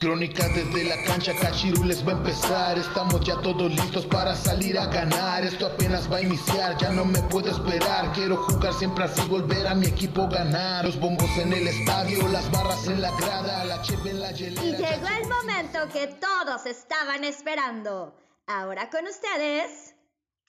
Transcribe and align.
Crónica 0.00 0.48
desde 0.48 0.84
la 0.84 0.96
cancha, 1.04 1.34
Cachirules 1.36 2.02
va 2.08 2.12
a 2.12 2.16
empezar. 2.16 2.78
Estamos 2.78 3.20
ya 3.20 3.36
todos 3.42 3.70
listos 3.70 4.06
para 4.06 4.34
salir 4.34 4.78
a 4.78 4.86
ganar. 4.86 5.44
Esto 5.44 5.66
apenas 5.66 6.10
va 6.10 6.16
a 6.16 6.22
iniciar, 6.22 6.78
ya 6.78 6.90
no 6.90 7.04
me 7.04 7.20
puedo 7.24 7.50
esperar. 7.50 8.10
Quiero 8.14 8.38
jugar 8.38 8.72
siempre 8.72 9.04
así, 9.04 9.20
volver 9.28 9.66
a 9.66 9.74
mi 9.74 9.88
equipo 9.88 10.26
ganar. 10.26 10.86
Los 10.86 10.98
bombos 10.98 11.28
en 11.36 11.52
el 11.52 11.68
estadio, 11.68 12.26
las 12.28 12.50
barras 12.50 12.86
en 12.86 13.02
la 13.02 13.10
grada, 13.18 13.62
la 13.66 13.82
cheve 13.82 14.12
en 14.12 14.20
la 14.20 14.32
hielera. 14.32 14.64
Y 14.64 14.70
llegó 14.70 15.06
el 15.06 15.28
momento 15.28 15.80
que 15.92 16.06
todos 16.06 16.64
estaban 16.64 17.22
esperando. 17.24 18.16
Ahora 18.46 18.88
con 18.88 19.04
ustedes, 19.06 19.94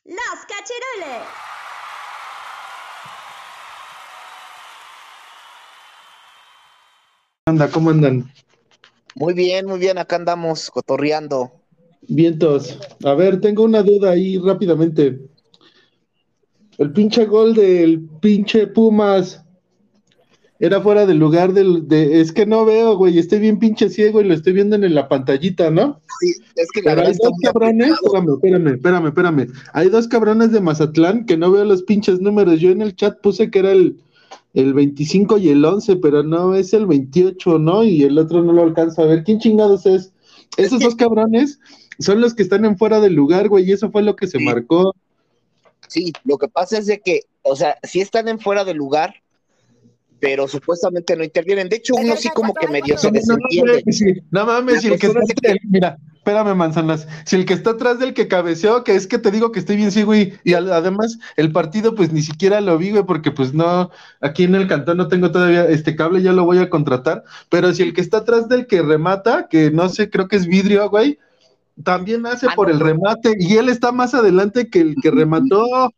los 0.06 0.40
Cachirules. 0.48 1.28
anda? 7.46 7.70
¿Cómo 7.70 7.90
andan? 7.90 8.32
Muy 9.16 9.34
bien, 9.34 9.66
muy 9.66 9.80
bien, 9.80 9.98
acá 9.98 10.16
andamos 10.16 10.70
cotorreando. 10.70 11.52
Vientos. 12.08 12.78
A 13.04 13.14
ver, 13.14 13.40
tengo 13.40 13.64
una 13.64 13.84
duda 13.84 14.12
ahí 14.12 14.38
rápidamente. 14.38 15.20
El 16.78 16.92
pinche 16.94 17.26
gol 17.26 17.54
del 17.54 18.08
pinche 18.22 18.68
Pumas 18.68 19.44
era 20.60 20.82
fuera 20.82 21.06
del 21.06 21.18
lugar 21.18 21.54
del. 21.54 21.88
De, 21.88 22.22
es 22.22 22.32
que 22.32 22.46
no 22.46 22.66
veo, 22.66 22.96
güey. 22.96 23.18
Estoy 23.18 23.40
bien 23.40 23.60
pinche 23.60 23.90
ciego 23.90 24.22
y 24.22 24.26
lo 24.26 24.34
estoy 24.34 24.54
viendo 24.54 24.76
en 24.76 24.94
la 24.94 25.08
pantallita, 25.08 25.70
¿no? 25.70 26.00
Sí, 26.20 26.34
es 26.56 26.70
que 26.72 26.82
la 26.82 26.92
Pero 26.92 27.02
hay 27.02 27.08
verdad 27.08 27.20
dos 27.24 27.34
cabrones. 27.44 27.92
Espérame, 27.92 28.30
espérame, 28.76 29.08
espérame, 29.08 29.08
espérame. 29.08 29.48
Hay 29.74 29.90
dos 29.90 30.08
cabrones 30.08 30.52
de 30.52 30.62
Mazatlán 30.62 31.26
que 31.26 31.36
no 31.36 31.52
veo 31.52 31.66
los 31.66 31.84
pinches 31.84 32.20
números. 32.20 32.60
Yo 32.60 32.70
en 32.70 32.82
el 32.82 32.96
chat 32.96 33.20
puse 33.22 33.50
que 33.50 33.60
era 33.60 33.72
el, 33.72 33.98
el 34.54 34.74
25 34.74 35.38
y 35.38 35.50
el 35.50 35.64
11, 35.64 35.96
pero 35.98 36.24
no 36.24 36.56
es 36.56 36.74
el 36.74 36.86
28, 36.86 37.60
¿no? 37.60 37.84
Y 37.84 38.04
el 38.04 38.18
otro 38.18 38.44
no 38.44 38.52
lo 38.54 38.64
alcanzo 38.64 39.02
a 39.02 39.06
ver. 39.06 39.24
¿Quién 39.24 39.40
chingados 39.40 39.86
es? 39.86 40.14
Esos 40.58 40.82
dos 40.82 40.96
cabrones 40.96 41.60
son 42.00 42.20
los 42.20 42.34
que 42.34 42.44
están 42.44 42.66
en 42.66 42.78
fuera 42.78 43.00
del 43.00 43.14
lugar, 43.14 43.48
güey, 43.48 43.70
y 43.70 43.72
eso 43.72 43.92
fue 43.92 44.04
lo 44.04 44.16
que 44.16 44.28
se 44.28 44.40
Sí. 44.40 44.44
marcó. 44.44 44.94
Sí, 45.88 46.12
lo 46.24 46.38
que 46.38 46.48
pasa 46.48 46.78
es 46.78 46.86
de 46.86 47.00
que, 47.00 47.22
o 47.44 47.56
sea, 47.56 47.78
sí 47.84 48.02
están 48.02 48.28
en 48.28 48.40
fuera 48.40 48.64
de 48.64 48.74
lugar, 48.74 49.16
pero 50.22 50.48
supuestamente 50.48 51.16
no 51.18 51.24
intervienen. 51.24 51.68
De 51.68 51.78
hecho, 51.78 51.96
uno 51.96 52.16
sí 52.16 52.30
como 52.30 52.54
que 52.54 52.68
medio 52.68 52.96
se 52.98 53.10
desentiende. 53.12 53.84
no 54.30 54.46
mames, 54.46 54.82
si 54.82 54.88
el 54.88 55.00
que 55.00 55.08
está 55.08 55.20
sí 55.26 55.34
mira, 55.68 55.98
espérame, 56.18 56.56
manzanas, 56.56 57.08
si 57.26 57.36
el 57.36 57.46
que 57.46 57.56
está 57.56 57.72
atrás 57.72 57.98
del 58.00 58.14
que 58.14 58.28
cabeceó, 58.28 58.84
que 58.84 58.96
es 58.96 59.08
que 59.08 59.18
te 59.18 59.32
digo 59.32 59.52
que 59.52 59.60
estoy 59.60 59.78
bien, 59.78 59.92
sí, 59.92 60.04
güey, 60.04 60.34
y 60.44 60.54
al- 60.54 60.72
además 60.72 61.18
el 61.38 61.52
partido, 61.52 61.96
pues 61.96 62.14
ni 62.14 62.22
siquiera 62.22 62.62
lo 62.62 62.78
vi, 62.78 62.92
güey, 62.92 63.04
porque 63.04 63.32
pues 63.32 63.56
no, 63.56 63.90
aquí 64.22 64.44
en 64.44 64.54
el 64.54 64.68
cantón 64.68 64.98
no 64.98 65.08
tengo 65.08 65.32
todavía 65.32 65.66
este 65.66 65.96
cable, 65.96 66.22
ya 66.22 66.34
lo 66.34 66.46
voy 66.46 66.60
a 66.60 66.70
contratar, 66.70 67.24
pero 67.50 67.74
si 67.74 67.82
el 67.82 67.94
que 67.94 68.02
está 68.02 68.18
atrás 68.18 68.48
del 68.48 68.68
que 68.68 68.84
remata, 68.84 69.48
que 69.50 69.72
no 69.72 69.90
sé, 69.90 70.12
creo 70.12 70.28
que 70.28 70.36
es 70.36 70.46
vidrio, 70.46 70.88
güey, 70.92 71.18
también 71.84 72.26
hace 72.28 72.48
Ah, 72.48 72.54
por 72.56 72.68
no, 72.68 72.76
el 72.76 72.80
remate, 72.80 73.34
y 73.40 73.58
él 73.58 73.70
está 73.70 73.92
más 73.92 74.14
adelante 74.14 74.70
que 74.70 74.82
el 74.82 74.96
que 75.02 75.10
remató. 75.12 75.92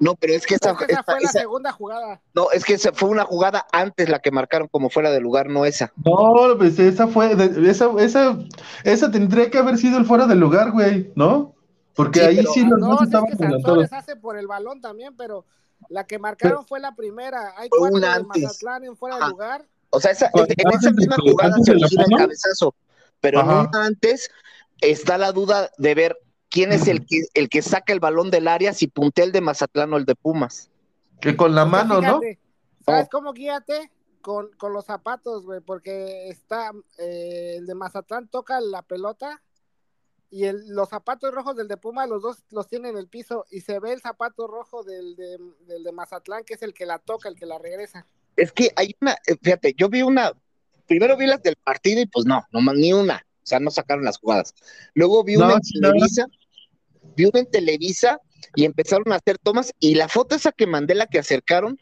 No, 0.00 0.14
pero 0.16 0.32
es 0.32 0.46
que 0.46 0.54
esa, 0.56 0.72
esa 0.72 0.84
esta- 0.86 1.02
fue 1.04 1.20
la 1.20 1.28
segunda 1.30 1.72
jugada. 1.72 2.20
no, 2.34 2.50
es 2.52 2.64
que 2.64 2.72
esa 2.74 2.90
fue 2.92 3.10
una 3.10 3.24
jugada 3.24 3.66
antes 3.70 4.08
la 4.08 4.18
que 4.18 4.30
marcaron 4.30 4.66
como 4.68 4.88
fuera 4.90 5.10
de 5.10 5.20
lugar, 5.20 5.48
no 5.50 5.64
esa. 5.66 5.92
No, 6.04 6.56
pues 6.58 6.78
esa 6.78 7.06
fue, 7.06 7.36
de- 7.36 7.70
esa, 7.70 7.90
esa, 7.98 8.38
esa 8.84 9.10
tendría 9.10 9.50
que 9.50 9.58
haber 9.58 9.76
sido 9.76 9.98
el 9.98 10.06
fuera 10.06 10.26
del 10.26 10.40
lugar, 10.40 10.72
güey, 10.72 11.12
¿no? 11.14 11.54
Porque 11.94 12.20
Sí, 12.20 12.26
ahí 12.26 12.36
pero- 12.36 12.52
sí 12.52 12.60
los 12.64 12.80
no, 12.80 12.86
dos 12.88 12.98
sí, 13.00 13.04
es 13.04 13.08
estaban 13.08 13.30
que. 13.30 13.36
Sansores 13.36 13.92
hace 13.92 14.16
por 14.16 14.38
el 14.38 14.46
balón 14.46 14.80
también, 14.80 15.14
pero 15.16 15.44
la 15.90 16.04
que 16.04 16.18
marcaron 16.18 16.64
fue 16.66 16.80
la 16.80 16.94
primera. 16.94 17.52
Hay 17.58 17.68
Fue 17.68 17.78
cuatro 17.80 17.98
una 17.98 18.08
de 18.08 18.14
antes. 18.14 18.42
Mazatlán 18.42 18.84
en 18.84 18.96
fuera 18.96 19.18
de 19.18 19.28
lugar. 19.28 19.66
O 19.90 20.00
sea, 20.00 20.12
esa, 20.12 20.30
en 20.34 20.70
esa 20.70 20.88
de 20.90 20.94
misma 20.96 21.16
jugada 21.20 21.56
se 21.62 21.72
de 21.72 21.78
la 21.78 21.86
origina 21.86 22.04
el 22.08 22.16
cabezazo, 22.16 22.74
pero 23.20 23.40
en 23.40 23.48
una 23.48 23.70
antes 23.84 24.30
está 24.80 25.18
la 25.18 25.32
duda 25.32 25.70
de 25.76 25.94
ver 25.94 26.16
quién 26.50 26.72
es 26.72 26.88
el 26.88 27.06
que, 27.06 27.22
el 27.34 27.48
que 27.48 27.62
saca 27.62 27.92
el 27.92 28.00
balón 28.00 28.30
del 28.30 28.48
área, 28.48 28.72
si 28.74 28.86
puntea 28.88 29.24
el 29.24 29.32
de 29.32 29.40
Mazatlán 29.40 29.92
o 29.92 29.96
el 29.96 30.04
de 30.04 30.14
Pumas. 30.14 30.70
Que 31.20 31.36
con 31.36 31.54
la 31.54 31.64
mano, 31.64 32.00
¿no? 32.00 32.20
¿Sabes 32.84 33.06
Oh. 33.06 33.08
cómo 33.10 33.32
guíate? 33.32 33.90
Con, 34.20 34.50
con 34.58 34.72
los 34.74 34.84
zapatos, 34.84 35.44
güey, 35.46 35.60
porque 35.60 36.28
está 36.28 36.72
eh, 36.98 37.54
el 37.58 37.66
de 37.66 37.74
Mazatlán 37.74 38.28
toca 38.28 38.60
la 38.60 38.82
pelota 38.82 39.42
y 40.30 40.44
el, 40.44 40.68
los 40.68 40.90
zapatos 40.90 41.32
rojos 41.32 41.56
del 41.56 41.68
de 41.68 41.76
Puma, 41.78 42.06
los 42.06 42.22
dos 42.22 42.44
los 42.50 42.68
tiene 42.68 42.90
en 42.90 42.98
el 42.98 43.08
piso 43.08 43.46
y 43.50 43.60
se 43.62 43.78
ve 43.80 43.92
el 43.92 44.00
zapato 44.00 44.46
rojo 44.46 44.84
del 44.84 45.16
de, 45.16 45.38
del 45.66 45.82
de 45.84 45.92
Mazatlán, 45.92 46.44
que 46.44 46.54
es 46.54 46.62
el 46.62 46.74
que 46.74 46.84
la 46.86 46.98
toca, 46.98 47.28
el 47.30 47.34
que 47.34 47.46
la 47.46 47.58
regresa. 47.58 48.06
Es 48.36 48.52
que 48.52 48.70
hay 48.76 48.94
una, 49.00 49.12
eh, 49.26 49.36
fíjate, 49.42 49.74
yo 49.76 49.88
vi 49.88 50.02
una, 50.02 50.32
primero 50.86 51.16
vi 51.16 51.26
las 51.26 51.42
del 51.42 51.56
partido 51.56 52.00
y 52.02 52.06
pues 52.06 52.26
no, 52.26 52.44
no 52.52 52.60
más 52.60 52.74
ni 52.76 52.92
una, 52.92 53.16
o 53.16 53.46
sea, 53.46 53.58
no 53.58 53.70
sacaron 53.70 54.04
las 54.04 54.18
jugadas. 54.18 54.54
Luego 54.94 55.24
vi 55.24 55.36
No, 55.36 55.46
una 55.46 55.54
en 55.54 55.60
no. 55.80 55.90
Vi 57.16 57.24
una 57.24 57.40
en 57.40 57.50
Televisa 57.50 58.20
y 58.54 58.64
empezaron 58.64 59.12
a 59.12 59.16
hacer 59.16 59.38
tomas 59.38 59.72
y 59.78 59.94
la 59.94 60.08
foto 60.08 60.34
esa 60.34 60.52
que 60.52 60.66
mandé, 60.66 60.94
la 60.94 61.06
que 61.06 61.18
acercaron, 61.18 61.78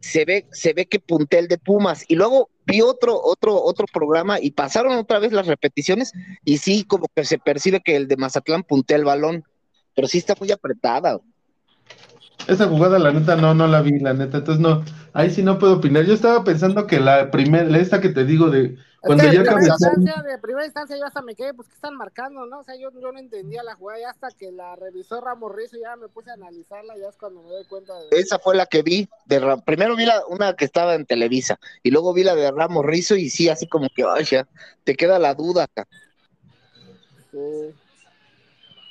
se 0.00 0.24
ve, 0.24 0.46
se 0.52 0.72
ve 0.72 0.86
que 0.86 1.00
punté 1.00 1.38
el 1.38 1.48
de 1.48 1.58
Pumas 1.58 2.04
y 2.08 2.14
luego 2.14 2.50
vi 2.66 2.82
otro, 2.82 3.20
otro, 3.20 3.62
otro 3.62 3.86
programa 3.92 4.38
y 4.40 4.52
pasaron 4.52 4.92
otra 4.92 5.18
vez 5.18 5.32
las 5.32 5.46
repeticiones 5.46 6.12
y 6.44 6.58
sí, 6.58 6.84
como 6.84 7.06
que 7.14 7.24
se 7.24 7.38
percibe 7.38 7.80
que 7.80 7.96
el 7.96 8.08
de 8.08 8.16
Mazatlán 8.16 8.62
puntea 8.62 8.96
el 8.96 9.04
balón, 9.04 9.44
pero 9.94 10.06
sí 10.06 10.18
está 10.18 10.34
muy 10.38 10.52
apretada. 10.52 11.18
Esa 12.46 12.66
jugada, 12.66 12.98
la 12.98 13.12
neta, 13.12 13.36
no, 13.36 13.54
no 13.54 13.66
la 13.66 13.82
vi, 13.82 13.98
la 13.98 14.14
neta. 14.14 14.38
Entonces, 14.38 14.60
no, 14.60 14.84
ahí 15.12 15.30
sí 15.30 15.42
no 15.42 15.58
puedo 15.58 15.74
opinar. 15.74 16.04
Yo 16.04 16.14
estaba 16.14 16.44
pensando 16.44 16.86
que 16.86 17.00
la 17.00 17.30
primera, 17.30 17.76
esta 17.78 18.00
que 18.00 18.08
te 18.08 18.24
digo 18.24 18.48
de 18.48 18.76
cuando 19.00 19.22
Es 19.22 19.30
que 19.30 19.36
ya 19.36 19.42
de, 19.42 19.48
primera 19.48 19.66
instancia, 19.68 20.22
de 20.22 20.38
primera 20.38 20.64
instancia 20.64 20.96
yo 20.96 21.06
hasta 21.06 21.22
me 21.22 21.34
quedé, 21.36 21.54
pues, 21.54 21.68
¿qué 21.68 21.74
están 21.74 21.96
marcando, 21.96 22.46
no? 22.46 22.60
O 22.60 22.64
sea, 22.64 22.74
yo, 22.74 22.90
yo 23.00 23.12
no 23.12 23.18
entendía 23.18 23.62
la 23.62 23.74
jugada, 23.74 24.00
y 24.00 24.04
hasta 24.04 24.28
que 24.30 24.50
la 24.50 24.74
revisó 24.74 25.20
Ramos 25.20 25.54
Rizzo, 25.54 25.76
ya 25.80 25.94
me 25.96 26.08
puse 26.08 26.30
a 26.30 26.34
analizarla, 26.34 26.96
ya 26.98 27.08
es 27.08 27.16
cuando 27.16 27.42
me 27.42 27.50
doy 27.50 27.64
cuenta 27.66 27.94
de... 27.94 28.08
Esa 28.10 28.38
fue 28.38 28.56
la 28.56 28.66
que 28.66 28.82
vi. 28.82 29.08
De 29.26 29.40
Primero 29.64 29.94
vi 29.94 30.04
la, 30.04 30.26
una 30.26 30.54
que 30.56 30.64
estaba 30.64 30.94
en 30.94 31.06
Televisa 31.06 31.60
y 31.82 31.90
luego 31.90 32.12
vi 32.12 32.24
la 32.24 32.34
de 32.34 32.50
Ramos 32.50 32.84
Rizo 32.84 33.14
y 33.14 33.30
sí, 33.30 33.48
así 33.48 33.68
como 33.68 33.88
que, 33.94 34.04
ay, 34.04 34.24
ya, 34.24 34.48
te 34.82 34.96
queda 34.96 35.18
la 35.18 35.34
duda 35.34 35.64
acá. 35.64 35.86
Sí. 37.30 37.74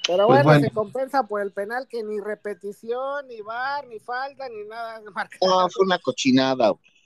Pero 0.07 0.27
Pues 0.27 0.43
bueno, 0.45 0.61
se 0.61 0.71
compensa 0.71 1.23
por 1.23 1.41
el 1.41 1.51
penal 1.51 1.85
que 1.89 2.01
ni 2.01 2.21
repetición, 2.21 3.27
ni 3.27 3.41
bar, 3.41 3.85
ni 3.87 3.99
falta, 3.99 4.47
ni 4.47 4.63
nada. 4.63 5.01
No, 5.01 5.11
fue 5.69 5.85
una 5.85 5.99
cochinada. 5.99 6.69
güey. 6.69 6.96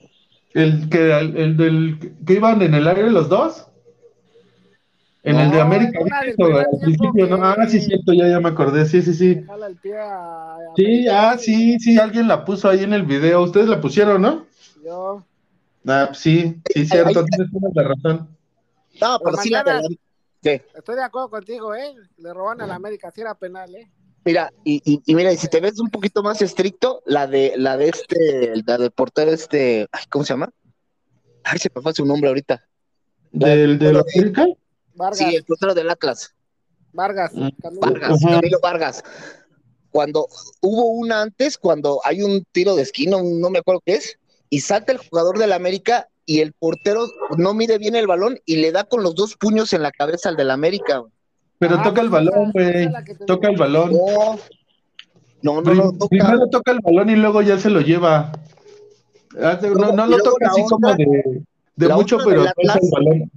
El 0.53 0.89
que, 0.89 1.17
el, 1.17 1.37
el 1.37 1.57
del 1.57 2.15
que 2.25 2.33
iban 2.33 2.61
en 2.61 2.73
el 2.73 2.87
aire 2.87 3.09
los 3.09 3.29
dos. 3.29 3.67
En 5.23 5.39
el 5.39 5.51
de 5.51 5.61
América, 5.61 5.99
al 5.99 6.79
principio, 6.81 7.27
¿no? 7.27 7.43
Ah, 7.43 7.67
sí, 7.67 7.79
cierto, 7.79 8.11
ya, 8.11 8.27
ya 8.27 8.39
me 8.39 8.49
acordé, 8.49 8.85
sí, 8.85 9.01
sí, 9.01 9.13
sí. 9.13 9.41
A- 9.49 9.53
a 9.55 10.75
Sí, 10.75 11.07
ah, 11.07 11.37
sí, 11.37 11.79
sí, 11.79 11.99
alguien 11.99 12.27
la 12.27 12.43
puso 12.43 12.69
ahí 12.69 12.83
en 12.83 12.93
el 12.93 13.03
video. 13.03 13.43
Ustedes 13.43 13.67
la 13.67 13.79
pusieron, 13.79 14.21
¿no? 14.21 14.45
Yo, 14.83 15.23
Ah, 15.87 16.09
sí, 16.13 16.55
sí, 16.73 16.85
cierto, 16.85 17.23
tienes 17.25 17.51
toda 17.51 17.71
la 17.73 17.83
razón. 17.83 18.27
No, 18.99 19.19
pero 19.19 19.31
Pero 19.31 19.37
sí 19.37 19.49
la 19.49 19.81
¿Qué? 20.41 20.63
estoy 20.73 20.95
de 20.95 21.03
acuerdo 21.03 21.29
contigo, 21.29 21.75
¿eh? 21.75 21.93
Le 22.17 22.33
roban 22.33 22.61
a 22.61 22.67
la 22.67 22.75
América, 22.75 23.11
si 23.11 23.21
era 23.21 23.35
penal, 23.35 23.75
¿eh? 23.75 23.87
Mira, 24.23 24.51
y, 24.63 24.81
y, 24.85 25.01
y 25.05 25.15
mira, 25.15 25.31
y 25.33 25.37
si 25.37 25.47
te 25.47 25.59
ves 25.59 25.79
un 25.79 25.89
poquito 25.89 26.21
más 26.21 26.41
estricto, 26.41 27.01
la 27.05 27.25
de 27.27 27.53
la 27.57 27.75
de 27.77 27.89
este, 27.89 28.53
la 28.67 28.77
del 28.77 28.91
portero 28.91 29.31
este, 29.31 29.87
ay, 29.91 30.03
¿cómo 30.11 30.23
se 30.23 30.33
llama? 30.33 30.51
Ay, 31.43 31.57
se 31.57 31.69
me 31.73 31.81
fue 31.81 31.93
su 31.93 32.05
nombre 32.05 32.27
ahorita. 32.29 32.63
¿Del 33.31 33.79
de 33.79 33.93
la 33.93 34.01
América? 34.01 34.45
Vargas, 34.93 35.17
Sí, 35.17 35.35
el 35.35 35.43
portero 35.43 35.73
del 35.73 35.89
Atlas. 35.89 36.35
Vargas, 36.93 37.31
Mm. 37.33 37.49
Camilo. 37.61 37.81
Vargas, 37.81 38.11
Ajá. 38.23 38.35
Camilo 38.35 38.59
Vargas. 38.61 39.03
Cuando 39.89 40.27
hubo 40.61 40.89
una 40.91 41.21
antes, 41.23 41.57
cuando 41.57 41.99
hay 42.03 42.21
un 42.21 42.45
tiro 42.51 42.75
de 42.75 42.83
esquina, 42.83 43.17
un- 43.17 43.41
no 43.41 43.49
me 43.49 43.59
acuerdo 43.59 43.81
qué 43.85 43.95
es, 43.95 44.19
y 44.49 44.59
salta 44.61 44.91
el 44.91 44.99
jugador 44.99 45.39
del 45.39 45.51
América 45.53 46.07
y 46.25 46.41
el 46.41 46.53
portero 46.53 47.07
no 47.37 47.53
mide 47.53 47.77
bien 47.79 47.95
el 47.95 48.05
balón 48.07 48.37
y 48.45 48.57
le 48.57 48.71
da 48.71 48.83
con 48.83 49.01
los 49.01 49.15
dos 49.15 49.35
puños 49.35 49.73
en 49.73 49.81
la 49.81 49.91
cabeza 49.91 50.29
al 50.29 50.35
del 50.37 50.51
América. 50.51 50.97
güey. 50.99 51.11
Pero 51.61 51.75
Ah, 51.77 51.83
toca 51.83 52.01
el 52.01 52.09
pues 52.09 52.25
balón, 52.25 52.51
güey. 52.53 52.89
Toca 53.27 53.47
el 53.49 53.55
balón. 53.55 53.91
No, 55.43 55.61
no, 55.61 55.61
no, 55.61 55.91
toca. 55.91 56.07
Primero 56.09 56.49
toca 56.49 56.71
el 56.71 56.79
balón 56.79 57.11
y 57.11 57.15
luego 57.15 57.43
ya 57.43 57.59
se 57.59 57.69
lo 57.69 57.81
lleva. 57.81 58.31
Hace- 59.39 59.69
No, 59.69 59.91
no 59.91 60.07
lo 60.07 60.17
toca 60.17 60.49
así 60.49 60.63
como 60.67 60.91
de, 60.95 61.43
de 61.75 61.89
mucho, 61.89 62.17
pero 62.25 62.41
del 62.43 62.51
toca 62.53 62.79
el 62.81 62.89
balón. 62.89 63.31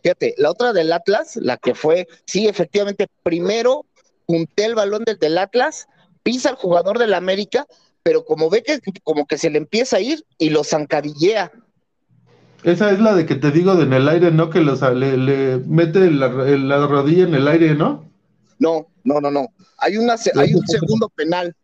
Fíjate, 0.00 0.34
la 0.38 0.50
otra 0.52 0.72
del 0.72 0.92
Atlas, 0.92 1.34
la 1.42 1.56
que 1.56 1.74
fue, 1.74 2.06
sí, 2.24 2.46
efectivamente, 2.46 3.08
primero 3.24 3.84
punté 4.26 4.64
el 4.66 4.76
balón 4.76 5.02
del, 5.04 5.18
del 5.18 5.36
Atlas, 5.36 5.88
pisa 6.22 6.50
al 6.50 6.54
jugador 6.54 7.00
del 7.00 7.14
América, 7.14 7.66
pero 8.04 8.24
como 8.24 8.48
ve 8.48 8.62
que 8.62 8.78
como 9.02 9.26
que 9.26 9.38
se 9.38 9.50
le 9.50 9.58
empieza 9.58 9.96
a 9.96 10.00
ir 10.00 10.24
y 10.38 10.50
lo 10.50 10.62
zancadillea. 10.62 11.50
Esa 12.62 12.90
es 12.90 13.00
la 13.00 13.14
de 13.14 13.26
que 13.26 13.36
te 13.36 13.50
digo 13.50 13.74
de 13.74 13.84
en 13.84 13.92
el 13.92 14.08
aire, 14.08 14.30
¿no? 14.30 14.50
Que 14.50 14.60
los, 14.60 14.82
le, 14.82 15.16
le 15.16 15.58
mete 15.58 16.10
la, 16.10 16.28
la 16.28 16.86
rodilla 16.86 17.24
en 17.24 17.34
el 17.34 17.48
aire, 17.48 17.74
¿no? 17.74 18.04
No, 18.58 18.88
no, 19.04 19.20
no, 19.20 19.30
no. 19.30 19.48
Hay, 19.78 19.96
una, 19.96 20.16
hay 20.36 20.54
un 20.54 20.66
segundo 20.66 21.08
penal. 21.08 21.54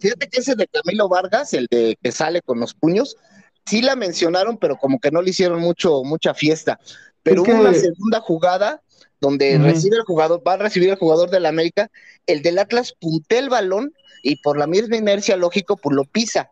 Fíjate 0.00 0.28
que 0.28 0.40
ese 0.40 0.54
de 0.56 0.66
Camilo 0.66 1.08
Vargas, 1.08 1.54
el 1.54 1.66
de 1.70 1.96
que 2.02 2.10
sale 2.12 2.42
con 2.42 2.58
los 2.58 2.74
puños, 2.74 3.16
sí 3.64 3.80
la 3.80 3.94
mencionaron, 3.96 4.58
pero 4.58 4.76
como 4.76 4.98
que 4.98 5.10
no 5.10 5.22
le 5.22 5.30
hicieron 5.30 5.60
mucho, 5.60 6.02
mucha 6.02 6.34
fiesta. 6.34 6.78
Pero 7.22 7.42
Es 7.42 7.46
que- 7.46 7.52
hubo 7.54 7.60
una 7.60 7.74
segunda 7.74 8.20
jugada 8.20 8.82
donde 9.20 9.58
recibe 9.58 9.96
el 9.96 10.02
jugador, 10.02 10.42
va 10.46 10.54
a 10.54 10.58
recibir 10.58 10.90
el 10.90 10.96
jugador 10.96 11.30
del 11.30 11.46
América, 11.46 11.90
el 12.26 12.42
del 12.42 12.58
Atlas 12.58 12.94
puntea 13.00 13.40
el 13.40 13.48
balón 13.48 13.92
y 14.22 14.36
por 14.42 14.56
la 14.58 14.66
misma 14.66 14.96
inercia 14.96 15.36
lógico, 15.36 15.76
pues 15.76 15.94
lo 15.94 16.04
pisa. 16.04 16.50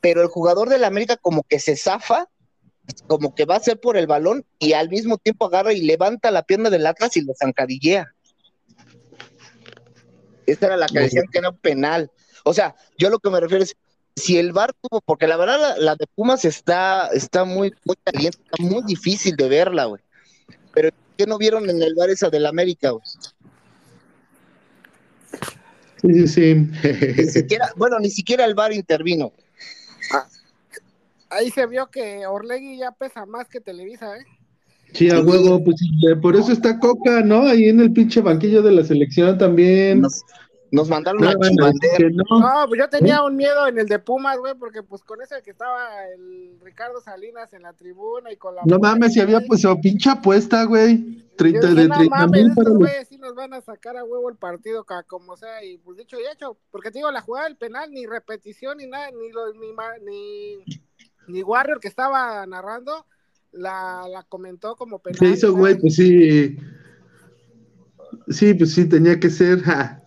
Pero 0.00 0.22
el 0.22 0.28
jugador 0.28 0.68
del 0.68 0.84
América 0.84 1.16
como 1.16 1.42
que 1.42 1.58
se 1.58 1.76
zafa, 1.76 2.28
como 3.06 3.34
que 3.34 3.44
va 3.44 3.56
a 3.56 3.60
ser 3.60 3.80
por 3.80 3.96
el 3.96 4.06
balón 4.06 4.44
y 4.58 4.72
al 4.72 4.88
mismo 4.88 5.18
tiempo 5.18 5.46
agarra 5.46 5.72
y 5.72 5.82
levanta 5.82 6.30
la 6.30 6.42
pierna 6.42 6.70
del 6.70 6.86
Atlas 6.86 7.16
y 7.16 7.22
lo 7.22 7.32
zancadillea. 7.38 8.12
Esta 10.46 10.66
era 10.66 10.76
la 10.76 10.86
que 10.86 11.00
decían 11.00 11.24
que 11.30 11.38
era 11.38 11.50
un 11.50 11.56
penal. 11.56 12.10
O 12.44 12.52
sea, 12.52 12.74
yo 12.98 13.08
lo 13.08 13.18
que 13.18 13.30
me 13.30 13.40
refiero 13.40 13.64
es, 13.64 13.74
si 14.16 14.38
el 14.38 14.52
VAR 14.52 14.72
tuvo, 14.80 15.00
porque 15.00 15.26
la 15.26 15.36
verdad 15.36 15.58
la, 15.58 15.76
la 15.78 15.96
de 15.96 16.06
Pumas 16.06 16.44
está, 16.44 17.08
está 17.08 17.44
muy, 17.44 17.72
muy 17.84 17.96
caliente, 18.04 18.38
está 18.44 18.62
muy 18.62 18.82
difícil 18.84 19.34
de 19.36 19.48
verla, 19.48 19.86
güey. 19.86 20.02
Pero 20.72 20.90
¿qué 21.16 21.26
no 21.26 21.38
vieron 21.38 21.68
en 21.70 21.82
el 21.82 21.94
VAR 21.94 22.10
esa 22.10 22.30
del 22.30 22.46
América, 22.46 22.90
güey? 22.90 23.04
Sí, 26.02 26.28
sí, 26.28 26.54
Ni 27.16 27.24
siquiera, 27.24 27.72
bueno, 27.76 27.98
ni 27.98 28.10
siquiera 28.10 28.44
el 28.44 28.54
VAR 28.54 28.72
intervino. 28.72 29.32
Ahí 31.30 31.50
se 31.50 31.66
vio 31.66 31.90
que 31.90 32.26
Orlegui 32.26 32.78
ya 32.78 32.92
pesa 32.92 33.26
más 33.26 33.48
que 33.48 33.60
Televisa, 33.60 34.16
¿eh? 34.16 34.24
Sí, 34.92 35.10
a 35.10 35.20
huevo, 35.20 35.62
pues 35.64 35.76
sí, 35.78 35.88
por 36.22 36.36
eso 36.36 36.52
está 36.52 36.78
Coca, 36.78 37.20
¿no? 37.22 37.42
Ahí 37.48 37.68
en 37.68 37.80
el 37.80 37.92
pinche 37.92 38.20
banquillo 38.20 38.62
de 38.62 38.70
la 38.72 38.84
selección 38.84 39.36
también. 39.38 40.00
Nos, 40.02 40.22
nos 40.70 40.88
mandaron 40.88 41.20
No, 41.20 41.30
a 41.30 41.32
no. 41.34 42.38
No, 42.40 42.68
pues 42.68 42.78
yo 42.80 42.88
tenía 42.88 43.22
un 43.22 43.34
miedo 43.36 43.66
en 43.66 43.78
el 43.78 43.86
de 43.88 43.98
Pumas, 43.98 44.38
güey, 44.38 44.54
porque 44.54 44.84
pues 44.84 45.02
con 45.02 45.20
ese 45.20 45.42
que 45.42 45.50
estaba 45.50 45.88
el 46.14 46.58
Ricardo 46.62 47.00
Salinas 47.00 47.52
en 47.54 47.62
la 47.62 47.72
tribuna 47.72 48.30
y 48.32 48.36
con 48.36 48.54
la... 48.54 48.62
No 48.66 48.78
mames, 48.78 49.14
si 49.14 49.20
había 49.20 49.40
pues 49.40 49.64
o 49.64 49.80
pinche 49.80 50.10
apuesta, 50.10 50.64
güey. 50.64 50.98
Yo 50.98 51.24
30 51.38 51.66
dije, 51.68 51.80
de 51.82 51.88
no 51.88 51.94
30 51.96 52.16
mames, 52.16 52.30
mil 52.44 52.54
para 52.54 52.60
estos 52.60 52.64
los- 52.68 52.78
güeyes 52.78 53.08
sí 53.08 53.18
nos 53.18 53.34
van 53.34 53.52
a 53.54 53.60
sacar 53.62 53.96
a 53.96 54.04
huevo 54.04 54.28
el 54.30 54.36
partido, 54.36 54.84
ca- 54.84 55.02
como 55.02 55.36
sea, 55.36 55.64
y 55.64 55.78
pues 55.78 55.98
dicho 55.98 56.16
y 56.20 56.22
hecho, 56.32 56.56
porque 56.70 56.92
te 56.92 56.98
digo, 57.00 57.10
la 57.10 57.20
jugada 57.22 57.46
del 57.48 57.56
penal, 57.56 57.90
ni 57.90 58.06
repetición, 58.06 58.78
ni 58.78 58.86
nada, 58.86 59.10
ni, 59.10 59.30
lo, 59.32 59.52
ni, 59.54 59.72
ni, 60.04 60.64
ni 61.28 61.42
Warrior 61.42 61.80
que 61.80 61.88
estaba 61.88 62.44
narrando, 62.46 63.06
la, 63.52 64.06
la 64.10 64.22
comentó 64.24 64.76
como 64.76 64.98
penal. 64.98 65.18
Se 65.18 65.26
hizo, 65.28 65.54
güey, 65.54 65.76
pues 65.78 65.94
sí. 65.96 66.56
Sí, 68.28 68.54
pues 68.54 68.72
sí, 68.72 68.88
tenía 68.88 69.18
que 69.20 69.30
ser. 69.30 69.60
ja. 69.62 70.00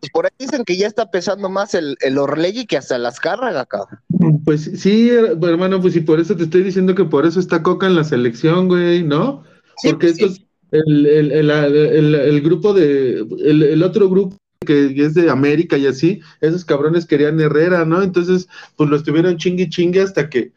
Pues 0.00 0.10
por 0.12 0.26
ahí 0.26 0.32
dicen 0.38 0.64
que 0.64 0.76
ya 0.76 0.86
está 0.86 1.10
pesando 1.10 1.48
más 1.48 1.74
el, 1.74 1.96
el 2.00 2.18
Orlegui 2.18 2.66
que 2.66 2.76
hasta 2.76 2.98
las 2.98 3.20
Cárraga, 3.20 3.64
cabrón. 3.64 4.00
Pues 4.44 4.64
sí, 4.76 5.08
hermano, 5.10 5.80
pues 5.80 5.94
sí, 5.94 6.00
por 6.00 6.20
eso 6.20 6.36
te 6.36 6.44
estoy 6.44 6.62
diciendo 6.62 6.94
que 6.94 7.04
por 7.04 7.24
eso 7.24 7.40
está 7.40 7.62
Coca 7.62 7.86
en 7.86 7.96
la 7.96 8.04
selección, 8.04 8.68
güey, 8.68 9.02
¿no? 9.02 9.44
Sí, 9.78 9.88
Porque 9.90 10.08
pues 10.08 10.16
sí. 10.16 10.24
estos, 10.24 10.46
el, 10.72 11.06
el, 11.06 11.32
el, 11.32 11.50
el- 11.50 12.14
el 12.14 12.40
grupo 12.42 12.74
de, 12.74 13.20
el, 13.44 13.62
el 13.62 13.82
otro 13.82 14.10
grupo 14.10 14.36
que 14.64 14.94
es 14.96 15.14
de 15.14 15.30
América 15.30 15.78
y 15.78 15.86
así, 15.86 16.20
esos 16.40 16.64
cabrones 16.64 17.06
querían 17.06 17.40
Herrera, 17.40 17.84
¿no? 17.84 18.02
Entonces, 18.02 18.48
pues 18.76 18.90
lo 18.90 18.96
estuvieron 18.96 19.36
chingue 19.36 19.68
chingue 19.68 20.00
hasta 20.00 20.28
que, 20.28 20.52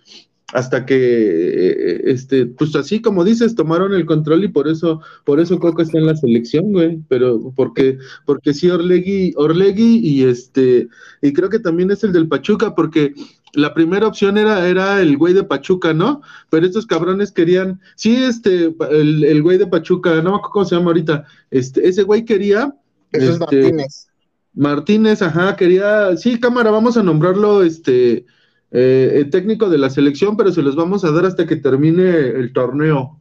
hasta 0.54 0.86
que, 0.86 0.96
eh, 0.96 2.02
este, 2.06 2.46
pues 2.46 2.74
así 2.76 3.02
como 3.02 3.26
dices, 3.26 3.56
tomaron 3.56 3.94
el 3.94 4.06
control 4.06 4.46
y 4.46 4.48
por 4.48 4.68
eso, 4.68 5.02
por 5.26 5.40
eso 5.40 5.60
Coca 5.60 5.84
está 5.84 5.98
en 5.98 6.06
la 6.06 6.16
selección, 6.16 6.72
güey, 6.72 7.00
pero 7.10 7.52
porque, 7.56 7.98
porque 8.26 8.54
sí 8.54 8.70
Orlegui, 8.70 9.34
Orlegui 9.36 9.98
y 9.98 10.24
este, 10.24 10.88
y 11.22 11.34
creo 11.34 11.50
que 11.50 11.60
también 11.60 11.92
es 11.92 12.04
el 12.04 12.14
del 12.14 12.30
Pachuca, 12.30 12.76
porque 12.76 13.14
la 13.54 13.74
primera 13.74 14.08
opción 14.08 14.38
era, 14.38 14.68
era 14.68 15.02
el 15.02 15.18
güey 15.18 15.34
de 15.34 15.44
Pachuca, 15.44 15.94
¿no? 15.94 16.22
Pero 16.50 16.66
estos 16.66 16.86
cabrones 16.86 17.32
querían, 17.32 17.82
sí, 17.96 18.16
este, 18.16 18.74
el, 18.92 19.26
el 19.26 19.44
güey 19.44 19.58
de 19.58 19.68
Pachuca, 19.68 20.16
no 20.22 20.32
me 20.32 20.38
acuerdo 20.38 20.52
cómo 20.52 20.66
se 20.66 20.76
llama 20.76 20.88
ahorita, 20.88 21.26
este, 21.52 21.88
ese 21.88 22.04
güey 22.04 22.24
quería, 22.24 22.74
Jesús 23.12 23.30
este, 23.32 23.40
Martínez. 23.40 24.08
Martínez, 24.54 25.22
ajá, 25.22 25.56
quería, 25.56 26.18
sí, 26.18 26.40
cámara, 26.40 26.72
vamos 26.72 26.98
a 26.98 27.04
nombrarlo, 27.04 27.64
este, 27.64 28.26
eh, 28.72 29.26
técnico 29.32 29.70
de 29.70 29.78
la 29.78 29.90
selección, 29.90 30.36
pero 30.36 30.52
se 30.52 30.62
los 30.62 30.76
vamos 30.76 31.04
a 31.06 31.12
dar 31.12 31.26
hasta 31.26 31.46
que 31.46 31.56
termine 31.56 32.10
el 32.10 32.54
torneo. 32.54 33.20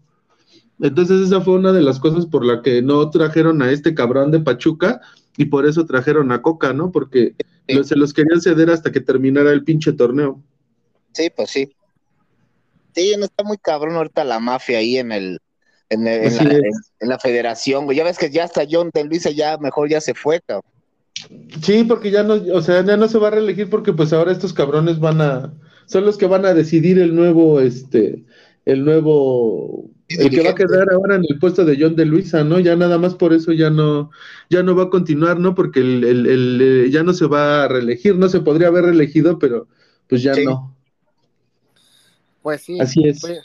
Entonces 0.80 1.26
esa 1.28 1.40
fue 1.40 1.54
una 1.54 1.72
de 1.72 1.82
las 1.82 2.00
cosas 2.00 2.26
por 2.26 2.44
la 2.44 2.62
que 2.62 2.82
no 2.82 3.08
trajeron 3.10 3.62
a 3.62 3.70
este 3.70 3.94
cabrón 3.94 4.30
de 4.30 4.40
Pachuca 4.40 5.00
y 5.36 5.46
por 5.46 5.66
eso 5.66 5.86
trajeron 5.86 6.32
a 6.32 6.42
Coca, 6.42 6.72
¿no? 6.72 6.90
Porque 6.90 7.34
Sí. 7.68 7.82
se 7.84 7.96
los 7.96 8.12
querían 8.12 8.40
ceder 8.40 8.70
hasta 8.70 8.92
que 8.92 9.00
terminara 9.00 9.50
el 9.50 9.64
pinche 9.64 9.92
torneo. 9.92 10.42
Sí, 11.12 11.30
pues 11.34 11.50
sí. 11.50 11.72
Sí, 12.94 13.14
no 13.18 13.24
está 13.24 13.42
muy 13.42 13.58
cabrón 13.58 13.96
ahorita 13.96 14.24
la 14.24 14.38
mafia 14.38 14.78
ahí 14.78 14.98
en 14.98 15.12
el 15.12 15.38
en, 15.90 16.06
en 16.06 16.36
la, 16.36 16.42
en- 16.54 16.64
en 17.00 17.08
la 17.08 17.18
federación, 17.18 17.84
güey. 17.84 17.96
Ya 17.96 18.04
ves 18.04 18.18
que 18.18 18.30
ya 18.30 18.44
hasta 18.44 18.64
John 18.70 18.90
de 18.92 19.04
Luisa 19.04 19.30
ya 19.30 19.56
mejor 19.58 19.88
ya 19.88 20.00
se 20.00 20.14
fue, 20.14 20.40
cabrón. 20.40 20.70
Sí, 21.62 21.84
porque 21.84 22.10
ya 22.10 22.22
no, 22.22 22.34
o 22.34 22.60
sea, 22.62 22.84
ya 22.84 22.96
no 22.96 23.08
se 23.08 23.18
va 23.18 23.28
a 23.28 23.30
reelegir 23.32 23.70
porque 23.70 23.92
pues 23.92 24.12
ahora 24.12 24.32
estos 24.32 24.52
cabrones 24.52 25.00
van 25.00 25.20
a, 25.22 25.52
son 25.86 26.04
los 26.04 26.18
que 26.18 26.26
van 26.26 26.44
a 26.44 26.52
decidir 26.54 26.98
el 26.98 27.14
nuevo, 27.14 27.60
este, 27.60 28.22
el 28.66 28.84
nuevo, 28.84 29.88
el 30.08 30.28
que 30.30 30.42
va 30.42 30.50
a 30.50 30.54
quedar 30.54 30.92
ahora 30.92 31.16
en 31.16 31.24
el 31.28 31.38
puesto 31.38 31.64
de 31.64 31.76
John 31.80 31.96
de 31.96 32.04
Luisa, 32.04 32.44
¿no? 32.44 32.60
Ya 32.60 32.76
nada 32.76 32.98
más 32.98 33.14
por 33.14 33.32
eso 33.32 33.52
ya 33.52 33.70
no, 33.70 34.10
ya 34.50 34.62
no 34.62 34.76
va 34.76 34.84
a 34.84 34.90
continuar, 34.90 35.40
¿no? 35.40 35.54
Porque 35.54 35.80
el, 35.80 36.04
el, 36.04 36.26
el, 36.26 36.60
eh, 36.62 36.90
ya 36.90 37.02
no 37.02 37.14
se 37.14 37.26
va 37.26 37.64
a 37.64 37.68
reelegir, 37.68 38.16
no 38.16 38.28
se 38.28 38.40
podría 38.40 38.68
haber 38.68 38.84
reelegido, 38.84 39.38
pero 39.38 39.68
pues 40.08 40.22
ya 40.22 40.34
Sí. 40.34 40.44
no. 40.44 40.76
Pues 42.42 42.60
sí. 42.62 42.78
Así 42.78 43.08
es. 43.08 43.20
Pues, 43.20 43.40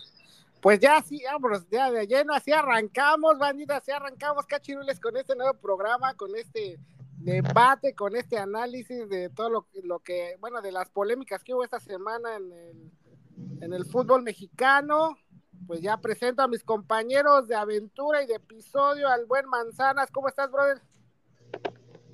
pues 0.62 0.80
ya 0.80 1.02
sí, 1.02 1.24
vámonos, 1.26 1.68
ya 1.70 1.92
de 1.92 2.06
lleno, 2.08 2.34
así 2.34 2.52
arrancamos, 2.52 3.38
bandita, 3.38 3.78
así 3.78 3.92
arrancamos, 3.92 4.46
cachirules, 4.46 5.00
con 5.00 5.18
este 5.18 5.36
nuevo 5.36 5.54
programa, 5.56 6.14
con 6.14 6.36
este 6.36 6.80
debate, 7.18 7.96
con 7.96 8.16
este 8.16 8.38
análisis 8.38 9.10
de 9.10 9.30
todo 9.30 9.50
lo, 9.50 9.68
lo 9.84 10.00
que, 10.00 10.36
bueno, 10.40 10.62
de 10.62 10.72
las 10.72 10.90
polémicas 10.90 11.44
que 11.44 11.54
hubo 11.54 11.64
esta 11.64 11.80
semana 11.80 12.36
en 12.36 12.52
el, 12.52 12.92
en 13.62 13.74
el 13.74 13.86
fútbol 13.86 14.24
mexicano. 14.24 15.18
Pues 15.68 15.82
ya 15.82 15.98
presento 15.98 16.42
a 16.42 16.48
mis 16.48 16.64
compañeros 16.64 17.48
de 17.48 17.56
aventura 17.56 18.24
y 18.24 18.28
de 18.28 18.36
episodio, 18.36 19.08
al 19.08 19.26
buen 19.26 19.48
Manzanas. 19.48 20.10
¿Cómo 20.12 20.28
estás, 20.28 20.52
brother? 20.52 20.82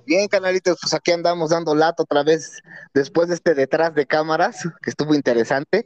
Bien, 0.05 0.27
canalitos, 0.27 0.77
pues 0.81 0.93
aquí 0.93 1.11
andamos 1.11 1.49
dando 1.49 1.73
lato 1.73 2.03
otra 2.03 2.23
vez 2.23 2.61
después 2.93 3.29
de 3.29 3.35
este 3.35 3.55
detrás 3.55 3.93
de 3.95 4.05
cámaras, 4.05 4.63
que 4.81 4.89
estuvo 4.89 5.15
interesante. 5.15 5.85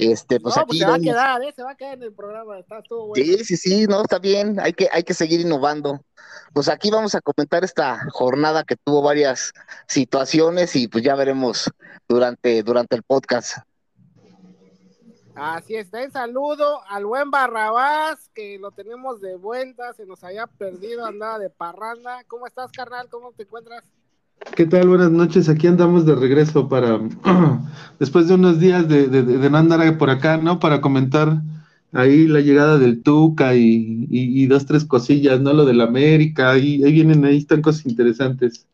Este, 0.00 0.40
pues 0.40 0.56
no, 0.56 0.62
aquí 0.62 0.68
pues 0.68 0.78
se 0.78 0.86
va 0.86 0.94
a 0.94 0.98
quedar, 0.98 1.42
¿eh? 1.42 1.52
Se 1.54 1.62
va 1.62 1.72
a 1.72 1.76
quedar 1.76 1.94
en 1.94 2.04
el 2.04 2.12
programa. 2.14 2.58
Está 2.58 2.78
estuvo 2.78 3.08
bueno. 3.08 3.22
Sí, 3.22 3.44
sí, 3.44 3.56
sí, 3.56 3.86
no, 3.86 4.02
está 4.02 4.18
bien, 4.18 4.58
hay 4.58 4.72
que, 4.72 4.88
hay 4.90 5.02
que 5.02 5.12
seguir 5.12 5.40
innovando. 5.40 6.00
Pues 6.54 6.68
aquí 6.68 6.90
vamos 6.90 7.14
a 7.14 7.20
comentar 7.20 7.64
esta 7.64 8.00
jornada 8.10 8.64
que 8.64 8.76
tuvo 8.76 9.02
varias 9.02 9.52
situaciones 9.86 10.74
y 10.74 10.88
pues 10.88 11.04
ya 11.04 11.14
veremos 11.16 11.70
durante, 12.08 12.62
durante 12.62 12.96
el 12.96 13.02
podcast. 13.02 13.58
Así 15.34 15.76
está, 15.76 16.02
en 16.02 16.12
saludo 16.12 16.82
al 16.88 17.06
buen 17.06 17.30
Barrabás, 17.30 18.28
que 18.34 18.58
lo 18.58 18.70
tenemos 18.72 19.20
de 19.20 19.36
vuelta, 19.36 19.92
se 19.94 20.04
nos 20.06 20.22
había 20.24 20.46
perdido, 20.46 21.06
andaba 21.06 21.38
de 21.38 21.50
parranda. 21.50 22.24
¿Cómo 22.26 22.46
estás, 22.46 22.72
carnal? 22.72 23.08
¿Cómo 23.08 23.32
te 23.32 23.44
encuentras? 23.44 23.84
¿Qué 24.48 24.66
tal? 24.66 24.88
Buenas 24.88 25.10
noches. 25.10 25.48
Aquí 25.48 25.66
andamos 25.66 26.06
de 26.06 26.14
regreso 26.14 26.68
para, 26.68 26.98
después 27.98 28.26
de 28.28 28.34
unos 28.34 28.58
días 28.58 28.88
de, 28.88 29.06
de, 29.08 29.22
de 29.22 29.50
no 29.50 29.58
andar 29.58 29.98
por 29.98 30.10
acá, 30.10 30.36
¿no? 30.38 30.58
Para 30.58 30.80
comentar 30.80 31.42
ahí 31.92 32.26
la 32.26 32.40
llegada 32.40 32.78
del 32.78 33.02
Tuca 33.02 33.54
y, 33.54 34.06
y, 34.10 34.42
y 34.42 34.46
dos, 34.46 34.66
tres 34.66 34.84
cosillas, 34.84 35.40
¿no? 35.40 35.52
Lo 35.52 35.64
del 35.66 35.80
América, 35.80 36.50
ahí, 36.52 36.82
ahí 36.84 36.92
vienen, 36.92 37.24
ahí 37.24 37.38
están 37.38 37.62
cosas 37.62 37.86
interesantes. 37.86 38.66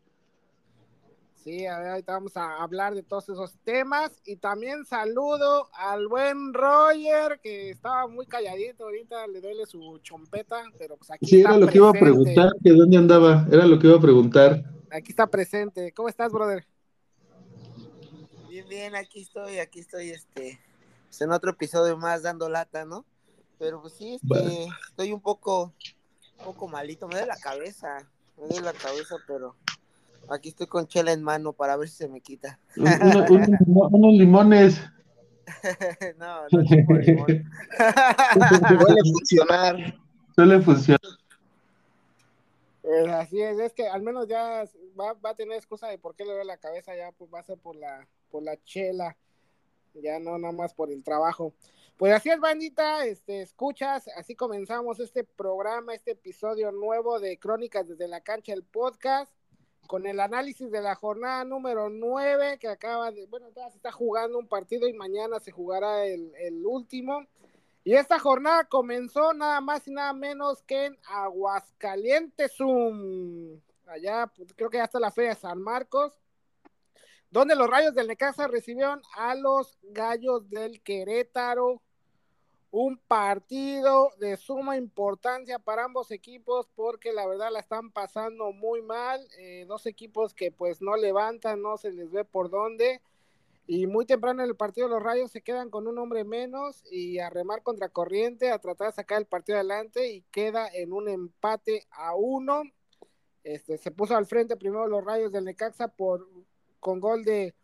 Sí, 1.35 1.65
a 1.65 1.79
ver, 1.79 1.89
ahorita 1.91 2.11
vamos 2.13 2.35
a 2.35 2.61
hablar 2.61 2.93
de 2.93 3.03
todos 3.03 3.29
esos 3.29 3.57
temas. 3.63 4.21
Y 4.25 4.37
también 4.37 4.83
saludo 4.85 5.69
al 5.73 6.07
buen 6.07 6.53
Roger, 6.53 7.39
que 7.41 7.69
estaba 7.69 8.07
muy 8.07 8.25
calladito 8.27 8.83
ahorita, 8.85 9.27
le 9.27 9.39
duele 9.39 9.65
su 9.65 9.99
chompeta, 10.03 10.61
pero 10.77 10.97
pues 10.97 11.09
aquí 11.11 11.29
Sí, 11.29 11.35
está 11.35 11.49
era 11.49 11.57
lo 11.57 11.69
que 11.69 11.77
iba 11.79 11.89
a 11.89 11.97
preguntar, 11.97 12.51
que 12.63 12.71
dónde 12.71 12.97
andaba, 12.97 13.47
era 13.51 13.65
lo 13.65 13.79
que 13.79 13.87
iba 13.87 13.97
a 13.97 14.01
preguntar. 14.01 14.63
Aquí 14.91 15.11
está 15.11 15.27
presente. 15.27 15.91
¿Cómo 15.93 16.09
estás, 16.09 16.31
brother? 16.31 16.65
Bien, 18.49 18.67
bien, 18.69 18.95
aquí 18.95 19.21
estoy, 19.21 19.59
aquí 19.59 19.79
estoy, 19.79 20.09
este, 20.11 20.59
pues, 21.07 21.21
en 21.21 21.31
otro 21.31 21.51
episodio 21.51 21.97
más 21.97 22.23
dando 22.23 22.49
lata, 22.49 22.85
¿no? 22.85 23.05
Pero 23.59 23.81
pues 23.81 23.93
sí, 23.93 24.19
este, 24.21 24.67
estoy 24.89 25.11
un 25.11 25.19
poco, 25.21 25.73
un 26.39 26.45
poco 26.45 26.67
malito, 26.67 27.07
me 27.07 27.15
duele 27.15 27.27
la 27.27 27.37
cabeza, 27.37 28.07
me 28.37 28.45
duele 28.47 28.61
la 28.61 28.73
cabeza, 28.73 29.15
pero 29.27 29.55
aquí 30.29 30.49
estoy 30.49 30.67
con 30.67 30.87
chela 30.87 31.11
en 31.11 31.23
mano 31.23 31.53
para 31.53 31.75
ver 31.75 31.89
si 31.89 31.97
se 31.97 32.07
me 32.07 32.21
quita. 32.21 32.59
Un- 32.77 32.85
uno- 32.87 33.25
uno- 33.65 33.87
unos 33.91 34.13
limones. 34.13 34.81
no, 36.17 36.43
no 36.51 36.63
chupo 36.65 36.93
limón. 36.99 37.25
Puede 37.25 39.01
funcionar. 39.13 39.95
Suele 40.35 40.61
funcionar. 40.61 41.01
Eh, 42.87 43.09
así 43.11 43.41
es, 43.41 43.59
es 43.59 43.73
que 43.73 43.85
al 43.85 44.01
menos 44.01 44.27
ya 44.29 44.63
va, 44.97 45.11
va 45.13 45.31
a 45.31 45.35
tener 45.35 45.57
excusa 45.57 45.89
de 45.89 45.97
por 45.97 46.15
qué 46.15 46.23
le 46.23 46.31
duele 46.31 46.45
la 46.45 46.57
cabeza, 46.57 46.95
ya 46.95 47.11
pues 47.11 47.29
va 47.33 47.39
a 47.39 47.43
ser 47.43 47.57
por 47.57 47.75
la, 47.75 48.07
por 48.31 48.43
la 48.43 48.55
chela. 48.63 49.17
ya 49.93 50.19
no 50.19 50.37
nada 50.37 50.53
más 50.53 50.73
por 50.73 50.89
el 50.89 51.03
trabajo. 51.03 51.53
Pues 51.97 52.13
así 52.13 52.29
es, 52.29 52.39
bandita, 52.39 53.05
este, 53.05 53.41
escuchas, 53.41 54.07
así 54.15 54.35
comenzamos 54.35 54.99
este 55.01 55.25
programa, 55.25 55.95
este 55.95 56.11
episodio 56.11 56.71
nuevo 56.71 57.19
de 57.19 57.37
Crónicas 57.39 57.87
desde 57.87 58.07
la 58.07 58.21
cancha, 58.21 58.53
el 58.53 58.63
podcast, 58.63 59.33
con 59.87 60.05
el 60.05 60.19
análisis 60.19 60.71
de 60.71 60.81
la 60.81 60.95
jornada 60.95 61.43
número 61.43 61.89
9, 61.89 62.57
que 62.59 62.69
acaba 62.69 63.11
de, 63.11 63.25
bueno, 63.25 63.49
ya 63.53 63.69
se 63.69 63.77
está 63.77 63.91
jugando 63.91 64.37
un 64.37 64.47
partido 64.47 64.87
y 64.87 64.93
mañana 64.93 65.39
se 65.39 65.51
jugará 65.51 66.05
el, 66.05 66.33
el 66.35 66.65
último. 66.65 67.25
Y 67.87 67.95
esta 67.95 68.19
jornada 68.19 68.65
comenzó 68.65 69.33
nada 69.33 69.61
más 69.61 69.87
y 69.87 69.91
nada 69.91 70.11
menos 70.11 70.61
que 70.63 70.87
en 70.87 70.97
Aguascalientes, 71.07 72.51
Zoom. 72.57 73.61
Allá, 73.85 74.27
pues, 74.35 74.53
creo 74.57 74.69
que 74.69 74.75
ya 74.75 74.83
está 74.83 74.99
la 74.99 75.09
feria 75.09 75.29
de 75.29 75.39
San 75.39 75.61
Marcos 75.61 76.19
donde 77.29 77.55
los 77.55 77.69
Rayos 77.69 77.95
del 77.95 78.07
Necaxa 78.07 78.49
recibieron 78.49 79.01
a 79.15 79.35
los 79.35 79.77
Gallos 79.83 80.49
del 80.49 80.81
Querétaro. 80.81 81.81
Un 82.71 82.97
partido 82.97 84.11
de 84.19 84.35
suma 84.35 84.75
importancia 84.75 85.57
para 85.57 85.85
ambos 85.85 86.11
equipos 86.11 86.67
porque 86.75 87.13
la 87.13 87.25
verdad 87.25 87.53
la 87.53 87.61
están 87.61 87.91
pasando 87.91 88.51
muy 88.51 88.81
mal. 88.81 89.25
Eh, 89.37 89.63
dos 89.65 89.85
equipos 89.85 90.33
que 90.33 90.51
pues 90.51 90.81
no 90.81 90.97
levantan, 90.97 91.61
no 91.61 91.77
se 91.77 91.93
les 91.93 92.11
ve 92.11 92.25
por 92.25 92.49
dónde. 92.49 92.99
Y 93.69 93.85
muy 93.85 94.05
temprano 94.05 94.41
en 94.41 94.49
el 94.49 94.55
partido 94.55 94.87
los 94.87 95.03
Rayos 95.03 95.29
se 95.29 95.41
quedan 95.41 95.69
con 95.69 95.87
un 95.87 95.97
hombre 95.97 96.23
menos 96.23 96.85
y 96.89 97.19
a 97.19 97.29
remar 97.29 97.63
contra 97.63 97.89
corriente, 97.89 98.49
a 98.49 98.59
tratar 98.59 98.87
de 98.87 98.93
sacar 98.93 99.19
el 99.19 99.27
partido 99.27 99.57
adelante 99.57 100.09
y 100.09 100.21
queda 100.31 100.69
en 100.73 100.93
un 100.93 101.09
empate 101.09 101.85
a 101.91 102.15
uno. 102.15 102.63
Este, 103.43 103.77
se 103.77 103.91
puso 103.91 104.15
al 104.15 104.25
frente 104.25 104.55
primero 104.55 104.87
los 104.87 105.03
Rayos 105.03 105.33
del 105.33 105.43
Necaxa 105.43 105.89
por 105.89 106.25
con 106.79 107.01
gol 107.01 107.25
de 107.25 107.55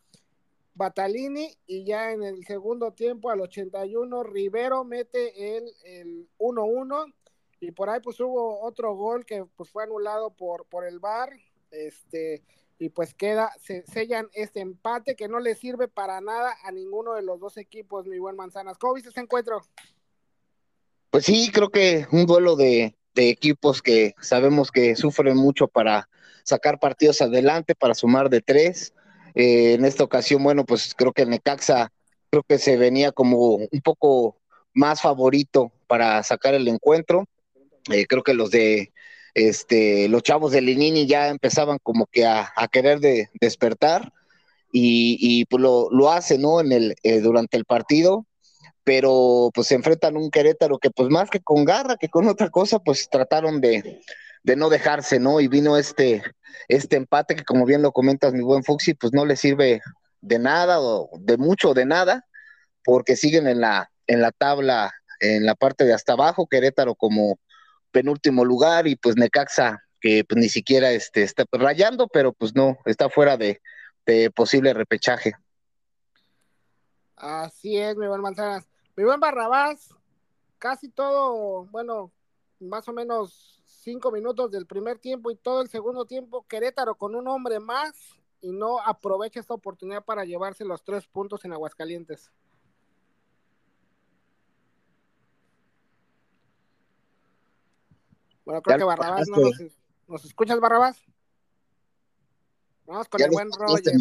Batalini 0.74 1.56
y 1.66 1.84
ya 1.84 2.12
en 2.12 2.22
el 2.22 2.44
segundo 2.44 2.92
tiempo 2.92 3.30
al 3.30 3.40
81 3.40 4.24
Rivero 4.24 4.84
mete 4.84 5.56
el 5.56 6.28
1-1 6.38 7.14
y 7.60 7.70
por 7.70 7.88
ahí 7.88 8.00
pues 8.00 8.20
hubo 8.20 8.60
otro 8.60 8.94
gol 8.94 9.24
que 9.24 9.46
pues 9.56 9.70
fue 9.70 9.84
anulado 9.84 10.30
por, 10.30 10.66
por 10.66 10.84
el 10.84 10.98
VAR 10.98 11.30
este 11.70 12.42
y 12.78 12.88
pues 12.88 13.14
queda, 13.14 13.52
se 13.60 13.84
sellan 13.86 14.28
este 14.32 14.60
empate 14.60 15.16
que 15.16 15.28
no 15.28 15.38
le 15.40 15.54
sirve 15.54 15.88
para 15.88 16.20
nada 16.20 16.54
a 16.64 16.72
ninguno 16.72 17.14
de 17.14 17.22
los 17.22 17.40
dos 17.40 17.56
equipos, 17.56 18.06
mi 18.06 18.18
buen 18.18 18.36
Manzanas. 18.36 18.78
¿Cómo 18.78 18.94
viste 18.94 19.10
ese 19.10 19.20
encuentro? 19.20 19.62
Pues 21.10 21.24
sí, 21.24 21.50
creo 21.52 21.70
que 21.70 22.06
un 22.10 22.26
duelo 22.26 22.56
de, 22.56 22.96
equipos 23.16 23.80
que 23.80 24.14
sabemos 24.20 24.72
que 24.72 24.96
sufren 24.96 25.36
mucho 25.36 25.68
para 25.68 26.08
sacar 26.42 26.80
partidos 26.80 27.22
adelante, 27.22 27.76
para 27.76 27.94
sumar 27.94 28.28
de 28.28 28.40
tres 28.40 28.92
eh, 29.36 29.74
en 29.74 29.84
esta 29.84 30.02
ocasión, 30.02 30.42
bueno, 30.42 30.64
pues 30.64 30.94
creo 30.96 31.12
que 31.12 31.24
Necaxa 31.24 31.92
creo 32.30 32.42
que 32.42 32.58
se 32.58 32.76
venía 32.76 33.12
como 33.12 33.54
un 33.54 33.80
poco 33.84 34.36
más 34.72 35.00
favorito 35.00 35.72
para 35.86 36.20
sacar 36.24 36.54
el 36.54 36.66
encuentro. 36.66 37.24
Eh, 37.92 38.06
creo 38.08 38.24
que 38.24 38.34
los 38.34 38.50
de 38.50 38.92
este, 39.34 40.08
los 40.08 40.22
chavos 40.22 40.52
de 40.52 40.60
Linini 40.60 41.06
ya 41.06 41.28
empezaban 41.28 41.78
como 41.82 42.06
que 42.06 42.24
a, 42.24 42.52
querer 42.70 43.00
de, 43.00 43.28
despertar 43.40 44.12
y, 44.72 45.18
y 45.20 45.44
pues 45.46 45.60
lo, 45.60 45.88
lo 45.90 46.10
hace, 46.10 46.38
¿no? 46.38 46.60
En 46.60 46.72
el, 46.72 46.96
eh, 47.02 47.20
durante 47.20 47.56
el 47.56 47.64
partido, 47.64 48.26
pero 48.84 49.50
pues 49.54 49.68
se 49.68 49.74
enfrentan 49.74 50.16
a 50.16 50.20
un 50.20 50.30
Querétaro 50.30 50.78
que 50.78 50.90
pues 50.90 51.08
más 51.10 51.30
que 51.30 51.40
con 51.40 51.64
garra, 51.64 51.96
que 51.96 52.08
con 52.08 52.28
otra 52.28 52.50
cosa, 52.50 52.78
pues 52.78 53.08
trataron 53.10 53.60
de, 53.60 54.00
de 54.44 54.56
no 54.56 54.68
dejarse, 54.68 55.18
¿no? 55.18 55.40
Y 55.40 55.48
vino 55.48 55.76
este, 55.76 56.22
este 56.68 56.96
empate 56.96 57.34
que 57.34 57.44
como 57.44 57.66
bien 57.66 57.82
lo 57.82 57.92
comentas, 57.92 58.32
mi 58.32 58.42
buen 58.42 58.62
Fuxi, 58.62 58.94
pues 58.94 59.12
no 59.12 59.26
le 59.26 59.36
sirve 59.36 59.80
de 60.20 60.38
nada 60.38 60.80
o 60.80 61.10
de 61.18 61.36
mucho 61.36 61.70
o 61.70 61.74
de 61.74 61.86
nada, 61.86 62.24
porque 62.84 63.16
siguen 63.16 63.48
en 63.48 63.60
la, 63.60 63.90
en 64.06 64.20
la 64.20 64.30
tabla, 64.30 64.92
en 65.20 65.44
la 65.44 65.54
parte 65.54 65.84
de 65.84 65.94
hasta 65.94 66.12
abajo, 66.12 66.46
Querétaro 66.46 66.94
como 66.94 67.38
penúltimo 67.94 68.44
lugar 68.44 68.88
y 68.88 68.96
pues 68.96 69.16
Necaxa 69.16 69.80
que 70.00 70.24
pues, 70.24 70.38
ni 70.38 70.48
siquiera 70.48 70.90
este, 70.90 71.22
está 71.22 71.44
rayando, 71.52 72.08
pero 72.08 72.32
pues 72.32 72.54
no, 72.54 72.76
está 72.84 73.08
fuera 73.08 73.38
de, 73.38 73.62
de 74.04 74.30
posible 74.30 74.74
repechaje. 74.74 75.32
Así 77.16 77.78
es, 77.78 77.96
mi 77.96 78.06
buen 78.06 78.20
Manzanas. 78.20 78.68
Mi 78.96 79.04
buen 79.04 79.20
Barrabás, 79.20 79.94
casi 80.58 80.88
todo, 80.90 81.64
bueno, 81.66 82.12
más 82.60 82.86
o 82.88 82.92
menos 82.92 83.62
cinco 83.64 84.10
minutos 84.10 84.50
del 84.50 84.66
primer 84.66 84.98
tiempo 84.98 85.30
y 85.30 85.36
todo 85.36 85.62
el 85.62 85.68
segundo 85.68 86.04
tiempo, 86.04 86.44
Querétaro 86.48 86.96
con 86.96 87.14
un 87.14 87.28
hombre 87.28 87.60
más 87.60 87.92
y 88.40 88.52
no 88.52 88.80
aprovecha 88.80 89.40
esta 89.40 89.54
oportunidad 89.54 90.04
para 90.04 90.24
llevarse 90.24 90.64
los 90.64 90.84
tres 90.84 91.06
puntos 91.06 91.44
en 91.44 91.52
Aguascalientes. 91.52 92.30
Bueno, 98.44 98.62
creo 98.62 98.78
que 98.78 98.84
Barrabás 98.84 99.28
no 99.28 99.36
nos, 99.38 99.62
nos, 100.06 100.24
escuchas, 100.24 100.60
Barrabás. 100.60 100.96
Vamos 102.86 103.08
con 103.08 103.22
el 103.22 103.30
buen 103.30 103.48
Roger. 103.50 103.94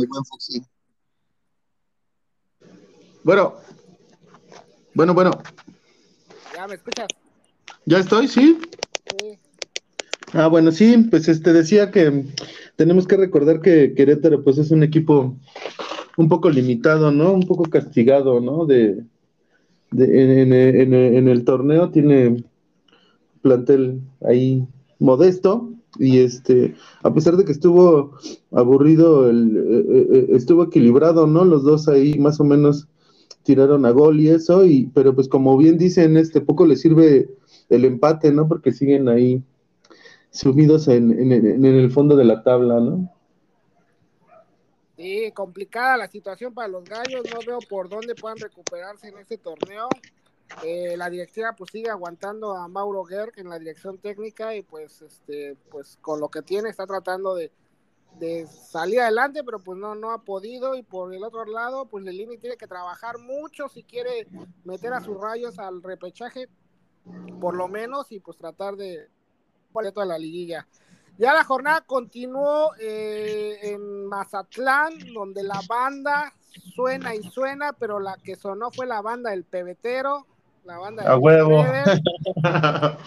Bueno, 3.24 3.56
bueno, 4.94 5.14
bueno. 5.14 5.32
Ya 6.56 6.68
me 6.68 6.76
escuchas. 6.76 7.08
¿Ya 7.86 8.00
estoy? 8.00 8.28
¿Sí? 8.28 8.60
Sí. 9.18 9.40
Ah, 10.34 10.48
bueno, 10.48 10.72
sí, 10.72 10.98
pues 11.10 11.28
este 11.30 11.54
decía 11.54 11.92
que 11.92 12.26
tenemos 12.76 13.08
que 13.08 13.18
recordar 13.18 13.62
que 13.62 13.94
Querétaro 13.94 14.44
pues 14.44 14.58
es 14.58 14.72
un 14.72 14.84
equipo 14.84 15.38
un 16.18 16.30
poco 16.30 16.50
limitado, 16.50 17.12
¿no? 17.12 17.32
Un 17.34 17.48
poco 17.48 17.64
castigado, 17.64 18.40
¿no? 18.40 18.66
De, 18.66 19.04
en, 19.92 21.28
el 21.28 21.46
torneo 21.46 21.92
tiene 21.92 22.44
plantel 23.44 24.02
ahí 24.26 24.68
modesto 24.98 25.70
y 26.00 26.18
este 26.20 26.74
a 27.04 27.14
pesar 27.14 27.38
de 27.38 27.46
que 27.46 27.52
estuvo 27.52 28.18
aburrido 28.52 29.30
el, 29.30 29.56
eh, 29.56 29.62
eh, 29.62 30.08
eh, 30.12 30.28
estuvo 30.32 30.64
equilibrado 30.64 31.28
no 31.28 31.46
los 31.46 31.64
dos 31.64 31.88
ahí 31.88 32.18
más 32.18 32.40
o 32.40 32.44
menos 32.44 32.88
tiraron 33.44 33.86
a 33.86 33.92
gol 33.92 34.20
y 34.20 34.30
eso 34.30 34.66
y 34.66 34.90
pero 34.96 35.14
pues 35.14 35.30
como 35.30 35.56
bien 35.58 35.78
dicen 35.78 36.18
este 36.18 36.42
poco 36.42 36.66
le 36.66 36.78
sirve 36.78 37.30
el 37.70 37.86
empate 37.86 38.32
no 38.32 38.48
porque 38.48 38.72
siguen 38.72 39.08
ahí 39.08 39.44
sumidos 40.34 40.88
en, 40.88 41.32
el 41.32 41.92
fondo 41.92 42.16
de 42.16 42.26
la 42.26 42.44
tabla, 42.44 42.80
¿no? 42.80 43.10
Sí, 44.98 45.32
complicada 45.32 45.98
la 45.98 46.08
situación 46.08 46.54
para 46.54 46.68
los 46.68 46.84
gallos, 46.84 47.24
no 47.32 47.40
veo 47.46 47.60
por 47.70 47.88
dónde 47.88 48.16
puedan 48.16 48.38
recuperarse 48.38 49.10
en 49.10 49.18
este 49.20 49.38
torneo. 49.38 49.88
Eh, 50.62 50.96
la 50.98 51.10
directiva 51.10 51.54
pues 51.54 51.72
sigue 51.72 51.90
aguantando 51.90 52.56
a 52.56 52.68
Mauro 52.68 53.04
Gerg 53.04 53.34
en 53.38 53.50
la 53.50 53.58
dirección 53.58 53.98
técnica 53.98 54.56
y 54.56 54.62
pues 54.62 55.02
este 55.02 55.58
pues 55.72 55.98
con 56.02 56.20
lo 56.20 56.30
que 56.30 56.42
tiene 56.42 56.70
está 56.70 56.86
tratando 56.86 57.36
de, 57.36 57.52
salir 58.48 59.02
adelante 59.02 59.44
pero 59.44 59.58
pues 59.60 59.80
no 59.80 59.96
no 59.96 60.12
ha 60.12 60.20
podido 60.20 60.76
y 60.76 60.84
por 60.84 61.14
el 61.16 61.24
otro 61.24 61.46
lado 61.46 61.88
pues 61.88 62.04
Lelini 62.04 62.38
tiene 62.38 62.58
que 62.58 62.68
trabajar 62.68 63.18
mucho 63.18 63.68
si 63.70 63.84
quiere 63.84 64.28
meter 64.64 64.94
a 64.94 65.02
sus 65.02 65.20
rayos 65.20 65.58
al 65.58 65.82
repechaje 65.82 66.48
por 67.42 67.56
lo 67.56 67.68
menos 67.68 68.12
y 68.12 68.20
pues 68.20 68.38
tratar 68.38 68.76
de 68.76 69.10
toda 69.94 70.06
la 70.06 70.18
liguilla. 70.18 70.68
Ya 71.18 71.34
la 71.34 71.44
jornada 71.44 71.82
continuó 71.82 72.72
eh, 72.80 73.60
en 73.62 74.08
Mazatlán, 74.08 74.94
donde 75.14 75.44
la 75.44 75.62
banda 75.68 76.34
suena 76.76 77.14
y 77.14 77.22
suena, 77.24 77.74
pero 77.74 78.00
la 78.00 78.18
que 78.18 78.36
sonó 78.36 78.72
fue 78.72 78.88
la 78.88 79.02
banda 79.02 79.30
del 79.30 79.44
pebetero, 79.44 80.26
la 80.64 80.78
banda 80.78 81.04
A 81.12 81.18
huevo. 81.18 81.66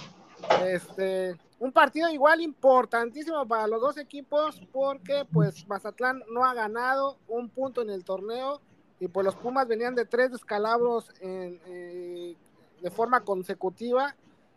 Este, 0.64 1.36
un 1.58 1.72
partido 1.72 2.08
igual 2.08 2.40
importantísimo 2.40 3.46
para 3.48 3.66
los 3.66 3.80
dos 3.80 3.98
equipos 3.98 4.60
porque 4.72 5.26
pues 5.32 5.66
Mazatlán 5.66 6.22
no 6.30 6.44
ha 6.44 6.54
ganado 6.54 7.16
un 7.26 7.48
punto 7.48 7.82
en 7.82 7.90
el 7.90 8.04
torneo 8.04 8.60
y 9.00 9.08
pues 9.08 9.25
los 9.25 9.34
Pumas 9.34 9.66
venían 9.66 9.96
de 9.96 10.04
tres 10.04 10.30
descalabros 10.30 11.12
eh, 11.20 12.36
de 12.80 12.90
forma 12.90 13.22
consecutiva 13.22 14.14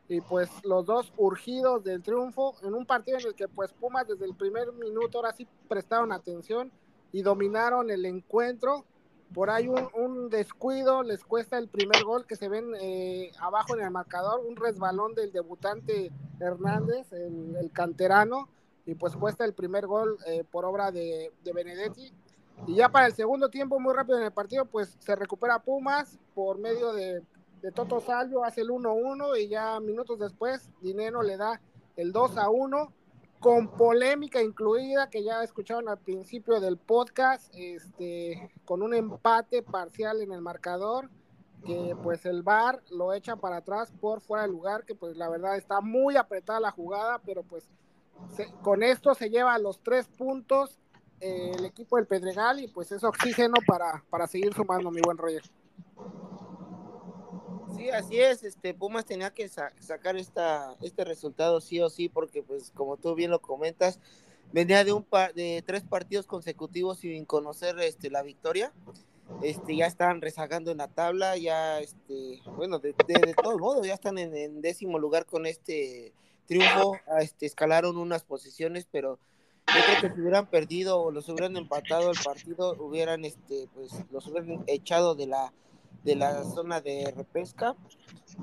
y 0.08 0.22
pues 0.22 0.50
los 0.64 0.86
dos 0.86 1.14
urgidos 1.18 1.84
del 1.84 2.02
triunfo 2.02 2.56
en 2.64 2.74
un 2.74 2.86
partido 2.86 3.18
en 3.18 3.28
el 3.28 3.36
que 3.36 3.48
pues 3.48 3.72
Pumas 3.74 4.08
desde 4.08 4.26
el 4.26 4.36
primer 4.36 4.72
minuto 4.74 5.20
ahora 5.20 5.32
sí 5.32 5.48
prestaron 5.68 6.12
atención 6.12 6.72
y 7.12 7.22
dominaron 7.22 7.90
el 7.90 8.06
encuentro. 8.06 8.86
Por 9.34 9.50
ahí 9.50 9.68
un, 9.68 10.30
descuido 10.30 11.04
les 11.04 11.24
cuesta 11.24 11.58
el 11.58 11.68
primer 11.68 12.04
gol 12.04 12.26
que 12.26 12.36
se 12.36 12.50
ven 12.50 12.74
eh, 12.80 13.32
abajo 13.40 13.76
en 13.76 13.84
el 13.84 13.92
marcador, 13.92 14.44
un 14.46 14.56
resbalón 14.56 15.14
del 15.14 15.32
debutante 15.32 16.12
Hernández, 16.40 17.12
el, 17.14 17.70
canterano, 17.72 18.50
y 18.86 18.96
pues 18.96 19.16
cuesta 19.16 19.46
el 19.46 19.54
primer 19.54 19.86
gol 19.86 20.18
eh, 20.26 20.44
por 20.50 20.66
obra 20.66 20.92
de, 20.92 21.32
de 21.44 21.54
Benedetti. 21.54 22.12
Y 22.68 22.76
ya 22.76 22.90
para 22.90 23.06
el 23.06 23.14
segundo 23.14 23.50
tiempo, 23.50 23.80
muy 23.80 23.94
rápido 23.94 24.18
en 24.18 24.26
el 24.26 24.32
partido, 24.32 24.66
pues 24.66 24.98
se 25.00 25.16
recupera 25.16 25.60
Pumas 25.60 26.18
por 26.34 26.58
medio 26.58 26.92
de 26.94 27.24
de 27.62 27.72
Toto 27.72 28.00
Salvio 28.00 28.44
hace 28.44 28.62
el 28.62 28.70
1-1 28.70 29.40
y 29.40 29.48
ya 29.50 29.80
minutos 29.80 30.20
después 30.20 30.70
Dinero 30.82 31.22
le 31.22 31.38
da 31.38 31.62
el 31.96 32.14
2-1 32.14 32.92
con 33.40 33.70
polémica 33.70 34.42
incluida 34.42 35.10
que 35.10 35.24
ya 35.24 35.44
escucharon 35.44 35.88
al 35.88 36.00
principio 36.00 36.60
del 36.60 36.78
podcast, 36.78 37.54
este, 37.56 38.52
con 38.66 38.82
un 38.82 38.94
empate 38.94 39.64
parcial 39.64 40.22
en 40.22 40.32
el 40.32 40.42
marcador, 40.42 41.10
que 41.66 41.96
pues 42.04 42.26
el 42.26 42.44
VAR 42.44 42.82
lo 42.90 43.14
echa 43.14 43.36
para 43.36 43.58
atrás 43.58 43.92
por 44.00 44.22
fuera 44.22 44.44
de 44.44 44.50
lugar, 44.50 44.86
que 44.86 44.96
pues 44.96 45.18
la 45.18 45.30
verdad 45.30 45.58
está 45.58 45.82
muy 45.82 46.18
apretada 46.18 46.60
la 46.60 46.72
jugada, 46.72 47.20
pero 47.26 47.44
pues 47.44 47.70
con 48.62 48.84
esto 48.84 49.14
se 49.16 49.30
lleva 49.30 49.58
los 49.58 49.80
tres 49.80 50.08
puntos 50.08 50.78
eh, 51.22 51.52
el 51.54 51.66
equipo 51.66 51.98
del 51.98 52.08
Pedregal 52.08 52.60
y 52.62 52.68
pues 52.68 52.92
es 52.92 53.04
oxígeno 53.04 53.56
para, 53.68 54.04
para 54.10 54.26
seguir 54.28 54.54
sumando, 54.54 54.90
mi 54.90 55.02
buen 55.02 55.18
Roger. 55.18 55.44
Sí, 57.80 57.90
así 57.92 58.20
es, 58.20 58.44
este 58.44 58.74
Pumas 58.74 59.06
tenía 59.06 59.32
que 59.32 59.48
sacar 59.48 60.18
esta, 60.18 60.76
este 60.82 61.06
resultado 61.06 61.62
sí 61.62 61.80
o 61.80 61.90
sí, 61.90 62.10
porque 62.10 62.44
pues 62.44 62.72
como 62.72 62.98
tú 62.98 63.16
bien 63.16 63.32
lo 63.32 63.40
comentas, 63.40 64.02
venía 64.52 64.84
de 64.84 64.92
un 64.92 65.04
par 65.04 65.34
de 65.34 65.64
tres 65.66 65.84
partidos 65.84 66.28
consecutivos 66.28 67.00
sin 67.00 67.24
conocer 67.24 67.80
este 67.80 68.10
la 68.10 68.22
victoria. 68.22 68.74
Este, 69.42 69.78
ya 69.78 69.86
están 69.86 70.20
rezagando 70.20 70.72
en 70.72 70.80
la 70.80 70.90
tabla, 70.90 71.38
ya 71.38 71.80
este, 71.80 72.42
bueno, 72.58 72.80
de, 72.80 72.94
de, 73.08 73.34
todos 73.42 73.62
modos, 73.62 73.88
ya 73.88 73.94
están 73.94 74.18
en, 74.18 74.60
décimo 74.60 75.00
lugar 75.00 75.26
con 75.26 75.46
este 75.46 76.12
triunfo, 76.48 76.98
ah, 77.08 77.22
este, 77.22 77.46
escalaron 77.46 77.96
unas 77.96 78.26
posiciones, 78.26 78.90
pero 78.92 79.20
yo 79.68 79.82
creo 79.86 80.02
que 80.02 80.16
si 80.16 80.22
hubieran 80.22 80.48
perdido 80.48 81.00
o 81.00 81.12
los 81.12 81.30
hubieran 81.30 81.56
empatado 81.56 82.12
el 82.12 82.18
partido, 82.22 82.76
hubieran 82.78 83.24
este, 83.24 83.70
pues, 83.74 83.94
los 84.12 84.28
hubieran 84.28 84.66
echado 84.68 85.16
de 85.16 85.28
la 85.28 85.54
de 86.04 86.16
la 86.16 86.44
zona 86.44 86.82
de 86.82 87.14
repesca 87.16 87.76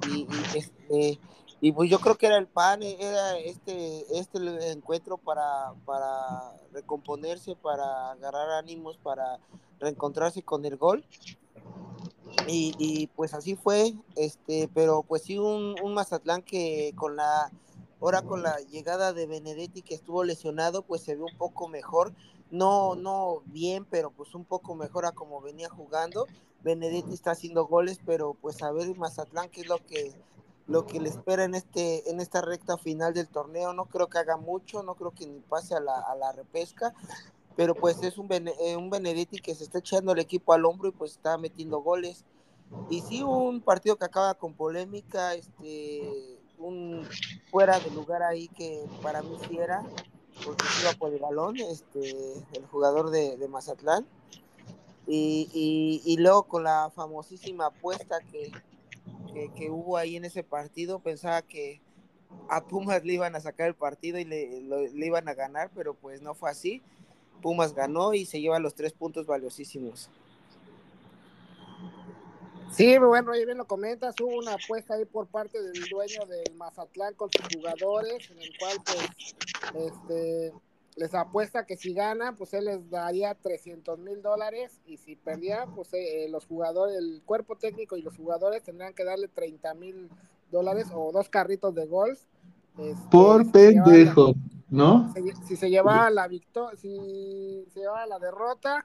y, 0.09 0.27
este 0.55 1.19
y 1.61 1.73
pues 1.73 1.89
yo 1.89 1.99
creo 2.01 2.17
que 2.17 2.27
era 2.27 2.37
el 2.37 2.47
pan, 2.47 2.83
era 2.83 3.39
este, 3.39 4.19
este 4.19 4.39
encuentro 4.73 5.17
para, 5.17 5.73
para 5.87 6.53
recomponerse, 6.73 7.57
para 7.57 8.11
agarrar 8.11 8.51
ánimos, 8.51 8.99
para 8.99 9.39
reencontrarse 9.81 10.43
con 10.43 10.65
el 10.67 10.77
gol. 10.77 11.05
Y, 12.47 12.75
y 12.79 13.07
pues 13.09 13.33
así 13.33 13.57
fue, 13.57 13.95
este, 14.17 14.69
pero 14.75 15.03
pues 15.03 15.23
sí 15.23 15.39
un, 15.39 15.75
un 15.83 15.95
Mazatlán 15.95 16.43
que 16.43 16.93
con 16.95 17.17
la 17.17 17.51
ahora 18.01 18.23
con 18.23 18.43
la 18.43 18.59
llegada 18.71 19.13
de 19.13 19.27
Benedetti 19.27 19.83
que 19.83 19.95
estuvo 19.95 20.23
lesionado, 20.23 20.83
pues 20.83 21.03
se 21.03 21.17
ve 21.17 21.23
un 21.23 21.37
poco 21.39 21.69
mejor, 21.69 22.13
no, 22.51 22.95
no 22.95 23.43
bien, 23.47 23.85
pero 23.85 24.11
pues 24.11 24.35
un 24.35 24.45
poco 24.45 24.75
mejor 24.75 25.07
a 25.07 25.13
como 25.13 25.41
venía 25.41 25.69
jugando 25.69 26.27
Benedetti 26.67 27.15
está 27.15 27.31
haciendo 27.31 27.67
goles, 27.67 28.01
pero 28.05 28.35
pues 28.35 28.61
a 28.63 28.73
ver 28.73 28.97
Mazatlán 28.97 29.49
qué 29.51 29.61
es 29.61 29.69
lo 29.69 29.79
que 29.87 30.13
lo 30.67 30.85
que 30.85 30.99
le 30.99 31.09
espera 31.09 31.45
en 31.45 31.55
este 31.55 32.11
en 32.11 32.21
esta 32.21 32.41
recta 32.41 32.77
final 32.77 33.15
del 33.15 33.29
torneo. 33.29 33.73
No 33.73 33.85
creo 33.87 34.09
que 34.09 34.19
haga 34.19 34.37
mucho, 34.37 34.83
no 34.83 34.97
creo 34.97 35.13
que 35.13 35.29
ni 35.29 35.39
pase 35.39 35.77
a 35.77 35.81
la, 35.81 35.97
a 36.01 36.17
la 36.17 36.33
repesca, 36.33 36.93
pero 37.55 37.77
pues 37.77 38.03
es 38.03 38.19
un, 38.19 38.29
eh, 38.33 38.77
un 38.77 38.91
Benedetti 38.91 39.39
que 39.39 39.55
se 39.55 39.63
está 39.63 39.79
echando 39.79 40.13
el 40.13 40.19
equipo 40.19 40.53
al 40.53 40.65
hombro 40.65 40.89
y 40.89 40.93
pues 40.93 41.13
está 41.13 41.39
metiendo 41.39 41.79
goles. 41.79 42.25
Y 42.91 43.01
sí, 43.03 43.23
un 43.23 43.61
partido 43.61 43.95
que 43.95 44.07
acaba 44.07 44.35
con 44.35 44.55
polémica, 44.55 45.35
este, 45.35 46.41
un 46.59 47.07
fuera 47.49 47.79
de 47.79 47.93
lugar 47.93 48.25
ahí 48.25 48.49
que 48.49 48.85
para 49.03 49.23
mí 49.23 49.39
sí 49.49 49.57
era, 49.57 49.85
porque 50.45 50.65
iba 50.83 50.93
por 50.93 51.13
el 51.13 51.19
balón, 51.19 51.57
este, 51.57 52.35
el 52.53 52.67
jugador 52.71 53.11
de, 53.11 53.37
de 53.37 53.49
Mazatlán 53.49 54.07
y, 55.07 56.03
y, 56.05 56.17
luego 56.17 56.45
con 56.45 56.65
la 56.65 56.91
famosísima 56.95 57.67
apuesta 57.67 58.19
que, 58.33 58.51
que, 59.55 59.71
hubo 59.71 59.97
ahí 59.97 60.17
en 60.17 60.25
ese 60.25 60.43
partido, 60.43 60.99
pensaba 60.99 61.43
que 61.43 61.81
a 62.49 62.65
Pumas 62.65 63.05
le 63.05 63.13
iban 63.13 63.37
a 63.37 63.41
sacar 63.41 63.69
el 63.69 63.75
partido 63.75 64.19
y 64.19 64.25
le, 64.25 64.61
le, 64.63 65.07
iban 65.07 65.29
a 65.29 65.35
ganar, 65.35 65.71
pero 65.75 65.95
pues 65.95 66.23
no 66.23 66.35
fue 66.35 66.51
así. 66.51 66.83
Pumas 67.41 67.73
ganó 67.73 68.15
y 68.15 68.27
se 68.27 68.41
lleva 68.41 68.59
los 68.59 68.75
tres 68.75 68.93
puntos 68.93 69.27
valiosísimos. 69.27 70.11
Sí, 72.77 72.99
bueno, 72.99 73.33
ahí 73.33 73.47
bien 73.47 73.57
lo 73.57 73.67
comentas, 73.67 74.15
hubo 74.21 74.37
una 74.37 74.53
apuesta 74.53 74.95
ahí 74.95 75.07
por 75.07 75.27
parte 75.29 75.63
del 75.63 75.83
dueño 75.91 76.27
del 76.27 76.55
Mazatlán 76.57 77.15
con 77.15 77.31
sus 77.31 77.47
jugadores, 77.55 78.31
en 78.31 78.39
el 78.39 78.51
cual 78.59 78.77
pues 78.85 79.35
este, 79.87 80.53
les 80.95 81.15
apuesta 81.15 81.65
que 81.65 81.79
si 81.79 81.95
gana, 81.95 82.35
pues 82.37 82.53
él 82.53 82.67
les 82.67 82.91
daría 82.91 83.35
300 83.35 83.99
mil 83.99 84.21
dólares 84.21 84.79
y 84.85 84.99
si 84.99 85.17
perdía, 85.17 85.67
pues 85.75 85.89
eh, 85.95 86.27
los 86.29 86.45
jugadores, 86.45 86.99
el 86.99 87.23
cuerpo 87.25 87.57
técnico 87.57 87.97
y 87.97 88.03
los 88.03 88.15
jugadores 88.15 88.63
tendrían 88.63 88.93
que 88.93 89.05
darle 89.05 89.29
30 89.29 89.73
mil 89.73 90.11
dólares 90.51 90.89
o 90.93 91.13
dos 91.13 91.31
carritos 91.31 91.75
de 91.75 91.87
golf. 91.87 92.21
Este, 92.77 93.09
Por 93.11 93.51
pendejo, 93.53 94.35
¿no? 94.69 95.15
Si, 95.47 95.57
se 95.57 95.71
llevaba 95.71 96.11
la 96.11 96.29
victoria, 96.29 96.79
si 96.79 97.65
se 97.73 97.81
llevaba 97.81 98.05
la 98.05 98.19
derrota, 98.19 98.85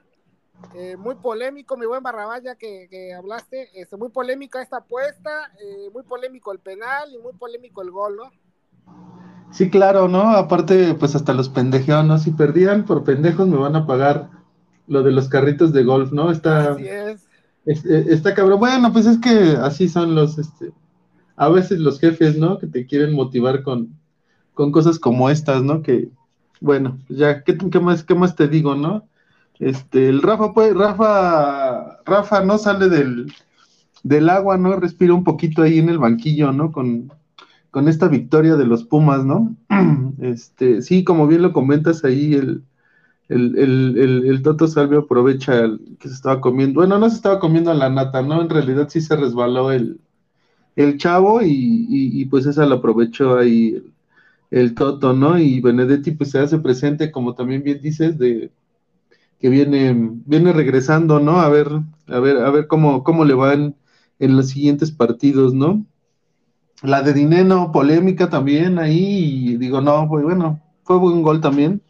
eh, 0.74 0.96
muy 0.96 1.16
polémico, 1.16 1.76
mi 1.76 1.86
buen 1.86 2.02
Barrabaya 2.02 2.54
que, 2.54 2.88
que 2.90 3.12
hablaste, 3.12 3.68
este, 3.74 3.96
muy 3.96 4.10
polémica 4.10 4.62
esta 4.62 4.78
apuesta, 4.78 5.52
eh, 5.60 5.90
muy 5.92 6.02
polémico 6.02 6.52
el 6.52 6.60
penal 6.60 7.12
y 7.12 7.18
muy 7.18 7.32
polémico 7.32 7.82
el 7.82 7.90
gol, 7.90 8.16
¿no? 8.16 8.30
Sí, 9.50 9.68
claro, 9.68 10.08
¿no? 10.08 10.30
Aparte, 10.30 10.94
pues 10.94 11.14
hasta 11.14 11.34
los 11.34 11.50
pendejeos, 11.50 12.04
¿no? 12.06 12.18
Si 12.18 12.30
perdían 12.30 12.86
por 12.86 13.04
pendejos 13.04 13.46
me 13.48 13.58
van 13.58 13.76
a 13.76 13.86
pagar 13.86 14.30
lo 14.86 15.02
de 15.02 15.12
los 15.12 15.28
carritos 15.28 15.72
de 15.72 15.84
golf, 15.84 16.10
¿no? 16.10 16.30
Está, 16.30 16.72
así 16.72 16.88
es. 16.88 17.28
Eh, 17.66 18.06
está 18.08 18.34
cabrón. 18.34 18.58
Bueno, 18.60 18.92
pues 18.92 19.06
es 19.06 19.18
que 19.18 19.56
así 19.60 19.88
son 19.88 20.14
los, 20.14 20.38
este, 20.38 20.72
a 21.36 21.48
veces 21.48 21.78
los 21.80 22.00
jefes, 22.00 22.38
¿no? 22.38 22.58
Que 22.58 22.66
te 22.66 22.86
quieren 22.86 23.14
motivar 23.14 23.62
con, 23.62 23.94
con 24.54 24.72
cosas 24.72 24.98
como 24.98 25.28
estas, 25.28 25.62
¿no? 25.62 25.82
Que, 25.82 26.08
bueno, 26.60 26.98
ya, 27.08 27.42
¿qué, 27.44 27.58
qué 27.58 27.80
más, 27.80 28.04
qué 28.04 28.14
más 28.14 28.34
te 28.34 28.48
digo, 28.48 28.74
no? 28.74 29.06
Este, 29.62 30.08
el 30.08 30.22
Rafa, 30.22 30.52
pues, 30.52 30.74
Rafa, 30.74 32.02
Rafa 32.04 32.44
no 32.44 32.58
sale 32.58 32.88
del, 32.88 33.32
del 34.02 34.28
agua, 34.28 34.58
¿no? 34.58 34.74
Respira 34.74 35.14
un 35.14 35.22
poquito 35.22 35.62
ahí 35.62 35.78
en 35.78 35.88
el 35.88 35.98
banquillo, 35.98 36.50
¿no? 36.50 36.72
Con, 36.72 37.12
con 37.70 37.86
esta 37.86 38.08
victoria 38.08 38.56
de 38.56 38.66
los 38.66 38.82
Pumas, 38.82 39.24
¿no? 39.24 39.54
Este, 40.20 40.82
sí, 40.82 41.04
como 41.04 41.26
bien 41.28 41.42
lo 41.42 41.52
comentas 41.52 42.04
ahí, 42.04 42.34
el, 42.34 42.64
el, 43.28 44.40
Toto 44.42 44.66
Salvio 44.66 45.00
aprovecha 45.00 45.60
el, 45.60 45.96
que 46.00 46.08
se 46.08 46.14
estaba 46.14 46.40
comiendo, 46.40 46.80
bueno, 46.80 46.98
no 46.98 47.08
se 47.08 47.16
estaba 47.16 47.38
comiendo 47.38 47.72
la 47.72 47.88
nata, 47.88 48.20
¿no? 48.22 48.42
En 48.42 48.50
realidad 48.50 48.88
sí 48.88 49.00
se 49.00 49.14
resbaló 49.14 49.70
el, 49.70 50.00
el 50.74 50.98
chavo 50.98 51.40
y, 51.42 52.24
pues 52.26 52.46
esa 52.46 52.66
lo 52.66 52.76
aprovechó 52.76 53.36
ahí 53.38 53.80
el, 54.50 54.74
Toto, 54.74 55.12
¿no? 55.12 55.38
Y 55.38 55.60
Benedetti 55.60 56.10
pues 56.10 56.32
se 56.32 56.40
hace 56.40 56.58
presente, 56.58 57.12
como 57.12 57.34
también 57.34 57.62
bien 57.62 57.80
dices, 57.80 58.18
de 58.18 58.50
que 59.42 59.48
viene, 59.48 59.92
viene 60.24 60.52
regresando, 60.52 61.18
¿no? 61.18 61.40
A 61.40 61.48
ver, 61.48 61.68
a 62.06 62.20
ver, 62.20 62.36
a 62.36 62.50
ver 62.50 62.68
cómo, 62.68 63.02
cómo 63.02 63.24
le 63.24 63.34
van 63.34 63.74
en 64.20 64.36
los 64.36 64.50
siguientes 64.50 64.92
partidos, 64.92 65.52
¿no? 65.52 65.84
La 66.80 67.02
de 67.02 67.12
Dineno, 67.12 67.72
polémica 67.72 68.30
también 68.30 68.78
ahí, 68.78 69.48
y 69.50 69.56
digo, 69.56 69.80
no, 69.80 70.06
pues 70.08 70.22
bueno, 70.22 70.62
fue 70.84 70.96
buen 70.96 71.22
gol 71.22 71.40
también. 71.40 71.82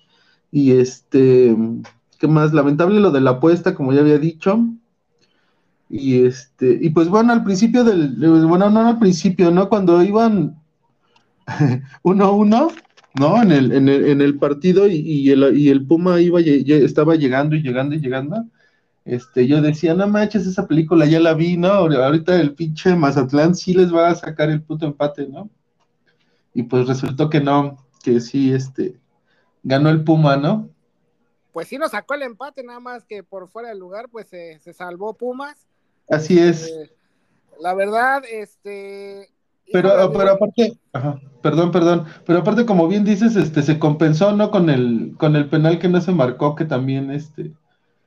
Y 0.51 0.73
este, 0.73 1.55
¿qué 2.19 2.27
más? 2.27 2.55
Lamentable 2.55 3.01
lo 3.01 3.11
de 3.11 3.21
la 3.21 3.33
apuesta, 3.33 3.75
como 3.75 3.93
ya 3.93 4.01
había 4.01 4.19
dicho. 4.19 4.59
Y 5.91 6.25
este, 6.25 6.79
y 6.81 6.89
pues 6.89 7.11
bueno, 7.11 7.35
al 7.35 7.45
principio 7.45 7.85
del, 7.85 8.17
bueno, 8.47 8.71
no 8.71 8.81
al 8.81 8.99
principio, 8.99 9.51
¿no? 9.51 9.69
Cuando 9.69 10.03
iban 10.03 10.59
uno 12.03 12.25
a 12.25 12.31
uno, 12.31 12.69
¿no? 13.19 13.43
En 13.43 13.53
el, 13.53 13.73
en 13.73 13.89
el, 13.89 14.07
en 14.07 14.21
el 14.21 14.39
partido 14.39 14.87
y, 14.89 15.31
el, 15.31 15.57
y 15.57 15.69
el 15.69 15.87
Puma 15.87 16.21
iba, 16.21 16.41
estaba 16.41 17.17
llegando 17.17 17.57
y 17.57 17.63
llegando 17.63 17.95
y 17.95 18.01
llegando 18.01 18.47
este, 19.05 19.49
yo 19.49 19.61
decía, 19.61 19.95
no 19.95 20.07
manches, 20.07 20.47
esa 20.47 20.67
película 20.67 21.07
ya 21.07 21.19
la 21.19 21.35
vi, 21.35 21.57
¿no? 21.57 21.69
Ahorita 21.69 22.41
el 22.41 22.55
pinche 22.55 22.95
Mazatlán 22.95 23.55
sí 23.55 23.75
les 23.75 23.93
va 23.93 24.09
a 24.09 24.15
sacar 24.15 24.49
el 24.49 24.63
puto 24.63 24.87
empate, 24.87 25.27
¿no? 25.27 25.51
Y 26.55 26.63
pues 26.65 26.87
resultó 26.87 27.29
que 27.29 27.41
no, 27.41 27.85
que 28.05 28.21
sí, 28.21 28.53
este, 28.53 29.01
ganó 29.63 29.91
el 29.91 30.05
Puma, 30.05 30.37
¿no? 30.37 30.71
Pues 31.53 31.69
sí 31.69 31.79
nos 31.79 31.91
sacó 31.91 32.15
el 32.15 32.23
empate, 32.23 32.63
nada 32.63 32.81
más 32.81 33.05
que 33.05 33.25
por 33.25 33.49
fuera 33.49 33.71
del 33.71 33.79
lugar, 33.79 34.09
pues 34.09 34.29
se, 34.29 34.61
salvó 34.73 35.15
Pumas. 35.15 35.67
Así 36.09 36.39
es. 36.39 36.63
Este, 36.63 36.95
la 37.61 37.75
verdad, 37.75 38.23
este... 38.31 39.29
Pero, 39.73 40.13
pero 40.13 40.31
aparte, 40.33 40.79
ajá, 40.93 41.21
perdón, 41.43 41.71
perdón, 41.71 42.07
pero 42.25 42.41
aparte 42.41 42.65
como 42.65 42.89
bien 42.89 43.05
dices, 43.05 43.37
este, 43.37 43.63
se 43.63 43.79
compensó, 43.79 44.33
¿no? 44.33 44.51
Con 44.51 44.71
el, 44.71 45.15
con 45.19 45.37
el 45.37 45.49
penal 45.49 45.79
que 45.79 45.89
no 45.89 46.01
se 46.01 46.13
marcó, 46.13 46.55
que 46.55 46.65
también, 46.65 47.11
este, 47.11 47.53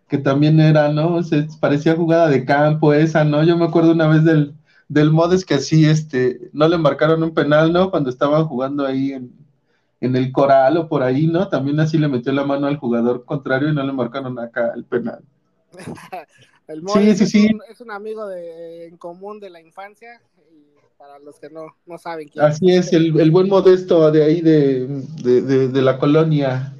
que 0.07 0.17
también 0.17 0.59
era, 0.59 0.89
¿no? 0.91 1.21
Se 1.23 1.47
parecía 1.59 1.95
jugada 1.95 2.29
de 2.29 2.45
campo 2.45 2.93
esa, 2.93 3.23
¿no? 3.23 3.43
Yo 3.43 3.57
me 3.57 3.65
acuerdo 3.65 3.91
una 3.91 4.07
vez 4.07 4.23
del, 4.23 4.55
del 4.87 5.11
Modes 5.11 5.45
que 5.45 5.55
así, 5.55 5.85
este, 5.85 6.49
no 6.53 6.67
le 6.67 6.77
marcaron 6.77 7.23
un 7.23 7.33
penal, 7.33 7.73
¿no? 7.73 7.91
Cuando 7.91 8.09
estaban 8.09 8.45
jugando 8.47 8.85
ahí 8.85 9.13
en, 9.13 9.45
el 9.99 10.31
coral 10.31 10.77
o 10.77 10.87
por 10.87 11.01
ahí, 11.01 11.25
¿no? 11.25 11.49
También 11.49 11.79
así 11.79 11.97
le 11.97 12.07
metió 12.07 12.31
la 12.31 12.45
mano 12.45 12.67
al 12.67 12.77
jugador 12.77 13.25
contrario 13.25 13.69
y 13.69 13.73
no 13.73 13.83
le 13.83 13.91
marcaron 13.91 14.37
acá 14.37 14.71
el 14.75 14.85
penal. 14.85 15.23
el 16.67 16.83
Modes 16.83 17.17
sí, 17.17 17.17
sí, 17.17 17.23
es, 17.23 17.31
sí. 17.31 17.53
Un, 17.55 17.61
es 17.67 17.81
un 17.81 17.89
amigo 17.89 18.27
de, 18.27 18.85
en 18.85 18.97
común 18.97 19.39
de 19.39 19.49
la 19.49 19.59
infancia. 19.59 20.21
Para 20.97 21.19
los 21.19 21.39
que 21.39 21.49
no, 21.49 21.75
no 21.85 21.97
saben 21.97 22.27
quién 22.29 22.43
Así 22.45 22.71
es, 22.71 22.91
el, 22.93 23.19
el 23.19 23.31
buen 23.31 23.47
modesto 23.49 24.09
de 24.11 24.23
ahí 24.23 24.41
de, 24.41 24.87
de, 25.21 25.41
de, 25.41 25.67
de 25.67 25.81
la 25.81 25.97
colonia. 25.99 26.73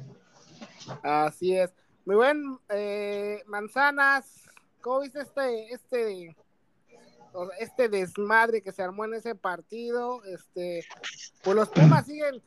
Así 1.02 1.56
es. 1.56 1.72
Muy 2.04 2.16
buen 2.16 2.58
eh, 2.70 3.42
Manzanas, 3.46 4.48
¿cómo 4.80 5.00
viste 5.00 5.20
este, 5.20 5.72
este, 5.72 6.36
este 7.58 7.88
desmadre 7.88 8.62
que 8.62 8.72
se 8.72 8.82
armó 8.82 9.04
en 9.04 9.14
ese 9.14 9.34
partido? 9.34 10.24
Este, 10.24 10.84
pues 11.42 11.56
los 11.56 11.68
Pumas 11.68 12.06
siguen, 12.06 12.40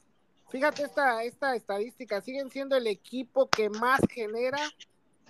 fíjate 0.49 0.84
esta, 0.84 1.23
esta 1.23 1.55
estadística, 1.55 2.21
siguen 2.21 2.49
siendo 2.49 2.75
el 2.77 2.88
equipo 2.88 3.49
que 3.49 3.69
más 3.69 3.99
genera, 4.10 4.60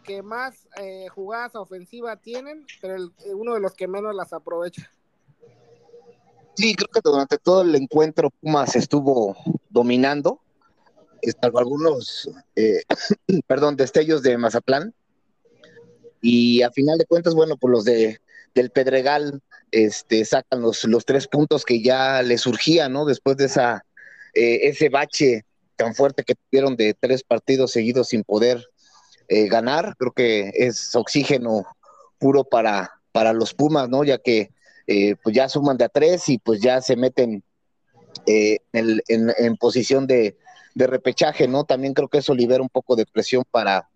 que 0.04 0.22
más 0.22 0.68
eh, 0.80 1.08
jugadas 1.10 1.56
ofensivas 1.56 2.22
tienen, 2.22 2.66
pero 2.82 2.96
el- 2.96 3.12
uno 3.34 3.56
de 3.56 3.60
los 3.60 3.74
que 3.74 3.88
menos 3.88 4.14
las 4.16 4.32
aprovecha. 4.32 4.92
Sí, 6.60 6.76
creo 6.76 6.90
que 6.90 7.00
durante 7.02 7.38
todo 7.38 7.62
el 7.62 7.74
encuentro 7.74 8.32
Pumas 8.32 8.76
estuvo 8.76 9.38
dominando, 9.70 10.42
eh, 11.22 11.32
salvo 11.42 11.60
algunos, 11.60 12.30
eh, 12.58 12.82
perdón, 13.48 13.78
destellos 13.78 14.24
de 14.24 14.38
Mazatlán. 14.38 14.94
Y 16.22 16.62
a 16.64 16.70
final 16.72 16.98
de 16.98 17.06
cuentas, 17.06 17.34
bueno, 17.34 17.56
pues 17.56 17.72
los 17.72 17.86
de 17.86 18.20
del 18.54 18.72
Pedregal 18.72 19.42
este, 19.72 20.26
sacan 20.26 20.62
los, 20.62 20.84
los 20.84 21.06
tres 21.06 21.30
puntos 21.30 21.64
que 21.64 21.82
ya 21.82 22.22
les 22.24 22.42
surgían, 22.42 22.92
¿no? 22.92 23.06
Después 23.06 23.38
de 23.38 23.46
esa, 23.46 23.86
eh, 24.34 24.60
ese 24.64 24.90
bache 24.90 25.46
tan 25.78 25.96
fuerte 25.96 26.26
que 26.26 26.36
tuvieron 26.36 26.76
de 26.76 26.94
tres 26.94 27.24
partidos 27.24 27.72
seguidos 27.72 28.10
sin 28.10 28.26
poder 28.26 28.68
eh, 29.30 29.48
ganar. 29.48 29.96
Creo 29.98 30.12
que 30.12 30.52
es 30.56 30.94
oxígeno 30.94 31.66
puro 32.18 32.44
para, 32.44 33.00
para 33.14 33.32
los 33.32 33.54
Pumas, 33.54 33.88
¿no? 33.88 34.04
Ya 34.04 34.18
que 34.18 34.52
eh, 34.92 35.16
pues 35.24 35.36
ya 35.36 35.48
suman 35.48 35.78
de 35.78 35.86
a 35.86 35.90
tres 35.90 36.28
y 36.30 36.40
pues 36.40 36.62
ya 36.62 36.82
se 36.82 36.96
meten 36.96 37.44
eh, 38.26 38.58
en, 38.74 39.02
en- 39.08 39.34
en 39.38 39.56
posición 39.58 40.08
de, 40.08 40.36
de 40.76 40.88
repechaje, 40.88 41.48
¿no? 41.48 41.64
También 41.64 41.94
creo 41.94 42.08
que 42.10 42.20
eso 42.20 42.34
libera 42.34 42.64
un 42.64 42.70
poco 42.70 42.96
de 42.96 43.06
presión 43.06 43.44
para, 43.52 43.88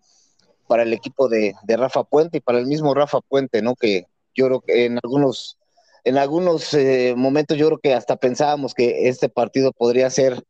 para 0.68 0.84
el 0.84 0.92
equipo 0.92 1.28
de, 1.28 1.54
de 1.64 1.76
Rafa 1.76 2.04
Puente 2.04 2.38
y 2.38 2.40
para 2.40 2.58
el 2.58 2.66
mismo 2.66 2.94
Rafa 2.94 3.20
Puente, 3.20 3.60
¿no? 3.62 3.74
Que 3.74 4.06
yo 4.36 4.46
creo 4.46 4.60
que 4.60 4.86
en 4.86 4.98
algunos, 5.02 5.58
en 6.04 6.16
algunos 6.18 6.72
eh, 6.74 7.14
momentos 7.16 7.58
yo 7.58 7.66
creo 7.66 7.78
que 7.78 7.94
hasta 7.94 8.16
pensábamos 8.16 8.74
que 8.74 9.08
este 9.08 9.28
partido 9.28 9.72
podría 9.72 10.10
ser 10.10 10.42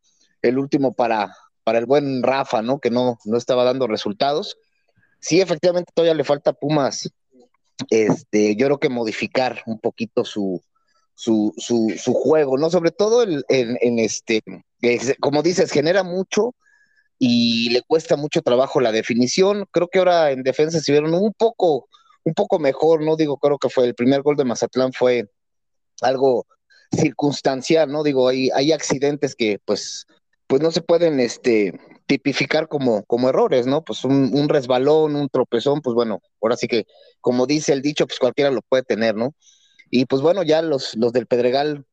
el 0.43 0.59
último 0.59 0.93
para, 0.93 1.35
para 1.65 1.79
el 1.79 1.87
buen 1.87 2.23
Rafa, 2.23 2.63
¿no? 2.63 2.81
Que 2.81 2.91
no, 2.91 3.19
no 3.25 3.39
estaba 3.39 3.65
dando 3.65 3.87
resultados. 3.87 4.59
Sí, 5.21 5.41
efectivamente 5.41 5.91
todavía 5.95 6.15
le 6.15 6.25
falta 6.25 6.53
Pumas, 6.53 7.11
este, 7.91 8.57
yo 8.57 8.67
creo 8.67 8.79
que 8.79 8.89
modificar 8.89 9.63
un 9.67 9.79
poquito 9.81 10.25
su, 10.25 10.63
su, 11.15 11.55
su, 11.57 11.93
su 11.99 12.15
juego, 12.15 12.59
¿no? 12.59 12.71
Sobre 12.71 12.91
todo 12.91 13.23
el, 13.23 13.45
en, 13.49 13.77
en 13.81 13.99
este, 13.99 14.43
es- 14.81 15.15
como 15.21 15.43
dices, 15.43 15.71
genera 15.71 16.03
mucho 16.03 16.55
y 17.19 17.71
le 17.71 17.83
cuesta 17.83 18.17
mucho 18.17 18.43
trabajo 18.43 18.81
la 18.81 18.93
definición. 18.93 19.67
Creo 19.71 19.89
que 19.89 19.99
ahora 20.01 20.31
en 20.33 20.43
defensa 20.43 20.81
se 20.81 20.93
vieron 20.93 21.15
un 21.15 21.33
poco, 21.33 21.89
un 22.25 22.35
poco 22.35 22.59
mejor, 22.59 23.03
¿no? 23.03 23.17
Digo, 23.17 23.39
creo 23.39 23.59
que 23.59 23.69
fue 23.71 23.87
el 23.87 23.95
primer 23.95 24.23
gol 24.23 24.37
de 24.37 24.45
Mazatlán 24.45 24.93
fue 24.93 25.29
algo 26.03 26.47
circunstancial, 26.93 27.91
¿no? 27.91 28.03
Digo, 28.03 28.29
hay, 28.29 28.51
hay 28.55 28.73
accidentes 28.73 29.35
que 29.35 29.59
pues, 29.65 30.07
pues 30.47 30.63
no 30.63 30.71
se 30.71 30.83
pueden 30.83 31.21
este, 31.21 31.79
tipificar 32.07 32.69
como, 32.69 33.05
como 33.05 33.29
errores, 33.29 33.67
¿no? 33.67 33.83
Pues 33.85 34.05
un, 34.05 34.49
resbalón, 34.49 35.17
un 35.17 35.29
tropezón, 35.29 35.81
pues 35.81 35.95
bueno, 35.95 36.21
ahora 36.43 36.57
sí 36.57 36.69
que, 36.69 36.87
como 37.21 37.47
dice 37.47 37.73
el 37.73 37.83
dicho, 37.83 38.07
pues 38.07 38.19
cualquiera 38.19 38.51
lo 38.51 38.63
puede 38.63 38.83
tener, 38.83 39.15
¿no? 39.15 39.35
Y 39.91 40.07
pues 40.07 40.23
bueno, 40.23 40.43
ya 40.43 40.63
los, 40.63 40.95
los 40.97 41.13
del 41.13 41.27
Pedregal 41.27 41.87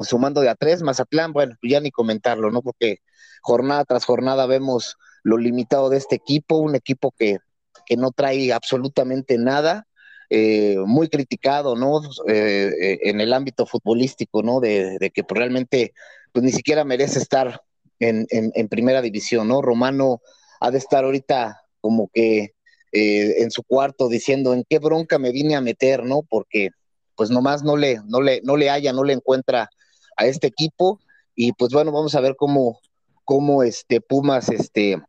sumando 0.00 0.40
de 0.40 0.48
a 0.48 0.54
tres, 0.54 0.82
Mazatlán, 0.82 1.32
bueno, 1.32 1.56
ya 1.62 1.80
ni 1.80 1.90
comentarlo, 1.90 2.50
¿no? 2.50 2.62
Porque 2.62 2.98
jornada 3.42 3.84
tras 3.84 4.04
jornada 4.04 4.46
vemos 4.46 4.96
lo 5.22 5.38
limitado 5.38 5.88
de 5.88 5.98
este 5.98 6.16
equipo, 6.16 6.56
un 6.56 6.74
equipo 6.74 7.14
que, 7.18 7.38
que 7.86 7.96
no 7.96 8.10
trae 8.10 8.52
absolutamente 8.52 9.38
nada, 9.38 9.86
eh, 10.30 10.76
muy 10.84 11.08
criticado, 11.08 11.76
¿no? 11.76 12.02
Eh, 12.28 12.70
eh, 12.80 12.98
en 13.04 13.20
el 13.20 13.32
ámbito 13.32 13.66
futbolístico, 13.66 14.42
¿no? 14.42 14.60
De, 14.60 14.98
de 14.98 15.10
que 15.10 15.24
pues, 15.24 15.38
realmente 15.38 15.94
pues 16.32 16.44
ni 16.44 16.52
siquiera 16.52 16.84
merece 16.84 17.18
estar 17.18 17.62
en, 18.08 18.68
primera 18.68 19.02
división, 19.02 19.48
¿no? 19.48 19.62
Romano 19.62 20.20
ha 20.60 20.70
de 20.70 20.78
estar 20.78 21.04
ahorita 21.04 21.62
como 21.80 22.08
que 22.12 22.54
eh, 22.92 23.42
en 23.42 23.50
su 23.50 23.62
cuarto 23.62 24.08
diciendo 24.08 24.54
en 24.54 24.64
qué 24.68 24.78
bronca 24.78 25.18
me 25.18 25.32
vine 25.32 25.56
a 25.56 25.60
meter, 25.60 26.04
¿no? 26.04 26.22
Porque 26.22 26.70
pues 27.16 27.30
nomás 27.30 27.62
no 27.62 27.76
le, 27.76 28.00
no 28.06 28.20
le, 28.20 28.40
no 28.42 28.56
le 28.56 28.70
haya, 28.70 28.92
no 28.92 29.04
le 29.04 29.12
encuentra 29.12 29.70
a 30.16 30.26
este 30.26 30.46
equipo. 30.46 31.00
Y 31.34 31.52
pues 31.52 31.72
bueno, 31.72 31.92
vamos 31.92 32.14
a 32.14 32.20
ver 32.20 32.36
cómo, 32.36 32.80
cómo 33.24 33.62
este 33.62 34.00
Pumas, 34.00 34.48
este, 34.48 35.02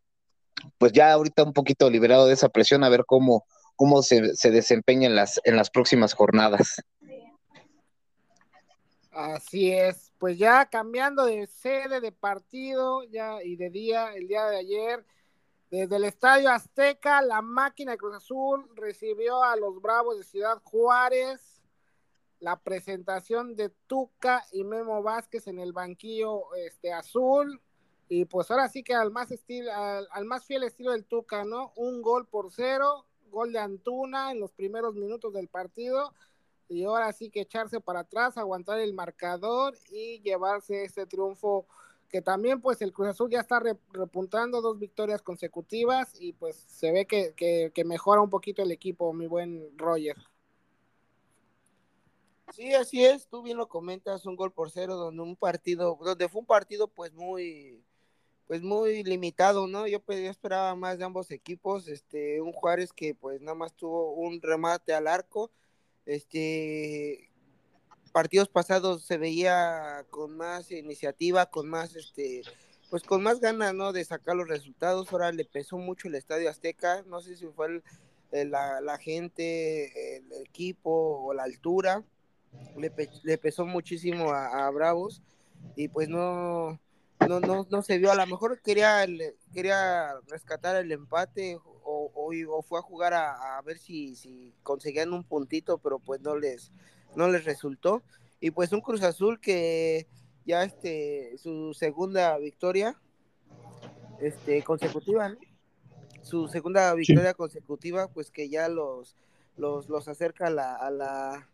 pues 0.78 0.92
ya 0.92 1.12
ahorita 1.12 1.44
un 1.44 1.54
poquito 1.54 1.90
liberado 1.90 2.28
de 2.28 2.34
esa 2.34 2.50
presión, 2.50 2.84
a 2.84 2.90
ver 2.90 3.06
cómo, 3.06 3.46
cómo 3.76 4.02
se, 4.02 4.36
se 4.36 4.52
desempeña 4.52 5.08
en 5.08 5.16
las, 5.16 5.40
en 5.44 5.56
las 5.56 5.70
próximas 5.70 6.14
jornadas. 6.14 6.82
Así 9.12 9.72
es, 9.72 10.12
pues 10.26 10.40
ya 10.40 10.66
cambiando 10.66 11.24
de 11.24 11.46
sede, 11.46 12.02
de 12.02 12.12
partido 12.12 13.04
ya 13.04 13.44
y 13.44 13.58
de 13.58 13.70
día, 13.70 14.12
el 14.16 14.28
día 14.28 14.46
de 14.46 14.58
ayer, 14.58 15.06
desde 15.70 15.98
el 15.98 16.04
Estadio 16.04 16.50
Azteca, 16.50 17.22
la 17.22 17.44
máquina 17.44 17.92
de 17.92 18.00
Cruz 18.00 18.16
Azul 18.16 18.68
recibió 18.74 19.44
a 19.44 19.56
los 19.56 19.80
Bravos 19.80 20.18
de 20.18 20.24
Ciudad 20.24 20.60
Juárez, 20.64 21.62
la 22.40 22.60
presentación 22.60 23.56
de 23.56 23.70
Tuca 23.86 24.44
y 24.52 24.64
Memo 24.64 25.04
Vázquez 25.04 25.46
en 25.46 25.60
el 25.60 25.74
banquillo 25.74 26.56
este, 26.56 26.92
azul, 26.92 27.62
y 28.10 28.26
pues 28.26 28.50
ahora 28.50 28.68
sí 28.68 28.82
que 28.82 28.96
al 28.96 29.12
más, 29.12 29.30
estilo, 29.30 29.72
al, 29.72 30.08
al 30.10 30.26
más 30.26 30.44
fiel 30.44 30.64
estilo 30.64 30.94
del 30.94 31.06
Tuca, 31.06 31.44
¿no? 31.44 31.72
Un 31.76 32.02
gol 32.02 32.26
por 32.26 32.52
cero, 32.52 33.06
gol 33.30 33.54
de 33.54 33.60
Antuna 33.60 34.32
en 34.32 34.40
los 34.40 34.52
primeros 34.54 34.96
minutos 34.96 35.34
del 35.34 35.50
partido, 35.50 36.16
y 36.68 36.84
ahora 36.84 37.12
sí 37.14 37.30
que 37.30 37.42
echarse 37.42 37.80
para 37.80 38.02
atrás, 38.02 38.38
aguantar 38.38 38.80
el 38.80 38.94
marcador 38.94 39.76
y 39.92 40.22
llevarse 40.22 40.84
este 40.84 41.06
triunfo 41.06 41.68
que 42.10 42.22
también 42.22 42.62
pues 42.62 42.82
el 42.82 42.94
Cruz 42.94 43.10
Azul 43.10 43.30
ya 43.30 43.42
está 43.42 43.62
repuntando 43.92 44.62
dos 44.62 44.80
victorias 44.80 45.22
consecutivas 45.22 46.14
y 46.20 46.34
pues 46.34 46.56
se 46.56 46.92
ve 46.92 47.06
que, 47.06 47.34
que, 47.36 47.84
mejora 47.84 48.22
un 48.22 48.30
poquito 48.30 48.62
el 48.62 48.72
equipo, 48.72 49.12
mi 49.14 49.28
buen 49.28 49.78
Roger. 49.78 50.16
Sí, 52.54 52.74
así 52.74 53.04
es, 53.04 53.28
tú 53.28 53.42
bien 53.42 53.58
lo 53.58 53.68
comentas, 53.68 54.26
un 54.26 54.36
gol 54.36 54.54
por 54.54 54.72
cero, 54.72 54.96
donde 54.96 55.24
un 55.24 55.36
partido, 55.36 55.98
donde 56.00 56.30
fue 56.30 56.42
un 56.42 56.46
partido 56.46 56.88
pues 56.88 57.12
muy, 57.14 57.84
pues 58.48 58.62
muy 58.62 59.04
limitado, 59.04 59.68
¿no? 59.68 59.88
Yo, 59.88 60.00
yo 60.08 60.30
esperaba 60.30 60.76
más 60.76 61.00
de 61.00 61.06
ambos 61.06 61.32
equipos, 61.32 61.88
este, 61.88 62.40
un 62.40 62.54
Juárez 62.54 62.94
que 62.94 63.16
pues 63.16 63.42
nada 63.42 63.56
más 63.56 63.74
tuvo 63.74 64.14
un 64.14 64.42
remate 64.42 64.94
al 64.94 65.08
arco, 65.08 65.52
este 66.06 67.30
partidos 68.12 68.48
pasados 68.48 69.04
se 69.04 69.18
veía 69.18 70.06
con 70.10 70.38
más 70.38 70.72
iniciativa, 70.72 71.48
con 71.48 71.68
más 71.68 71.96
este 71.96 72.44
pues 72.90 73.04
con 73.04 73.24
más 73.24 73.40
ganas, 73.40 73.74
¿no? 73.74 73.92
de 73.92 74.06
sacar 74.06 74.36
los 74.36 74.48
resultados. 74.48 75.12
Ahora 75.12 75.32
le 75.32 75.44
pesó 75.44 75.78
mucho 75.78 76.08
el 76.08 76.16
Estadio 76.16 76.50
Azteca, 76.50 77.04
no 77.08 77.22
sé 77.22 77.36
si 77.36 77.48
fue 77.48 77.82
el, 78.32 78.52
la, 78.52 78.80
la, 78.80 78.98
gente, 78.98 80.18
el 80.18 80.32
equipo 80.44 81.26
o 81.26 81.34
la 81.34 81.44
altura. 81.44 82.04
Le, 82.78 82.90
pe 82.90 83.10
le 83.24 83.38
pesó 83.38 83.66
muchísimo 83.66 84.32
a, 84.32 84.66
a, 84.66 84.72
Bravos 84.72 85.22
y 85.76 85.90
pues 85.90 86.08
no 86.08 86.80
no, 87.28 87.40
no, 87.40 87.68
no 87.70 87.82
se 87.82 87.98
vio, 87.98 88.12
a 88.12 88.16
lo 88.16 88.26
mejor 88.28 88.62
quería, 88.62 89.06
quería 89.54 90.14
rescatar 90.28 90.76
el 90.76 90.92
empate 90.92 91.60
o, 91.86 92.12
o, 92.14 92.58
o 92.58 92.62
fue 92.64 92.80
a 92.80 92.82
jugar 92.82 93.14
a, 93.14 93.58
a, 93.58 93.62
ver 93.62 93.78
si, 93.78 94.16
si 94.16 94.54
conseguían 94.64 95.14
un 95.14 95.24
puntito, 95.24 95.78
pero 95.78 96.00
pues 96.00 96.22
no 96.22 96.36
les, 96.36 96.72
no 97.16 97.30
les 97.30 97.46
resultó. 97.46 98.02
Y 98.42 98.52
pues 98.52 98.74
un 98.74 98.82
Cruz 98.82 99.04
Azul 99.04 99.40
que 99.40 100.08
ya 100.46 100.64
este, 100.64 101.38
su 101.38 101.74
segunda 101.74 102.38
victoria 102.38 103.00
este, 104.20 104.64
consecutiva, 104.64 105.30
¿no? 105.30 105.38
su 106.22 106.48
segunda 106.48 106.94
victoria 106.96 107.32
sí. 107.32 107.38
consecutiva, 107.38 108.08
pues 108.08 108.32
que 108.32 108.50
ya 108.50 108.68
los, 108.68 109.16
los, 109.58 109.88
los 109.90 110.08
acerca 110.08 110.48
a 110.48 110.50
la, 110.50 110.76
a 110.76 110.90
la, 110.90 111.50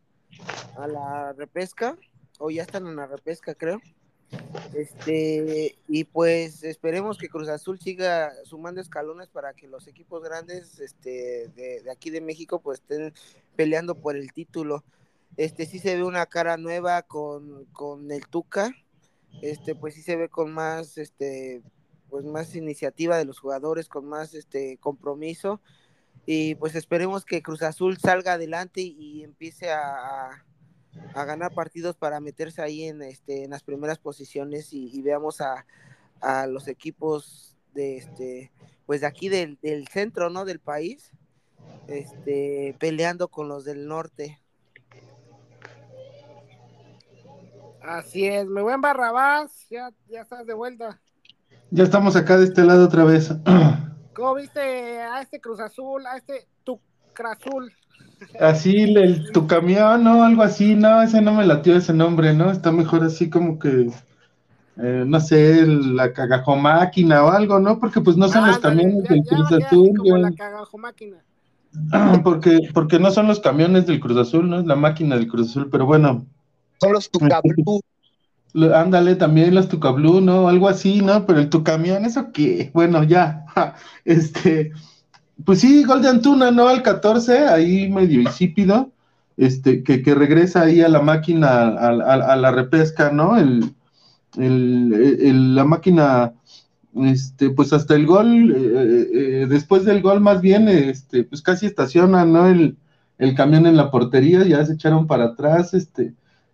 a 0.77 0.87
la 0.87 1.33
repesca, 1.33 1.97
o 2.39 2.49
ya 2.49 2.63
están 2.63 2.87
en 2.87 2.95
la 2.95 3.05
repesca, 3.05 3.53
creo. 3.53 3.81
Este, 4.73 5.77
y 5.87 6.03
pues 6.05 6.63
esperemos 6.63 7.17
que 7.17 7.29
Cruz 7.29 7.49
Azul 7.49 7.79
siga 7.79 8.31
sumando 8.45 8.79
escalones 8.79 9.27
para 9.27 9.53
que 9.53 9.67
los 9.67 9.87
equipos 9.87 10.23
grandes 10.23 10.79
este, 10.79 11.49
de, 11.49 11.83
aquí 11.91 12.09
de 12.09 12.21
México 12.21 12.61
pues 12.61 12.79
estén 12.79 13.13
peleando 13.55 13.95
por 13.95 14.15
el 14.15 14.31
título. 14.31 14.83
Este 15.37 15.65
sí 15.65 15.79
se 15.79 15.95
ve 15.95 16.03
una 16.03 16.25
cara 16.25 16.57
nueva 16.57 17.01
con, 17.03 17.65
con 17.73 18.11
el 18.11 18.27
Tuca, 18.27 18.73
este, 19.41 19.75
pues 19.75 19.95
sí 19.95 20.01
se 20.01 20.15
ve 20.15 20.29
con 20.29 20.53
más 20.53 20.97
este 20.97 21.61
pues 22.09 22.25
más 22.25 22.55
iniciativa 22.55 23.17
de 23.17 23.25
los 23.25 23.39
jugadores, 23.39 23.87
con 23.87 24.05
más 24.05 24.33
este 24.33 24.77
compromiso. 24.77 25.61
Y 26.25 26.55
pues 26.55 26.75
esperemos 26.75 27.25
que 27.25 27.41
Cruz 27.41 27.63
Azul 27.63 27.97
salga 27.97 28.33
adelante 28.33 28.81
y 28.81 29.23
empiece 29.23 29.71
a 29.71 30.45
ganar 31.13 31.53
partidos 31.53 31.95
para 31.95 32.19
meterse 32.19 32.61
ahí 32.61 32.83
en, 32.83 33.01
este, 33.01 33.43
en 33.43 33.51
las 33.51 33.63
primeras 33.63 33.99
posiciones 33.99 34.73
y, 34.73 35.01
veamos 35.01 35.41
a, 35.41 35.65
a, 36.19 36.47
los 36.47 36.67
equipos 36.67 37.55
de, 37.73 37.97
este, 37.97 38.51
pues 38.85 39.01
de 39.01 39.07
aquí 39.07 39.29
del, 39.29 39.57
del, 39.61 39.87
centro, 39.87 40.29
¿no? 40.29 40.45
Del 40.45 40.59
país, 40.59 41.11
este, 41.87 42.75
peleando 42.79 43.29
con 43.29 43.47
los 43.47 43.63
del 43.65 43.87
norte. 43.87 44.39
Así 47.81 48.27
es, 48.27 48.45
me 48.45 48.61
voy 48.61 48.73
en 48.73 48.81
Barrabás, 48.81 49.67
ya, 49.69 49.91
ya 50.07 50.21
estás 50.21 50.45
de 50.45 50.53
vuelta. 50.53 51.01
Ya 51.71 51.83
estamos 51.83 52.15
acá 52.15 52.37
de 52.37 52.45
este 52.45 52.63
lado 52.63 52.85
otra 52.85 53.05
vez. 53.05 53.31
¿Cómo 54.13 54.35
viste 54.35 54.59
a 54.99 55.21
este 55.21 55.39
Cruz 55.39 55.59
Azul, 55.59 56.05
a 56.05 56.17
este 56.17 56.47
Tucrazul? 56.63 57.73
Así, 58.39 58.75
el, 58.83 59.31
tu 59.31 59.47
camión, 59.47 60.03
¿no? 60.03 60.23
Algo 60.23 60.43
así, 60.43 60.75
no, 60.75 61.01
ese 61.01 61.21
no 61.21 61.33
me 61.33 61.45
latió 61.45 61.75
ese 61.75 61.93
nombre, 61.93 62.33
¿no? 62.33 62.51
Está 62.51 62.71
mejor 62.71 63.03
así 63.03 63.29
como 63.29 63.59
que, 63.59 63.89
eh, 64.77 65.03
no 65.05 65.19
sé, 65.19 65.65
la 65.65 66.13
cagajomáquina 66.13 67.23
o 67.23 67.29
algo, 67.29 67.59
¿no? 67.59 67.79
Porque 67.79 68.01
pues 68.01 68.17
no 68.17 68.27
son 68.29 68.47
los 68.47 68.59
camiones 68.59 69.03
del 69.03 69.23
Cruz 69.23 69.51
Azul. 69.51 69.97
Como 69.97 70.17
la 70.17 70.31
cagajomáquina. 70.31 71.17
Porque, 72.25 72.69
porque 72.73 72.99
no 72.99 73.11
son 73.11 73.27
los 73.27 73.39
camiones 73.39 73.85
del 73.85 74.01
Cruz 74.01 74.17
Azul, 74.17 74.49
no 74.49 74.59
es 74.59 74.65
la 74.65 74.75
máquina 74.75 75.15
del 75.15 75.29
Cruz 75.29 75.51
Azul, 75.51 75.69
pero 75.71 75.85
bueno. 75.85 76.25
Son 76.81 76.91
los 76.91 77.09
Tucablu. 77.09 77.79
Ándale, 78.75 79.15
también 79.15 79.55
los 79.55 79.69
Tucablu, 79.69 80.19
¿no? 80.19 80.49
Algo 80.49 80.67
así, 80.67 81.01
¿no? 81.01 81.25
Pero 81.25 81.39
el 81.39 81.49
tu 81.49 81.63
camión, 81.63 82.03
¿eso 82.03 82.33
qué? 82.33 82.71
Bueno, 82.73 83.03
ya. 83.03 83.45
Este, 84.03 84.73
pues 85.45 85.59
sí, 85.61 85.83
gol 85.83 86.01
de 86.01 86.09
Antuna, 86.09 86.51
¿no? 86.51 86.67
Al 86.67 86.81
14, 86.81 87.47
ahí 87.47 87.89
medio 87.89 88.21
insípido, 88.21 88.91
este, 89.37 89.83
que, 89.83 90.01
que 90.01 90.15
regresa 90.15 90.63
ahí 90.63 90.81
a 90.81 90.89
la 90.89 91.01
máquina, 91.01 91.69
a, 91.69 92.35
la 92.35 92.51
repesca, 92.51 93.11
¿no? 93.11 93.37
El, 93.37 93.73
el, 94.37 95.55
la 95.55 95.65
máquina, 95.65 96.33
este, 96.95 97.49
pues 97.51 97.73
hasta 97.73 97.95
el 97.95 98.05
gol, 98.05 98.51
eh, 98.51 99.07
eh, 99.13 99.47
después 99.49 99.85
del 99.85 100.01
gol 100.01 100.21
más 100.21 100.41
bien, 100.41 100.67
este, 100.69 101.23
pues 101.23 101.41
casi 101.41 101.65
estaciona, 101.65 102.25
¿no? 102.25 102.47
El, 102.47 102.77
el 103.17 103.35
camión 103.35 103.65
en 103.65 103.77
la 103.77 103.91
portería, 103.91 104.43
ya 104.45 104.65
se 104.65 104.73
echaron 104.73 105.07
para 105.07 105.25
atrás, 105.25 105.73
este, 105.73 106.13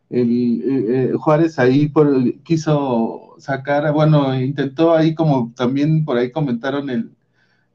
el, 0.09 0.61
eh, 0.65 1.13
Juárez 1.17 1.59
ahí 1.59 1.87
por, 1.87 2.41
quiso 2.43 3.35
sacar, 3.39 3.91
bueno, 3.93 4.39
intentó 4.39 4.95
ahí 4.95 5.15
como 5.15 5.53
también 5.55 6.05
por 6.05 6.17
ahí 6.17 6.31
comentaron 6.31 6.89
el, 6.89 7.16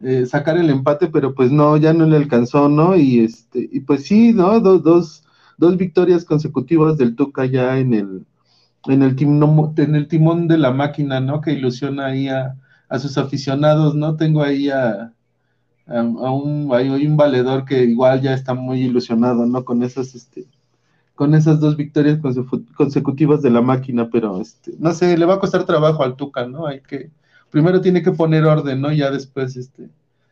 eh, 0.03 0.27
sacar 0.27 0.57
el 0.59 0.69
empate, 0.69 1.07
pero 1.09 1.35
pues 1.35 1.53
no, 1.53 1.77
ya 1.77 1.93
no 1.93 2.07
le 2.07 2.17
alcanzó, 2.17 2.69
¿no? 2.69 2.97
Y 2.97 3.21
este, 3.21 3.69
y 3.71 3.81
pues 3.81 4.05
sí, 4.05 4.33
¿no? 4.33 4.59
Dos, 4.61 4.83
dos, 4.83 5.25
dos 5.59 5.77
victorias 5.77 6.25
consecutivas 6.25 6.99
del 6.99 7.15
Tuca 7.15 7.45
ya 7.47 7.79
en 7.79 7.95
el, 7.95 8.27
en 8.87 9.03
el, 9.03 9.15
timón, 9.17 9.75
en 9.77 9.95
el 9.95 10.09
timón 10.09 10.49
de 10.49 10.59
la 10.59 10.73
máquina, 10.73 11.21
¿no? 11.21 11.41
Que 11.41 11.53
ilusiona 11.53 12.07
ahí 12.07 12.29
a, 12.29 12.57
sus 12.99 13.17
aficionados, 13.17 13.95
¿no? 13.95 14.17
Tengo 14.17 14.43
ahí 14.43 14.69
a, 14.71 15.13
a, 15.87 16.03
un, 16.03 16.69
hay, 16.75 17.07
un 17.07 17.17
valedor 17.17 17.65
que 17.65 17.85
igual 17.85 18.21
ya 18.21 18.35
está 18.35 18.55
muy 18.55 18.83
ilusionado, 18.83 19.47
¿no? 19.47 19.65
Con 19.65 19.83
esas, 19.83 20.15
este, 20.15 20.47
con 21.15 21.35
esas 21.35 21.61
dos 21.61 21.77
victorias 21.77 22.19
consecutivas 22.77 23.41
de 23.41 23.51
la 23.51 23.63
máquina, 23.63 24.11
pero 24.11 24.41
este, 24.41 24.73
no 24.79 24.93
sé, 24.93 25.17
le 25.17 25.27
va 25.27 25.35
a 25.35 25.41
costar 25.41 25.65
trabajo 25.65 26.03
al 26.03 26.17
Tuca, 26.17 26.47
¿no? 26.47 26.67
Hay 26.67 26.81
que, 26.81 27.11
primero 27.53 27.83
tiene 27.83 28.03
que 28.03 28.11
poner 28.11 28.45
orden, 28.45 28.81
¿no? 28.81 28.91
Ya 28.91 29.11
después 29.11 29.55
este, 29.57 29.91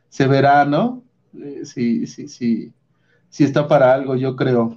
se 0.09 0.27
verá, 0.27 0.65
¿no? 0.65 1.05
Eh, 1.39 1.61
sí, 1.65 2.07
sí, 2.07 2.27
sí, 2.27 2.73
sí 3.29 3.45
está 3.45 3.69
para 3.69 3.93
algo, 3.93 4.17
yo 4.17 4.35
creo. 4.35 4.77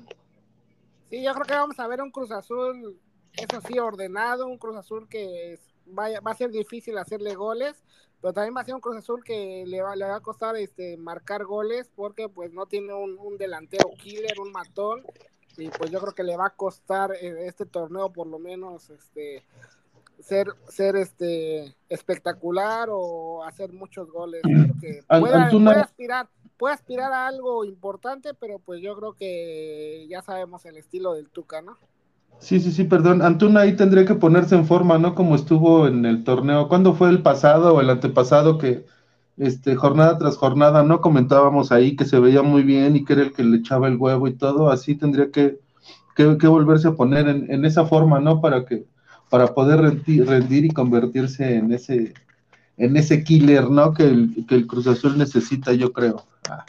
Sí, 1.10 1.23
yo 1.23 1.34
creo 1.34 1.45
que 1.45 1.53
vamos 1.53 1.79
a 1.79 1.88
ver 1.88 2.01
un 2.01 2.12
Cruz 2.12 2.32
Azul, 2.32 2.99
eso 3.32 3.62
sí, 3.65 3.79
ordenado, 3.79 4.45
un 4.45 4.58
Cruz 4.58 4.75
Azul 4.75 5.08
que 5.08 5.58
vaya, 5.86 6.19
va 6.19 6.32
a 6.32 6.36
ser 6.36 6.51
difícil 6.51 6.97
hacerle 6.97 7.34
goles, 7.34 7.82
pero 8.21 8.34
también 8.34 8.56
va 8.56 8.62
a 8.62 8.65
ser 8.65 8.75
un 8.75 8.82
Cruz 8.82 8.97
Azul 8.97 9.23
que 9.23 9.63
le 9.65 9.82
va, 9.82 9.95
le 9.95 10.06
va 10.06 10.17
a 10.17 10.19
costar 10.19 10.58
este, 10.58 10.97
marcar 10.97 11.45
goles 11.45 11.89
porque 11.95 12.27
pues 12.27 12.51
no 12.51 12.65
tiene 12.65 12.93
un, 12.93 13.17
un 13.19 13.38
delantero 13.38 13.89
killer, 13.97 14.38
un 14.41 14.51
matón, 14.51 15.01
y 15.58 15.69
pues 15.69 15.91
yo 15.91 16.01
creo 16.01 16.13
que 16.13 16.23
le 16.23 16.36
va 16.36 16.47
a 16.47 16.56
costar 16.56 17.13
eh, 17.13 17.47
este 17.47 17.65
torneo 17.65 18.12
por 18.12 18.27
lo 18.27 18.38
menos 18.38 18.89
este 18.89 19.45
ser, 20.19 20.47
ser 20.67 20.95
este 20.95 21.76
espectacular 21.89 22.88
o 22.91 23.43
hacer 23.43 23.71
muchos 23.73 24.12
goles. 24.12 24.41
puede, 25.08 25.36
aspirar, 25.80 26.30
puede 26.58 26.73
aspirar 26.73 27.12
a 27.12 27.28
algo 27.28 27.65
importante, 27.65 28.34
pero 28.34 28.60
pues 28.60 28.82
yo 28.82 28.95
creo 28.95 29.13
que 29.13 30.08
ya 30.10 30.21
sabemos 30.21 30.65
el 30.65 30.78
estilo 30.78 31.13
del 31.13 31.30
Tuca, 31.30 31.62
¿no? 31.62 31.78
Sí, 32.39 32.60
sí, 32.60 32.71
sí, 32.71 32.84
perdón. 32.84 33.21
Antuna 33.21 33.62
ahí 33.62 33.76
tendría 33.76 34.06
que 34.06 34.15
ponerse 34.15 34.56
en 34.56 34.65
forma, 34.65 34.97
¿no? 34.97 35.15
Como 35.15 35.36
estuvo 35.36 35.88
en 35.88 36.06
el 36.06 36.23
torneo. 36.23 36.67
¿Cuándo 36.67 36.93
fue 36.93 37.10
el 37.10 37.21
pasado 37.21 37.76
o 37.76 37.82
el 37.82 37.89
antepasado 37.89 38.58
que, 38.58 38.86
este, 39.38 39.76
jornada 39.76 40.17
tras 40.17 40.38
jornada, 40.38 40.84
no 40.84 40.99
comentábamos 41.02 41.71
ahí 41.71 41.95
que 41.95 42.06
se 42.06 42.19
veía 42.19 42.41
muy 42.41 42.63
bien 42.63 42.95
y 42.95 43.06
que 43.06 43.13
era 43.13 43.21
el 43.23 43.34
que 43.34 43.43
le 43.43 43.58
echaba 43.58 43.88
el 43.88 43.97
huevo 43.97 44.28
y 44.28 44.34
todo? 44.34 44.69
Así 44.69 44.95
tendría 44.95 45.32
que, 45.32 45.60
que, 46.15 46.47
volverse 46.47 46.89
a 46.89 46.95
poner 46.95 47.28
en, 47.28 47.49
en, 47.52 47.65
esa 47.65 47.86
forma, 47.86 48.19
¿no? 48.19 48.41
Para 48.41 48.65
que 48.65 48.86
para 49.34 49.52
poder 49.52 49.80
rendir, 49.80 50.63
y 50.65 50.69
convertirse 50.69 51.56
en 51.56 51.74
ese 51.74 52.13
en 52.78 52.96
ese 52.96 53.24
killer, 53.24 53.67
¿no? 53.67 53.91
Que 53.91 54.04
el, 54.04 54.46
que 54.48 54.54
el 54.54 54.67
Cruz 54.67 54.86
Azul 54.86 55.17
necesita, 55.17 55.74
yo 55.74 55.91
creo. 55.91 56.24
Ah. 56.48 56.63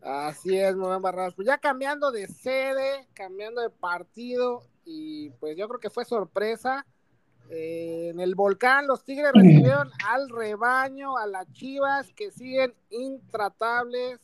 Así 0.00 0.56
es, 0.56 0.74
Morán 0.74 1.02
Barras. 1.02 1.34
Pues 1.34 1.46
ya 1.46 1.58
cambiando 1.58 2.12
de 2.12 2.28
sede, 2.28 3.06
cambiando 3.12 3.60
de 3.60 3.68
partido, 3.68 4.62
y 4.86 5.28
pues 5.38 5.54
yo 5.58 5.68
creo 5.68 5.80
que 5.80 5.90
fue 5.90 6.06
sorpresa. 6.06 6.86
Eh, 7.50 8.08
en 8.10 8.20
el 8.20 8.34
volcán, 8.34 8.86
los 8.86 9.04
Tigres 9.04 9.32
recibieron 9.34 9.90
al 10.08 10.30
rebaño, 10.30 11.18
a 11.18 11.26
las 11.26 11.52
Chivas, 11.52 12.10
que 12.14 12.30
siguen 12.30 12.72
intratables 12.88 14.18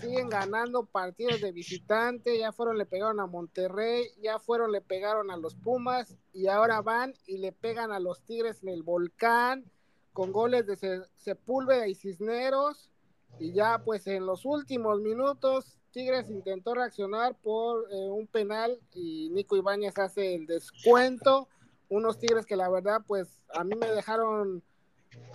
siguen 0.00 0.28
ganando 0.28 0.86
partidos 0.86 1.40
de 1.40 1.52
visitante, 1.52 2.38
ya 2.38 2.52
fueron, 2.52 2.78
le 2.78 2.86
pegaron 2.86 3.20
a 3.20 3.26
Monterrey, 3.26 4.06
ya 4.22 4.38
fueron, 4.38 4.72
le 4.72 4.80
pegaron 4.80 5.30
a 5.30 5.36
los 5.36 5.54
Pumas 5.54 6.16
y 6.32 6.46
ahora 6.46 6.80
van 6.80 7.14
y 7.26 7.38
le 7.38 7.52
pegan 7.52 7.92
a 7.92 8.00
los 8.00 8.22
Tigres 8.24 8.62
en 8.62 8.70
el 8.70 8.82
volcán 8.82 9.70
con 10.12 10.32
goles 10.32 10.66
de 10.66 11.04
Sepúlveda 11.14 11.86
y 11.86 11.94
Cisneros 11.94 12.90
y 13.38 13.52
ya 13.52 13.82
pues 13.84 14.06
en 14.06 14.26
los 14.26 14.44
últimos 14.44 15.00
minutos 15.00 15.78
Tigres 15.92 16.30
intentó 16.30 16.74
reaccionar 16.74 17.36
por 17.36 17.90
eh, 17.90 18.08
un 18.10 18.26
penal 18.26 18.78
y 18.92 19.28
Nico 19.30 19.56
Ibáñez 19.56 19.98
hace 19.98 20.34
el 20.34 20.46
descuento, 20.46 21.48
unos 21.88 22.18
Tigres 22.18 22.46
que 22.46 22.56
la 22.56 22.68
verdad 22.68 23.02
pues 23.06 23.40
a 23.54 23.64
mí 23.64 23.74
me 23.76 23.90
dejaron 23.90 24.62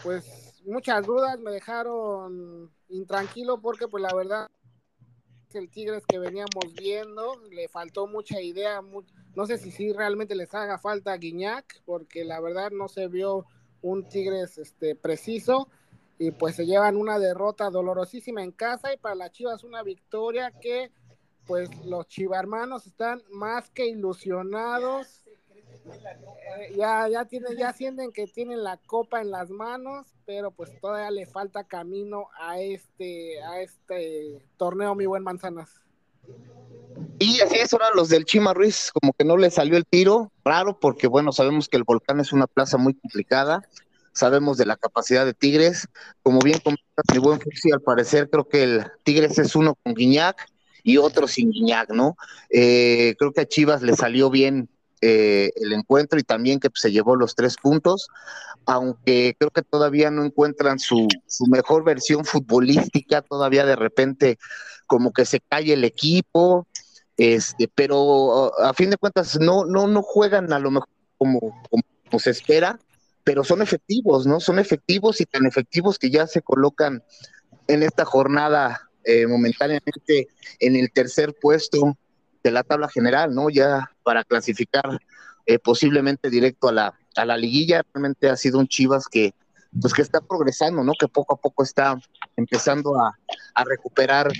pues 0.03 0.54
muchas 0.65 1.05
dudas, 1.05 1.39
me 1.39 1.51
dejaron 1.51 2.71
intranquilo 2.89 3.61
porque 3.61 3.87
pues 3.87 4.01
la 4.01 4.13
verdad 4.13 4.49
el 5.53 5.69
Tigres 5.69 6.03
que 6.05 6.19
veníamos 6.19 6.73
viendo 6.75 7.41
le 7.51 7.67
faltó 7.67 8.07
mucha 8.07 8.41
idea, 8.41 8.81
no 9.35 9.45
sé 9.45 9.57
si, 9.57 9.71
si 9.71 9.93
realmente 9.93 10.35
les 10.35 10.53
haga 10.53 10.77
falta 10.77 11.13
a 11.13 11.17
Guiñac 11.17 11.81
porque 11.85 12.25
la 12.25 12.39
verdad 12.39 12.71
no 12.71 12.87
se 12.87 13.07
vio 13.07 13.45
un 13.81 14.07
Tigres 14.07 14.57
este 14.57 14.95
preciso 14.95 15.69
y 16.17 16.31
pues 16.31 16.55
se 16.55 16.65
llevan 16.65 16.97
una 16.97 17.19
derrota 17.19 17.69
dolorosísima 17.69 18.43
en 18.43 18.51
casa 18.51 18.93
y 18.93 18.97
para 18.97 19.15
las 19.15 19.31
Chivas 19.31 19.63
una 19.63 19.83
victoria 19.83 20.51
que 20.59 20.91
pues 21.45 21.69
los 21.85 22.07
chivarmanos 22.07 22.87
están 22.87 23.21
más 23.29 23.69
que 23.69 23.85
ilusionados 23.85 25.24
ya, 26.75 27.07
ya 27.09 27.25
tienen, 27.25 27.57
ya 27.57 27.73
sienten 27.73 28.11
que 28.11 28.27
tienen 28.27 28.63
la 28.63 28.77
copa 28.77 29.21
en 29.21 29.31
las 29.31 29.49
manos, 29.49 30.07
pero 30.25 30.51
pues 30.51 30.71
todavía 30.79 31.11
le 31.11 31.25
falta 31.25 31.63
camino 31.63 32.27
a 32.39 32.59
este, 32.59 33.41
a 33.43 33.61
este 33.61 34.39
torneo, 34.57 34.95
mi 34.95 35.05
buen 35.05 35.23
manzanas. 35.23 35.69
Y 37.19 37.39
así 37.41 37.55
es, 37.55 37.71
ahora 37.73 37.87
los 37.93 38.09
del 38.09 38.25
Chima 38.25 38.53
Ruiz, 38.53 38.91
como 38.91 39.13
que 39.13 39.23
no 39.23 39.37
le 39.37 39.49
salió 39.49 39.77
el 39.77 39.85
tiro, 39.85 40.31
raro, 40.43 40.79
porque 40.79 41.07
bueno, 41.07 41.31
sabemos 41.31 41.69
que 41.69 41.77
el 41.77 41.83
volcán 41.83 42.19
es 42.19 42.33
una 42.33 42.47
plaza 42.47 42.77
muy 42.77 42.93
complicada, 42.93 43.61
sabemos 44.13 44.57
de 44.57 44.65
la 44.65 44.75
capacidad 44.75 45.25
de 45.25 45.33
Tigres, 45.33 45.87
como 46.23 46.39
bien 46.39 46.59
comentas, 46.59 47.05
mi 47.13 47.19
buen 47.19 47.39
Fuxi, 47.39 47.71
al 47.71 47.81
parecer 47.81 48.29
creo 48.29 48.47
que 48.47 48.63
el 48.63 48.85
Tigres 49.03 49.37
es 49.39 49.55
uno 49.55 49.75
con 49.75 49.93
Guiñac 49.93 50.47
y 50.83 50.97
otro 50.97 51.27
sin 51.27 51.51
Guiñac, 51.51 51.89
¿no? 51.91 52.15
Eh, 52.49 53.15
creo 53.17 53.31
que 53.33 53.41
a 53.41 53.47
Chivas 53.47 53.81
le 53.81 53.95
salió 53.95 54.29
bien 54.29 54.69
eh, 55.01 55.51
el 55.55 55.73
encuentro 55.73 56.17
y 56.17 56.23
también 56.23 56.59
que 56.59 56.69
se 56.73 56.91
llevó 56.91 57.15
los 57.15 57.35
tres 57.35 57.57
puntos, 57.57 58.07
aunque 58.65 59.35
creo 59.37 59.51
que 59.51 59.61
todavía 59.61 60.09
no 60.09 60.23
encuentran 60.23 60.79
su, 60.79 61.07
mejor 61.47 61.83
versión 61.83 62.25
futbolística, 62.25 63.21
todavía 63.21 63.65
de 63.65 63.75
repente 63.75 64.37
como 64.87 65.11
que 65.11 65.25
se 65.25 65.41
cae 65.41 65.73
el 65.73 65.83
equipo, 65.83 66.67
este, 67.17 67.69
pero 67.73 68.51
a 68.61 68.73
fin 68.73 68.89
de 68.89 68.97
cuentas 68.97 69.39
no, 69.39 69.65
no, 69.65 69.87
no 69.87 70.01
juegan 70.01 70.51
a 70.53 70.59
lo 70.59 70.71
mejor 70.71 70.89
como, 71.17 71.39
como, 71.69 72.19
se 72.19 72.29
espera, 72.29 72.79
pero 73.23 73.43
son 73.43 73.61
efectivos, 73.61 74.25
¿no? 74.25 74.39
Son 74.39 74.59
efectivos 74.59 75.19
y 75.19 75.25
tan 75.25 75.45
efectivos 75.45 75.99
que 75.99 76.09
ya 76.09 76.27
se 76.27 76.41
colocan 76.41 77.03
en 77.67 77.83
esta 77.83 78.05
jornada 78.05 78.89
eh, 79.03 79.27
momentáneamente 79.27 80.29
en 80.59 80.75
el 80.75 80.91
tercer 80.91 81.35
puesto 81.39 81.97
de 82.45 82.51
la 82.51 82.63
tabla 82.63 82.87
general, 82.87 83.33
¿no? 83.33 83.49
Ya 83.49 83.91
para 84.03 84.23
clasificar 84.23 85.01
eh, 85.47 85.57
posiblemente 85.57 86.29
directo 86.29 86.69
a 86.69 86.71
la, 86.71 86.99
a 87.15 87.25
la 87.25 87.37
liguilla. 87.37 87.81
Realmente 87.91 88.29
ha 88.29 88.37
sido 88.37 88.59
un 88.59 88.67
Chivas 88.67 89.07
que, 89.07 89.33
pues 89.81 89.93
que 89.93 90.03
está 90.03 90.21
progresando, 90.21 90.83
¿no? 90.83 90.93
Que 90.97 91.07
poco 91.07 91.33
a 91.33 91.37
poco 91.37 91.63
está 91.63 91.97
empezando 92.37 92.99
a, 92.99 93.17
a 93.55 93.63
recuperar 93.63 94.31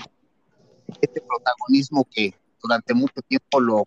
este 1.00 1.20
protagonismo 1.20 2.06
que 2.08 2.32
durante 2.62 2.94
mucho 2.94 3.20
tiempo 3.26 3.60
lo, 3.60 3.84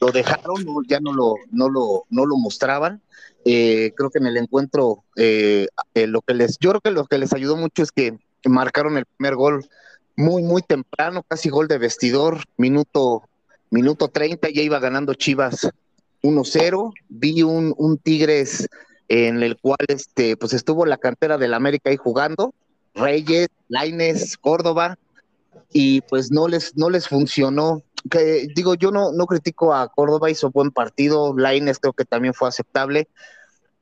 lo 0.00 0.10
dejaron, 0.10 0.64
ya 0.88 0.98
no 0.98 1.12
lo, 1.12 1.36
no 1.52 1.68
lo, 1.68 2.06
no 2.10 2.26
lo 2.26 2.36
mostraban. 2.36 3.00
Eh, 3.44 3.92
creo 3.96 4.10
que 4.10 4.18
en 4.18 4.26
el 4.26 4.36
encuentro, 4.36 5.04
eh, 5.16 5.68
lo 5.94 6.22
que 6.22 6.34
les, 6.34 6.58
yo 6.58 6.70
creo 6.70 6.80
que 6.80 6.90
lo 6.90 7.04
que 7.06 7.18
les 7.18 7.32
ayudó 7.32 7.56
mucho 7.56 7.84
es 7.84 7.92
que 7.92 8.18
marcaron 8.44 8.98
el 8.98 9.06
primer 9.06 9.36
gol 9.36 9.68
muy, 10.16 10.42
muy 10.42 10.60
temprano, 10.60 11.22
casi 11.22 11.48
gol 11.48 11.68
de 11.68 11.78
vestidor, 11.78 12.42
minuto, 12.56 13.22
minuto 13.70 14.08
30, 14.08 14.50
ya 14.50 14.62
iba 14.62 14.78
ganando 14.78 15.14
Chivas 15.14 15.68
1-0. 16.22 16.92
Vi 17.08 17.42
un, 17.42 17.74
un 17.76 17.98
Tigres 17.98 18.68
en 19.08 19.42
el 19.42 19.58
cual 19.58 19.78
este, 19.88 20.36
pues 20.36 20.52
estuvo 20.52 20.86
la 20.86 20.98
cantera 20.98 21.36
del 21.36 21.54
América 21.54 21.90
ahí 21.90 21.96
jugando, 21.96 22.54
Reyes, 22.94 23.48
Laines, 23.68 24.36
Córdoba, 24.36 24.98
y 25.72 26.00
pues 26.02 26.30
no 26.30 26.48
les, 26.48 26.76
no 26.76 26.90
les 26.90 27.08
funcionó. 27.08 27.82
Que 28.08 28.46
digo, 28.54 28.74
yo 28.74 28.92
no, 28.92 29.12
no 29.12 29.26
critico 29.26 29.74
a 29.74 29.88
Córdoba, 29.88 30.30
hizo 30.30 30.50
buen 30.50 30.70
partido, 30.70 31.34
Laines 31.36 31.78
creo 31.80 31.92
que 31.92 32.04
también 32.04 32.34
fue 32.34 32.48
aceptable, 32.48 33.08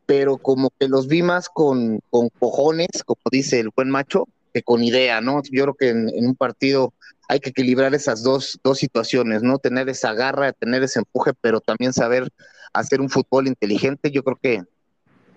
pero 0.06 0.38
como 0.38 0.70
que 0.78 0.88
los 0.88 1.06
vi 1.06 1.22
más 1.22 1.50
con, 1.50 2.00
con 2.08 2.30
cojones, 2.30 2.88
como 3.04 3.20
dice 3.30 3.60
el 3.60 3.68
buen 3.76 3.90
macho, 3.90 4.26
que 4.54 4.62
con 4.62 4.82
idea, 4.82 5.20
¿no? 5.20 5.42
Yo 5.50 5.64
creo 5.64 5.74
que 5.74 5.90
en, 5.90 6.26
un 6.26 6.34
partido 6.34 6.94
hay 7.28 7.40
que 7.40 7.50
equilibrar 7.50 7.94
esas 7.94 8.22
dos, 8.22 8.58
dos 8.64 8.78
situaciones, 8.78 9.42
¿no? 9.42 9.58
Tener 9.58 9.88
esa 9.88 10.14
garra, 10.14 10.52
tener 10.52 10.82
ese 10.82 11.00
empuje, 11.00 11.32
pero 11.40 11.60
también 11.60 11.92
saber 11.92 12.28
hacer 12.72 13.00
un 13.00 13.10
fútbol 13.10 13.46
inteligente. 13.46 14.10
Yo 14.10 14.24
creo 14.24 14.38
que 14.42 14.62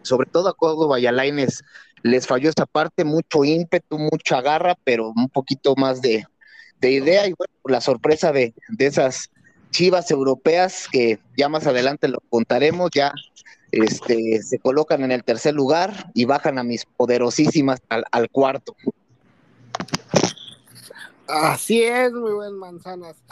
sobre 0.02 0.30
todo 0.30 0.50
a 0.50 0.56
Córdoba 0.56 1.00
y 1.00 1.06
a 1.06 1.12
les 2.04 2.26
falló 2.26 2.50
esa 2.50 2.66
parte, 2.66 3.04
mucho 3.04 3.44
ímpetu, 3.44 4.00
mucha 4.00 4.42
garra, 4.42 4.76
pero 4.84 5.10
un 5.16 5.30
poquito 5.30 5.76
más 5.76 6.02
de, 6.02 6.26
de 6.80 6.92
idea 6.92 7.28
y 7.28 7.34
bueno, 7.34 7.54
la 7.66 7.82
sorpresa 7.82 8.32
de, 8.32 8.54
esas 8.80 9.30
chivas 9.70 10.10
europeas 10.12 10.88
que 10.92 11.20
ya 11.38 11.48
más 11.48 11.68
adelante 11.68 12.08
lo 12.08 12.20
contaremos, 12.30 12.90
ya 12.94 13.14
este, 13.72 14.42
se 14.42 14.60
colocan 14.60 15.04
en 15.04 15.12
el 15.12 15.24
tercer 15.24 15.54
lugar 15.54 16.12
y 16.14 16.26
bajan 16.26 16.58
a 16.58 16.64
mis 16.64 16.86
poderosísimas 16.86 17.80
al, 17.88 18.30
cuarto. 18.30 18.76
Así 21.32 21.82
es, 21.82 22.12
muy 22.12 22.34
buen 22.34 22.58
manzanas. 22.58 23.24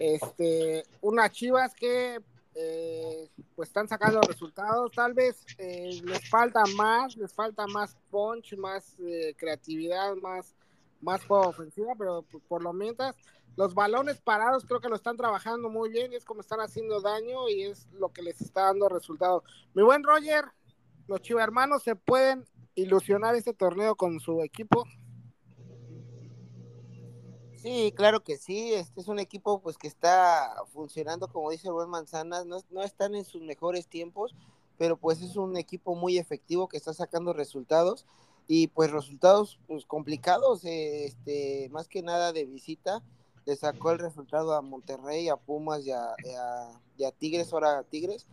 Este, 0.00 0.84
unas 1.00 1.30
chivas 1.30 1.72
que 1.72 2.20
eh, 2.56 3.30
pues 3.54 3.68
están 3.68 3.86
sacando 3.86 4.20
resultados, 4.22 4.90
tal 4.90 5.14
vez 5.14 5.44
eh, 5.58 6.00
les 6.02 6.28
falta 6.28 6.64
más, 6.76 7.16
les 7.16 7.32
falta 7.32 7.64
más 7.68 7.96
punch, 8.10 8.56
más 8.56 8.98
eh, 8.98 9.36
creatividad, 9.38 10.16
más 10.16 10.56
más 11.00 11.24
juego 11.24 11.48
ofensiva, 11.48 11.92
pero 11.96 12.24
por 12.48 12.60
lo 12.60 12.72
mientras 12.72 13.14
los 13.54 13.72
balones 13.72 14.20
parados 14.20 14.64
creo 14.64 14.80
que 14.80 14.88
lo 14.88 14.96
están 14.96 15.16
trabajando 15.16 15.68
muy 15.68 15.90
bien 15.90 16.12
y 16.12 16.16
es 16.16 16.24
como 16.24 16.40
están 16.40 16.60
haciendo 16.60 17.00
daño 17.00 17.48
y 17.48 17.62
es 17.62 17.86
lo 17.92 18.08
que 18.08 18.22
les 18.22 18.40
está 18.40 18.62
dando 18.62 18.88
resultado. 18.88 19.44
Mi 19.74 19.84
buen 19.84 20.02
Roger, 20.02 20.46
los 21.06 21.20
hermanos 21.30 21.84
se 21.84 21.94
pueden 21.94 22.46
ilusionar 22.74 23.36
este 23.36 23.54
torneo 23.54 23.94
con 23.94 24.18
su 24.18 24.42
equipo. 24.42 24.84
Sí, 27.64 27.94
claro 27.96 28.22
que 28.22 28.36
sí. 28.36 28.74
Este 28.74 29.00
es 29.00 29.08
un 29.08 29.18
equipo 29.18 29.58
pues 29.62 29.78
que 29.78 29.86
está 29.86 30.54
funcionando, 30.74 31.28
como 31.28 31.50
dice 31.50 31.68
el 31.68 31.72
buen 31.72 31.88
Manzanas, 31.88 32.44
no, 32.44 32.58
no 32.68 32.82
están 32.82 33.14
en 33.14 33.24
sus 33.24 33.40
mejores 33.40 33.86
tiempos, 33.88 34.34
pero 34.76 34.98
pues 34.98 35.22
es 35.22 35.36
un 35.36 35.56
equipo 35.56 35.94
muy 35.94 36.18
efectivo 36.18 36.68
que 36.68 36.76
está 36.76 36.92
sacando 36.92 37.32
resultados 37.32 38.04
y 38.46 38.66
pues 38.66 38.90
resultados 38.90 39.58
pues 39.66 39.86
complicados, 39.86 40.62
eh, 40.66 41.06
este, 41.06 41.70
más 41.70 41.88
que 41.88 42.02
nada 42.02 42.34
de 42.34 42.44
visita, 42.44 43.02
le 43.46 43.56
sacó 43.56 43.92
el 43.92 43.98
resultado 43.98 44.52
a 44.52 44.60
Monterrey, 44.60 45.30
a 45.30 45.36
Pumas 45.36 45.86
y 45.86 45.90
a, 45.90 47.12
Tigres, 47.18 47.50
ahora 47.50 47.78
a 47.78 47.82
Tigres, 47.84 48.26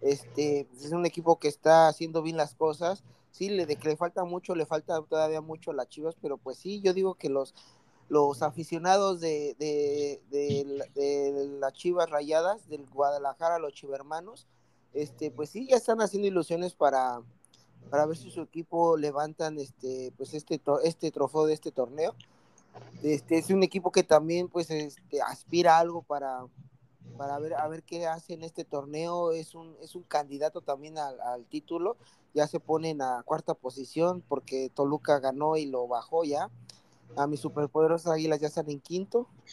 este, 0.00 0.68
pues, 0.70 0.84
es 0.84 0.92
un 0.92 1.06
equipo 1.06 1.40
que 1.40 1.48
está 1.48 1.88
haciendo 1.88 2.22
bien 2.22 2.36
las 2.36 2.54
cosas, 2.54 3.02
sí, 3.32 3.48
le, 3.48 3.66
de 3.66 3.74
que 3.74 3.88
le 3.88 3.96
falta 3.96 4.22
mucho, 4.22 4.54
le 4.54 4.64
falta 4.64 5.02
todavía 5.02 5.40
mucho 5.40 5.72
a 5.72 5.74
las 5.74 5.88
Chivas, 5.88 6.14
pero 6.22 6.36
pues 6.38 6.56
sí, 6.56 6.80
yo 6.82 6.94
digo 6.94 7.14
que 7.14 7.28
los, 7.28 7.52
los 8.08 8.42
aficionados 8.42 9.20
de, 9.20 9.56
de, 9.58 10.20
de, 10.30 11.48
las 11.60 11.72
Chivas 11.72 12.08
Rayadas, 12.08 12.68
del 12.68 12.86
Guadalajara, 12.86 13.58
los 13.58 13.74
Chivermanos, 13.74 14.46
este, 14.92 15.30
pues 15.30 15.50
sí, 15.50 15.66
ya 15.68 15.76
están 15.76 16.00
haciendo 16.00 16.28
ilusiones 16.28 16.74
para, 16.74 17.20
para 17.90 18.06
ver 18.06 18.16
si 18.16 18.30
su 18.30 18.42
equipo 18.42 18.96
levantan 18.96 19.58
este 19.58 20.12
pues 20.16 20.34
este 20.34 20.60
este 20.84 21.10
trofeo 21.10 21.46
de 21.46 21.54
este 21.54 21.70
torneo. 21.70 22.14
Este 23.02 23.38
es 23.38 23.50
un 23.50 23.62
equipo 23.62 23.90
que 23.90 24.02
también 24.02 24.48
pues 24.48 24.70
este, 24.70 25.20
aspira 25.22 25.76
a 25.76 25.80
algo 25.80 26.02
para 26.02 26.46
para 27.16 27.38
ver 27.38 27.54
a 27.54 27.66
ver 27.68 27.82
qué 27.82 28.06
hace 28.06 28.34
en 28.34 28.42
este 28.42 28.64
torneo. 28.64 29.32
Es 29.32 29.54
un 29.54 29.76
es 29.82 29.94
un 29.94 30.02
candidato 30.04 30.60
también 30.60 30.96
al, 30.98 31.44
título. 31.46 31.96
Ya 32.34 32.46
se 32.46 32.60
pone 32.60 32.90
en 32.90 32.98
la 32.98 33.22
cuarta 33.24 33.54
posición 33.54 34.22
porque 34.26 34.70
Toluca 34.74 35.18
ganó 35.20 35.56
y 35.56 35.66
lo 35.66 35.86
bajó 35.88 36.24
ya 36.24 36.50
a 37.16 37.26
mis 37.26 37.40
superpoderosas 37.40 38.12
águilas 38.12 38.40
ya 38.40 38.48
están 38.48 38.68
en 38.70 38.80
quinto 38.80 39.28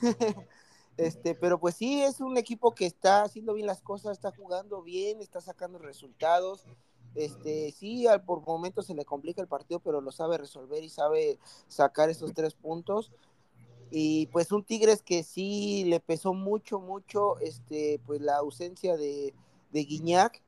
Este, 1.00 1.34
pero 1.34 1.58
pues 1.58 1.76
sí, 1.76 2.02
es 2.02 2.20
un 2.20 2.36
equipo 2.36 2.74
que 2.74 2.84
está 2.84 3.22
haciendo 3.22 3.54
bien 3.54 3.66
las 3.66 3.80
cosas, 3.80 4.12
está 4.12 4.32
jugando 4.32 4.82
bien, 4.82 5.22
está 5.22 5.40
sacando 5.40 5.78
resultados. 5.78 6.66
Este, 7.14 7.72
sí, 7.72 8.06
al, 8.06 8.22
por 8.22 8.44
momentos 8.44 8.84
se 8.84 8.94
le 8.94 9.06
complica 9.06 9.40
el 9.40 9.48
partido, 9.48 9.80
pero 9.80 10.02
lo 10.02 10.12
sabe 10.12 10.36
resolver 10.36 10.84
y 10.84 10.90
sabe 10.90 11.38
sacar 11.68 12.10
esos 12.10 12.34
tres 12.34 12.52
puntos. 12.52 13.10
Y 13.90 14.26
pues 14.26 14.52
un 14.52 14.62
Tigres 14.62 15.02
que 15.02 15.22
sí 15.22 15.84
le 15.86 16.00
pesó 16.00 16.34
mucho, 16.34 16.80
mucho, 16.80 17.38
este, 17.38 17.98
pues 18.04 18.20
la 18.20 18.36
ausencia 18.36 18.98
de, 18.98 19.32
de 19.72 19.84
Guiñac 19.84 20.42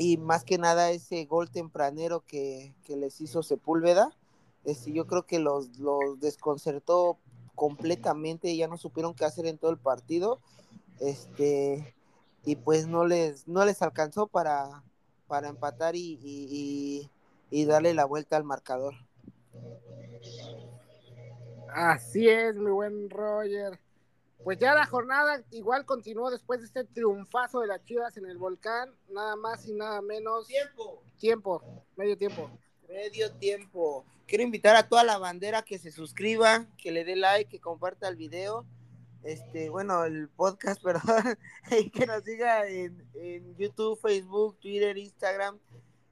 y 0.00 0.16
más 0.16 0.44
que 0.44 0.56
nada 0.56 0.90
ese 0.90 1.26
gol 1.26 1.50
tempranero 1.50 2.24
que, 2.26 2.74
que 2.84 2.96
les 2.96 3.20
hizo 3.20 3.42
Sepúlveda. 3.42 4.16
Este, 4.64 4.92
yo 4.92 5.06
creo 5.06 5.26
que 5.26 5.38
los, 5.38 5.78
los 5.78 6.18
desconcertó 6.20 7.18
completamente, 7.54 8.56
ya 8.56 8.66
no 8.66 8.78
supieron 8.78 9.12
qué 9.12 9.26
hacer 9.26 9.44
en 9.44 9.58
todo 9.58 9.70
el 9.70 9.76
partido. 9.76 10.40
Este, 11.00 11.94
y 12.46 12.56
pues 12.56 12.86
no 12.86 13.04
les, 13.04 13.46
no 13.46 13.62
les 13.66 13.82
alcanzó 13.82 14.26
para, 14.26 14.82
para 15.26 15.48
empatar 15.48 15.94
y, 15.96 17.10
darle 17.66 17.92
la 17.92 18.06
vuelta 18.06 18.38
al 18.38 18.44
marcador. 18.44 18.94
Así 21.74 22.26
es, 22.26 22.54
mi 22.54 22.70
buen 22.70 23.10
Roger. 23.10 23.78
Pues 24.44 24.58
ya 24.58 24.74
la 24.74 24.86
jornada 24.86 25.42
igual 25.50 25.84
continuó 25.84 26.30
después 26.30 26.60
de 26.60 26.66
este 26.66 26.84
triunfazo 26.84 27.60
de 27.60 27.66
las 27.66 27.84
Chivas 27.84 28.16
en 28.16 28.26
el 28.26 28.38
volcán, 28.38 28.94
nada 29.10 29.36
más 29.36 29.66
y 29.66 29.74
nada 29.74 30.00
menos. 30.00 30.46
Tiempo. 30.46 31.02
Tiempo, 31.18 31.84
medio 31.96 32.16
tiempo. 32.16 32.50
Medio 32.88 33.30
tiempo. 33.32 34.04
Quiero 34.26 34.44
invitar 34.44 34.76
a 34.76 34.88
toda 34.88 35.04
la 35.04 35.18
bandera 35.18 35.62
que 35.62 35.78
se 35.78 35.90
suscriba, 35.90 36.66
que 36.78 36.90
le 36.90 37.04
dé 37.04 37.16
like, 37.16 37.50
que 37.50 37.60
comparta 37.60 38.08
el 38.08 38.16
video. 38.16 38.64
Este, 39.22 39.68
bueno, 39.68 40.04
el 40.04 40.28
podcast, 40.28 40.82
perdón, 40.84 41.38
y 41.70 41.90
que 41.90 42.06
nos 42.06 42.24
siga 42.24 42.66
en, 42.66 42.96
YouTube, 43.58 44.00
Facebook, 44.00 44.58
Twitter, 44.58 44.96
Instagram, 44.96 45.58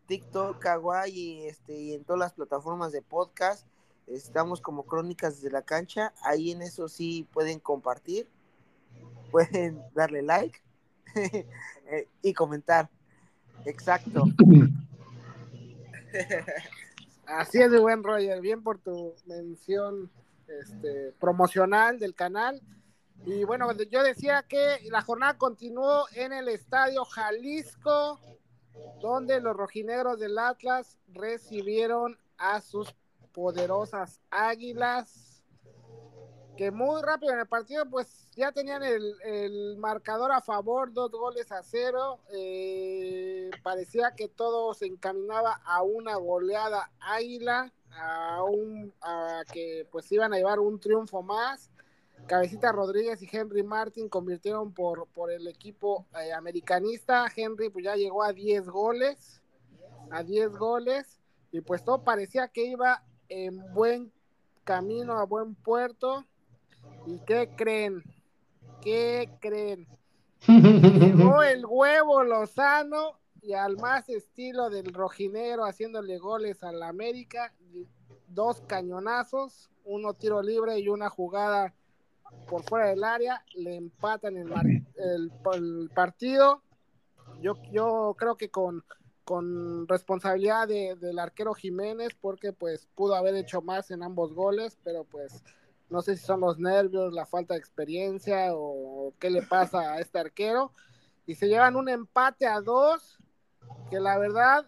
TikTok, 0.07 0.59
Kawaii 0.59 1.13
y, 1.13 1.47
este, 1.47 1.79
y 1.79 1.95
en 1.95 2.05
todas 2.05 2.21
las 2.21 2.33
plataformas 2.35 2.93
de 2.93 3.01
podcast. 3.01 3.67
Estamos 4.11 4.61
como 4.61 4.85
Crónicas 4.85 5.37
desde 5.37 5.51
la 5.51 5.63
cancha. 5.63 6.13
Ahí 6.23 6.51
en 6.51 6.63
eso 6.63 6.89
sí 6.89 7.29
pueden 7.33 7.61
compartir, 7.61 8.29
pueden 9.31 9.83
darle 9.95 10.23
like 10.23 10.61
eh, 11.15 12.09
y 12.23 12.33
comentar. 12.33 12.89
Exacto. 13.65 14.25
Así 17.27 17.61
es, 17.61 17.71
de 17.71 17.79
buen 17.79 18.03
Roger. 18.03 18.41
Bien 18.41 18.63
por 18.63 18.79
tu 18.79 19.15
mención 19.27 20.11
este, 20.47 21.13
promocional 21.21 21.99
del 21.99 22.15
canal. 22.15 22.63
Y 23.27 23.45
bueno, 23.45 23.71
yo 23.73 24.03
decía 24.03 24.45
que 24.49 24.79
la 24.91 25.03
jornada 25.03 25.37
continuó 25.37 26.07
en 26.15 26.33
el 26.33 26.49
estadio 26.49 27.05
Jalisco, 27.05 28.19
donde 29.01 29.41
los 29.41 29.57
rojinegros 29.57 30.19
del 30.19 30.39
Atlas 30.39 30.97
recibieron 31.09 32.17
a 32.39 32.61
sus 32.61 32.95
poderosas 33.33 34.21
águilas 34.31 35.39
que 36.59 36.73
muy 36.73 37.01
rápido 37.03 37.33
en 37.33 37.39
el 37.39 37.47
partido, 37.47 37.89
pues 37.89 38.29
ya 38.35 38.51
tenían 38.51 38.83
el, 38.83 39.77
marcador 39.79 40.33
a 40.33 40.41
favor, 40.41 40.93
dos 40.93 41.13
goles 41.13 41.53
a 41.53 41.63
cero. 41.63 42.19
Eh, 42.35 43.49
parecía 43.63 44.13
que 44.17 44.29
todo 44.29 44.75
se 44.75 44.87
encaminaba 44.87 45.61
a 45.65 45.85
una 45.85 46.17
goleada 46.17 46.91
águila, 46.99 47.73
a, 47.93 48.43
un, 48.43 48.93
a 49.01 49.45
que 49.53 49.87
pues 49.93 50.11
iban 50.11 50.35
a 50.35 50.37
llevar 50.37 50.59
un 50.59 50.81
triunfo 50.81 51.23
más. 51.23 51.71
Cabecita 52.27 52.73
Rodríguez 52.73 53.23
y 53.23 53.29
Henry 53.31 53.63
Martin 53.63 54.09
convirtieron 54.09 54.75
por, 54.75 55.07
por 55.15 55.31
el 55.31 55.47
equipo 55.47 56.07
eh, 56.21 56.33
americanista. 56.33 57.27
Henry 57.35 57.71
pues 57.71 57.85
ya 57.85 57.95
llegó 57.95 58.25
a 58.25 58.33
10 58.33 58.69
goles, 58.69 59.41
a 60.11 60.25
10 60.25 60.57
goles, 60.57 61.21
y 61.53 61.61
pues 61.61 61.85
todo 61.85 62.03
parecía 62.03 62.49
que 62.49 62.65
iba 62.65 63.05
en 63.29 63.73
buen 63.75 64.13
camino, 64.65 65.19
a 65.19 65.25
buen 65.25 65.55
puerto. 65.55 66.25
¿Y 67.07 67.19
qué 67.21 67.51
creen? 67.57 68.03
¿Qué 68.83 69.31
creen? 69.41 69.87
Llegó 70.47 71.43
el 71.43 71.65
huevo 71.67 72.23
Lozano 72.23 73.19
y 73.43 73.55
al 73.55 73.77
más 73.77 74.09
estilo 74.09 74.71
del 74.71 74.93
rojinero 74.93 75.65
haciéndole 75.65 76.19
goles 76.19 76.63
al 76.63 76.83
América, 76.83 77.55
dos 78.29 78.61
cañonazos, 78.63 79.71
uno 79.85 80.15
tiro 80.15 80.43
libre 80.43 80.79
y 80.79 80.89
una 80.89 81.09
jugada 81.09 81.75
por 82.47 82.63
fuera 82.63 82.89
del 82.89 83.05
área, 83.05 83.45
le 83.55 83.77
empatan 83.77 84.37
el, 84.37 84.53
el, 84.97 85.91
partido. 85.95 86.63
Yo, 87.41 87.55
yo 87.71 88.15
creo 88.19 88.37
que 88.37 88.51
con, 88.51 88.85
con 89.29 89.87
responsabilidad 89.87 90.67
del 90.69 91.19
arquero 91.19 91.53
Jiménez, 91.53 92.17
porque 92.19 92.55
pues 92.55 92.89
pudo 92.95 93.15
haber 93.15 93.35
hecho 93.35 93.61
más 93.61 93.91
en 93.91 94.03
ambos 94.03 94.33
goles, 94.33 94.79
pero 94.83 95.05
pues 95.05 95.45
no 95.91 96.01
sé 96.01 96.17
si 96.17 96.25
son 96.25 96.41
los 96.41 96.59
nervios, 96.59 97.13
la 97.13 97.27
falta 97.27 97.53
de 97.53 97.61
experiencia 97.61 98.55
o 98.55 99.13
qué 99.19 99.29
le 99.29 99.43
pasa 99.43 99.93
a 99.93 100.01
este 100.01 100.19
arquero. 100.19 100.73
Y 101.27 101.35
se 101.35 101.47
llevan 101.47 101.77
un 101.77 101.91
empate 101.91 102.47
a 102.47 102.63
dos, 102.63 103.19
que 103.91 104.01
la 104.01 104.17
verdad, 104.17 104.65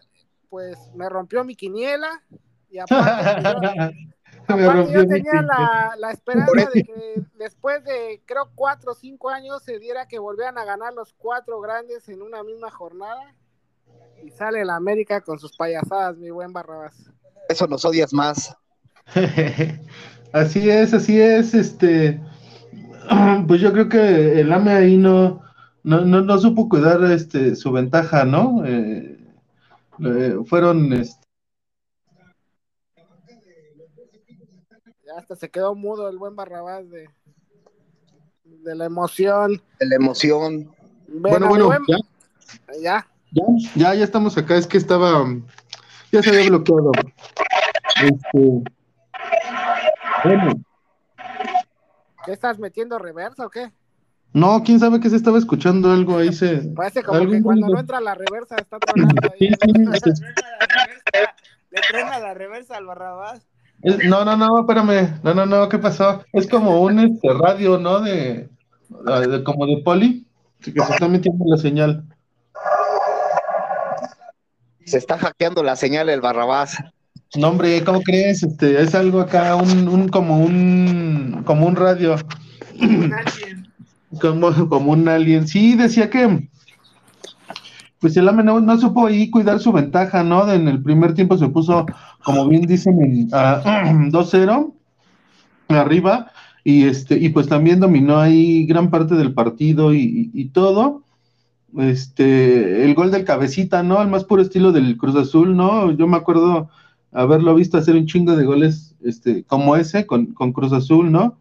pues 0.51 0.77
me 0.95 1.09
rompió 1.09 1.43
mi 1.43 1.57
quiniela. 1.57 2.23
Y 2.69 2.81
aparte, 2.81 3.97
yo, 4.93 5.07
tenía 5.07 5.41
la, 5.41 5.95
la, 5.97 6.11
esperanza 6.11 6.69
de 6.75 6.85
que 6.85 7.23
después 7.37 7.83
de, 7.83 8.23
creo, 8.27 8.51
cuatro 8.55 8.93
o 8.93 8.95
cinco 8.95 9.31
años 9.31 9.63
se 9.63 9.79
diera 9.79 10.07
que 10.07 10.19
volvieran 10.19 10.59
a 10.59 10.67
ganar 10.67 10.93
los 10.93 11.15
cuatro 11.15 11.63
grandes 11.63 12.11
en 12.11 12.21
una 12.21 12.43
misma 12.43 12.71
jornada. 12.71 13.35
Y 14.23 14.31
sale 14.31 14.64
la 14.64 14.77
América 14.77 15.21
con 15.21 15.39
sus 15.39 15.57
payasadas, 15.57 16.16
mi 16.16 16.31
buen 16.31 16.53
Barrabás. 16.53 17.11
Eso 17.49 17.66
nos 17.66 17.85
odias 17.85 18.12
más. 18.12 18.57
Así 20.33 20.71
es, 20.71 20.95
así 20.95 21.21
es, 21.21 21.55
este, 21.55 22.21
pues 23.49 23.61
yo 23.61 23.73
creo 23.73 23.89
que 23.89 24.41
el 24.41 24.53
AME 24.53 24.71
ahí 24.71 24.97
no, 24.97 25.43
no, 25.83 26.05
no, 26.05 26.39
supo 26.39 26.68
cuidar 26.68 27.03
este, 27.11 27.57
su 27.57 27.73
ventaja, 27.73 28.25
¿no? 28.25 28.64
Eh, 28.64 29.18
eh, 30.05 30.37
fueron, 30.47 30.93
este... 30.93 31.27
Ya 35.05 35.18
hasta 35.18 35.35
se 35.35 35.51
quedó 35.51 35.75
mudo 35.75 36.09
el 36.09 36.16
buen 36.16 36.37
Barrabás 36.37 36.89
de, 36.89 37.11
de 38.45 38.75
la 38.77 38.85
emoción. 38.85 39.61
De 39.81 39.87
la 39.87 39.97
emoción. 39.97 40.71
Bueno, 41.09 41.49
bueno, 41.49 41.73
ya. 41.89 41.99
ya. 42.81 43.07
Ya, 43.33 43.95
ya, 43.95 44.05
estamos 44.05 44.37
acá, 44.37 44.57
es 44.57 44.66
que 44.66 44.76
estaba, 44.76 45.24
ya 46.11 46.22
se 46.22 46.31
había 46.31 46.49
bloqueado. 46.49 46.91
Este, 48.03 48.62
¿Qué 52.24 52.33
estás 52.33 52.59
metiendo 52.59 52.99
reversa 52.99 53.47
o 53.47 53.51
qué? 53.51 53.70
No, 54.33 54.62
quién 54.64 54.78
sabe 54.78 55.01
que 55.01 55.11
se 55.11 55.16
estaba 55.16 55.39
escuchando 55.39 55.91
algo 55.91 56.18
ahí 56.18 56.33
se. 56.33 56.57
Parece 56.76 57.03
como 57.03 57.28
que 57.28 57.43
cuando 57.43 57.68
no 57.68 57.78
entra 57.78 58.01
la 58.01 58.14
reversa 58.14 58.57
está 58.57 58.78
tronando 58.81 59.31
ahí. 59.33 59.51
Le 61.70 61.81
truena 61.89 62.18
la 62.18 62.35
reversa 62.35 62.76
al 62.76 62.87
Barrabás. 62.87 63.47
No, 63.83 64.24
no, 64.24 64.37
no, 64.37 64.61
espérame. 64.61 65.20
No, 65.22 65.35
no, 65.35 65.47
no, 65.47 65.68
¿qué 65.68 65.78
pasó? 65.78 66.22
Es 66.33 66.47
como 66.49 66.83
un 66.83 66.99
este, 66.99 67.33
radio, 67.33 67.78
¿no? 67.78 68.01
De, 68.01 68.49
de, 68.89 69.45
como 69.45 69.66
de 69.66 69.78
poli, 69.83 70.26
que 70.61 70.72
se 70.72 70.93
está 70.93 71.09
metiendo 71.09 71.45
la 71.47 71.57
señal. 71.57 72.05
Se 74.91 74.99
está 74.99 75.16
hackeando 75.18 75.62
la 75.62 75.76
señal 75.76 76.09
el 76.09 76.20
Barrabás. 76.20 76.82
No, 77.36 77.51
hombre, 77.51 77.84
¿cómo 77.84 78.01
crees? 78.01 78.43
Este, 78.43 78.82
es 78.82 78.93
algo 78.97 79.20
acá, 79.20 79.55
un, 79.55 79.86
un 79.86 80.09
como 80.09 80.38
un, 80.38 81.43
como 81.45 81.66
un 81.66 81.76
radio. 81.76 82.16
Un 82.80 83.12
alien. 83.12 83.70
Como, 84.20 84.51
como 84.68 84.91
un 84.91 85.07
alien. 85.07 85.47
Sí, 85.47 85.76
decía 85.76 86.11
que, 86.11 86.49
pues 88.01 88.16
el 88.16 88.28
AME 88.28 88.43
no, 88.43 88.80
supo 88.80 89.07
ahí 89.07 89.30
cuidar 89.30 89.61
su 89.61 89.70
ventaja, 89.70 90.24
¿no? 90.24 90.51
En 90.53 90.66
el 90.66 90.82
primer 90.82 91.14
tiempo 91.14 91.38
se 91.38 91.47
puso, 91.47 91.86
como 92.24 92.49
bien 92.49 92.62
dicen, 92.62 93.28
a 93.32 93.62
2-0 94.11 94.72
arriba, 95.68 96.32
y 96.64 96.86
este, 96.86 97.16
y 97.16 97.28
pues 97.28 97.47
también 97.47 97.78
dominó 97.78 98.18
ahí 98.18 98.66
gran 98.66 98.91
parte 98.91 99.14
del 99.14 99.32
partido 99.32 99.95
y, 99.95 100.32
y, 100.34 100.47
todo. 100.47 101.05
Este, 101.79 102.85
el 102.85 102.95
gol 102.95 103.11
del 103.11 103.25
cabecita, 103.25 103.83
¿no? 103.83 103.99
Al 103.99 104.09
más 104.09 104.25
puro 104.25 104.43
estilo 104.43 104.73
del 104.73 104.97
Cruz 104.97 105.14
Azul, 105.14 105.57
¿no? 105.57 105.93
Yo 105.93 106.09
me 106.09 106.16
acuerdo 106.16 106.68
haberlo 107.12 107.55
visto 107.55 107.79
hacer 107.79 107.95
un 107.95 108.07
chingo 108.07 108.37
de 108.37 108.45
goles 108.45 108.97
este, 109.03 109.45
como 109.45 109.77
ese 109.77 110.07
con, 110.07 110.27
Cruz 110.53 110.73
Azul, 110.73 111.12
¿no? 111.12 111.39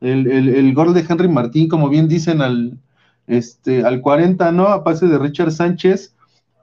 El, 0.00 0.74
gol 0.74 0.94
de 0.94 1.04
Henry 1.08 1.28
Martín, 1.28 1.68
como 1.68 1.88
bien 1.88 2.08
dicen, 2.08 2.40
al, 2.40 2.78
este, 3.26 3.84
al 3.84 4.00
40, 4.00 4.50
¿no? 4.52 4.68
A 4.68 4.84
pase 4.84 5.06
de 5.06 5.18
Richard 5.18 5.52
Sánchez. 5.52 6.14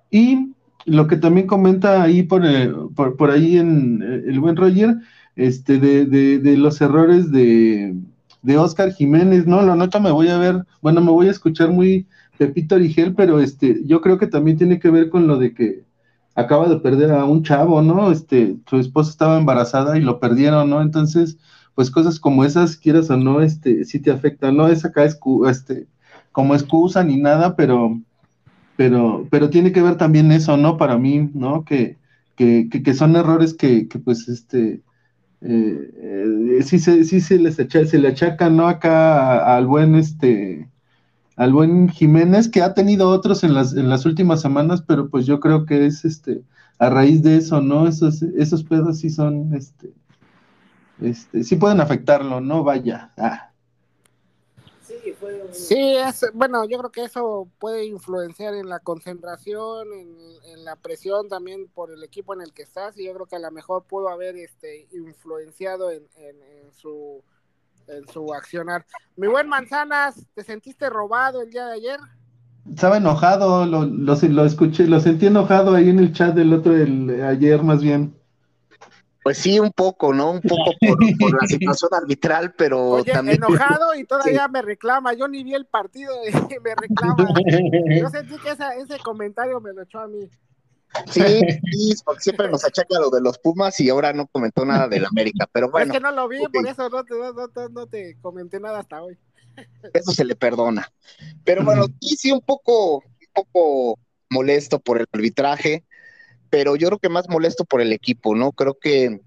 Y 0.09 0.51
lo 0.85 1.07
que 1.07 1.17
también 1.17 1.47
comenta 1.47 2.01
ahí 2.01 2.23
por, 2.23 2.45
eh, 2.45 2.71
por, 2.95 3.31
ahí 3.31 3.57
en 3.57 4.01
eh, 4.01 4.23
el 4.27 4.39
buen 4.39 4.55
Roger, 4.55 4.95
este, 5.35 5.77
de, 5.79 6.05
de, 6.05 6.57
los 6.57 6.81
errores 6.81 7.31
de, 7.31 7.95
de 8.41 8.57
Oscar 8.57 8.91
Jiménez, 8.91 9.47
¿no? 9.47 9.61
La 9.61 9.75
nota 9.75 9.99
me 9.99 10.11
voy 10.11 10.29
a 10.29 10.37
ver, 10.37 10.63
bueno, 10.81 11.01
me 11.01 11.11
voy 11.11 11.27
a 11.27 11.31
escuchar 11.31 11.69
muy 11.69 12.05
Pepito 12.37 12.75
Origel, 12.75 13.13
pero 13.15 13.39
este, 13.39 13.81
yo 13.85 14.01
creo 14.01 14.17
que 14.17 14.27
también 14.27 14.57
tiene 14.57 14.79
que 14.79 14.89
ver 14.89 15.09
con 15.09 15.27
lo 15.27 15.37
de 15.37 15.53
que 15.53 15.83
acaba 16.35 16.67
de 16.67 16.79
perder 16.79 17.11
a 17.11 17.25
un 17.25 17.43
chavo, 17.43 17.81
¿no? 17.81 18.11
Este, 18.11 18.57
su 18.67 18.77
esposa 18.77 19.11
estaba 19.11 19.37
embarazada 19.37 19.97
y 19.97 20.01
lo 20.01 20.19
perdieron, 20.19 20.69
¿no? 20.69 20.81
Entonces, 20.81 21.37
pues 21.75 21.91
cosas 21.91 22.19
como 22.19 22.43
esas, 22.45 22.77
quieras 22.77 23.09
o 23.09 23.17
no, 23.17 23.41
este, 23.41 23.85
sí 23.85 23.99
te 23.99 24.11
afectan, 24.11 24.57
no 24.57 24.67
es 24.67 24.85
acá 24.85 25.05
este, 25.05 25.87
como 26.31 26.55
excusa 26.55 27.03
ni 27.03 27.17
nada, 27.17 27.55
pero, 27.55 27.99
pero, 28.75 29.27
pero 29.31 29.49
tiene 29.49 29.71
que 29.71 29.81
ver 29.81 29.97
también 29.97 30.31
eso, 30.31 30.57
¿no? 30.57 30.77
Para 30.77 30.97
mí, 30.97 31.29
¿no? 31.33 31.63
Que, 31.65 31.97
que, 32.35 32.69
que, 32.69 32.93
son 32.93 33.15
errores 33.15 33.53
que, 33.53 33.87
que 33.87 33.99
pues, 33.99 34.27
este, 34.27 34.81
eh, 35.41 36.57
eh, 36.59 36.63
sí, 36.63 36.79
se, 36.79 37.03
sí 37.03 37.21
se 37.21 37.37
les 37.39 37.59
echa, 37.59 37.85
se 37.85 37.99
le 37.99 38.09
achacan, 38.09 38.57
¿no? 38.57 38.67
Acá 38.67 39.55
al 39.55 39.67
buen, 39.67 39.95
este, 39.95 40.67
al 41.35 41.53
buen 41.53 41.89
Jiménez, 41.89 42.49
que 42.49 42.61
ha 42.61 42.73
tenido 42.73 43.09
otros 43.09 43.43
en 43.43 43.53
las, 43.53 43.73
en 43.73 43.89
las 43.89 44.05
últimas 44.05 44.41
semanas, 44.41 44.83
pero 44.85 45.09
pues 45.09 45.25
yo 45.25 45.39
creo 45.39 45.65
que 45.65 45.85
es 45.85 46.05
este 46.05 46.43
a 46.79 46.89
raíz 46.89 47.23
de 47.23 47.37
eso, 47.37 47.61
¿no? 47.61 47.87
Esos, 47.87 48.21
esos 48.21 48.63
pedos 48.63 48.99
sí 48.99 49.09
son, 49.09 49.53
este, 49.53 49.93
este, 51.01 51.43
sí 51.43 51.55
pueden 51.55 51.79
afectarlo, 51.79 52.41
¿no? 52.41 52.63
Vaya. 52.63 53.13
Ah. 53.17 53.51
Sí, 55.51 55.95
es, 55.95 56.25
bueno, 56.33 56.65
yo 56.65 56.77
creo 56.79 56.91
que 56.91 57.03
eso 57.03 57.47
puede 57.59 57.85
influenciar 57.85 58.53
en 58.53 58.69
la 58.69 58.79
concentración, 58.79 59.87
en, 59.93 60.65
la 60.65 60.75
presión 60.77 61.27
también 61.27 61.67
por 61.67 61.91
el 61.91 62.03
equipo 62.03 62.33
en 62.33 62.41
el 62.41 62.53
que 62.53 62.63
estás, 62.63 62.97
y 62.97 63.05
yo 63.05 63.13
creo 63.13 63.25
que 63.25 63.35
a 63.35 63.39
lo 63.39 63.51
mejor 63.51 63.83
pudo 63.83 64.09
haber 64.09 64.37
este, 64.37 64.87
influenciado 64.91 65.91
en 65.91 66.03
su 66.71 67.21
en 67.87 68.07
su 68.07 68.33
accionar. 68.33 68.85
Mi 69.15 69.27
buen 69.27 69.47
Manzanas, 69.47 70.25
¿te 70.33 70.43
sentiste 70.43 70.89
robado 70.89 71.41
el 71.41 71.49
día 71.49 71.65
de 71.67 71.73
ayer? 71.73 71.99
Estaba 72.69 72.97
enojado, 72.97 73.65
lo, 73.65 73.85
lo, 73.85 74.45
escuché, 74.45 74.87
lo 74.87 74.99
sentí 74.99 75.27
enojado 75.27 75.75
ahí 75.75 75.89
en 75.89 75.99
el 75.99 76.13
chat 76.13 76.33
del 76.33 76.53
otro, 76.53 76.75
el, 76.75 77.21
ayer 77.23 77.61
más 77.61 77.81
bien. 77.81 78.15
Pues 79.21 79.37
sí, 79.37 79.57
un 79.59 79.71
poco, 79.71 80.13
¿no? 80.13 80.31
Un 80.31 80.41
poco 80.41 80.71
por, 80.79 80.99
la 81.41 81.47
situación 81.47 81.89
arbitral, 81.93 82.53
pero 82.57 83.03
también. 83.05 83.37
enojado 83.37 83.95
y 83.95 84.03
todavía 84.03 84.47
me 84.49 84.61
reclama. 84.61 85.13
Yo 85.13 85.27
ni 85.29 85.43
vi 85.43 85.53
el 85.53 85.65
partido 85.65 86.13
y 86.27 86.31
me 86.63 86.75
reclama. 86.75 87.15
Yo 88.01 88.09
sentí 88.09 88.37
que 88.37 88.51
ese 88.51 88.99
comentario 89.03 89.59
me 89.61 89.73
lo 89.73 89.83
echó 89.83 89.99
a 89.99 90.07
mí. 90.07 90.29
Sí, 91.09 91.21
sí, 91.71 91.93
porque 92.05 92.21
siempre 92.21 92.49
nos 92.49 92.63
achaca 92.63 92.99
lo 92.99 93.09
de 93.09 93.21
los 93.21 93.37
Pumas 93.39 93.79
y 93.79 93.89
ahora 93.89 94.13
no 94.13 94.27
comentó 94.27 94.65
nada 94.65 94.87
del 94.87 95.05
América, 95.05 95.47
pero 95.51 95.69
bueno. 95.69 95.91
Es 95.91 95.99
que 95.99 96.03
no 96.03 96.11
lo 96.11 96.27
vi, 96.27 96.39
por 96.47 96.67
eso 96.67 96.89
no 96.89 97.03
te, 97.03 97.69
no, 97.69 97.87
te, 97.87 98.17
comenté 98.21 98.59
nada 98.59 98.79
hasta 98.79 99.01
hoy. 99.01 99.17
Eso 99.93 100.11
se 100.11 100.25
le 100.25 100.35
perdona. 100.35 100.91
Pero 101.43 101.63
bueno, 101.63 101.85
sí, 101.99 102.15
sí, 102.15 102.31
un 102.31 102.41
poco, 102.41 102.97
un 102.97 103.27
poco 103.33 103.99
molesto 104.29 104.79
por 104.79 104.99
el 104.99 105.07
arbitraje, 105.11 105.83
pero 106.49 106.75
yo 106.75 106.87
creo 106.87 106.99
que 106.99 107.09
más 107.09 107.29
molesto 107.29 107.65
por 107.65 107.81
el 107.81 107.93
equipo, 107.93 108.35
¿no? 108.35 108.51
Creo 108.51 108.77
que 108.79 109.21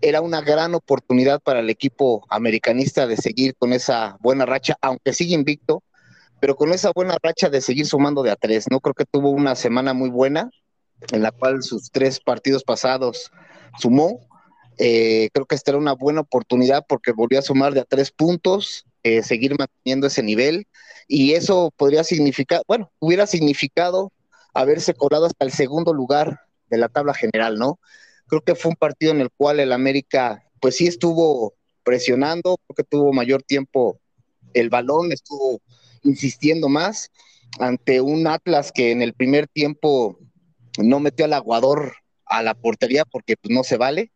era 0.00 0.20
una 0.20 0.40
gran 0.40 0.74
oportunidad 0.74 1.40
para 1.40 1.60
el 1.60 1.70
equipo 1.70 2.24
americanista 2.30 3.06
de 3.06 3.16
seguir 3.16 3.54
con 3.56 3.72
esa 3.72 4.16
buena 4.20 4.46
racha, 4.46 4.76
aunque 4.80 5.12
sigue 5.12 5.34
invicto, 5.34 5.82
pero 6.40 6.56
con 6.56 6.72
esa 6.72 6.90
buena 6.94 7.16
racha 7.22 7.50
de 7.50 7.60
seguir 7.60 7.86
sumando 7.86 8.22
de 8.22 8.30
a 8.30 8.36
tres, 8.36 8.66
¿no? 8.70 8.80
Creo 8.80 8.94
que 8.94 9.04
tuvo 9.04 9.30
una 9.30 9.54
semana 9.54 9.92
muy 9.92 10.08
buena, 10.08 10.50
en 11.12 11.22
la 11.22 11.30
cual 11.30 11.62
sus 11.62 11.90
tres 11.90 12.20
partidos 12.20 12.64
pasados 12.64 13.30
sumó. 13.78 14.26
Eh, 14.78 15.28
creo 15.32 15.46
que 15.46 15.54
esta 15.54 15.72
era 15.72 15.78
una 15.78 15.92
buena 15.92 16.22
oportunidad 16.22 16.84
porque 16.88 17.12
volvió 17.12 17.38
a 17.38 17.42
sumar 17.42 17.74
de 17.74 17.80
a 17.80 17.84
tres 17.84 18.10
puntos 18.10 18.86
eh, 19.02 19.22
seguir 19.22 19.58
manteniendo 19.58 20.06
ese 20.06 20.22
nivel 20.22 20.66
y 21.08 21.32
eso 21.32 21.72
podría 21.76 22.04
significar, 22.04 22.62
bueno, 22.66 22.90
hubiera 22.98 23.26
significado 23.26 24.12
haberse 24.54 24.94
colado 24.94 25.26
hasta 25.26 25.44
el 25.44 25.52
segundo 25.52 25.92
lugar 25.92 26.40
de 26.68 26.78
la 26.78 26.88
tabla 26.88 27.14
general, 27.14 27.58
¿no? 27.58 27.78
Creo 28.26 28.42
que 28.42 28.54
fue 28.54 28.70
un 28.70 28.76
partido 28.76 29.12
en 29.12 29.20
el 29.20 29.30
cual 29.30 29.58
el 29.60 29.72
América, 29.72 30.44
pues 30.60 30.76
sí 30.76 30.86
estuvo 30.86 31.54
presionando, 31.82 32.58
porque 32.66 32.84
tuvo 32.84 33.12
mayor 33.12 33.42
tiempo 33.42 33.98
el 34.54 34.68
balón, 34.68 35.12
estuvo 35.12 35.60
insistiendo 36.02 36.68
más 36.68 37.10
ante 37.58 38.00
un 38.00 38.26
Atlas 38.26 38.70
que 38.72 38.92
en 38.92 39.02
el 39.02 39.14
primer 39.14 39.48
tiempo 39.48 40.18
no 40.84 41.00
metió 41.00 41.24
al 41.24 41.32
aguador 41.32 41.94
a 42.26 42.42
la 42.42 42.54
portería 42.54 43.04
porque 43.04 43.36
pues, 43.36 43.54
no 43.54 43.64
se 43.64 43.76
vale. 43.76 44.12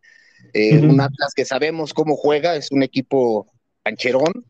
Eh, 0.53 0.79
un 0.79 1.01
Atlas 1.01 1.33
que 1.35 1.45
sabemos 1.45 1.95
cómo 1.95 2.17
juega, 2.17 2.55
es 2.57 2.71
un 2.71 2.83
equipo 2.83 3.47
cancherón, 3.83 4.45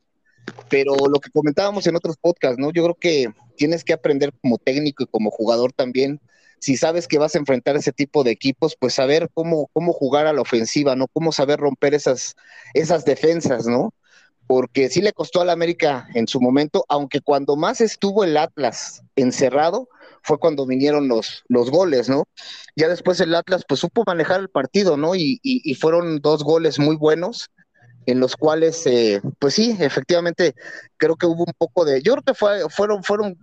pero 0.68 0.94
lo 1.08 1.20
que 1.20 1.30
comentábamos 1.30 1.86
en 1.86 1.96
otros 1.96 2.16
podcasts, 2.16 2.58
¿no? 2.58 2.72
Yo 2.72 2.82
creo 2.82 2.94
que 2.94 3.32
tienes 3.56 3.84
que 3.84 3.92
aprender 3.92 4.32
como 4.42 4.58
técnico 4.58 5.04
y 5.04 5.06
como 5.06 5.30
jugador 5.30 5.72
también, 5.72 6.20
si 6.58 6.76
sabes 6.76 7.06
que 7.06 7.18
vas 7.18 7.34
a 7.34 7.38
enfrentar 7.38 7.76
ese 7.76 7.92
tipo 7.92 8.24
de 8.24 8.30
equipos, 8.30 8.76
pues 8.78 8.94
saber 8.94 9.30
cómo, 9.34 9.68
cómo 9.72 9.92
jugar 9.92 10.26
a 10.26 10.32
la 10.32 10.40
ofensiva, 10.40 10.96
¿no? 10.96 11.08
Cómo 11.08 11.32
saber 11.32 11.60
romper 11.60 11.94
esas, 11.94 12.36
esas 12.72 13.04
defensas, 13.04 13.66
¿no? 13.66 13.94
Porque 14.46 14.90
sí 14.90 15.00
le 15.00 15.12
costó 15.12 15.40
al 15.40 15.50
América 15.50 16.08
en 16.14 16.26
su 16.26 16.40
momento, 16.40 16.84
aunque 16.88 17.20
cuando 17.20 17.56
más 17.56 17.80
estuvo 17.80 18.24
el 18.24 18.36
Atlas 18.36 19.02
encerrado, 19.16 19.88
fue 20.24 20.38
cuando 20.38 20.66
vinieron 20.66 21.06
los, 21.06 21.44
los 21.48 21.70
goles, 21.70 22.08
¿no? 22.08 22.24
Ya 22.74 22.88
después 22.88 23.20
el 23.20 23.34
Atlas 23.34 23.64
pues 23.68 23.80
supo 23.80 24.04
manejar 24.06 24.40
el 24.40 24.48
partido, 24.48 24.96
¿no? 24.96 25.14
Y, 25.14 25.38
y, 25.42 25.74
fueron 25.74 26.20
dos 26.20 26.42
goles 26.42 26.78
muy 26.78 26.96
buenos 26.96 27.50
en 28.06 28.20
los 28.20 28.36
cuales, 28.36 28.86
eh, 28.86 29.20
pues 29.38 29.54
sí, 29.54 29.76
efectivamente, 29.78 30.54
creo 30.96 31.16
que 31.16 31.26
hubo 31.26 31.44
un 31.44 31.52
poco 31.56 31.84
de, 31.84 32.02
yo 32.02 32.12
creo 32.14 32.22
que 32.22 32.34
fue, 32.34 32.68
fueron, 32.70 33.02
fueron, 33.04 33.36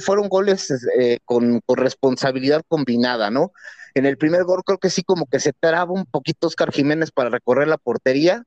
fueron 0.00 0.28
goles 0.28 0.70
eh, 0.98 1.18
con, 1.24 1.60
con, 1.66 1.76
responsabilidad 1.76 2.62
combinada, 2.66 3.30
¿no? 3.30 3.52
En 3.94 4.06
el 4.06 4.16
primer 4.16 4.44
gol 4.44 4.62
creo 4.64 4.78
que 4.78 4.90
sí 4.90 5.02
como 5.02 5.26
que 5.26 5.38
se 5.38 5.52
traba 5.52 5.92
un 5.92 6.06
poquito 6.06 6.46
Oscar 6.46 6.72
Jiménez 6.72 7.10
para 7.10 7.30
recorrer 7.30 7.68
la 7.68 7.78
portería 7.78 8.44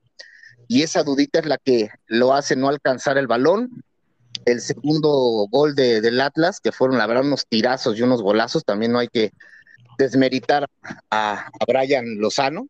y 0.68 0.82
esa 0.82 1.04
dudita 1.04 1.38
es 1.38 1.46
la 1.46 1.58
que 1.58 1.90
lo 2.06 2.34
hace 2.34 2.56
no 2.56 2.68
alcanzar 2.68 3.16
el 3.16 3.28
balón 3.28 3.84
el 4.46 4.60
segundo 4.60 5.46
gol 5.50 5.74
de, 5.74 6.00
del 6.00 6.20
Atlas, 6.20 6.60
que 6.60 6.72
fueron 6.72 6.98
la 6.98 7.06
verdad 7.06 7.24
unos 7.24 7.46
tirazos 7.46 7.98
y 7.98 8.02
unos 8.02 8.22
golazos, 8.22 8.64
también 8.64 8.92
no 8.92 8.98
hay 8.98 9.08
que 9.08 9.32
desmeritar 9.98 10.66
a, 11.10 11.48
a 11.48 11.64
Brian 11.66 12.18
Lozano. 12.18 12.68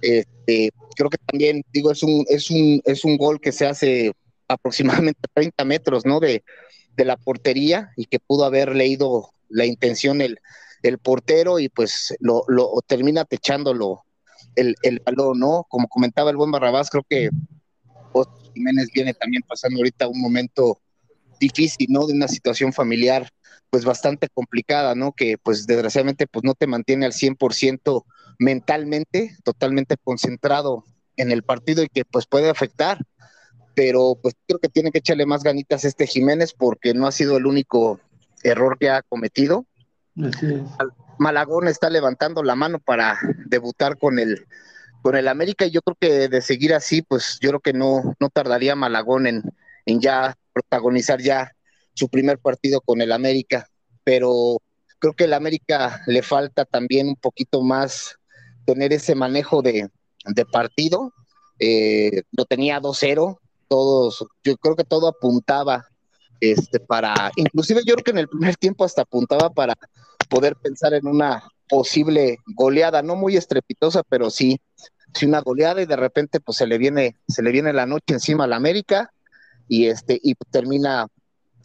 Este, 0.00 0.72
creo 0.96 1.10
que 1.10 1.18
también, 1.18 1.62
digo, 1.72 1.92
es 1.92 2.02
un, 2.02 2.24
es 2.28 2.50
un, 2.50 2.80
es 2.84 3.04
un 3.04 3.16
gol 3.16 3.40
que 3.40 3.52
se 3.52 3.66
hace 3.66 4.12
aproximadamente 4.48 5.20
30 5.34 5.64
metros, 5.64 6.04
¿no? 6.04 6.18
De, 6.18 6.42
de 6.96 7.04
la 7.04 7.16
portería 7.16 7.92
y 7.96 8.06
que 8.06 8.18
pudo 8.18 8.44
haber 8.44 8.74
leído 8.74 9.32
la 9.48 9.66
intención 9.66 10.20
el, 10.20 10.40
el 10.82 10.98
portero 10.98 11.58
y 11.58 11.68
pues 11.68 12.14
lo, 12.20 12.44
lo 12.48 12.70
termina 12.86 13.24
techándolo 13.24 14.04
el, 14.56 14.74
el 14.82 15.00
balón, 15.00 15.38
¿no? 15.38 15.66
Como 15.68 15.88
comentaba 15.88 16.30
el 16.30 16.36
buen 16.36 16.50
Barrabás, 16.50 16.90
creo 16.90 17.04
que 17.08 17.30
Jiménez 18.54 18.88
viene 18.92 19.14
también 19.14 19.42
pasando 19.46 19.78
ahorita 19.78 20.08
un 20.08 20.20
momento 20.20 20.78
difícil, 21.42 21.88
¿no? 21.90 22.06
De 22.06 22.14
una 22.14 22.28
situación 22.28 22.72
familiar 22.72 23.28
pues 23.70 23.84
bastante 23.84 24.28
complicada, 24.32 24.94
¿no? 24.94 25.12
Que 25.12 25.36
pues 25.42 25.66
desgraciadamente 25.66 26.26
pues 26.26 26.44
no 26.44 26.54
te 26.54 26.66
mantiene 26.66 27.06
al 27.06 27.12
100% 27.12 28.04
mentalmente, 28.38 29.36
totalmente 29.44 29.96
concentrado 30.02 30.84
en 31.16 31.32
el 31.32 31.42
partido 31.42 31.82
y 31.82 31.88
que 31.88 32.04
pues 32.04 32.26
puede 32.26 32.50
afectar, 32.50 32.98
pero 33.74 34.18
pues 34.20 34.34
creo 34.46 34.58
que 34.58 34.68
tiene 34.68 34.90
que 34.90 34.98
echarle 34.98 35.26
más 35.26 35.42
ganitas 35.42 35.84
a 35.84 35.88
este 35.88 36.06
Jiménez 36.06 36.52
porque 36.52 36.94
no 36.94 37.06
ha 37.06 37.12
sido 37.12 37.36
el 37.36 37.46
único 37.46 38.00
error 38.42 38.76
que 38.78 38.90
ha 38.90 39.02
cometido. 39.02 39.66
Malagón 41.18 41.66
está 41.66 41.88
levantando 41.88 42.42
la 42.42 42.54
mano 42.54 42.78
para 42.78 43.18
debutar 43.46 43.98
con 43.98 44.18
el 44.18 44.46
con 45.00 45.16
el 45.16 45.26
América 45.28 45.66
y 45.66 45.70
yo 45.70 45.80
creo 45.82 45.96
que 45.98 46.28
de 46.28 46.40
seguir 46.42 46.74
así, 46.74 47.02
pues 47.02 47.38
yo 47.40 47.48
creo 47.50 47.60
que 47.60 47.72
no, 47.72 48.14
no 48.20 48.28
tardaría 48.28 48.76
Malagón 48.76 49.26
en, 49.26 49.42
en 49.84 50.00
ya 50.00 50.36
protagonizar 50.52 51.20
ya 51.20 51.52
su 51.94 52.08
primer 52.08 52.38
partido 52.38 52.80
con 52.80 53.00
el 53.00 53.12
América, 53.12 53.68
pero 54.04 54.58
creo 54.98 55.14
que 55.14 55.24
el 55.24 55.34
América 55.34 56.00
le 56.06 56.22
falta 56.22 56.64
también 56.64 57.08
un 57.08 57.16
poquito 57.16 57.62
más 57.62 58.16
tener 58.64 58.92
ese 58.92 59.14
manejo 59.14 59.62
de, 59.62 59.90
partido. 60.52 61.12
Eh, 61.58 62.22
lo 62.32 62.44
tenía 62.44 62.80
2-0, 62.80 63.38
todos, 63.68 64.26
yo 64.44 64.56
creo 64.56 64.76
que 64.76 64.84
todo 64.84 65.08
apuntaba 65.08 65.86
este 66.40 66.80
para, 66.80 67.30
inclusive 67.36 67.82
yo 67.86 67.94
creo 67.94 68.04
que 68.04 68.10
en 68.10 68.18
el 68.18 68.28
primer 68.28 68.56
tiempo 68.56 68.84
hasta 68.84 69.02
apuntaba 69.02 69.50
para 69.50 69.74
poder 70.28 70.56
pensar 70.56 70.92
en 70.94 71.06
una 71.06 71.44
posible 71.68 72.38
goleada, 72.56 73.02
no 73.02 73.14
muy 73.14 73.36
estrepitosa, 73.36 74.02
pero 74.08 74.28
sí, 74.28 74.60
sí 75.14 75.26
una 75.26 75.40
goleada 75.40 75.82
y 75.82 75.86
de 75.86 75.96
repente 75.96 76.40
pues 76.40 76.58
se 76.58 76.66
le 76.66 76.78
viene, 76.78 77.16
se 77.28 77.42
le 77.42 77.52
viene 77.52 77.72
la 77.72 77.86
noche 77.86 78.14
encima 78.14 78.44
al 78.44 78.52
América 78.52 79.12
y 79.72 79.86
este 79.86 80.20
y 80.22 80.34
termina 80.50 81.06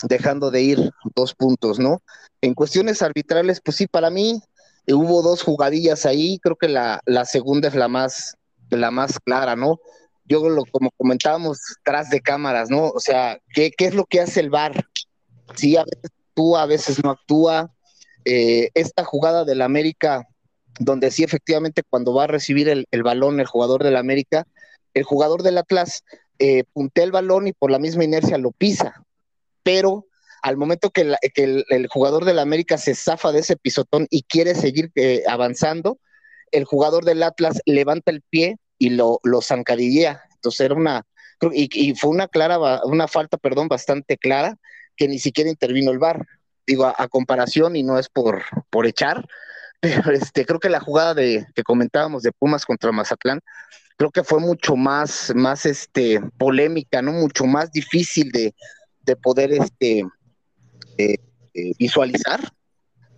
dejando 0.04 0.50
de 0.50 0.62
ir 0.62 0.92
dos 1.14 1.36
puntos, 1.36 1.78
¿no? 1.78 2.02
En 2.40 2.54
cuestiones 2.54 3.02
arbitrales, 3.02 3.60
pues 3.60 3.76
sí, 3.76 3.86
para 3.86 4.10
mí 4.10 4.42
eh, 4.86 4.94
hubo 4.94 5.22
dos 5.22 5.44
jugadillas 5.44 6.06
ahí, 6.06 6.40
creo 6.40 6.56
que 6.56 6.70
la, 6.70 7.02
la 7.06 7.26
segunda 7.26 7.68
es 7.68 7.76
la 7.76 7.90
más, 7.90 8.38
la 8.70 8.92
más 8.92 9.20
clara, 9.20 9.58
¿no? 9.58 9.82
Yo 10.24 10.48
lo 10.48 10.64
como 10.72 10.90
comentábamos 10.96 11.60
tras 11.84 12.10
de 12.10 12.22
cámaras, 12.22 12.70
¿no? 12.70 12.88
O 12.92 13.02
sea, 13.02 13.40
¿qué, 13.54 13.72
qué 13.78 13.88
es 13.88 13.94
lo 13.94 14.06
que 14.06 14.22
hace 14.22 14.40
el 14.40 14.52
VAR? 14.52 14.86
Sí, 15.56 15.76
a 15.76 15.84
veces 15.84 16.12
actúa, 16.30 16.62
a 16.62 16.66
veces 16.66 17.04
no 17.04 17.10
actúa. 17.10 17.74
Eh, 18.24 18.70
esta 18.74 19.04
jugada 19.04 19.44
del 19.44 19.62
América, 19.62 20.26
donde 20.80 21.12
sí 21.12 21.26
efectivamente 21.26 21.84
cuando 21.90 22.14
va 22.14 22.24
a 22.24 22.28
recibir 22.28 22.70
el, 22.70 22.86
el 22.92 23.04
balón 23.04 23.42
el 23.42 23.48
jugador 23.48 23.84
del 23.84 23.98
América, 23.98 24.48
el 24.94 25.04
jugador 25.04 25.44
del 25.44 25.58
Atlas 25.58 26.04
eh, 26.40 26.64
el 26.96 27.12
balón 27.12 27.48
y 27.48 27.54
por 27.54 27.72
la 27.72 27.80
misma 27.80 28.04
inercia 28.04 28.38
lo 28.38 28.52
pisa, 28.52 29.04
pero 29.64 30.06
al 30.42 30.58
momento 30.58 30.92
que, 30.92 31.16
el, 31.36 31.88
jugador 31.90 32.26
del 32.26 32.40
América 32.40 32.78
se 32.78 32.96
zafa 32.96 33.32
de 33.32 33.40
ese 33.40 33.58
pisotón 33.58 34.08
y 34.10 34.24
quiere 34.24 34.56
seguir 34.56 34.92
eh, 34.96 35.24
avanzando, 35.28 36.00
el 36.52 36.64
jugador 36.64 37.04
del 37.06 37.24
Atlas 37.24 37.62
levanta 37.66 38.12
el 38.12 38.22
pie 38.22 38.58
y 38.78 38.92
lo, 38.92 39.20
lo 39.24 39.42
zancadillea. 39.42 40.22
Entonces 40.36 40.62
era 40.62 40.76
una, 40.76 41.06
y, 41.52 41.96
fue 41.96 42.10
una 42.10 42.28
clara, 42.28 42.60
una 42.84 43.08
falta, 43.08 43.38
perdón, 43.38 43.68
bastante 43.68 44.18
clara, 44.18 44.58
que 44.96 45.08
ni 45.08 45.20
siquiera 45.20 45.50
intervino 45.50 45.92
el 45.92 46.00
VAR. 46.00 46.26
Digo, 46.66 46.86
a, 46.86 47.08
comparación, 47.08 47.76
y 47.76 47.84
no 47.84 47.98
es 47.98 48.10
por, 48.10 48.44
por 48.70 48.88
echar, 48.88 49.26
pero 49.80 50.12
este, 50.12 50.46
creo 50.46 50.60
que 50.60 50.70
la 50.70 50.80
jugada 50.80 51.14
de, 51.14 51.46
que 51.56 51.64
comentábamos 51.64 52.24
de 52.24 52.32
Pumas 52.32 52.66
contra 52.66 52.92
Mazatlán 52.92 53.40
creo 53.98 54.12
que 54.12 54.24
fue 54.24 54.40
mucho 54.40 54.76
más, 54.76 55.34
más 55.36 55.66
este, 55.66 56.22
polémica, 56.38 57.02
¿no? 57.02 57.12
Mucho 57.12 57.46
más 57.46 57.72
difícil 57.72 58.32
de, 58.32 58.54
poder 59.24 59.52
este, 59.54 60.06
eh, 60.98 61.16
eh, 61.54 61.72
visualizar. 61.80 62.40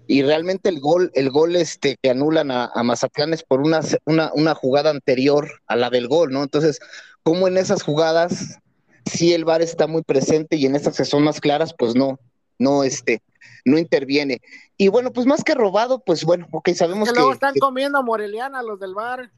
Y 0.07 0.23
realmente 0.23 0.69
el 0.69 0.79
gol, 0.79 1.11
el 1.13 1.29
gol 1.29 1.55
este, 1.55 1.97
que 2.01 2.09
anulan 2.09 2.49
a, 2.49 2.71
a 2.73 2.83
Mazatlán 2.83 3.33
es 3.33 3.43
por 3.43 3.61
una, 3.61 3.81
una, 4.05 4.55
jugada 4.55 4.89
anterior 4.89 5.49
a 5.67 5.75
la 5.75 5.89
del 5.89 6.07
gol, 6.07 6.31
¿no? 6.31 6.41
Entonces, 6.41 6.79
como 7.21 7.47
en 7.47 7.57
esas 7.57 7.83
jugadas, 7.83 8.57
si 9.05 9.33
el 9.33 9.45
VAR 9.45 9.61
está 9.61 9.85
muy 9.85 10.01
presente 10.01 10.55
y 10.55 10.65
en 10.65 10.75
estas 10.75 10.97
que 10.97 11.05
son 11.05 11.23
más 11.23 11.39
claras, 11.39 11.75
pues 11.77 11.95
no, 11.95 12.19
no, 12.57 12.83
este, 12.83 13.21
no 13.65 13.77
interviene. 13.77 14.41
Y 14.77 14.87
bueno, 14.87 15.11
pues 15.11 15.27
más 15.27 15.43
que 15.43 15.53
robado, 15.53 15.99
pues 16.03 16.23
bueno, 16.23 16.47
ok, 16.51 16.69
sabemos 16.69 17.09
que... 17.09 17.15
luego 17.15 17.33
están 17.33 17.53
comiendo 17.59 18.01
Moreliana 18.01 18.63
los 18.63 18.79
del 18.79 18.95
VAR. 18.95 19.31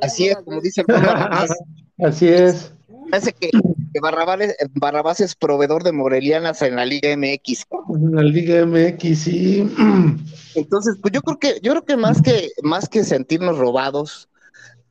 Así 0.00 0.28
es, 0.28 0.36
como 0.36 0.60
dice 0.60 0.84
el 0.86 0.94
Así 2.06 2.28
es. 2.28 2.72
Parece 3.10 3.32
que, 3.32 3.50
Barrabás, 4.74 5.20
es 5.20 5.34
proveedor 5.34 5.82
de 5.82 5.92
Morelianas 5.92 6.62
en 6.62 6.76
la 6.76 6.84
Liga 6.84 7.16
MX. 7.16 7.64
En 7.94 8.14
la 8.14 8.22
Liga 8.22 8.66
MX, 8.66 9.18
sí. 9.18 9.74
Entonces, 10.54 10.96
pues 11.00 11.12
yo 11.12 11.22
creo 11.22 11.38
que, 11.38 11.60
yo 11.62 11.72
creo 11.72 11.84
que 11.84 11.96
más 11.96 12.20
que, 12.20 12.50
más 12.62 12.88
que 12.88 13.04
sentirnos 13.04 13.56
robados, 13.58 14.28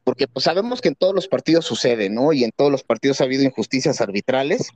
porque 0.03 0.27
pues 0.27 0.45
sabemos 0.45 0.81
que 0.81 0.89
en 0.89 0.95
todos 0.95 1.13
los 1.13 1.27
partidos 1.27 1.65
sucede, 1.65 2.09
¿no? 2.09 2.33
Y 2.33 2.43
en 2.43 2.51
todos 2.55 2.71
los 2.71 2.83
partidos 2.83 3.21
ha 3.21 3.25
habido 3.25 3.43
injusticias 3.43 4.01
arbitrales, 4.01 4.71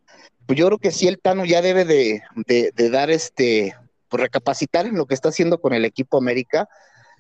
pues 0.45 0.59
yo 0.59 0.67
creo 0.67 0.78
que 0.78 0.91
sí 0.91 1.07
el 1.07 1.19
Tano 1.19 1.45
ya 1.45 1.61
debe 1.61 1.86
de, 1.86 2.22
de 2.45 2.89
dar 2.89 3.09
este, 3.09 3.76
pues 4.11 4.22
recapacitar 4.22 4.86
en 4.86 4.97
lo 4.97 5.05
que 5.05 5.15
está 5.15 5.30
haciendo 5.30 5.59
con 5.59 5.74
el 5.74 5.86
equipo 5.86 6.17
América, 6.17 6.67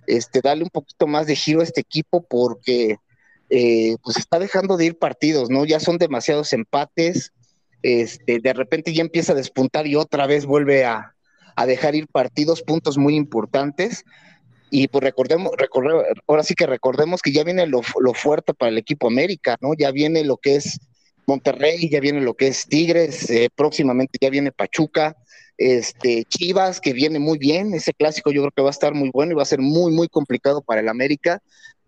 este, 0.07 0.41
darle 0.41 0.63
un 0.63 0.69
poquito 0.69 1.07
más 1.07 1.27
de 1.27 1.35
giro 1.35 1.61
a 1.61 1.63
este 1.63 1.81
equipo 1.81 2.25
porque 2.27 2.97
eh, 3.49 3.97
pues 4.01 4.17
está 4.17 4.39
dejando 4.39 4.77
de 4.77 4.85
ir 4.85 4.97
partidos, 4.97 5.49
¿no? 5.49 5.65
Ya 5.65 5.79
son 5.79 5.97
demasiados 5.97 6.53
empates, 6.53 7.33
este, 7.83 8.39
de 8.39 8.53
repente 8.53 8.93
ya 8.93 9.01
empieza 9.01 9.33
a 9.33 9.35
despuntar 9.35 9.87
y 9.87 9.95
otra 9.95 10.27
vez 10.27 10.45
vuelve 10.45 10.85
a, 10.85 11.13
dejar 11.67 11.93
ir 11.93 12.07
partidos, 12.07 12.63
puntos 12.63 12.97
muy 12.97 13.15
importantes. 13.15 14.03
Y 14.71 14.87
pues 14.87 15.03
recordemos, 15.03 15.51
ahora 16.27 16.43
sí 16.43 16.55
que 16.55 16.65
recordemos 16.65 17.21
que 17.21 17.33
ya 17.33 17.43
viene 17.43 17.67
lo, 17.67 17.83
fuerte 18.13 18.53
para 18.53 18.71
el 18.71 18.77
equipo 18.77 19.07
América, 19.07 19.57
¿no? 19.61 19.73
Ya 19.77 19.91
viene 19.91 20.23
lo 20.23 20.37
que 20.37 20.55
es 20.55 20.79
Monterrey, 21.27 21.89
ya 21.89 21.99
viene 21.99 22.21
lo 22.21 22.33
que 22.33 22.47
es 22.47 22.65
Tigres, 22.67 23.29
eh, 23.29 23.49
próximamente 23.53 24.17
ya 24.19 24.29
viene 24.29 24.51
Pachuca, 24.51 25.17
este 25.61 26.25
Chivas, 26.25 26.81
que 26.81 26.93
viene 26.93 27.19
muy 27.19 27.37
bien, 27.37 27.73
ese 27.73 27.93
clásico 27.93 28.31
yo 28.31 28.41
creo 28.41 28.51
que 28.51 28.61
va 28.61 28.69
a 28.69 28.71
estar 28.71 28.93
muy 28.93 29.09
bueno 29.11 29.31
y 29.31 29.35
va 29.35 29.43
a 29.43 29.45
ser 29.45 29.59
muy, 29.59 29.91
muy 29.91 30.07
complicado 30.07 30.61
para 30.61 30.81
el 30.81 30.89
América. 30.89 31.41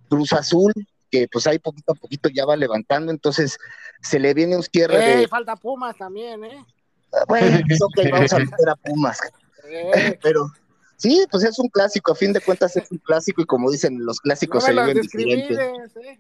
Cruz 0.09 0.33
Azul, 0.33 0.73
que 1.09 1.27
pues 1.31 1.47
ahí 1.47 1.59
poquito 1.59 1.93
a 1.93 1.95
poquito 1.95 2.29
ya 2.29 2.45
va 2.45 2.55
levantando, 2.55 3.11
entonces 3.11 3.57
se 4.01 4.19
le 4.19 4.33
viene 4.33 4.55
un 4.55 4.63
cierre 4.63 5.13
Eh, 5.13 5.17
de... 5.17 5.27
falta 5.27 5.55
Pumas 5.55 5.97
también, 5.97 6.43
¿eh? 6.43 6.65
Bueno, 7.27 7.59
pues, 7.67 7.81
ok, 7.81 8.11
vamos 8.11 8.33
a 8.33 8.39
meter 8.39 8.69
a 8.69 8.75
Pumas. 8.75 9.19
Eh, 9.69 10.17
Pero 10.21 10.51
sí, 10.97 11.25
pues 11.31 11.43
es 11.43 11.57
un 11.59 11.69
clásico, 11.69 12.11
a 12.11 12.15
fin 12.15 12.33
de 12.33 12.41
cuentas 12.41 12.75
es 12.75 12.91
un 12.91 12.97
clásico 12.97 13.41
y 13.41 13.45
como 13.45 13.71
dicen, 13.71 14.03
los 14.03 14.19
clásicos 14.19 14.63
se 14.63 14.71
viven 14.71 15.01
diferentes. 15.01 15.57
¿eh? 15.57 16.19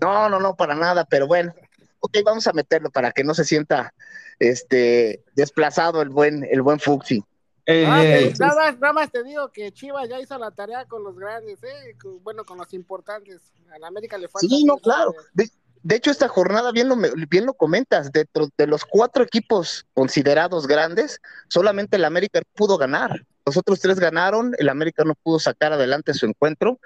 No, 0.00 0.28
no, 0.28 0.40
no, 0.40 0.54
para 0.54 0.74
nada, 0.74 1.04
pero 1.04 1.26
bueno, 1.26 1.52
ok, 2.00 2.18
vamos 2.24 2.46
a 2.46 2.52
meterlo 2.52 2.90
para 2.90 3.12
que 3.12 3.24
no 3.24 3.34
se 3.34 3.44
sienta 3.44 3.94
este 4.38 5.22
desplazado 5.34 6.02
el 6.02 6.08
buen, 6.08 6.46
el 6.50 6.62
buen 6.62 6.80
Fuxi. 6.80 7.22
Ey, 7.66 7.84
Ah, 7.86 8.02
ey. 8.02 8.32
nada, 8.38 8.54
más, 8.54 8.78
nada 8.78 8.92
más 8.92 9.10
te 9.12 9.22
digo 9.22 9.50
que 9.52 9.70
Chivas 9.70 10.08
ya 10.08 10.18
hizo 10.18 10.36
la 10.38 10.50
tarea 10.50 10.86
con 10.86 11.04
los 11.04 11.16
grandes, 11.16 11.62
¿eh? 11.62 11.96
Con- 12.02 12.22
bueno, 12.24 12.44
con 12.44 12.58
los 12.58 12.72
importantes. 12.74 13.52
A 13.72 13.78
la 13.78 13.86
América 13.86 14.18
le 14.18 14.28
falta. 14.28 14.48
Sí, 14.48 14.64
no, 14.64 14.76
claro. 14.78 15.14
De, 15.34 15.48
de 15.82 15.96
hecho, 15.96 16.10
esta 16.10 16.26
jornada, 16.26 16.72
bien 16.72 16.88
lo, 16.88 16.96
bien 16.96 17.46
lo 17.46 17.54
comentas, 17.54 18.10
dentro 18.10 18.48
de 18.56 18.66
los 18.66 18.84
cuatro 18.84 19.22
equipos 19.22 19.86
considerados 19.94 20.66
grandes, 20.66 21.20
solamente 21.48 21.96
el 21.96 22.04
América 22.04 22.42
pudo 22.54 22.76
ganar. 22.76 23.24
Los 23.46 23.56
otros 23.56 23.80
tres 23.80 24.00
ganaron, 24.00 24.54
el 24.58 24.68
América 24.68 25.04
no 25.04 25.14
pudo 25.14 25.38
sacar 25.38 25.72
adelante 25.72 26.12
su 26.14 26.26
encuentro. 26.26 26.80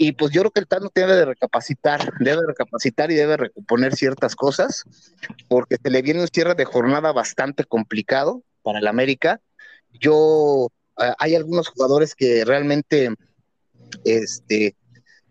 Y 0.00 0.12
pues 0.12 0.30
yo 0.30 0.42
creo 0.42 0.50
que 0.52 0.60
el 0.60 0.68
Tano 0.68 0.90
debe 0.94 1.16
de 1.16 1.24
recapacitar, 1.24 2.12
debe 2.20 2.40
de 2.40 2.46
recapacitar 2.46 3.10
y 3.10 3.16
debe 3.16 3.36
recomponer 3.36 3.96
ciertas 3.96 4.36
cosas, 4.36 4.84
porque 5.48 5.76
se 5.82 5.90
le 5.90 6.02
viene 6.02 6.20
un 6.20 6.28
cierre 6.28 6.54
de 6.54 6.64
jornada 6.64 7.10
bastante 7.10 7.64
complicado 7.64 8.44
para 8.62 8.78
el 8.78 8.86
América. 8.86 9.40
Yo, 9.92 10.68
eh, 11.00 11.12
hay 11.18 11.34
algunos 11.34 11.66
jugadores 11.66 12.14
que 12.14 12.44
realmente, 12.44 13.12
este, 14.04 14.76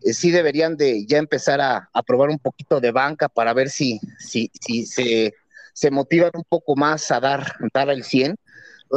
eh, 0.01 0.13
sí 0.13 0.31
deberían 0.31 0.75
de 0.75 1.05
ya 1.05 1.17
empezar 1.17 1.61
a, 1.61 1.89
probar 2.05 2.29
un 2.29 2.39
poquito 2.39 2.81
de 2.81 2.91
banca 2.91 3.29
para 3.29 3.53
ver 3.53 3.69
si, 3.69 4.01
si, 4.19 4.51
si 4.59 4.85
se, 4.85 5.33
se 5.73 5.91
motivan 5.91 6.31
un 6.33 6.43
poco 6.43 6.75
más 6.75 7.09
a 7.11 7.21
dar, 7.21 7.53
dar 7.73 7.89
el 7.89 8.03
100. 8.03 8.35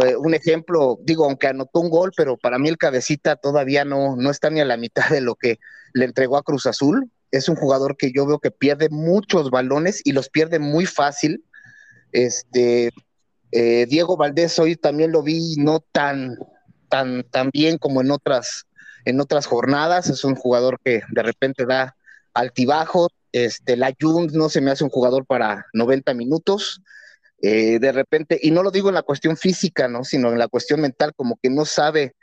Eh, 0.05 0.16
un 0.16 0.34
ejemplo, 0.34 0.99
digo, 1.03 1.24
aunque 1.24 1.49
anotó 1.49 1.80
un 1.80 1.91
gol, 1.91 2.12
pero 2.16 2.36
para 2.36 2.59
mí 2.59 2.68
el 2.68 2.78
cabecita 2.78 3.36
todavía 3.36 3.84
no, 3.84 4.16
no 4.16 4.30
está 4.30 4.51
ni 4.51 4.61
a 4.61 4.64
la 4.64 4.76
mitad 4.76 5.09
de 5.11 5.20
lo 5.20 5.34
que 5.34 5.59
le 5.93 6.05
entregó 6.05 6.36
a 6.36 6.43
Cruz 6.43 6.66
Azul. 6.66 7.11
Es 7.30 7.49
un 7.49 7.57
jugador 7.57 7.97
que 7.97 8.12
yo 8.12 8.26
veo 8.26 8.38
que 8.38 8.51
pierde 8.51 8.88
muchos 8.91 9.51
balones 9.51 10.01
y 10.05 10.12
los 10.12 10.28
pierde 10.28 10.59
muy 10.59 10.86
fácil. 10.86 11.45
Este, 12.12 12.91
eh, 13.53 13.86
Diego 13.88 14.16
Valdés 14.16 14.59
hoy 14.59 14.76
también 14.76 15.12
lo 15.12 15.22
vi 15.22 15.55
no 15.57 15.80
tan, 15.80 16.36
tan, 16.88 17.24
tan 17.24 17.51
bien 17.53 17.78
como 17.78 18.01
en 18.01 18.11
otras, 18.11 18.66
en 19.05 19.20
otras 19.20 19.47
jornadas. 19.47 20.09
Es 20.09 20.24
un 20.24 20.36
jugador 20.36 20.80
que 20.84 21.03
de 21.11 21.22
repente 21.22 21.66
da 21.66 21.97
altibajo. 22.34 23.09
Este, 23.32 23.76
la 23.76 23.93
Jun 24.01 24.28
no 24.32 24.49
se 24.49 24.61
me 24.61 24.70
hace 24.70 24.84
un 24.84 24.91
jugador 24.91 25.26
para 25.26 25.66
90 25.72 26.14
minutos. 26.14 26.82
Eh, 27.43 27.78
de 27.78 27.93
repente, 27.93 28.38
y 28.43 28.51
no 28.51 28.62
lo 28.62 28.70
digo 28.70 28.88
en 28.88 28.95
la 28.95 29.03
cuestión 29.03 29.36
física, 29.36 29.88
¿no? 29.88 30.05
Sino 30.05 30.30
en 30.30 30.38
la 30.38 30.49
cuestión 30.49 30.80
mental, 30.80 31.12
como 31.14 31.38
que 31.43 31.49
no 31.49 31.64
sabe 31.64 32.14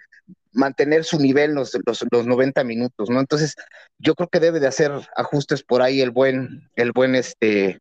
mantener 0.54 1.04
su 1.04 1.20
nivel 1.20 1.54
los, 1.54 1.78
los, 1.86 2.06
los 2.12 2.26
90 2.26 2.64
minutos, 2.64 3.10
¿no? 3.10 3.20
Entonces, 3.20 3.56
yo 4.00 4.16
creo 4.16 4.30
que 4.30 4.40
debe 4.40 4.60
de 4.60 4.68
hacer 4.68 4.92
ajustes 5.16 5.64
por 5.64 5.82
ahí 5.82 6.02
el 6.02 6.12
buen, 6.12 6.70
el 6.76 6.92
buen 6.92 7.16
este 7.16 7.80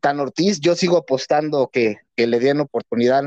Tan 0.00 0.20
Ortiz. 0.20 0.60
Yo 0.60 0.74
sigo 0.74 0.96
apostando 0.96 1.68
que, 1.72 1.96
que 2.16 2.26
le 2.26 2.38
den 2.40 2.60
oportunidad 2.60 3.24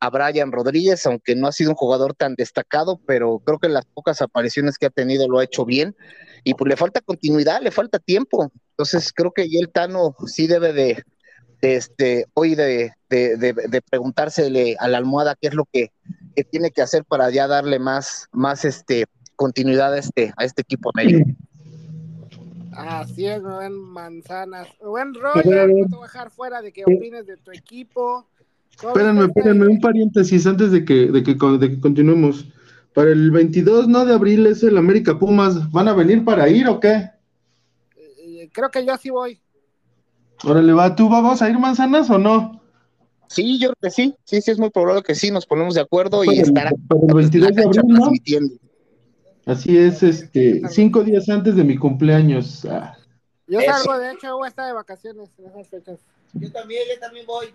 a 0.00 0.10
Brian 0.10 0.52
Rodríguez, 0.52 1.06
aunque 1.06 1.34
no 1.34 1.46
ha 1.46 1.52
sido 1.52 1.70
un 1.70 1.76
jugador 1.76 2.14
tan 2.14 2.34
destacado, 2.34 3.00
pero 3.06 3.38
creo 3.38 3.58
que 3.58 3.68
las 3.68 3.86
pocas 3.86 4.20
apariciones 4.20 4.78
que 4.78 4.86
ha 4.86 4.90
tenido 4.90 5.28
lo 5.28 5.38
ha 5.38 5.44
hecho 5.44 5.64
bien. 5.64 5.96
Y 6.44 6.54
pues 6.54 6.68
le 6.68 6.76
falta 6.76 7.00
continuidad, 7.00 7.60
le 7.60 7.70
falta 7.70 7.98
tiempo. 7.98 8.50
Entonces 8.70 9.12
creo 9.12 9.32
que 9.32 9.42
el 9.42 9.70
Tano 9.70 10.14
sí 10.26 10.46
debe 10.46 10.72
de, 10.72 11.02
de 11.15 11.15
este, 11.60 12.26
hoy 12.34 12.54
de, 12.54 12.92
de, 13.08 13.36
de, 13.36 13.52
de 13.52 13.82
preguntársele 13.82 14.76
a 14.78 14.88
la 14.88 14.98
almohada 14.98 15.36
qué 15.40 15.48
es 15.48 15.54
lo 15.54 15.64
que, 15.72 15.90
que, 16.34 16.44
tiene 16.44 16.70
que 16.70 16.82
hacer 16.82 17.04
para 17.04 17.30
ya 17.30 17.46
darle 17.46 17.78
más, 17.78 18.28
más 18.32 18.64
este, 18.64 19.06
continuidad 19.36 19.94
a 19.94 19.98
este, 19.98 20.32
a 20.36 20.44
este 20.44 20.62
equipo 20.62 20.90
América. 20.94 21.24
Así 22.76 23.26
es, 23.26 23.42
buen 23.42 23.72
manzanas. 23.72 24.68
Buen 24.80 25.14
Roger, 25.14 25.68
no 25.68 25.88
te 25.88 25.96
voy 25.96 26.00
a 26.00 26.02
dejar 26.02 26.30
fuera 26.30 26.60
de 26.60 26.72
que 26.72 26.84
opines 26.84 27.26
de 27.26 27.36
tu 27.38 27.50
equipo. 27.50 28.26
Espérenme, 28.70 29.24
espérenme, 29.24 29.66
un 29.66 29.80
paréntesis 29.80 30.46
antes 30.46 30.70
de 30.70 30.84
que, 30.84 31.10
de 31.10 31.22
que, 31.22 31.34
de 31.34 31.70
que 31.70 31.80
continuemos. 31.80 32.46
Para 32.92 33.10
el 33.10 33.30
22, 33.30 33.88
¿no? 33.88 34.04
De 34.04 34.14
abril 34.14 34.46
es 34.46 34.62
el 34.62 34.76
América 34.76 35.18
Pumas. 35.18 35.70
¿Van 35.70 35.88
a 35.88 35.94
venir 35.94 36.24
para 36.24 36.48
ir 36.48 36.68
o 36.68 36.78
qué? 36.80 37.10
Eh, 37.96 38.50
creo 38.52 38.70
que 38.70 38.84
yo 38.84 38.96
sí 38.98 39.10
voy. 39.10 39.40
Órale, 40.44 40.72
va, 40.72 40.94
¿tú 40.94 41.08
vamos 41.08 41.40
a 41.42 41.48
ir 41.50 41.58
manzanas 41.58 42.10
o 42.10 42.18
no? 42.18 42.60
Sí, 43.28 43.58
yo 43.58 43.70
creo 43.70 43.78
que 43.82 43.90
sí, 43.90 44.14
sí, 44.24 44.40
sí, 44.40 44.50
es 44.50 44.58
muy 44.58 44.70
probable 44.70 45.02
que 45.02 45.14
sí, 45.14 45.30
nos 45.30 45.46
ponemos 45.46 45.74
de 45.74 45.80
acuerdo 45.80 46.22
y 46.24 46.28
el, 46.28 46.40
estará 46.40 46.70
para 46.88 47.00
el 47.08 47.14
22 47.14 47.52
de 47.54 47.62
abril, 47.64 47.82
¿no? 47.86 47.94
transmitiendo. 47.96 48.54
Así 49.46 49.76
es, 49.78 50.02
este, 50.02 50.62
cinco 50.70 51.02
días 51.04 51.28
antes 51.28 51.56
de 51.56 51.64
mi 51.64 51.76
cumpleaños. 51.76 52.64
Ah. 52.66 52.96
Yo 53.48 53.60
Eso. 53.60 53.72
salgo, 53.72 53.98
de 53.98 54.12
hecho, 54.12 54.36
voy 54.36 54.46
a 54.46 54.48
estar 54.48 54.66
de 54.66 54.72
vacaciones 54.72 55.28
en 55.38 55.46
esas 55.46 55.68
fechas. 55.68 56.00
Yo 56.34 56.50
también, 56.52 56.82
yo 56.92 57.00
también 57.00 57.26
voy. 57.26 57.46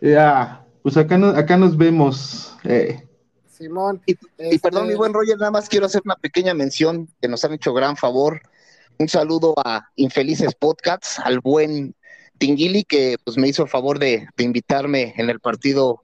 Ya, 0.00 0.64
pues 0.82 0.96
acá, 0.96 1.18
no- 1.18 1.28
acá 1.28 1.56
nos 1.56 1.76
vemos. 1.76 2.56
Eh. 2.64 3.02
Simón. 3.48 4.00
Y, 4.06 4.12
y 4.12 4.16
Este- 4.38 4.58
perdón, 4.60 4.86
mi 4.86 4.94
buen 4.94 5.12
Roger, 5.12 5.36
nada 5.38 5.50
más 5.50 5.68
quiero 5.68 5.86
hacer 5.86 6.02
una 6.04 6.14
pequeña 6.14 6.54
mención 6.54 7.08
que 7.20 7.28
nos 7.28 7.44
han 7.44 7.52
hecho 7.52 7.72
gran 7.74 7.96
favor. 7.96 8.40
Un 9.00 9.08
saludo 9.08 9.54
a 9.64 9.88
Infelices 9.96 10.54
Podcasts, 10.54 11.18
al 11.18 11.40
buen 11.40 11.94
Tinguili, 12.38 12.84
que 12.84 13.16
pues 13.24 13.36
me 13.36 13.48
hizo 13.48 13.62
el 13.64 13.68
favor 13.68 13.98
de, 13.98 14.28
de 14.36 14.44
invitarme 14.44 15.14
en 15.16 15.28
el 15.30 15.40
partido 15.40 16.02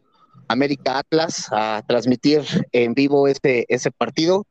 América 0.48 0.98
Atlas 0.98 1.48
a 1.50 1.82
transmitir 1.86 2.42
en 2.72 2.94
vivo 2.94 3.28
ese, 3.28 3.64
ese 3.68 3.90
partido, 3.90 4.46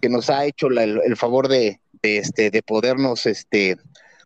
que 0.00 0.08
nos 0.08 0.28
ha 0.30 0.44
hecho 0.44 0.68
la- 0.70 0.84
el, 0.84 1.00
el 1.04 1.16
favor 1.16 1.48
de, 1.48 1.80
de, 2.02 2.18
este, 2.18 2.50
de 2.50 2.62
podernos 2.62 3.26
este, 3.26 3.76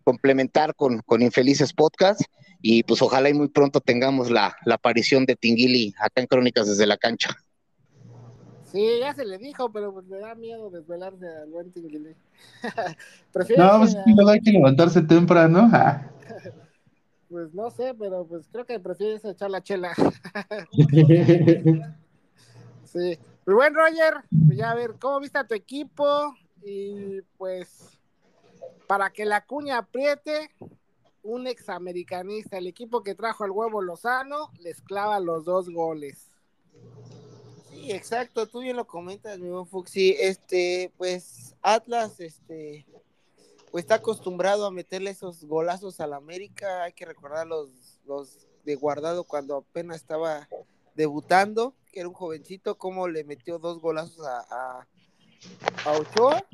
complementar 0.04 0.74
con, 0.74 1.00
con 1.00 1.22
Infelices 1.22 1.72
Podcasts. 1.72 2.24
Y 2.62 2.82
pues 2.82 3.00
ojalá 3.00 3.30
y 3.30 3.34
muy 3.34 3.48
pronto 3.48 3.80
tengamos 3.80 4.30
la, 4.30 4.54
la 4.66 4.74
aparición 4.74 5.24
de 5.24 5.34
Tinguili 5.34 5.94
acá 5.98 6.20
en 6.20 6.26
Crónicas 6.26 6.68
desde 6.68 6.86
la 6.86 6.98
cancha. 6.98 7.30
Sí, 8.70 8.86
ya 9.00 9.14
se 9.14 9.24
le 9.24 9.38
dijo, 9.38 9.72
pero 9.72 9.92
pues 9.92 10.06
le 10.06 10.18
da 10.18 10.34
miedo 10.34 10.70
desvelarse 10.70 11.26
al 11.26 11.48
buen 11.50 11.72
Tinguilí. 11.72 12.14
Prefiere, 13.32 13.62
No, 13.66 13.78
pues 13.78 13.96
luego 14.06 14.30
hay 14.30 14.40
que 14.40 14.52
levantarse 14.52 15.02
temprano. 15.02 15.70
Pues 17.30 17.54
no 17.54 17.70
sé, 17.70 17.94
pero 17.94 18.26
pues 18.26 18.48
creo 18.50 18.66
que 18.66 18.80
prefieres 18.80 19.24
echar 19.24 19.50
la 19.50 19.62
chela. 19.62 19.94
Sí. 22.84 23.16
Pues 23.44 23.54
buen 23.54 23.72
Roger, 23.72 24.14
pues 24.46 24.58
ya 24.58 24.72
a 24.72 24.74
ver, 24.74 24.96
¿cómo 24.98 25.20
viste 25.20 25.38
a 25.38 25.46
tu 25.46 25.54
equipo? 25.54 26.34
Y 26.64 27.22
pues, 27.38 28.00
para 28.88 29.10
que 29.10 29.24
la 29.24 29.44
cuña 29.44 29.78
apriete, 29.78 30.50
un 31.22 31.46
examericanista, 31.46 32.58
el 32.58 32.66
equipo 32.66 33.04
que 33.04 33.14
trajo 33.14 33.44
al 33.44 33.52
huevo 33.52 33.80
Lozano, 33.80 34.50
les 34.58 34.82
clava 34.82 35.20
los 35.20 35.44
dos 35.44 35.70
goles. 35.70 36.32
Sí, 37.70 37.92
exacto, 37.92 38.48
tú 38.48 38.60
bien 38.60 38.76
lo 38.76 38.88
comentas, 38.88 39.38
mi 39.38 39.48
buen 39.48 39.66
Fuxi. 39.66 40.16
Este, 40.18 40.92
pues 40.98 41.54
Atlas, 41.62 42.18
este, 42.18 42.86
está 43.74 43.96
acostumbrado 43.96 44.66
a 44.66 44.70
meterle 44.70 45.10
esos 45.10 45.44
golazos 45.44 46.00
al 46.00 46.12
América. 46.12 46.82
Hay 46.84 46.92
que 46.92 47.04
recordar 47.04 47.46
los, 47.46 47.98
los 48.06 48.46
de 48.64 48.74
guardado 48.74 49.24
cuando 49.24 49.56
apenas 49.56 49.96
estaba 49.98 50.48
debutando, 50.94 51.74
que 51.92 52.00
era 52.00 52.08
un 52.08 52.14
jovencito, 52.14 52.76
cómo 52.76 53.08
le 53.08 53.24
metió 53.24 53.58
dos 53.58 53.80
golazos 53.80 54.26
a, 54.26 54.40
a, 54.50 54.86
a 55.84 55.92
Ochoa. 55.92 56.44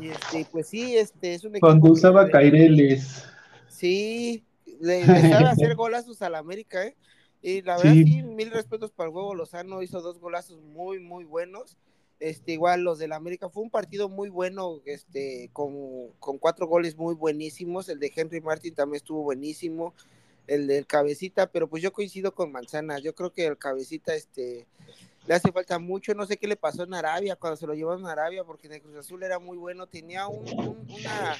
Y 0.00 0.08
este, 0.08 0.46
pues 0.50 0.68
sí, 0.68 0.96
este 0.96 1.34
es 1.34 1.44
un 1.44 1.52
equipo 1.56 1.66
Cuando 1.66 1.90
usaba 1.92 2.24
le- 2.24 2.30
Caireles. 2.30 3.24
Sí, 3.68 4.44
le, 4.80 5.04
le 5.06 5.20
sabe 5.30 5.48
hacer 5.48 5.74
golazos 5.74 6.22
al 6.22 6.34
América, 6.36 6.84
¿eh? 6.86 6.96
Y 7.42 7.62
la 7.62 7.76
verdad, 7.78 7.92
Sí. 7.94 8.04
sí. 8.04 8.22
mil 8.22 8.50
respetos 8.50 8.90
para 8.92 9.08
el 9.08 9.16
huevo 9.16 9.34
Lozano, 9.34 9.82
hizo 9.82 10.00
dos 10.02 10.18
golazos 10.20 10.60
muy, 10.62 11.00
muy 11.00 11.24
buenos. 11.24 11.76
Este, 12.20 12.52
igual 12.52 12.82
los 12.82 12.98
del 12.98 13.12
América, 13.12 13.48
fue 13.48 13.62
un 13.62 13.70
partido 13.70 14.08
muy 14.10 14.28
bueno, 14.28 14.80
este, 14.84 15.48
con, 15.54 16.08
con 16.18 16.36
cuatro 16.38 16.66
goles 16.66 16.96
muy 16.96 17.14
buenísimos. 17.14 17.88
El 17.88 17.98
de 17.98 18.12
Henry 18.14 18.40
Martin 18.42 18.74
también 18.74 18.96
estuvo 18.96 19.22
buenísimo, 19.22 19.94
el 20.46 20.66
del 20.66 20.86
Cabecita, 20.86 21.46
pero 21.50 21.66
pues 21.68 21.82
yo 21.82 21.92
coincido 21.92 22.34
con 22.34 22.52
Manzana, 22.52 22.98
yo 22.98 23.14
creo 23.14 23.32
que 23.32 23.46
el 23.46 23.56
Cabecita, 23.56 24.14
este, 24.14 24.66
le 25.26 25.34
hace 25.34 25.50
falta 25.50 25.78
mucho, 25.78 26.12
no 26.14 26.26
sé 26.26 26.36
qué 26.36 26.46
le 26.46 26.56
pasó 26.56 26.82
en 26.82 26.92
Arabia, 26.92 27.36
cuando 27.36 27.56
se 27.56 27.66
lo 27.66 27.72
llevaron 27.74 28.06
a 28.06 28.12
Arabia, 28.12 28.44
porque 28.44 28.66
en 28.66 28.74
el 28.74 28.82
Cruz 28.82 28.96
Azul 28.96 29.22
era 29.22 29.38
muy 29.38 29.56
bueno, 29.56 29.86
tenía 29.86 30.28
un- 30.28 30.46
un- 30.58 30.86
una 30.88 31.36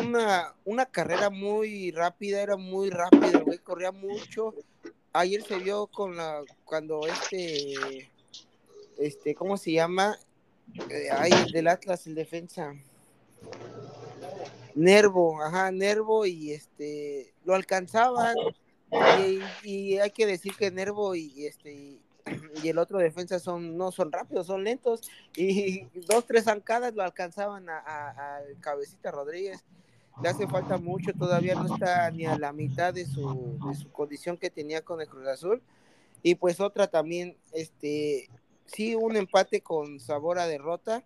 una, 0.00 0.54
una 0.64 0.86
carrera 0.86 1.28
muy 1.28 1.90
rápida, 1.90 2.40
era 2.40 2.56
muy 2.56 2.88
rápido, 2.90 3.44
güey, 3.44 3.58
corría 3.58 3.92
mucho. 3.92 4.54
Ayer 5.12 5.42
se 5.42 5.58
vio 5.58 5.86
con 5.86 6.16
la, 6.16 6.42
cuando 6.64 7.00
este, 7.06 8.08
este, 8.98 9.34
¿cómo 9.34 9.56
se 9.56 9.72
llama? 9.72 10.18
Eh, 10.90 11.08
ay, 11.10 11.30
el 11.32 11.52
del 11.52 11.68
Atlas, 11.68 12.06
el 12.06 12.14
defensa. 12.14 12.74
Nervo, 14.74 15.42
ajá, 15.42 15.70
Nervo 15.70 16.26
y 16.26 16.52
este, 16.52 17.32
lo 17.44 17.54
alcanzaban. 17.54 18.36
Y, 19.64 19.98
hay 19.98 20.10
que 20.10 20.26
decir 20.26 20.54
que 20.56 20.70
Nervo 20.70 21.14
y, 21.14 21.46
este, 21.46 21.98
y 22.62 22.68
el 22.68 22.78
otro 22.78 22.98
defensa 22.98 23.38
son 23.38 23.76
no 23.76 23.92
son 23.92 24.12
rápidos, 24.12 24.46
son 24.46 24.64
lentos 24.64 25.02
y 25.36 25.82
dos, 26.08 26.26
tres 26.26 26.44
zancadas 26.44 26.94
lo 26.94 27.02
alcanzaban 27.02 27.68
a, 27.68 28.40
Cabecita 28.60 29.10
Rodríguez. 29.10 29.64
Le 30.22 30.28
hace 30.28 30.48
falta 30.48 30.78
mucho, 30.78 31.12
todavía 31.12 31.54
no 31.54 31.72
está 31.72 32.10
ni 32.10 32.26
a 32.26 32.36
la 32.36 32.52
mitad 32.52 32.92
de 32.92 33.06
su, 33.06 33.56
de 33.68 33.74
su 33.76 33.88
condición 33.92 34.36
que 34.36 34.50
tenía 34.50 34.82
con 34.82 35.00
el 35.00 35.06
Cruz 35.06 35.28
Azul. 35.28 35.62
Y 36.24 36.34
pues 36.34 36.58
otra 36.58 36.88
también, 36.88 37.36
este, 37.52 38.28
sí, 38.68 38.94
un 38.94 39.16
empate 39.16 39.60
con 39.60 39.98
sabor 39.98 40.38
a 40.38 40.46
derrota. 40.46 41.04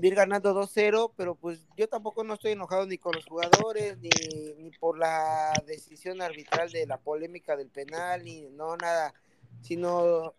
Ir 0.00 0.14
ganando 0.14 0.52
2-0, 0.52 1.12
pero 1.16 1.36
pues 1.36 1.64
yo 1.76 1.88
tampoco 1.88 2.24
no 2.24 2.34
estoy 2.34 2.52
enojado 2.52 2.86
ni 2.86 2.98
con 2.98 3.14
los 3.14 3.24
jugadores, 3.24 3.98
ni, 3.98 4.10
ni 4.58 4.70
por 4.70 4.98
la 4.98 5.52
decisión 5.66 6.20
arbitral 6.20 6.70
de 6.72 6.86
la 6.86 6.98
polémica 6.98 7.56
del 7.56 7.68
penal, 7.68 8.24
ni 8.24 8.48
no, 8.50 8.76
nada 8.76 9.14
sino 9.62 10.34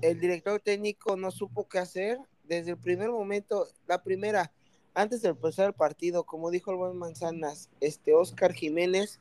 el 0.00 0.20
director 0.20 0.60
técnico 0.60 1.16
no 1.16 1.30
supo 1.30 1.68
qué 1.68 1.78
hacer 1.78 2.18
desde 2.44 2.72
el 2.72 2.76
primer 2.76 3.10
momento, 3.10 3.68
la 3.86 4.02
primera, 4.02 4.52
antes 4.94 5.22
de 5.22 5.30
empezar 5.30 5.66
el 5.68 5.72
partido, 5.72 6.24
como 6.24 6.50
dijo 6.50 6.70
el 6.70 6.76
buen 6.76 6.96
Manzanas, 6.96 7.68
este 7.80 8.14
Oscar 8.14 8.52
Jiménez, 8.52 9.20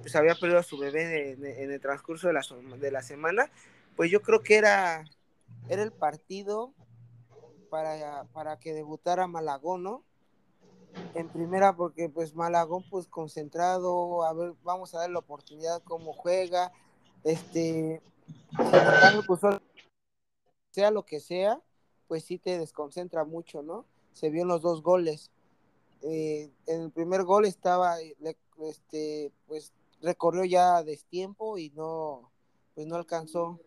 pues 0.00 0.14
había 0.14 0.34
perdido 0.34 0.60
a 0.60 0.62
su 0.62 0.78
bebé 0.78 1.32
en 1.32 1.72
el 1.72 1.80
transcurso 1.80 2.28
de 2.28 2.34
la, 2.34 2.42
de 2.78 2.90
la 2.90 3.02
semana, 3.02 3.50
pues 3.96 4.10
yo 4.10 4.22
creo 4.22 4.40
que 4.40 4.56
era, 4.56 5.04
era 5.68 5.82
el 5.82 5.92
partido 5.92 6.72
para, 7.70 8.24
para 8.32 8.58
que 8.58 8.74
debutara 8.74 9.26
Malagón, 9.26 9.82
¿no? 9.82 10.02
En 11.14 11.28
primera, 11.28 11.76
porque 11.76 12.08
pues 12.08 12.34
Malagón, 12.34 12.84
pues 12.90 13.06
concentrado, 13.06 14.24
a 14.24 14.32
ver, 14.32 14.54
vamos 14.62 14.94
a 14.94 14.98
dar 14.98 15.10
la 15.10 15.20
oportunidad 15.20 15.82
cómo 15.84 16.12
juega, 16.12 16.72
este, 17.22 18.02
pues, 19.26 19.40
sea 20.72 20.90
lo 20.90 21.04
que 21.04 21.20
sea, 21.20 21.60
pues 22.08 22.24
sí 22.24 22.38
te 22.38 22.58
desconcentra 22.58 23.24
mucho, 23.24 23.62
¿no? 23.62 23.84
Se 24.12 24.30
vio 24.30 24.42
en 24.42 24.48
los 24.48 24.62
dos 24.62 24.82
goles. 24.82 25.30
Eh, 26.02 26.50
en 26.66 26.82
el 26.82 26.90
primer 26.90 27.24
gol 27.24 27.44
estaba, 27.44 27.96
este, 28.00 29.30
pues 29.46 29.72
recorrió 30.00 30.44
ya 30.44 30.82
destiempo 30.82 31.58
y 31.58 31.70
no, 31.70 32.30
pues 32.74 32.86
no 32.86 32.96
alcanzó, 32.96 33.60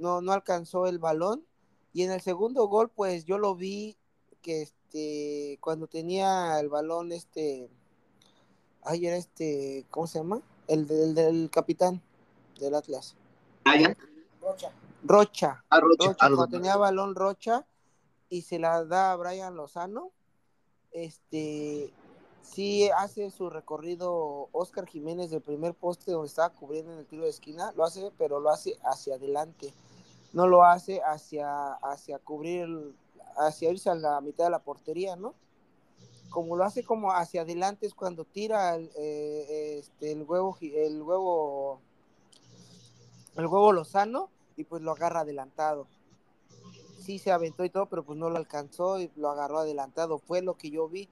no, 0.00 0.20
no 0.20 0.32
alcanzó 0.32 0.86
el 0.86 0.98
balón. 0.98 1.44
Y 1.92 2.02
en 2.02 2.10
el 2.10 2.20
segundo 2.20 2.66
gol, 2.66 2.88
pues 2.88 3.24
yo 3.24 3.38
lo 3.38 3.54
vi 3.54 3.96
que 4.42 4.62
este, 4.62 5.58
cuando 5.60 5.86
tenía 5.86 6.58
el 6.58 6.68
balón, 6.68 7.12
este, 7.12 7.68
ay, 8.82 9.06
era 9.06 9.16
este, 9.16 9.86
¿cómo 9.90 10.06
se 10.06 10.18
llama? 10.18 10.40
El, 10.66 10.86
del 10.86 11.50
capitán 11.50 12.00
del 12.58 12.74
Atlas. 12.74 13.16
Ah, 13.64 13.74
Rocha. 14.40 14.72
Rocha. 15.02 15.64
Ah, 15.68 15.80
Rocha. 15.80 16.14
Cuando 16.14 16.46
tenía 16.46 16.76
balón 16.76 17.14
Rocha 17.14 17.66
y 18.28 18.42
se 18.42 18.58
la 18.58 18.84
da 18.84 19.12
a 19.12 19.16
Brian 19.16 19.56
Lozano, 19.56 20.12
este 20.92 21.92
sí 22.42 22.88
hace 22.90 23.30
su 23.30 23.50
recorrido 23.50 24.48
Oscar 24.52 24.86
Jiménez 24.86 25.30
del 25.30 25.40
primer 25.40 25.74
poste 25.74 26.12
donde 26.12 26.28
estaba 26.28 26.50
cubriendo 26.50 26.92
en 26.92 26.98
el 26.98 27.06
tiro 27.06 27.24
de 27.24 27.30
esquina, 27.30 27.72
lo 27.76 27.84
hace, 27.84 28.10
pero 28.18 28.40
lo 28.40 28.50
hace 28.50 28.78
hacia 28.84 29.14
adelante. 29.14 29.72
No 30.32 30.46
lo 30.46 30.64
hace 30.64 31.00
hacia, 31.02 31.72
hacia 31.74 32.18
cubrir, 32.18 32.94
hacia 33.36 33.70
irse 33.70 33.90
a 33.90 33.94
la 33.94 34.20
mitad 34.20 34.44
de 34.44 34.50
la 34.50 34.60
portería, 34.60 35.16
¿no? 35.16 35.34
Como 36.30 36.56
lo 36.56 36.64
hace 36.64 36.84
como 36.84 37.10
hacia 37.12 37.42
adelante 37.42 37.86
es 37.86 37.94
cuando 37.94 38.24
tira 38.24 38.76
el, 38.76 38.90
eh, 38.96 39.78
este, 39.80 40.12
el 40.12 40.22
huevo, 40.22 40.56
el 40.60 41.02
huevo 41.02 41.80
el 43.36 43.46
huevo 43.46 43.72
Lozano 43.72 44.28
y 44.56 44.64
pues 44.64 44.82
lo 44.82 44.92
agarra 44.92 45.20
adelantado. 45.20 45.86
Sí 47.00 47.18
se 47.18 47.32
aventó 47.32 47.64
y 47.64 47.70
todo, 47.70 47.86
pero 47.86 48.04
pues 48.04 48.18
no 48.18 48.30
lo 48.30 48.36
alcanzó 48.36 49.00
y 49.00 49.10
lo 49.16 49.30
agarró 49.30 49.60
adelantado. 49.60 50.18
Fue 50.18 50.42
lo 50.42 50.54
que 50.54 50.70
yo 50.70 50.88
vi. 50.88 51.08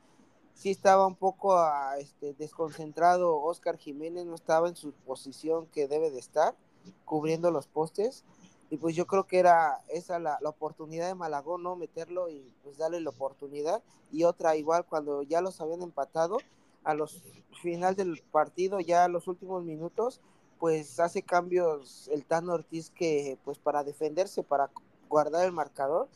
Sí 0.58 0.70
estaba 0.70 1.06
un 1.06 1.14
poco 1.14 1.56
ah, 1.56 1.94
este, 2.00 2.34
desconcentrado 2.34 3.40
Oscar 3.40 3.76
Jiménez, 3.76 4.26
no 4.26 4.34
estaba 4.34 4.68
en 4.68 4.74
su 4.74 4.90
posición 4.90 5.66
que 5.66 5.86
debe 5.86 6.10
de 6.10 6.18
estar, 6.18 6.56
cubriendo 7.04 7.52
los 7.52 7.68
postes. 7.68 8.24
Y 8.68 8.76
pues 8.78 8.96
yo 8.96 9.06
creo 9.06 9.28
que 9.28 9.38
era 9.38 9.84
esa 9.86 10.18
la, 10.18 10.36
la 10.40 10.48
oportunidad 10.48 11.06
de 11.06 11.14
Malagón, 11.14 11.62
¿no? 11.62 11.76
Meterlo 11.76 12.28
y 12.28 12.52
pues 12.64 12.76
darle 12.76 13.00
la 13.00 13.10
oportunidad. 13.10 13.84
Y 14.10 14.24
otra 14.24 14.56
igual 14.56 14.84
cuando 14.84 15.22
ya 15.22 15.40
los 15.40 15.60
habían 15.60 15.80
empatado, 15.80 16.38
a 16.82 16.92
los 16.92 17.22
final 17.62 17.94
del 17.94 18.20
partido, 18.32 18.80
ya 18.80 19.04
a 19.04 19.08
los 19.08 19.28
últimos 19.28 19.62
minutos, 19.62 20.20
pues 20.58 20.98
hace 20.98 21.22
cambios 21.22 22.08
el 22.08 22.24
Tano 22.24 22.54
Ortiz 22.54 22.90
que 22.90 23.38
pues 23.44 23.58
para 23.58 23.84
defenderse, 23.84 24.42
para 24.42 24.72
guardar 25.08 25.46
el 25.46 25.52
marcador 25.52 26.08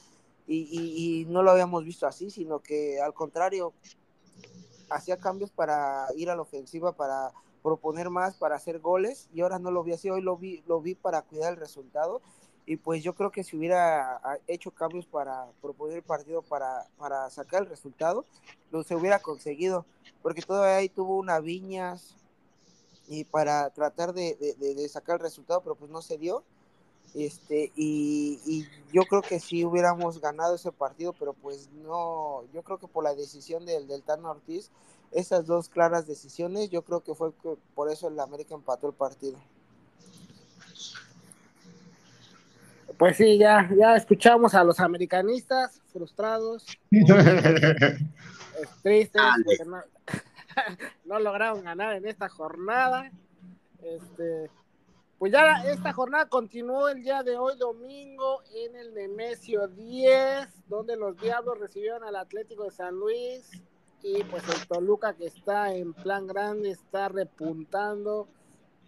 y, 0.48 1.24
no 1.28 1.42
lo 1.42 1.52
habíamos 1.52 1.84
visto 1.84 2.06
así, 2.06 2.30
sino 2.30 2.58
que 2.60 3.00
al 3.00 3.14
contrario 3.14 3.72
hacía 4.94 5.16
cambios 5.16 5.50
para 5.50 6.06
ir 6.16 6.30
a 6.30 6.36
la 6.36 6.42
ofensiva, 6.42 6.92
para 6.92 7.32
proponer 7.62 8.10
más, 8.10 8.36
para 8.36 8.56
hacer 8.56 8.80
goles 8.80 9.28
y 9.32 9.40
ahora 9.40 9.58
no 9.58 9.70
lo 9.70 9.84
vi 9.84 9.92
así, 9.92 10.10
hoy 10.10 10.20
lo 10.20 10.36
vi, 10.36 10.62
lo 10.66 10.80
vi 10.80 10.94
para 10.94 11.22
cuidar 11.22 11.52
el 11.52 11.58
resultado 11.58 12.20
y 12.66 12.76
pues 12.76 13.02
yo 13.02 13.14
creo 13.14 13.30
que 13.30 13.44
si 13.44 13.56
hubiera 13.56 14.20
hecho 14.46 14.70
cambios 14.70 15.06
para 15.06 15.46
proponer 15.60 15.96
el 15.96 16.02
partido 16.02 16.42
para, 16.42 16.86
para 16.96 17.28
sacar 17.30 17.62
el 17.62 17.68
resultado, 17.68 18.24
lo 18.70 18.82
se 18.84 18.94
hubiera 18.94 19.18
conseguido, 19.18 19.84
porque 20.22 20.42
todavía 20.42 20.76
ahí 20.76 20.88
tuvo 20.88 21.16
una 21.16 21.40
Viñas, 21.40 22.16
y 23.08 23.24
para 23.24 23.70
tratar 23.70 24.12
de, 24.12 24.88
sacar 24.88 25.16
el 25.16 25.20
resultado, 25.20 25.60
pero 25.62 25.74
pues 25.74 25.90
no 25.90 26.02
se 26.02 26.18
dio. 26.18 26.44
Este, 27.14 27.70
y, 27.76 28.66
yo 28.92 29.02
creo 29.04 29.22
que 29.22 29.40
sí 29.40 29.64
hubiéramos 29.64 30.20
ganado 30.20 30.54
ese 30.54 30.70
partido, 30.72 31.14
pero 31.18 31.32
pues 31.32 31.70
no, 31.82 32.44
yo 32.52 32.62
creo 32.62 32.78
que 32.78 32.88
por 32.88 33.04
la 33.04 33.14
decisión 33.14 33.64
del, 33.64 33.86
del 33.86 34.02
Tano 34.02 34.30
Ortiz, 34.30 34.70
esas 35.12 35.46
dos 35.46 35.68
claras 35.68 36.06
decisiones, 36.06 36.70
yo 36.70 36.82
creo 36.82 37.00
que 37.00 37.14
fue 37.14 37.32
por 37.74 37.90
eso 37.90 38.08
el 38.08 38.20
América 38.20 38.54
empató 38.54 38.88
el 38.88 38.94
partido. 38.94 39.38
Pues 42.98 43.16
sí, 43.16 43.38
ya, 43.38 43.68
ya 43.76 43.96
escuchamos 43.96 44.54
a 44.54 44.62
los 44.62 44.78
americanistas 44.78 45.80
frustrados, 45.92 46.66
tristes, 48.82 49.22
no 51.04 51.18
lograron 51.18 51.64
ganar 51.64 51.96
en 51.96 52.06
esta 52.06 52.28
jornada. 52.28 53.10
Este, 53.82 54.50
pues 55.22 55.30
ya 55.30 55.62
esta 55.66 55.92
jornada 55.92 56.28
continuó 56.28 56.88
el 56.88 57.00
día 57.00 57.22
de 57.22 57.36
hoy, 57.36 57.56
domingo, 57.56 58.42
en 58.56 58.74
el 58.74 58.92
Nemesio 58.92 59.68
10, 59.68 60.66
donde 60.66 60.96
los 60.96 61.16
Diablos 61.16 61.60
recibieron 61.60 62.02
al 62.02 62.16
Atlético 62.16 62.64
de 62.64 62.72
San 62.72 62.96
Luis. 62.96 63.48
Y 64.02 64.24
pues 64.24 64.42
el 64.48 64.66
Toluca, 64.66 65.14
que 65.14 65.26
está 65.26 65.72
en 65.72 65.94
plan 65.94 66.26
grande, 66.26 66.70
está 66.70 67.08
repuntando. 67.08 68.26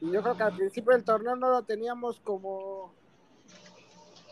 Y 0.01 0.11
yo 0.11 0.25
creo 0.25 0.37
que 0.37 0.43
al 0.43 0.57
principio 0.57 0.93
del 0.93 1.05
torneo 1.05 1.37
no 1.37 1.51
lo 1.51 1.63
teníamos 1.63 2.19
como 2.19 2.93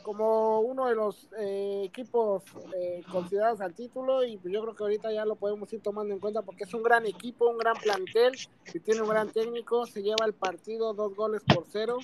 como 0.02 0.60
uno 0.60 0.86
de 0.86 0.94
los 0.94 1.28
eh, 1.38 1.82
equipos 1.84 2.42
eh, 2.76 3.02
considerados 3.10 3.60
al 3.60 3.74
título 3.74 4.24
y 4.24 4.38
yo 4.44 4.62
creo 4.62 4.74
que 4.74 4.82
ahorita 4.82 5.12
ya 5.12 5.24
lo 5.24 5.36
podemos 5.36 5.72
ir 5.72 5.80
tomando 5.80 6.12
en 6.12 6.20
cuenta 6.20 6.42
porque 6.42 6.64
es 6.64 6.74
un 6.74 6.82
gran 6.82 7.06
equipo, 7.06 7.48
un 7.48 7.58
gran 7.58 7.76
plantel, 7.76 8.32
y 8.72 8.80
tiene 8.80 9.02
un 9.02 9.08
gran 9.08 9.30
técnico, 9.30 9.86
se 9.86 10.02
lleva 10.02 10.26
el 10.26 10.34
partido 10.34 10.94
dos 10.94 11.14
goles 11.14 11.42
por 11.42 11.64
cero 11.70 11.98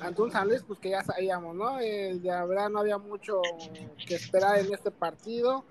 ante 0.00 0.22
un 0.22 0.30
San 0.30 0.48
Luis 0.48 0.62
pues 0.66 0.78
que 0.78 0.90
ya 0.90 1.02
sabíamos, 1.02 1.54
¿no? 1.54 1.80
Eh, 1.80 2.14
de 2.14 2.30
verdad 2.46 2.68
no 2.70 2.80
había 2.80 2.98
mucho 2.98 3.40
que 4.06 4.14
esperar 4.14 4.58
en 4.58 4.72
este 4.72 4.90
partido 4.90 5.64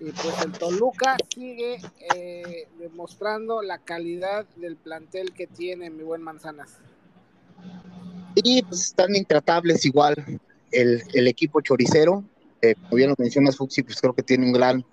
y 0.00 0.10
pues 0.10 0.42
el 0.42 0.52
Toluca 0.52 1.16
sigue 1.32 1.78
demostrando 2.78 3.62
la 3.62 3.78
calidad 3.78 4.46
del 4.56 4.76
plantel 4.76 5.32
que 5.32 5.46
tiene 5.46 5.90
mi 5.90 6.02
buen 6.02 6.22
Manzanas. 6.22 6.80
Y 8.34 8.62
pues 8.62 8.82
están 8.82 9.14
intratables 9.14 9.84
igual 9.84 10.40
el, 10.70 11.28
equipo 11.28 11.60
choricero. 11.60 12.24
Eh, 12.60 12.74
como 12.74 12.96
bien 12.96 13.10
lo 13.10 13.16
mencionas, 13.18 13.56
Fuxi, 13.56 13.82
pues 13.82 14.00
creo 14.00 14.14
que 14.14 14.22
tiene 14.22 14.46
un 14.46 14.52
gran, 14.52 14.84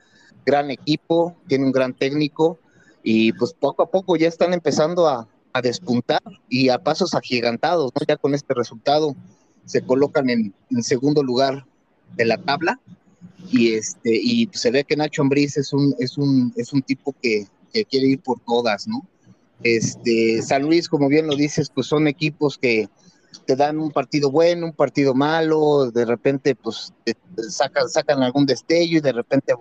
gran 0.45 0.71
equipo, 0.71 1.35
tiene 1.47 1.65
un 1.65 1.71
gran 1.71 1.93
técnico 1.93 2.59
y 3.03 3.31
pues 3.33 3.53
poco 3.53 3.83
a 3.83 3.89
poco 3.89 4.17
ya 4.17 4.27
están 4.27 4.53
empezando 4.53 5.07
a, 5.07 5.27
despuntar 5.61 6.21
y 6.47 6.69
a 6.69 6.77
pasos 6.77 7.13
agigantados, 7.13 7.91
¿no? 7.93 8.05
Ya 8.07 8.15
con 8.15 8.33
este 8.33 8.53
resultado 8.53 9.13
se 9.65 9.81
colocan 9.81 10.29
en, 10.29 10.53
segundo 10.81 11.21
lugar 11.21 11.65
de 12.15 12.23
la 12.23 12.37
tabla 12.37 12.79
y 13.51 13.73
este 13.73 14.15
y 14.15 14.47
se 14.53 14.71
ve 14.71 14.85
que 14.85 14.95
Nacho 14.95 15.21
Ambriz 15.21 15.57
es 15.57 15.73
un 15.73 15.93
es 15.99 16.17
un 16.17 16.53
es 16.55 16.71
un 16.71 16.81
tipo 16.81 17.13
que, 17.21 17.45
que, 17.73 17.83
quiere 17.83 18.07
ir 18.07 18.21
por 18.21 18.39
todas, 18.39 18.87
¿no? 18.87 19.05
Este 19.61 20.41
San 20.43 20.61
Luis, 20.61 20.87
como 20.87 21.09
bien 21.09 21.27
lo 21.27 21.35
dices, 21.35 21.69
pues 21.69 21.87
son 21.87 22.07
equipos 22.07 22.57
que 22.57 22.87
te 23.45 23.55
dan 23.55 23.79
un 23.79 23.91
partido 23.91 24.31
bueno, 24.31 24.67
un 24.67 24.73
partido 24.73 25.13
malo, 25.13 25.91
de 25.91 26.05
repente 26.05 26.55
pues 26.55 26.93
te, 27.03 27.15
sacan 27.49 27.89
sacan 27.89 28.23
algún 28.23 28.45
destello 28.45 28.97
y 28.97 29.01
de 29.01 29.11
repente 29.11 29.53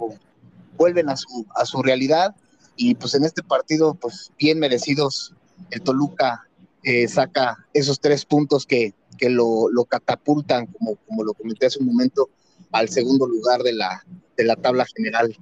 vuelven 0.77 1.09
a 1.09 1.16
su 1.16 1.47
a 1.55 1.64
su 1.64 1.83
realidad 1.83 2.35
y 2.77 2.95
pues 2.95 3.14
en 3.14 3.25
este 3.25 3.43
partido 3.43 3.95
pues 3.95 4.33
bien 4.39 4.59
merecidos 4.59 5.35
el 5.71 5.83
Toluca 5.83 6.49
eh, 6.83 7.09
saca 7.09 7.66
esos 7.73 8.01
tres 8.01 8.25
puntos 8.25 8.64
que, 8.64 8.95
que 9.19 9.29
lo, 9.29 9.69
lo, 9.69 9.85
catapultan, 9.85 10.66
como, 10.66 10.97
como 11.07 11.25
lo 11.25 11.35
comenté 11.35 11.66
hace 11.66 11.81
un 11.81 11.87
momento, 11.87 12.31
al 12.73 12.89
segundo 12.89 13.27
lugar 13.27 13.62
de 13.62 13.73
la, 13.73 14.05
de 14.37 14.45
la 14.45 14.57
tabla 14.57 14.87
general. 14.97 15.37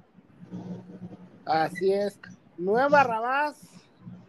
Así 1.45 1.93
es. 1.93 2.19
Nueva 2.59 3.05
Rabás, 3.05 3.57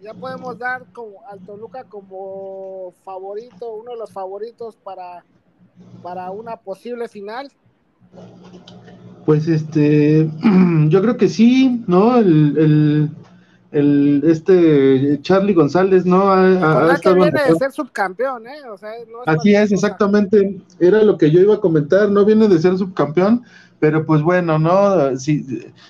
ya 0.02 0.14
podemos 0.14 0.58
dar 0.58 0.86
como, 0.94 1.26
al 1.30 1.40
Toluca 1.40 1.84
como 1.86 2.94
favorito, 3.04 3.74
uno 3.76 3.92
de 3.92 3.98
los 3.98 4.12
favoritos 4.12 4.76
para, 4.76 5.24
para 6.04 6.32
una 6.32 6.58
posible 6.58 7.08
final. 7.08 7.52
Pues 9.26 9.48
este, 9.48 10.30
yo 10.88 11.02
creo 11.02 11.18
que 11.18 11.30
sí, 11.30 11.84
¿no? 11.88 12.18
el, 12.18 13.12
el 13.72 14.22
este 14.26 15.20
Charlie 15.22 15.54
González 15.54 16.06
no 16.06 16.32
ha, 16.32 16.94
ha 16.94 17.00
que 17.00 17.14
viene 17.14 17.32
de 17.32 17.56
ser 17.56 17.72
subcampeón, 17.72 18.48
¿eh? 18.48 18.62
O 18.72 18.78
sea, 18.78 18.92
Así 19.26 19.54
es, 19.54 19.72
exactamente. 19.72 20.62
Era 20.80 21.04
lo 21.04 21.18
que 21.18 21.30
yo 21.30 21.42
iba 21.42 21.56
a 21.56 21.60
comentar. 21.60 22.10
No 22.10 22.24
viene 22.24 22.48
de 22.48 22.60
ser 22.60 22.78
subcampeón, 22.78 23.44
pero 23.80 24.06
pues 24.06 24.22
bueno, 24.22 24.58
no. 24.58 25.16
Si, 25.18 25.46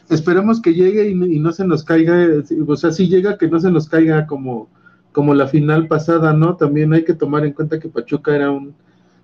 esperemos 0.10 0.62
que 0.62 0.74
llegue 0.74 1.10
y, 1.10 1.40
no 1.40 1.52
se 1.52 1.66
nos 1.66 1.84
caiga. 1.84 2.28
O 2.68 2.76
sea, 2.76 2.92
si 2.92 3.08
llega, 3.08 3.38
que 3.38 3.48
no 3.48 3.60
se 3.60 3.72
nos 3.72 3.88
caiga 3.88 4.28
como, 4.28 4.70
como 5.12 5.34
la 5.34 5.48
final 5.48 5.88
pasada, 5.88 6.34
¿no? 6.34 6.56
También 6.56 6.94
hay 6.94 7.04
que 7.04 7.14
tomar 7.14 7.46
en 7.46 7.54
cuenta 7.54 7.80
que 7.80 7.90
Pachuca 7.90 8.36
era 8.36 8.52
un, 8.52 8.74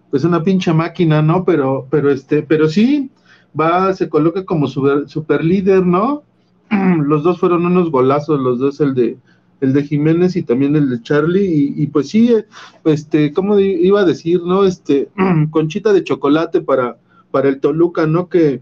pues 0.09 0.23
una 0.23 0.43
pinche 0.43 0.73
máquina, 0.73 1.21
¿no? 1.21 1.43
Pero, 1.43 1.87
pero 1.89 2.09
este, 2.09 2.43
pero 2.43 2.67
sí 2.69 3.11
va, 3.59 3.93
se 3.93 4.09
coloca 4.09 4.45
como 4.45 4.67
super, 4.67 5.09
super 5.09 5.43
líder, 5.43 5.85
¿no? 5.85 6.23
los 7.05 7.23
dos 7.23 7.39
fueron 7.39 7.65
unos 7.65 7.91
golazos, 7.91 8.39
los 8.39 8.59
dos, 8.59 8.79
el 8.79 8.93
de 8.93 9.17
el 9.63 9.71
de 9.71 9.83
Jiménez 9.83 10.35
y 10.35 10.43
también 10.43 10.75
el 10.75 10.89
de 10.89 11.01
Charlie, 11.01 11.73
y, 11.77 11.87
pues 11.87 12.09
sí, 12.09 12.35
este, 12.83 13.31
como 13.31 13.57
iba 13.57 14.01
a 14.01 14.05
decir, 14.05 14.41
¿no? 14.43 14.65
Este, 14.65 15.07
conchita 15.51 15.93
de 15.93 16.03
chocolate 16.03 16.59
para, 16.59 16.97
para 17.33 17.49
el 17.49 17.59
Toluca, 17.59 18.05
¿no? 18.05 18.29
Que 18.29 18.61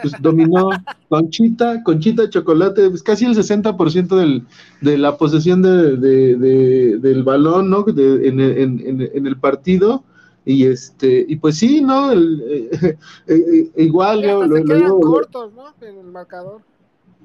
pues, 0.00 0.14
dominó 0.22 0.70
conchita, 1.10 1.82
conchita 1.82 2.22
de 2.22 2.30
chocolate, 2.30 2.88
pues 2.88 3.02
casi 3.02 3.26
el 3.26 3.36
60% 3.36 4.16
del, 4.16 4.46
de 4.80 4.96
la 4.96 5.18
posesión 5.18 5.60
de, 5.60 5.98
del 5.98 7.22
balón, 7.22 7.68
¿no? 7.68 7.84
en, 7.86 8.40
en, 8.40 9.26
el 9.26 9.36
partido, 9.36 10.04
y 10.46 10.64
este, 10.64 11.26
y 11.28 11.36
pues 11.36 11.58
sí, 11.58 11.82
¿no? 11.82 12.10
El, 12.10 12.42
eh, 12.48 12.96
eh, 13.26 13.70
igual, 13.76 14.22
lo, 14.22 15.00
cortos, 15.00 15.52
¿no? 15.52 15.74
En 15.86 15.98
el 15.98 16.06
marcador. 16.06 16.62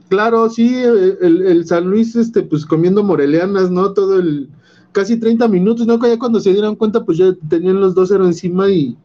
Claro, 0.09 0.49
sí, 0.49 0.75
el, 0.75 1.65
San 1.65 1.89
Luis, 1.89 2.13
este, 2.17 2.43
pues 2.43 2.65
comiendo 2.65 3.03
moreleanas, 3.03 3.71
¿no? 3.71 3.93
Todo 3.93 4.19
el, 4.19 4.49
casi 4.91 5.17
30 5.17 5.47
minutos, 5.47 5.88
¿no? 5.88 5.97
Ya 6.05 6.19
cuando 6.19 6.41
se 6.41 6.51
dieron 6.51 6.75
cuenta, 6.75 7.05
pues 7.05 7.17
ya 7.17 7.34
tenían 7.47 7.79
los 7.79 7.95
dos 7.95 8.09
0 8.09 8.25
encima 8.25 8.69
y, 8.69 8.97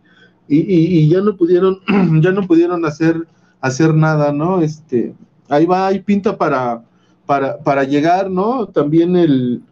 y, 0.48 1.08
ya 1.08 1.20
no 1.20 1.36
pudieron, 1.36 1.80
ya 2.22 2.32
no 2.32 2.46
pudieron 2.46 2.84
hacer, 2.84 3.26
hacer 3.60 3.94
nada, 3.94 4.32
¿no? 4.32 4.60
Este, 4.60 5.14
ahí 5.48 5.66
va, 5.66 5.88
hay 5.88 6.00
pinta 6.00 6.36
para, 6.36 6.82
para, 7.26 7.58
para 7.58 7.84
llegar, 7.84 8.30
¿no? 8.30 8.66
También 8.66 9.16
el, 9.16 9.62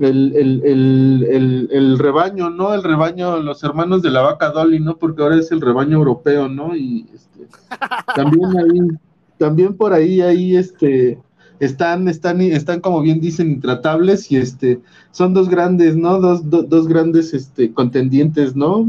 el, 0.00 0.34
el, 0.36 1.68
el, 1.70 1.98
rebaño, 1.98 2.50
¿no? 2.50 2.74
El 2.74 2.82
rebaño, 2.82 3.38
los 3.38 3.62
hermanos 3.62 4.02
de 4.02 4.10
la 4.10 4.22
vaca 4.22 4.50
Dolly, 4.50 4.80
¿no? 4.80 4.96
Porque 4.96 5.22
ahora 5.22 5.36
es 5.36 5.50
el 5.52 5.60
rebaño 5.60 5.98
europeo, 5.98 6.48
¿no? 6.48 6.74
Y 6.74 7.06
este, 7.14 7.46
también 8.14 8.58
ahí 8.58 8.98
también 9.40 9.72
por 9.72 9.94
ahí, 9.94 10.20
ahí, 10.20 10.54
este, 10.54 11.18
están, 11.60 12.08
están, 12.08 12.42
están 12.42 12.80
como 12.80 13.00
bien 13.00 13.20
dicen, 13.20 13.50
intratables 13.50 14.30
y 14.30 14.36
este, 14.36 14.82
son 15.12 15.32
dos 15.32 15.48
grandes, 15.48 15.96
¿no? 15.96 16.20
Dos, 16.20 16.42
dos 16.44 16.86
grandes, 16.86 17.32
este, 17.32 17.72
contendientes, 17.72 18.54
¿no? 18.54 18.86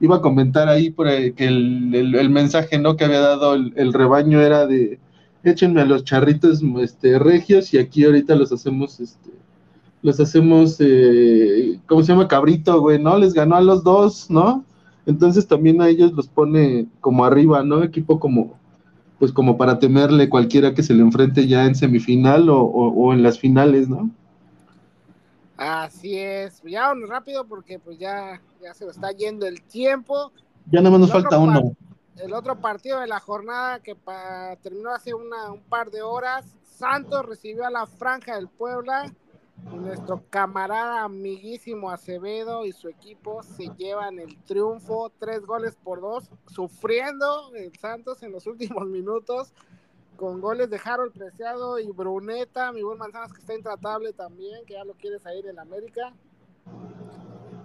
Iba 0.00 0.16
a 0.16 0.20
comentar 0.20 0.68
ahí 0.68 0.90
por 0.90 1.08
que 1.08 1.46
el, 1.46 2.30
mensaje, 2.30 2.78
¿no? 2.78 2.96
Que 2.96 3.04
había 3.04 3.20
dado 3.20 3.54
el, 3.54 3.92
rebaño 3.92 4.40
era 4.40 4.66
de, 4.66 4.98
échenme 5.42 5.80
a 5.80 5.86
los 5.86 6.04
charritos, 6.04 6.62
este, 6.80 7.18
regios 7.18 7.74
y 7.74 7.78
aquí 7.78 8.04
ahorita 8.04 8.34
los 8.36 8.52
hacemos, 8.52 9.00
este, 9.00 9.30
los 10.02 10.20
hacemos, 10.20 10.76
eh, 10.80 11.80
¿cómo 11.86 12.02
se 12.02 12.12
llama? 12.12 12.28
Cabrito, 12.28 12.80
güey, 12.80 13.00
¿no? 13.00 13.18
Les 13.18 13.34
ganó 13.34 13.56
a 13.56 13.60
los 13.60 13.82
dos, 13.82 14.30
¿no? 14.30 14.64
Entonces 15.06 15.46
también 15.48 15.80
a 15.80 15.88
ellos 15.88 16.12
los 16.12 16.28
pone 16.28 16.86
como 17.00 17.24
arriba, 17.24 17.62
¿no? 17.64 17.82
Equipo 17.82 18.20
como, 18.20 18.58
pues 19.18 19.32
como 19.32 19.56
para 19.56 19.78
temerle 19.78 20.28
cualquiera 20.28 20.74
que 20.74 20.82
se 20.82 20.94
le 20.94 21.00
enfrente 21.00 21.46
ya 21.46 21.64
en 21.64 21.74
semifinal 21.74 22.48
o, 22.50 23.12
en 23.12 23.22
las 23.22 23.38
finales, 23.38 23.88
¿no? 23.88 24.10
Así 25.58 26.16
es, 26.16 26.62
ya 26.62 26.94
rápido 26.94 27.44
porque 27.44 27.80
pues 27.80 27.98
ya, 27.98 28.40
ya 28.62 28.72
se 28.74 28.86
está 28.86 29.10
yendo 29.10 29.44
el 29.44 29.60
tiempo. 29.62 30.32
Ya 30.70 30.80
nada 30.80 30.92
más 30.92 31.00
nos 31.00 31.12
falta 31.12 31.36
uno. 31.36 31.76
El 32.16 32.32
otro 32.32 32.60
partido 32.60 33.00
de 33.00 33.08
la 33.08 33.18
jornada 33.18 33.80
que 33.80 33.96
terminó 34.62 34.90
hace 34.90 35.14
una, 35.14 35.50
un 35.50 35.62
par 35.62 35.90
de 35.90 36.02
horas, 36.02 36.56
Santos 36.62 37.26
recibió 37.26 37.66
a 37.66 37.70
la 37.70 37.86
Franja 37.86 38.36
del 38.36 38.48
Puebla. 38.48 39.12
Nuestro 39.72 40.22
camarada 40.30 41.02
amiguísimo 41.02 41.90
Acevedo 41.90 42.64
y 42.64 42.70
su 42.70 42.88
equipo 42.88 43.42
se 43.42 43.68
llevan 43.76 44.20
el 44.20 44.40
triunfo, 44.44 45.10
tres 45.18 45.44
goles 45.44 45.76
por 45.82 46.00
dos, 46.00 46.30
sufriendo 46.46 47.52
el 47.56 47.76
Santos 47.76 48.22
en 48.22 48.30
los 48.30 48.46
últimos 48.46 48.86
minutos, 48.86 49.52
con 50.18 50.40
goles 50.40 50.68
de 50.68 50.80
Harold 50.84 51.12
Preciado 51.12 51.78
y 51.78 51.92
Bruneta, 51.92 52.72
mi 52.72 52.82
buen 52.82 52.98
Manzanas 52.98 53.32
que 53.32 53.38
está 53.38 53.54
intratable 53.54 54.12
también, 54.12 54.66
que 54.66 54.74
ya 54.74 54.84
lo 54.84 54.94
quiere 54.94 55.20
salir 55.20 55.46
en 55.46 55.60
América. 55.60 56.12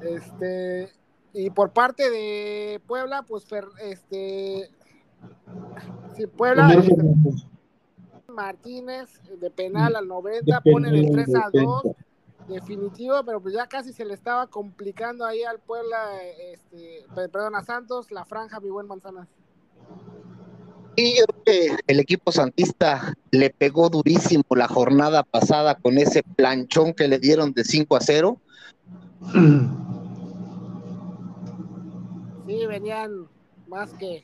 Este, 0.02 0.94
y 1.34 1.50
por 1.50 1.72
parte 1.72 2.12
de 2.12 2.80
Puebla, 2.86 3.24
pues 3.24 3.48
este, 3.82 4.70
si 6.16 6.28
Puebla. 6.28 6.70
Martínez 8.28 9.10
de 9.40 9.50
penal 9.50 9.96
al 9.96 10.08
90, 10.08 10.62
ponen 10.62 10.94
el 10.94 11.12
3 11.12 11.36
a 11.36 11.50
2, 11.52 11.84
definitivo, 12.48 13.24
pero 13.26 13.42
pues 13.42 13.56
ya 13.56 13.68
casi 13.68 13.94
se 13.94 14.06
le 14.06 14.14
estaba 14.14 14.46
complicando 14.48 15.26
ahí 15.26 15.44
al 15.44 15.60
Puebla, 15.60 16.22
este, 16.52 17.06
perdón, 17.16 17.56
a 17.56 17.64
Santos, 17.64 18.12
la 18.12 18.26
franja, 18.26 18.60
mi 18.60 18.70
buen 18.70 18.88
Manzanas. 18.88 19.28
Y 20.96 21.18
yo 21.18 21.26
creo 21.26 21.44
que 21.44 21.78
el 21.88 22.00
equipo 22.00 22.32
santista 22.32 23.14
le 23.32 23.50
pegó 23.50 23.90
durísimo 23.90 24.44
la 24.56 24.68
jornada 24.68 25.24
pasada 25.24 25.76
con 25.76 25.98
ese 25.98 26.24
planchón 26.24 26.94
que 26.94 27.08
le 27.08 27.18
dieron 27.18 27.54
de 27.54 27.64
5 27.64 27.96
a 27.96 28.00
0. 28.00 28.38
Sí, 32.46 32.66
venían 32.68 33.28
más 33.68 33.94
que 33.94 34.24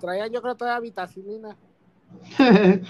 traían 0.00 0.32
yo 0.32 0.42
creo 0.42 0.56
todavía 0.56 0.80
vitacilina. 0.80 1.56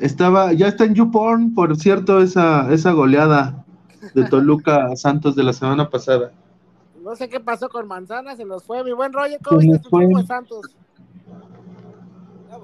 Estaba, 0.00 0.52
ya 0.52 0.66
está 0.66 0.84
en 0.84 0.94
YouPorn, 0.94 1.54
por 1.54 1.76
cierto, 1.76 2.20
esa, 2.20 2.72
esa 2.72 2.90
goleada 2.90 3.64
de 4.12 4.24
Toluca 4.28 4.96
Santos 4.96 5.36
de 5.36 5.44
la 5.44 5.52
semana 5.52 5.88
pasada. 5.88 6.32
No 7.00 7.14
sé 7.14 7.28
qué 7.28 7.38
pasó 7.38 7.68
con 7.68 7.86
Manzana, 7.86 8.34
se 8.34 8.44
nos 8.44 8.64
fue. 8.64 8.82
Mi 8.82 8.92
buen 8.92 9.12
rollo, 9.12 9.36
¿cómo 9.44 9.60
viste 9.60 9.88
Santos? 10.26 10.74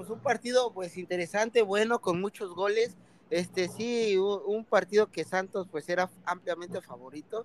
Pues 0.01 0.09
un 0.09 0.21
partido 0.21 0.73
pues 0.73 0.97
interesante, 0.97 1.61
bueno, 1.61 2.01
con 2.01 2.23
muchos 2.23 2.55
goles. 2.55 2.97
Este 3.29 3.69
sí, 3.69 4.17
un 4.17 4.65
partido 4.65 5.11
que 5.11 5.25
Santos 5.25 5.69
pues 5.71 5.91
era 5.91 6.09
ampliamente 6.25 6.81
favorito. 6.81 7.45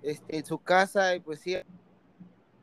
Este, 0.00 0.38
en 0.38 0.46
su 0.46 0.56
casa, 0.56 1.14
y 1.14 1.20
pues 1.20 1.40
sí, 1.40 1.56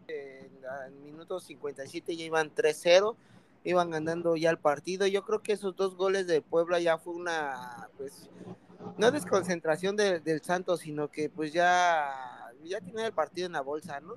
en, 0.07 1.03
minuto 1.03 1.39
57 1.39 2.15
ya 2.15 2.25
iban 2.25 2.49
3-0 2.49 3.15
iban 3.63 3.91
ganando 3.91 4.35
ya 4.35 4.49
el 4.49 4.57
partido. 4.57 5.05
Yo 5.05 5.23
creo 5.23 5.43
que 5.43 5.53
esos 5.53 5.75
dos 5.75 5.95
goles 5.95 6.25
de 6.25 6.41
Puebla 6.41 6.79
ya 6.79 6.97
fue 6.97 7.13
una, 7.13 7.89
pues, 7.95 8.31
no 8.97 9.11
desconcentración 9.11 9.95
del 9.95 10.41
Santos, 10.41 10.79
sino 10.79 11.11
que 11.11 11.29
pues 11.29 11.53
ya, 11.53 12.51
ya 12.63 12.81
tienen 12.81 13.05
el 13.05 13.13
partido 13.13 13.45
en 13.45 13.53
la 13.53 13.61
bolsa, 13.61 13.99
¿no? 13.99 14.15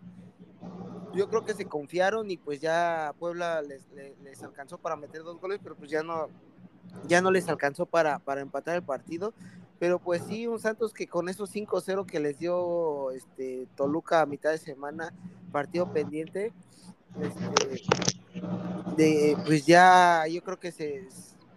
Yo 1.15 1.29
creo 1.29 1.45
que 1.45 1.55
se 1.55 1.67
confiaron 1.67 2.31
y 2.31 2.37
pues 2.37 2.61
ya 2.61 3.15
Puebla 3.19 3.63
les, 3.63 3.83
les, 4.23 4.43
alcanzó 4.43 4.79
para 4.79 4.97
meter 4.97 5.23
dos 5.23 5.41
goles, 5.41 5.59
pero 5.63 5.75
pues 5.75 5.91
ya 5.91 6.03
no, 6.03 6.29
ya 7.07 7.21
no 7.21 7.31
les 7.31 7.49
alcanzó 7.49 7.87
para, 7.87 8.19
para 8.19 8.41
empatar 8.41 8.77
el 8.77 8.83
partido. 8.83 9.35
Pero 9.79 9.99
pues 9.99 10.23
sí, 10.29 10.47
un 10.47 10.61
Santos 10.61 10.93
que 10.93 11.07
con 11.07 11.29
esos 11.29 11.55
5-0 11.55 12.05
que 12.07 12.21
les 12.21 12.39
dio 12.39 13.11
este 13.13 13.67
Toluca 13.77 14.21
a 14.21 14.27
mitad 14.27 14.51
de 14.51 14.59
semana, 14.59 15.13
partido 15.51 15.91
pendiente, 15.93 16.53
este, 17.21 17.83
de, 18.97 19.37
pues 19.47 19.67
ya 19.67 20.27
yo 20.27 20.43
creo 20.45 20.61
que 20.61 20.71
se, 20.71 21.09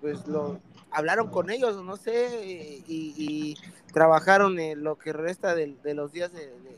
pues 0.01 0.25
lo 0.25 0.59
hablaron 0.93 1.29
con 1.29 1.49
ellos, 1.49 1.83
no 1.83 1.97
sé, 1.97 2.83
y, 2.87 3.55
trabajaron 3.91 4.59
en 4.59 4.83
lo 4.83 4.97
que 4.97 5.13
resta 5.13 5.53
de, 5.53 5.77
los 5.93 6.11
días 6.11 6.31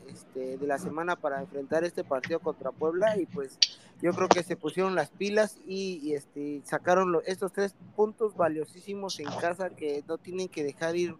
este, 0.06 0.58
de, 0.58 0.66
la 0.66 0.78
semana 0.78 1.16
para 1.16 1.40
enfrentar 1.40 1.82
este 1.82 2.04
partido 2.04 2.40
contra 2.40 2.72
Puebla 2.72 3.16
y 3.16 3.24
pues 3.24 3.58
yo 4.02 4.12
creo 4.12 4.28
que 4.28 4.42
se 4.42 4.54
pusieron 4.54 4.94
las 4.94 5.08
pilas 5.08 5.56
y, 5.66 6.12
este, 6.12 6.60
sacaron 6.64 7.16
estos 7.24 7.52
tres 7.52 7.74
puntos 7.94 8.36
valiosísimos 8.36 9.18
en 9.18 9.30
casa 9.40 9.70
que 9.70 10.04
no 10.06 10.18
tienen 10.18 10.48
que 10.48 10.62
dejar 10.62 10.94
ir 10.96 11.16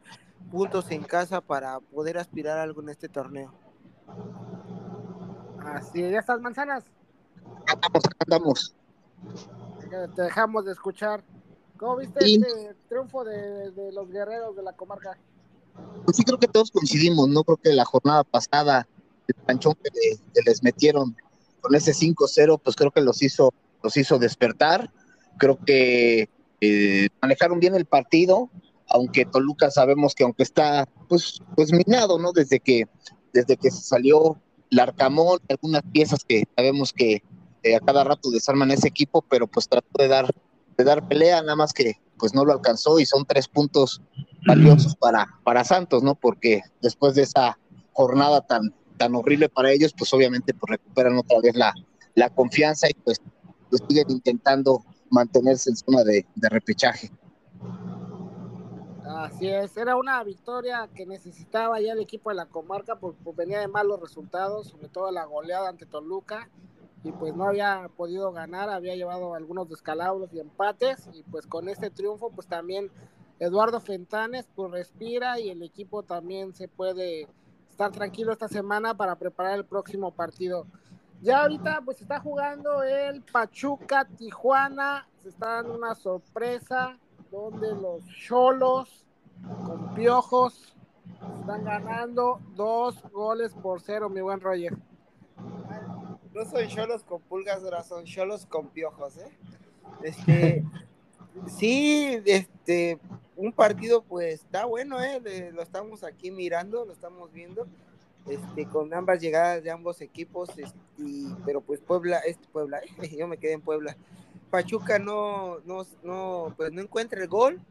puntos 0.51 0.91
en 0.91 1.03
casa 1.03 1.41
para 1.41 1.81
poder 1.81 2.19
aspirar 2.19 2.59
a 2.59 2.63
algo 2.63 2.83
en 2.83 2.91
este 2.91 3.09
torneo. 3.09 3.55
Así, 5.61 6.03
ya 6.03 6.19
estás, 6.19 6.41
manzanas. 6.41 6.85
Andamos, 7.67 8.03
andamos. 8.21 8.77
Te 10.15 10.23
dejamos 10.23 10.67
de 10.67 10.73
escuchar. 10.73 11.25
¿Cómo 11.77 11.97
viste 11.97 12.25
este 12.25 12.75
triunfo 12.89 13.25
de, 13.25 13.93
los 13.93 14.11
guerreros 14.11 14.57
de 14.57 14.63
la 14.63 14.73
comarca? 14.73 15.19
Pues 16.05 16.17
sí, 16.17 16.25
creo 16.25 16.39
que 16.39 16.49
todos 16.49 16.71
coincidimos, 16.71 17.29
¿no? 17.29 17.45
Creo 17.45 17.59
que 17.59 17.73
la 17.73 17.85
jornada 17.85 18.25
pasada, 18.25 18.89
el 19.29 19.35
panchón 19.35 19.75
que, 19.75 19.91
les 20.45 20.63
metieron 20.63 21.17
con 21.61 21.75
ese 21.75 21.93
5-0, 21.93 22.61
pues 22.63 22.77
creo 22.77 22.91
que 22.91 23.01
los 23.01 23.23
hizo, 23.23 23.53
los 23.83 23.97
hizo 23.97 24.19
despertar. 24.19 24.91
Creo 25.39 25.59
que 25.65 26.31
eh, 26.61 27.09
manejaron 27.21 27.61
bien 27.61 27.75
el 27.75 27.85
partido, 27.85 28.51
aunque 28.89 29.27
Toluca 29.27 29.71
sabemos 29.71 30.15
que 30.15 30.25
aunque 30.25 30.45
está 30.45 30.89
pues, 31.09 31.43
pues 31.55 31.73
minado, 31.73 32.19
¿no? 32.19 32.33
Desde 32.33 32.61
que, 32.61 32.85
desde 33.33 33.57
que 33.57 33.71
salió 33.71 34.41
Larcamón, 34.71 35.41
algunas 35.49 35.83
piezas 35.93 36.25
que 36.25 36.45
sabemos 36.57 36.93
que 36.93 37.23
eh, 37.63 37.77
a 37.77 37.81
cada 37.81 38.05
rato 38.05 38.31
desarman 38.31 38.71
ese 38.71 38.89
equipo, 38.89 39.23
pero 39.23 39.47
pues 39.47 39.69
trató 39.69 39.89
de 39.99 40.09
dar, 40.09 40.33
de 40.77 40.85
dar 40.85 41.07
pelea, 41.09 41.41
nada 41.43 41.57
más 41.57 41.73
que 41.73 42.01
pues 42.19 42.35
no 42.35 42.45
lo 42.45 42.53
alcanzó 42.53 42.99
y 42.99 43.07
son 43.07 43.25
tres 43.27 43.47
puntos 43.49 44.01
valiosos 44.47 44.97
para, 44.97 45.27
para 45.45 45.65
Santos, 45.65 46.03
¿no? 46.03 46.15
Porque 46.15 46.63
después 46.81 47.15
de 47.15 47.23
esa 47.23 47.59
jornada 47.93 48.41
tan, 48.41 48.75
tan 48.97 49.15
horrible 49.15 49.49
para 49.49 49.71
ellos, 49.71 49.93
pues 49.97 50.13
obviamente 50.15 50.55
pues 50.55 50.71
recuperan 50.71 51.17
otra 51.17 51.41
vez 51.43 51.55
la, 51.57 51.75
la 52.15 52.31
confianza 52.31 52.89
y 52.89 52.95
pues, 52.95 53.21
pues 53.69 53.83
siguen 53.89 54.11
intentando 54.11 54.85
mantenerse 55.11 55.71
en 55.71 55.77
zona 55.77 56.05
de, 56.05 56.27
de 56.35 56.49
repechaje. 56.49 57.11
Así 59.09 59.49
es, 59.49 59.77
era 59.77 59.97
una 59.97 60.23
victoria 60.25 60.89
que 60.95 61.07
necesitaba 61.07 61.81
ya 61.81 61.93
el 61.93 62.01
equipo 62.01 62.31
de 62.31 62.37
la 62.37 62.47
comarca, 62.47 62.97
porque 62.97 63.19
venía 63.37 63.61
de 63.61 63.69
malos 63.69 64.01
resultados, 64.01 64.69
sobre 64.69 64.89
todo 64.89 65.11
la 65.11 65.25
goleada 65.25 65.69
ante 65.69 65.87
Toluca, 65.87 66.51
y 67.03 67.13
pues 67.13 67.35
no 67.35 67.45
había 67.45 67.89
podido 67.97 68.33
ganar, 68.33 68.69
había 68.69 68.97
llevado 68.97 69.35
algunos 69.35 69.69
descalabros 69.69 70.33
y 70.33 70.41
empates, 70.41 71.09
y 71.13 71.23
pues 71.25 71.47
con 71.47 71.69
este 71.69 71.91
triunfo, 71.91 72.31
pues 72.31 72.47
también 72.47 72.91
Eduardo 73.39 73.81
Fentanes 73.81 74.49
pues 74.55 74.71
respira 74.71 75.39
y 75.39 75.51
el 75.51 75.63
equipo 75.63 76.03
también 76.03 76.55
se 76.55 76.69
puede 76.69 77.29
estar 77.71 77.93
tranquilo 77.93 78.33
esta 78.33 78.49
semana 78.49 78.97
para 78.97 79.17
preparar 79.17 79.59
el 79.59 79.65
próximo 79.65 80.11
partido. 80.11 80.67
Ya 81.23 81.43
ahorita 81.43 81.83
pues 81.85 82.01
está 82.01 82.21
jugando 82.21 82.83
el 82.83 83.23
Pachuca 83.23 84.05
Tijuana, 84.05 85.09
se 85.23 85.29
está 85.29 85.57
dando 85.57 85.75
una 85.75 85.95
sorpresa 85.95 86.99
donde 87.31 87.75
los 87.75 88.05
Cholos 88.07 89.07
con 89.65 89.95
piojos. 89.95 90.75
Están 91.41 91.65
ganando 91.65 92.41
dos 92.55 93.01
goles 93.13 93.55
por 93.55 93.81
cero, 93.81 94.09
mi 94.09 94.21
buen 94.21 94.41
Roger. 94.41 94.77
No 96.37 96.45
son 96.45 96.69
cholos 96.69 97.03
con 97.03 97.23
pulgas, 97.23 97.63
son 97.89 98.05
cholos 98.05 98.45
con 98.45 98.69
piojos, 98.69 99.17
¿eh? 99.17 99.31
Este, 100.03 100.63
sí, 101.47 102.21
este, 102.27 102.99
un 103.37 103.53
partido 103.53 104.03
pues 104.03 104.43
está 104.43 104.67
bueno, 104.67 105.03
¿eh? 105.03 105.51
Lo 105.55 105.63
estamos 105.63 106.05
aquí 106.05 106.31
mirando, 106.31 106.85
lo 106.85 106.93
estamos 106.93 107.33
viendo, 107.33 107.67
este, 108.27 108.67
con 108.67 108.93
ambas 108.93 109.19
llegadas 109.19 109.65
de 109.65 109.71
ambos 109.71 110.03
equipos, 110.03 110.51
este, 110.59 110.75
pero 111.47 111.63
pues 111.63 111.81
Puebla, 111.81 112.19
este 112.19 112.47
Puebla, 112.49 112.83
yo 113.19 113.27
me 113.27 113.39
quedé 113.39 113.53
en 113.53 113.63
Puebla. 113.63 113.97
Pachuca 114.51 114.99
no, 114.99 115.61
no, 115.61 115.87
no, 116.03 116.53
pues 116.55 116.71
no 116.71 116.83
encuentra 116.83 117.23
el 117.23 117.29
gol, 117.29 117.63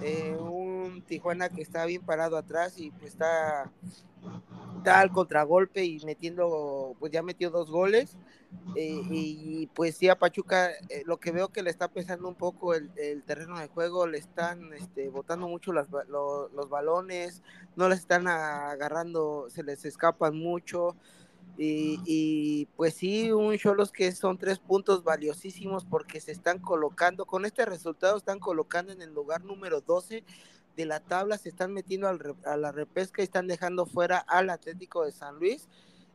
eh, 0.00 0.34
un 0.40 1.02
Tijuana 1.06 1.50
que 1.50 1.60
está 1.60 1.84
bien 1.84 2.00
parado 2.00 2.38
atrás 2.38 2.78
y 2.78 2.90
pues 2.90 3.12
está, 3.12 3.70
tal 4.82 5.10
contragolpe 5.10 5.84
y 5.84 5.98
metiendo, 6.04 6.94
pues 6.98 7.12
ya 7.12 7.22
metió 7.22 7.50
dos 7.50 7.70
goles. 7.70 8.16
Eh, 8.76 9.02
y 9.10 9.66
pues 9.74 9.96
sí, 9.96 10.08
a 10.08 10.18
Pachuca 10.18 10.70
eh, 10.88 11.02
lo 11.04 11.18
que 11.18 11.32
veo 11.32 11.48
que 11.48 11.62
le 11.62 11.70
está 11.70 11.88
pesando 11.88 12.28
un 12.28 12.34
poco 12.34 12.74
el, 12.74 12.90
terreno 13.24 13.58
de 13.58 13.68
juego, 13.68 14.06
le 14.06 14.18
están 14.18 14.72
este, 14.72 15.08
botando 15.10 15.48
mucho 15.48 15.72
los, 15.72 15.88
los 15.90 16.68
balones, 16.70 17.42
no 17.76 17.88
les 17.88 18.00
están 18.00 18.26
agarrando, 18.26 19.48
se 19.50 19.62
les 19.62 19.84
escapan 19.84 20.36
mucho. 20.36 20.96
Y, 21.60 22.68
pues 22.76 22.94
sí, 22.94 23.32
un 23.32 23.56
Cholos 23.58 23.90
que 23.90 24.12
son 24.12 24.38
tres 24.38 24.60
puntos 24.60 25.02
valiosísimos 25.02 25.84
porque 25.84 26.20
se 26.20 26.30
están 26.30 26.60
colocando, 26.60 27.26
con 27.26 27.44
este 27.44 27.64
resultado 27.64 28.16
están 28.16 28.38
colocando 28.38 28.92
en 28.92 29.02
el 29.02 29.12
lugar 29.12 29.42
número 29.44 29.80
12 29.80 30.22
de 30.78 30.86
la 30.86 31.00
tabla, 31.00 31.36
se 31.36 31.48
están 31.48 31.72
metiendo 31.72 32.08
a 32.08 32.56
la 32.56 32.72
repesca 32.72 33.20
y 33.20 33.24
están 33.24 33.48
dejando 33.48 33.84
fuera 33.84 34.18
al 34.18 34.48
Atlético 34.48 35.04
de 35.04 35.10
San 35.10 35.36
Luis. 35.36 35.68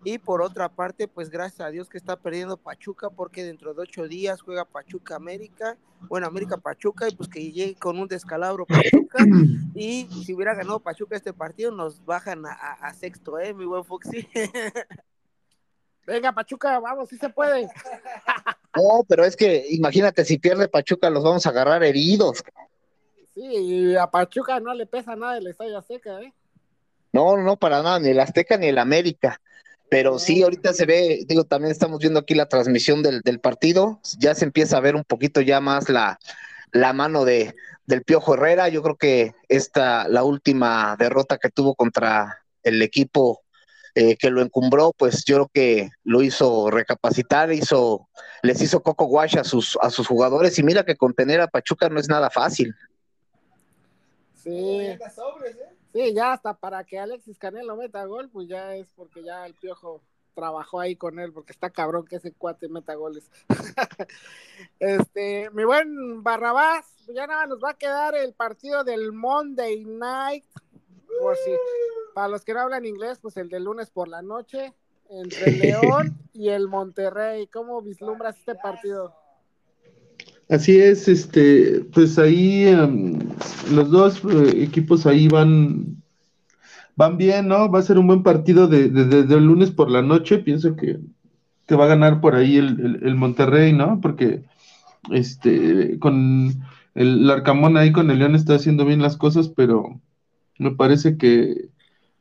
Y 0.06 0.18
por 0.20 0.42
otra 0.42 0.70
parte, 0.70 1.08
pues 1.08 1.30
gracias 1.30 1.62
a 1.62 1.70
Dios 1.70 1.90
que 1.90 1.98
está 1.98 2.16
perdiendo 2.16 2.58
Pachuca 2.58 3.10
porque 3.10 3.44
dentro 3.44 3.74
de 3.74 3.82
ocho 3.82 4.08
días 4.08 4.42
juega 4.42 4.66
Pachuca 4.66 5.16
América, 5.16 5.78
bueno, 6.10 6.28
América 6.28 6.58
Pachuca 6.58 7.08
y 7.08 7.16
pues 7.16 7.30
que 7.30 7.52
llegue 7.52 7.76
con 7.76 8.00
un 8.00 8.08
descalabro 8.08 8.66
Pachuca 8.66 9.18
y 9.76 10.08
si 10.26 10.34
hubiera 10.34 10.56
ganado 10.56 10.80
Pachuca 10.80 11.16
este 11.16 11.34
partido 11.34 11.72
nos 11.72 12.04
bajan 12.06 12.44
a, 12.46 12.94
sexto, 12.94 13.40
¿eh? 13.40 13.54
Mi 13.54 13.66
buen 13.66 13.84
Foxy. 13.84 14.28
Venga, 16.06 16.34
Pachuca, 16.34 16.80
vamos, 16.80 17.10
sí 17.10 17.18
se 17.18 17.30
puede. 17.30 17.68
No, 18.76 19.06
pero 19.08 19.24
es 19.24 19.36
que 19.36 19.68
imagínate, 19.70 20.26
si 20.26 20.40
pierde 20.40 20.68
Pachuca, 20.68 21.08
los 21.12 21.24
vamos 21.24 21.46
a 21.46 21.50
agarrar 21.50 21.84
heridos. 21.84 22.44
Sí, 23.36 23.42
y 23.42 23.96
a 23.96 24.08
Pachuca 24.08 24.60
no 24.60 24.74
le 24.74 24.86
pesa 24.86 25.16
nada 25.16 25.38
el 25.38 25.48
Estadio 25.48 25.78
Azteca, 25.78 26.22
¿eh? 26.22 26.34
No, 27.12 27.38
no, 27.38 27.58
para 27.58 27.82
nada, 27.82 28.00
ni 28.00 28.10
el 28.10 28.20
Azteca 28.20 28.58
ni 28.58 28.68
el 28.68 28.78
América. 28.78 29.40
Pero 29.90 30.18
sí, 30.18 30.42
ahorita 30.42 30.74
se 30.74 30.86
ve, 30.86 31.24
digo, 31.28 31.44
también 31.44 31.72
estamos 31.72 32.00
viendo 32.00 32.20
aquí 32.20 32.34
la 32.34 32.48
transmisión 32.48 33.04
del, 33.04 33.22
del 33.22 33.40
partido, 33.40 34.00
ya 34.18 34.34
se 34.34 34.46
empieza 34.46 34.78
a 34.78 34.82
ver 34.82 34.96
un 34.96 35.04
poquito 35.04 35.42
ya 35.42 35.60
más 35.60 35.88
la, 35.90 36.20
la 36.72 36.94
mano 36.94 37.26
de, 37.26 37.54
del 37.86 38.04
Piojo 38.04 38.34
Herrera. 38.34 38.70
Yo 38.70 38.82
creo 38.82 38.98
que 38.98 39.36
esta, 39.50 40.08
la 40.08 40.24
última 40.24 40.96
derrota 40.98 41.38
que 41.38 41.50
tuvo 41.50 41.76
contra 41.76 42.44
el 42.64 42.82
equipo 42.82 43.44
eh, 43.96 44.18
que 44.18 44.32
lo 44.32 44.42
encumbró, 44.42 44.94
pues 44.98 45.24
yo 45.26 45.36
creo 45.36 45.52
que 45.54 45.90
lo 46.04 46.24
hizo 46.24 46.72
recapacitar, 46.72 47.54
hizo, 47.54 48.10
les 48.42 48.62
hizo 48.62 48.82
coco 48.82 49.06
wash 49.06 49.38
a 49.38 49.44
sus, 49.44 49.78
a 49.82 49.92
sus 49.92 50.08
jugadores 50.08 50.58
y 50.58 50.64
mira 50.64 50.84
que 50.84 50.96
contener 50.96 51.42
a 51.42 51.48
Pachuca 51.48 51.90
no 51.90 52.00
es 52.00 52.10
nada 52.10 52.32
fácil. 52.32 52.74
Sí. 54.44 54.98
Sí, 55.94 56.14
ya 56.14 56.34
hasta 56.34 56.54
para 56.54 56.84
que 56.84 57.00
Alexis 57.00 57.38
Canelo 57.38 57.78
meta 57.78 58.04
gol, 58.06 58.30
pues 58.30 58.48
ya 58.48 58.76
es 58.76 58.92
porque 58.96 59.24
ya 59.24 59.46
el 59.46 59.54
piojo 59.54 60.02
trabajó 60.34 60.80
ahí 60.80 60.96
con 60.96 61.20
él, 61.20 61.32
porque 61.32 61.54
está 61.54 61.70
cabrón 61.70 62.06
que 62.06 62.18
ese 62.18 62.34
cuate 62.34 62.68
meta 62.68 62.96
goles. 62.96 63.30
este, 64.80 65.50
mi 65.52 65.64
buen 65.64 66.24
Barrabás, 66.24 66.86
ya 67.14 67.28
nada 67.28 67.46
nos 67.46 67.64
va 67.64 67.72
a 67.72 67.78
quedar 67.78 68.16
el 68.16 68.34
partido 68.34 68.84
del 68.84 69.14
Monday 69.14 69.86
Night 69.86 70.46
por 71.22 71.38
si, 71.38 71.52
para 72.14 72.28
los 72.28 72.44
que 72.44 72.54
no 72.54 72.62
hablan 72.62 72.86
inglés, 72.86 73.20
pues 73.22 73.38
el 73.38 73.50
de 73.50 73.60
lunes 73.60 73.92
por 73.92 74.08
la 74.08 74.22
noche, 74.22 74.74
entre 75.10 75.52
el 75.52 75.60
León 75.60 76.18
y 76.34 76.50
el 76.50 76.68
Monterrey. 76.68 77.48
¿Cómo 77.48 77.82
vislumbras 77.82 78.38
este 78.38 78.56
partido? 78.56 79.16
Así 80.54 80.80
es, 80.80 81.08
este, 81.08 81.84
pues 81.94 82.20
ahí 82.20 82.68
em, 82.68 83.18
los 83.72 83.90
dos 83.90 84.22
eh, 84.24 84.62
equipos 84.62 85.08
ahí 85.08 85.28
van, 85.28 86.04
van 86.96 87.18
bien, 87.18 87.48
¿no? 87.48 87.72
Va 87.72 87.80
a 87.80 87.82
ser 87.82 87.98
un 87.98 88.06
buen 88.06 88.22
partido 88.22 88.68
de, 88.68 88.88
de, 88.90 89.42
lunes 89.42 89.72
por 89.72 89.90
la 89.90 90.04
noche. 90.04 90.38
Pienso 90.38 90.76
que, 90.76 91.00
que 91.66 91.76
va 91.76 91.86
a 91.86 91.88
ganar 91.96 92.22
por 92.22 92.36
ahí 92.36 92.58
el, 92.58 93.00
el, 93.02 93.16
Monterrey, 93.16 93.74
¿no? 93.74 94.00
Porque 94.00 94.44
este, 95.10 95.98
con 95.98 96.64
el 96.94 97.28
Arcamón 97.32 97.76
ahí 97.76 97.92
con 97.92 98.12
el 98.12 98.20
León 98.20 98.36
está 98.36 98.54
haciendo 98.54 98.86
bien 98.86 99.02
las 99.02 99.18
cosas, 99.18 99.50
pero 99.50 100.00
me 100.60 100.70
parece 100.70 101.18
que 101.18 101.70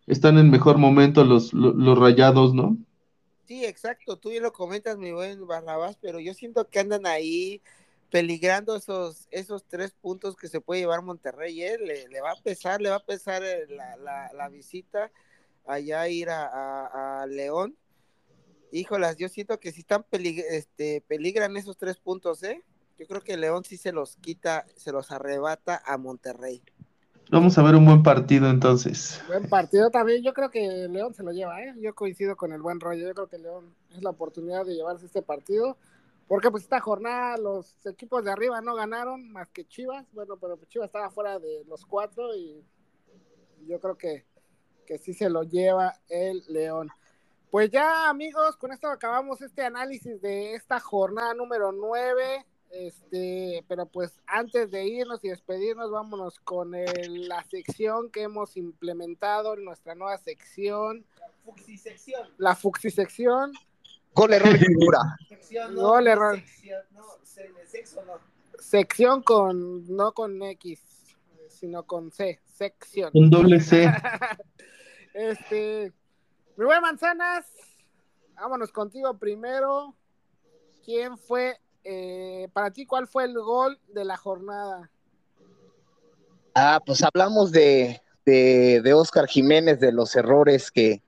están 0.07 0.39
en 0.39 0.51
mejor 0.51 0.78
momento 0.78 1.24
los, 1.24 1.53
los, 1.53 1.99
rayados, 1.99 2.55
¿no? 2.55 2.78
Sí, 3.45 3.66
exacto, 3.66 4.16
tú 4.16 4.33
ya 4.33 4.41
lo 4.41 4.55
comentas, 4.55 4.97
mi 4.97 5.12
buen 5.12 5.47
Barrabás, 5.47 5.99
pero 6.01 6.18
yo 6.18 6.33
siento 6.33 6.66
que 6.70 6.78
andan 6.80 7.05
ahí 7.05 7.61
peligrando 8.13 8.77
esos, 8.77 9.27
esos 9.31 9.65
tres 9.65 9.93
puntos 9.93 10.37
que 10.37 10.47
se 10.47 10.61
puede 10.61 10.83
llevar 10.83 11.01
Monterrey, 11.01 11.63
¿eh? 11.63 11.79
le, 11.79 12.21
va 12.21 12.33
a 12.33 12.43
pesar, 12.43 12.83
le 12.83 12.91
va 12.91 12.97
a 12.97 13.05
pesar 13.05 13.43
eh, 13.43 13.67
la, 13.69 14.31
la, 14.35 14.49
visita 14.51 15.11
allá 15.67 16.07
ir 16.09 16.29
a, 16.29 17.23
a, 17.23 17.27
León. 17.27 17.75
Híjolas, 18.71 19.17
yo 19.17 19.31
siento 19.31 19.59
que 19.59 19.73
si 19.73 19.81
están 19.81 20.05
este, 20.11 21.03
peligran 21.09 21.57
esos 21.57 21.79
tres 21.79 21.97
puntos, 21.97 22.43
¿eh? 22.43 22.63
Yo 22.99 23.07
creo 23.07 23.23
que 23.23 23.39
León 23.39 23.65
sí 23.65 23.79
se 23.79 23.93
los 23.93 24.17
quita, 24.17 24.67
se 24.77 24.93
los 24.93 25.11
arrebata 25.11 25.83
a 25.85 25.97
Monterrey. 25.97 26.63
Vamos 27.31 27.57
a 27.57 27.63
ver 27.63 27.77
un 27.77 27.87
buen 27.87 28.03
partido 28.03 28.51
entonces. 28.51 29.23
Buen 29.27 29.49
partido 29.49 29.89
también. 29.91 30.23
Yo 30.23 30.35
creo 30.35 30.51
que 30.51 30.87
León 30.91 31.15
se 31.15 31.23
lo 31.23 31.33
lleva, 31.33 31.63
¿eh? 31.63 31.75
Yo 31.81 31.95
coincido 31.95 32.37
con 32.37 32.53
el 32.53 32.61
buen 32.61 32.79
rollo. 32.79 33.09
Yo 33.09 33.15
creo 33.15 33.29
que 33.29 33.39
León 33.39 33.75
es 33.91 34.03
la 34.03 34.11
oportunidad 34.11 34.67
de 34.67 34.75
llevarse 34.75 35.07
este 35.07 35.23
partido. 35.23 35.79
Porque 36.33 36.51
pues 36.51 36.62
esta 36.62 36.80
jornada 36.80 37.37
los 37.37 37.85
equipos 37.85 38.24
de 38.24 38.30
arriba 38.30 38.62
no 38.62 38.74
ganaron 38.74 39.30
más 39.33 39.51
que 39.51 39.66
Chivas. 39.66 40.11
Bueno, 40.14 40.39
pero 40.39 40.59
Chivas 40.64 40.87
estaba 40.87 41.11
fuera 41.11 41.39
de 41.39 41.62
los 41.66 41.85
cuatro 41.85 42.35
y 42.35 42.64
yo 43.66 43.78
creo 43.78 43.99
que, 43.99 44.24
que 44.87 44.97
sí 44.97 45.12
se 45.12 45.28
lo 45.28 45.43
lleva 45.43 45.93
el 46.09 46.43
León. 46.49 46.89
Pues 47.51 47.70
ya 47.70 48.09
amigos, 48.09 48.57
con 48.57 48.72
esto 48.72 48.89
acabamos 48.89 49.43
este 49.43 49.61
análisis 49.61 50.22
de 50.22 50.55
esta 50.55 50.80
jornada 50.80 51.35
número 51.35 51.70
9. 51.70 52.47
Este, 52.70 53.62
pero 53.68 53.85
pues 53.85 54.18
antes 54.26 54.70
de 54.70 54.87
irnos 54.87 55.22
y 55.26 55.28
despedirnos, 55.28 55.91
vámonos 55.91 56.41
con 56.41 56.72
la 56.72 57.45
sección 57.45 58.11
que 58.11 58.22
hemos 58.22 58.57
implementado 58.57 59.53
en 59.53 59.66
nuestra 59.66 59.95
nueva 59.95 60.16
sección. 60.16 61.05
La 61.20 61.28
fuxisección. 61.45 62.28
La 62.39 62.57
fuxisección. 62.57 63.53
Gol 64.15 64.33
error 64.33 64.59
figura. 64.59 64.99
Sección, 65.29 65.75
no, 65.75 65.83
Gol 65.83 66.07
error. 66.07 66.37
Sección, 66.37 66.81
no, 66.93 67.03
sexo 67.67 68.05
no. 68.05 68.13
Sección 68.59 69.23
con, 69.23 69.97
no 69.97 70.13
con 70.13 70.43
X, 70.43 70.81
sino 71.49 71.85
con 71.85 72.11
C, 72.11 72.41
sección. 72.47 73.11
Un 73.15 73.31
doble 73.31 73.61
C. 73.61 73.93
este, 75.15 75.93
mi 76.57 76.65
buen 76.65 76.81
Manzanas, 76.81 77.47
vámonos 78.35 78.73
contigo 78.73 79.19
primero. 79.19 79.95
¿Quién 80.85 81.17
fue, 81.17 81.59
eh, 81.85 82.49
para 82.53 82.71
ti, 82.71 82.87
cuál 82.87 83.07
fue 83.07 83.25
el 83.25 83.35
gol 83.35 83.79
de 83.89 84.05
la 84.05 84.17
jornada? 84.17 84.91
Ah, 86.55 86.81
pues 86.85 87.03
hablamos 87.03 87.53
de, 87.53 88.03
de, 88.25 88.95
Oscar 88.95 89.27
Jiménez, 89.27 89.81
de 89.81 89.93
los 89.93 90.15
errores 90.17 90.71
que, 90.71 91.03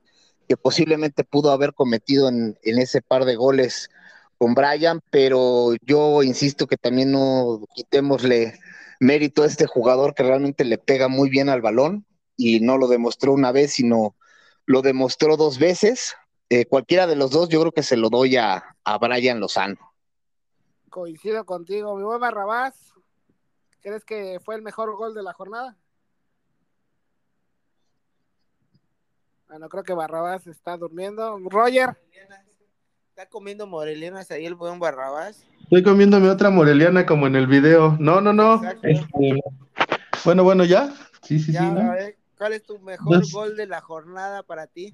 posiblemente 0.63 1.25
pudo 1.25 1.51
haber 1.51 1.75
cometido 1.75 2.29
en, 2.29 2.59
en, 2.63 2.79
ese 2.79 3.03
par 3.03 3.25
de 3.25 3.37
goles 3.37 3.91
con 4.39 4.55
Brian, 4.55 5.01
pero 5.11 5.75
yo 5.83 6.23
insisto 6.23 6.67
que 6.67 6.77
también 6.77 7.13
no 7.13 7.65
quitémosle 7.75 8.59
mérito 9.01 9.43
a 9.43 9.47
este 9.47 9.67
jugador 9.67 10.15
que 10.15 10.23
realmente 10.23 10.65
le 10.65 10.79
pega 10.79 11.09
muy 11.09 11.31
bien 11.31 11.49
al 11.49 11.63
balón 11.63 12.07
y 12.37 12.61
no 12.61 12.79
lo 12.79 12.89
demostró 12.89 13.33
una 13.33 13.53
vez, 13.53 13.73
sino 13.73 14.17
lo 14.67 14.83
demostró 14.83 15.37
dos 15.37 15.59
veces. 15.59 16.15
Eh, 16.51 16.67
cualquiera 16.67 17.07
de 17.07 17.17
los 17.17 17.31
dos, 17.31 17.49
yo 17.49 17.61
creo 17.61 17.73
que 17.73 17.83
se 17.83 17.97
lo 17.97 18.11
doy 18.11 18.37
a, 18.37 18.77
a 18.85 18.99
Brian 18.99 19.41
Lozano. 19.41 19.95
Coincido 20.91 21.45
contigo, 21.45 21.97
mi 21.97 22.03
buen 22.03 22.21
Barrabás. 22.21 22.75
¿Crees 23.81 24.05
que 24.05 24.41
fue 24.43 24.55
el 24.55 24.63
mejor 24.63 24.97
gol 24.97 25.15
de 25.15 25.23
la 25.23 25.33
jornada? 25.33 25.77
Bueno, 29.55 29.69
creo 29.69 29.85
que 29.85 29.95
Barrabás 29.95 30.49
está 30.49 30.77
durmiendo. 30.77 31.39
Roger. 31.49 31.97
Está 33.11 33.29
comiendo 33.29 33.69
morelianas 33.69 34.29
ahí 34.33 34.47
el 34.47 34.57
buen 34.57 34.81
Barrabás. 34.81 35.47
Estoy 35.63 35.85
comiéndome 35.85 36.29
otra 36.29 36.51
moreliana 36.51 37.07
como 37.07 37.29
en 37.29 37.37
el 37.37 37.47
video. 37.47 37.97
No, 38.01 38.21
no, 38.21 38.33
no. 38.33 38.61
Este, 38.83 39.41
bueno, 40.25 40.43
bueno, 40.43 40.65
ya. 40.65 40.93
Sí, 41.23 41.39
sí, 41.39 41.53
sí. 41.53 41.59
¿Cuál 42.37 42.53
es 42.55 42.65
tu 42.65 42.81
mejor 42.81 43.23
gol 43.31 43.57
de 43.57 43.69
la 43.69 43.81
jornada 43.81 44.43
para 44.43 44.67
ti? 44.67 44.93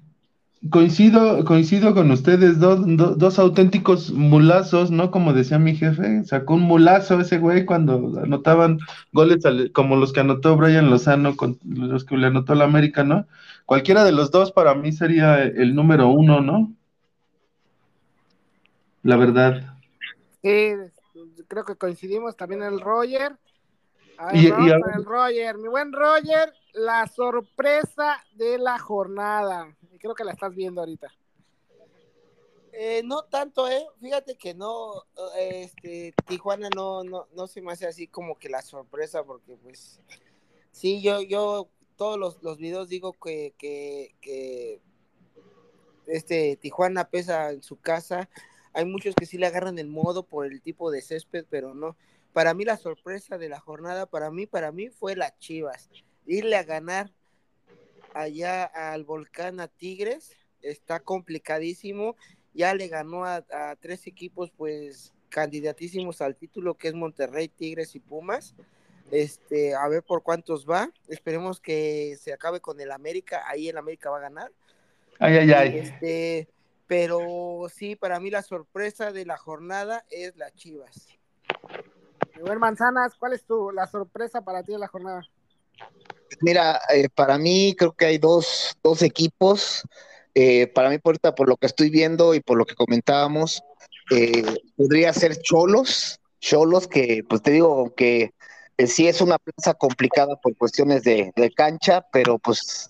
Coincido, 0.69 1.43
coincido 1.43 1.95
con 1.95 2.11
ustedes, 2.11 2.59
dos, 2.59 3.39
auténticos 3.39 4.11
mulazos, 4.11 4.91
¿no? 4.91 5.09
Como 5.09 5.33
decía 5.33 5.57
mi 5.57 5.75
jefe, 5.75 6.23
sacó 6.23 6.53
un 6.53 6.61
mulazo 6.61 7.19
ese 7.19 7.39
güey 7.39 7.65
cuando 7.65 8.21
anotaban 8.21 8.77
goles 9.11 9.43
como 9.73 9.95
los 9.95 10.13
que 10.13 10.19
anotó 10.19 10.55
Brian 10.57 10.91
Lozano, 10.91 11.35
con 11.35 11.57
los 11.65 12.05
que 12.05 12.15
le 12.15 12.27
anotó 12.27 12.53
la 12.53 12.65
América, 12.65 13.03
¿no? 13.03 13.25
Cualquiera 13.65 14.03
de 14.03 14.11
los 14.11 14.29
dos 14.29 14.51
para 14.51 14.75
mí 14.75 14.91
sería 14.91 15.41
el 15.41 15.73
número 15.73 16.09
uno, 16.09 16.41
¿no? 16.41 16.71
La 19.01 19.17
verdad. 19.17 19.77
Sí, 20.43 20.73
creo 21.47 21.65
que 21.65 21.75
coincidimos 21.75 22.37
también 22.37 22.61
el 22.61 22.79
Roger. 22.79 23.35
y, 24.31 24.45
el 24.45 25.05
Roger, 25.05 25.57
mi 25.57 25.69
buen 25.69 25.91
Roger, 25.91 26.53
la 26.73 27.07
sorpresa 27.07 28.23
de 28.35 28.59
la 28.59 28.77
jornada. 28.77 29.75
Creo 30.01 30.15
que 30.15 30.23
la 30.23 30.31
estás 30.31 30.53
viendo 30.55 30.81
ahorita. 30.81 31.13
Eh, 32.73 33.01
no 33.03 33.23
tanto, 33.23 33.67
eh. 33.67 33.85
Fíjate 33.99 34.35
que 34.35 34.53
no, 34.53 35.03
este, 35.37 36.13
Tijuana 36.25 36.69
no, 36.75 37.03
no, 37.03 37.27
no 37.33 37.47
se 37.47 37.61
me 37.61 37.71
hace 37.71 37.85
así 37.85 38.07
como 38.07 38.39
que 38.39 38.49
la 38.49 38.61
sorpresa, 38.61 39.23
porque 39.23 39.57
pues, 39.57 39.99
sí, 40.71 41.01
yo, 41.01 41.21
yo, 41.21 41.69
todos 41.97 42.17
los, 42.17 42.41
los 42.41 42.57
videos 42.57 42.89
digo 42.89 43.13
que, 43.13 43.53
que, 43.57 44.15
que, 44.21 44.81
este, 46.07 46.55
Tijuana 46.55 47.09
pesa 47.09 47.51
en 47.51 47.61
su 47.61 47.79
casa. 47.79 48.29
Hay 48.73 48.85
muchos 48.85 49.15
que 49.15 49.25
sí 49.25 49.37
le 49.37 49.47
agarran 49.47 49.77
el 49.77 49.87
modo 49.87 50.23
por 50.23 50.45
el 50.45 50.61
tipo 50.61 50.91
de 50.91 51.01
césped, 51.01 51.45
pero 51.49 51.73
no. 51.73 51.97
Para 52.33 52.53
mí 52.53 52.63
la 52.63 52.77
sorpresa 52.77 53.37
de 53.37 53.49
la 53.49 53.59
jornada, 53.59 54.05
para 54.05 54.31
mí, 54.31 54.47
para 54.47 54.71
mí 54.71 54.89
fue 54.89 55.15
las 55.15 55.37
Chivas 55.39 55.89
irle 56.25 56.55
a 56.55 56.63
ganar 56.63 57.11
allá 58.13 58.65
al 58.65 59.03
volcán 59.03 59.59
a 59.59 59.67
Tigres 59.67 60.35
está 60.61 60.99
complicadísimo. 60.99 62.15
Ya 62.53 62.73
le 62.73 62.87
ganó 62.87 63.25
a, 63.25 63.43
tres 63.79 64.07
equipos, 64.07 64.51
pues, 64.51 65.13
candidatísimos 65.29 66.21
al 66.21 66.35
título, 66.35 66.75
que 66.75 66.89
es 66.89 66.93
Monterrey, 66.93 67.47
Tigres 67.47 67.95
y 67.95 67.99
Pumas. 67.99 68.55
Este, 69.11 69.75
a 69.75 69.87
ver 69.87 70.03
por 70.03 70.23
cuántos 70.23 70.69
va. 70.69 70.89
Esperemos 71.07 71.59
que 71.59 72.17
se 72.19 72.33
acabe 72.33 72.59
con 72.59 72.79
el 72.79 72.91
América. 72.91 73.43
Ahí 73.47 73.69
el 73.69 73.77
América 73.77 74.09
va 74.09 74.17
a 74.17 74.21
ganar. 74.21 74.51
Ay, 75.19 75.37
ay, 75.37 75.51
ay. 75.51 75.77
Este, 75.77 76.47
pero 76.87 77.67
sí, 77.69 77.95
para 77.95 78.19
mí 78.19 78.29
la 78.29 78.41
sorpresa 78.41 79.11
de 79.11 79.25
la 79.25 79.37
jornada 79.37 80.05
es 80.09 80.35
las 80.35 80.53
Chivas. 80.55 81.07
Manzanas, 82.59 83.15
¿cuál 83.15 83.33
es 83.33 83.45
tu 83.45 83.71
la 83.71 83.87
sorpresa 83.87 84.41
para 84.41 84.63
ti 84.63 84.73
de 84.73 84.79
la 84.79 84.87
jornada? 84.87 85.21
Mira, 86.39 86.79
eh, 86.93 87.09
para 87.13 87.37
mí 87.37 87.75
creo 87.77 87.93
que 87.93 88.05
hay 88.05 88.17
dos, 88.17 88.75
dos 88.83 89.01
equipos. 89.01 89.83
Eh, 90.33 90.67
para 90.67 90.89
mí, 90.89 90.97
por, 90.97 91.19
por 91.19 91.49
lo 91.49 91.57
que 91.57 91.67
estoy 91.67 91.89
viendo 91.89 92.33
y 92.33 92.39
por 92.39 92.57
lo 92.57 92.65
que 92.65 92.75
comentábamos, 92.75 93.63
eh, 94.11 94.43
podría 94.77 95.13
ser 95.13 95.37
Cholos. 95.41 96.19
Cholos, 96.39 96.87
que 96.87 97.23
pues 97.27 97.41
te 97.41 97.51
digo 97.51 97.93
que 97.95 98.31
sí 98.87 99.07
es 99.07 99.21
una 99.21 99.37
plaza 99.37 99.75
complicada 99.75 100.35
por 100.37 100.55
cuestiones 100.57 101.03
de, 101.03 101.31
de 101.35 101.51
cancha, 101.51 102.03
pero 102.11 102.39
pues 102.39 102.89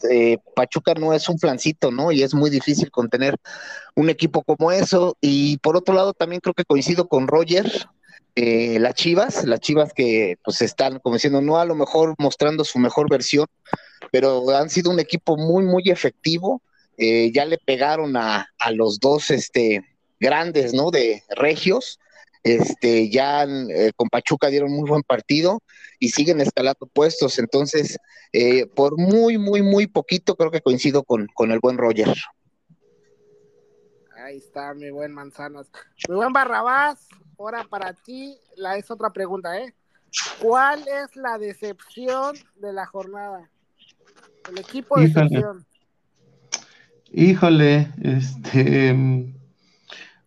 Pachuca 0.56 0.94
no 0.94 1.12
es 1.14 1.28
un 1.28 1.38
flancito, 1.38 1.92
¿no? 1.92 2.14
Y 2.14 2.24
es 2.24 2.34
muy 2.34 2.50
difícil 2.50 2.90
contener 2.92 3.36
un 3.96 4.10
equipo 4.10 4.44
como 4.44 4.72
eso. 4.72 5.18
Y 5.22 5.58
por 5.58 5.76
otro 5.78 5.94
lado, 5.94 6.14
también 6.14 6.42
creo 6.42 6.54
que 6.54 6.66
coincido 6.66 7.10
con 7.10 7.28
Roger. 7.28 7.70
Eh, 8.36 8.80
las 8.80 8.96
Chivas, 8.96 9.44
las 9.44 9.60
Chivas 9.60 9.94
que 9.94 10.38
pues 10.44 10.62
están 10.62 11.00
como 11.00 11.16
diciendo, 11.16 11.42
no 11.42 11.58
a 11.58 11.66
lo 11.66 11.76
mejor 11.76 12.16
mostrando 12.18 12.64
su 12.64 12.80
mejor 12.80 13.10
versión, 13.10 13.48
pero 14.12 14.50
han 14.56 14.70
sido 14.70 14.90
un 14.90 15.00
equipo 15.00 15.38
muy, 15.38 15.64
muy 15.64 15.84
efectivo. 15.88 16.62
Eh, 16.98 17.32
ya 17.34 17.46
le 17.46 17.58
pegaron 17.58 18.16
a, 18.16 18.48
los 18.74 19.00
dos 19.00 19.32
este, 19.32 19.84
grandes, 20.20 20.74
¿no? 20.74 20.92
De 20.92 21.24
Regios. 21.30 22.00
Este, 22.44 23.10
ya 23.10 23.44
eh, 23.44 23.92
con 23.96 24.10
Pachuca 24.10 24.48
dieron 24.48 24.72
muy 24.72 24.90
buen 24.90 25.04
partido 25.04 25.62
y 26.00 26.10
siguen 26.10 26.42
escalando 26.42 26.88
puestos. 26.88 27.38
Entonces, 27.38 27.98
por 28.76 28.98
muy, 28.98 29.38
muy, 29.38 29.62
muy 29.62 29.88
poquito, 29.88 30.36
creo 30.36 30.52
que 30.52 30.62
coincido 30.62 31.04
con, 31.04 31.28
con 31.34 31.52
el 31.52 31.60
buen 31.60 31.78
Roger. 31.78 32.14
Ahí 34.24 34.38
está, 34.38 34.74
mi 34.74 34.90
buen 34.92 35.12
Manzanas. 35.12 35.68
Mi 36.08 36.16
buen 36.16 36.32
Barrabás, 36.32 37.08
ahora 37.42 37.66
para 37.70 37.94
ti 37.94 38.38
la 38.56 38.78
es 38.78 38.90
otra 38.92 39.12
pregunta, 39.12 39.58
¿eh? 39.60 39.74
¿Cuál 40.42 40.82
es 40.82 41.16
la 41.16 41.38
decepción 41.38 42.36
de 42.60 42.74
la 42.74 42.86
jornada? 42.86 43.50
El 44.50 44.60
equipo 44.60 45.00
de 45.00 45.08
decepción. 45.08 45.66
Híjole, 47.14 47.92
este, 48.02 49.34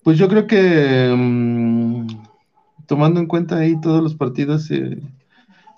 pues 0.02 0.18
yo 0.18 0.28
creo 0.28 0.46
que 0.46 1.14
mm, 1.16 2.06
tomando 2.86 3.20
en 3.20 3.26
cuenta 3.26 3.58
ahí 3.58 3.80
todos 3.80 4.02
los 4.02 4.14
partidos, 4.14 4.70
eh, 4.70 4.98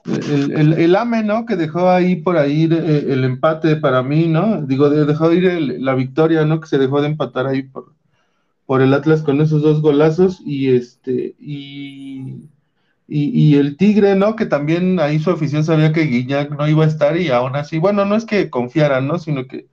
el, 0.04 0.96
AME, 0.96 1.22
¿no? 1.24 1.46
Que 1.46 1.56
dejó 1.56 1.90
ahí 1.90 2.16
por 2.16 2.36
ahí 2.36 2.68
eh, 2.70 3.06
el, 3.08 3.24
empate 3.24 3.76
para 3.76 4.02
mí, 4.02 4.28
¿no? 4.28 4.62
Digo, 4.62 4.88
dejó 4.88 5.32
ir 5.32 5.80
la 5.80 5.94
victoria, 5.94 6.44
¿no? 6.44 6.60
Que 6.60 6.68
se 6.68 6.78
dejó 6.78 7.00
de 7.00 7.08
empatar 7.08 7.46
ahí 7.46 7.64
por, 7.64 7.92
por 8.66 8.82
el 8.82 8.92
Atlas 8.94 9.22
con 9.22 9.40
esos 9.40 9.62
dos 9.62 9.80
golazos 9.80 10.40
y 10.44 10.74
este 10.74 11.36
y, 11.38 12.48
y, 13.08 13.56
el 13.56 13.76
Tigre, 13.76 14.16
¿no? 14.16 14.36
Que 14.36 14.46
también 14.46 14.98
ahí 15.00 15.18
su 15.20 15.30
afición 15.30 15.64
sabía 15.64 15.92
que 15.92 16.02
Guiñac 16.02 16.50
no 16.50 16.68
iba 16.68 16.84
a 16.84 16.88
estar 16.88 17.16
y 17.16 17.28
aún 17.30 17.56
así, 17.56 17.78
bueno, 17.78 18.04
no 18.04 18.16
es 18.16 18.24
que 18.24 18.50
confiaran, 18.50 19.06
¿no? 19.06 19.18
Sino 19.18 19.46
que 19.46 19.68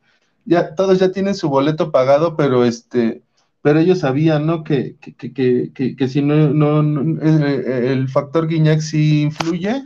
ya 0.45 0.75
todos 0.75 0.99
ya 0.99 1.11
tienen 1.11 1.35
su 1.35 1.49
boleto 1.49 1.91
pagado, 1.91 2.35
pero 2.37 2.65
este 2.65 3.23
pero 3.61 3.79
ellos 3.79 3.99
sabían, 3.99 4.45
¿no? 4.45 4.63
Que, 4.65 4.97
que, 4.99 5.15
que, 5.15 5.71
que, 5.73 5.95
que 5.95 6.07
si 6.09 6.21
no, 6.21 6.53
no, 6.53 7.21
eh, 7.21 7.93
el 7.93 8.09
factor 8.09 8.47
Guiñac 8.47 8.81
sí 8.81 9.21
influye 9.23 9.83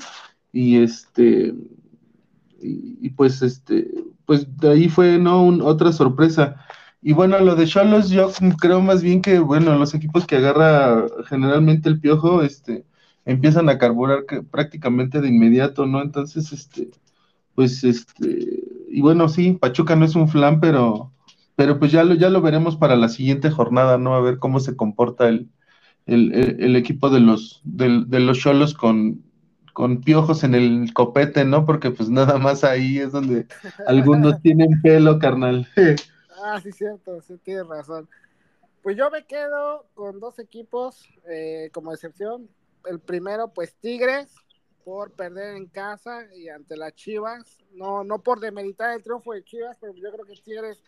y 0.51 0.77
este, 0.77 1.53
y, 2.59 3.09
pues 3.11 3.41
este, 3.43 3.87
pues 4.25 4.47
de 4.57 4.71
ahí 4.71 4.89
fue, 4.89 5.19
¿no? 5.19 5.47
otra 5.65 5.91
sorpresa. 5.91 6.65
Y 7.07 7.13
bueno, 7.13 7.39
lo 7.39 7.55
de 7.55 7.65
Cholos, 7.65 8.09
yo 8.09 8.29
creo 8.59 8.81
más 8.81 9.01
bien 9.01 9.21
que, 9.21 9.39
bueno, 9.39 9.77
los 9.77 9.93
equipos 9.93 10.27
que 10.27 10.35
agarra 10.35 11.05
generalmente 11.29 11.87
el 11.87 12.01
piojo, 12.01 12.43
este, 12.43 12.83
empiezan 13.23 13.69
a 13.69 13.77
carburar 13.77 14.25
prácticamente 14.51 15.21
de 15.21 15.29
inmediato, 15.29 15.85
¿no? 15.85 16.01
Entonces, 16.01 16.51
este, 16.51 16.89
pues, 17.55 17.85
este, 17.85 18.61
y 18.89 18.99
bueno, 18.99 19.29
sí, 19.29 19.53
Pachuca 19.53 19.95
no 19.95 20.03
es 20.03 20.15
un 20.15 20.27
flan, 20.27 20.59
pero, 20.59 21.13
pero 21.55 21.79
pues 21.79 21.93
ya 21.93 22.03
lo, 22.03 22.13
ya 22.13 22.29
lo 22.29 22.41
veremos 22.41 22.75
para 22.75 22.97
la 22.97 23.07
siguiente 23.07 23.51
jornada, 23.51 23.97
¿no? 23.97 24.13
A 24.13 24.19
ver 24.19 24.37
cómo 24.37 24.59
se 24.59 24.75
comporta 24.75 25.29
el, 25.29 25.49
el, 26.07 26.75
equipo 26.75 27.09
de 27.09 27.21
los, 27.21 27.61
de, 27.63 28.03
de 28.05 28.19
los 28.19 28.37
Cholos 28.37 28.73
con, 28.73 29.23
con 29.71 30.01
piojos 30.01 30.43
en 30.43 30.55
el 30.55 30.91
copete, 30.93 31.45
¿no? 31.45 31.65
Porque 31.65 31.89
pues 31.89 32.09
nada 32.09 32.37
más 32.37 32.65
ahí 32.65 32.97
es 32.97 33.13
donde 33.13 33.47
algunos 33.87 34.41
tienen 34.41 34.81
pelo, 34.81 35.19
carnal. 35.19 35.69
ah, 36.43 36.59
sí, 36.61 36.71
cierto, 36.71 37.21
sí, 37.21 37.37
tienes 37.37 37.67
razón. 37.67 38.09
Pues 38.81 38.95
yo 38.95 39.09
me 39.09 39.25
quedo 39.25 39.85
con 39.93 40.19
dos 40.19 40.39
equipos 40.39 41.09
eh, 41.27 41.69
como 41.73 41.91
excepción. 41.93 42.49
El 42.85 42.99
primero, 42.99 43.49
pues 43.49 43.75
Tigres, 43.75 44.33
por 44.85 45.11
perder 45.11 45.57
en 45.57 45.67
casa 45.67 46.27
y 46.33 46.49
ante 46.49 46.77
las 46.77 46.93
Chivas. 46.93 47.57
No, 47.73 48.03
no 48.03 48.19
por 48.19 48.39
demeritar 48.39 48.95
el 48.95 49.03
triunfo 49.03 49.33
de 49.33 49.43
Chivas, 49.43 49.77
pero 49.81 49.93
yo 49.93 50.11
creo 50.11 50.25
que 50.25 50.35
Tigres 50.35 50.81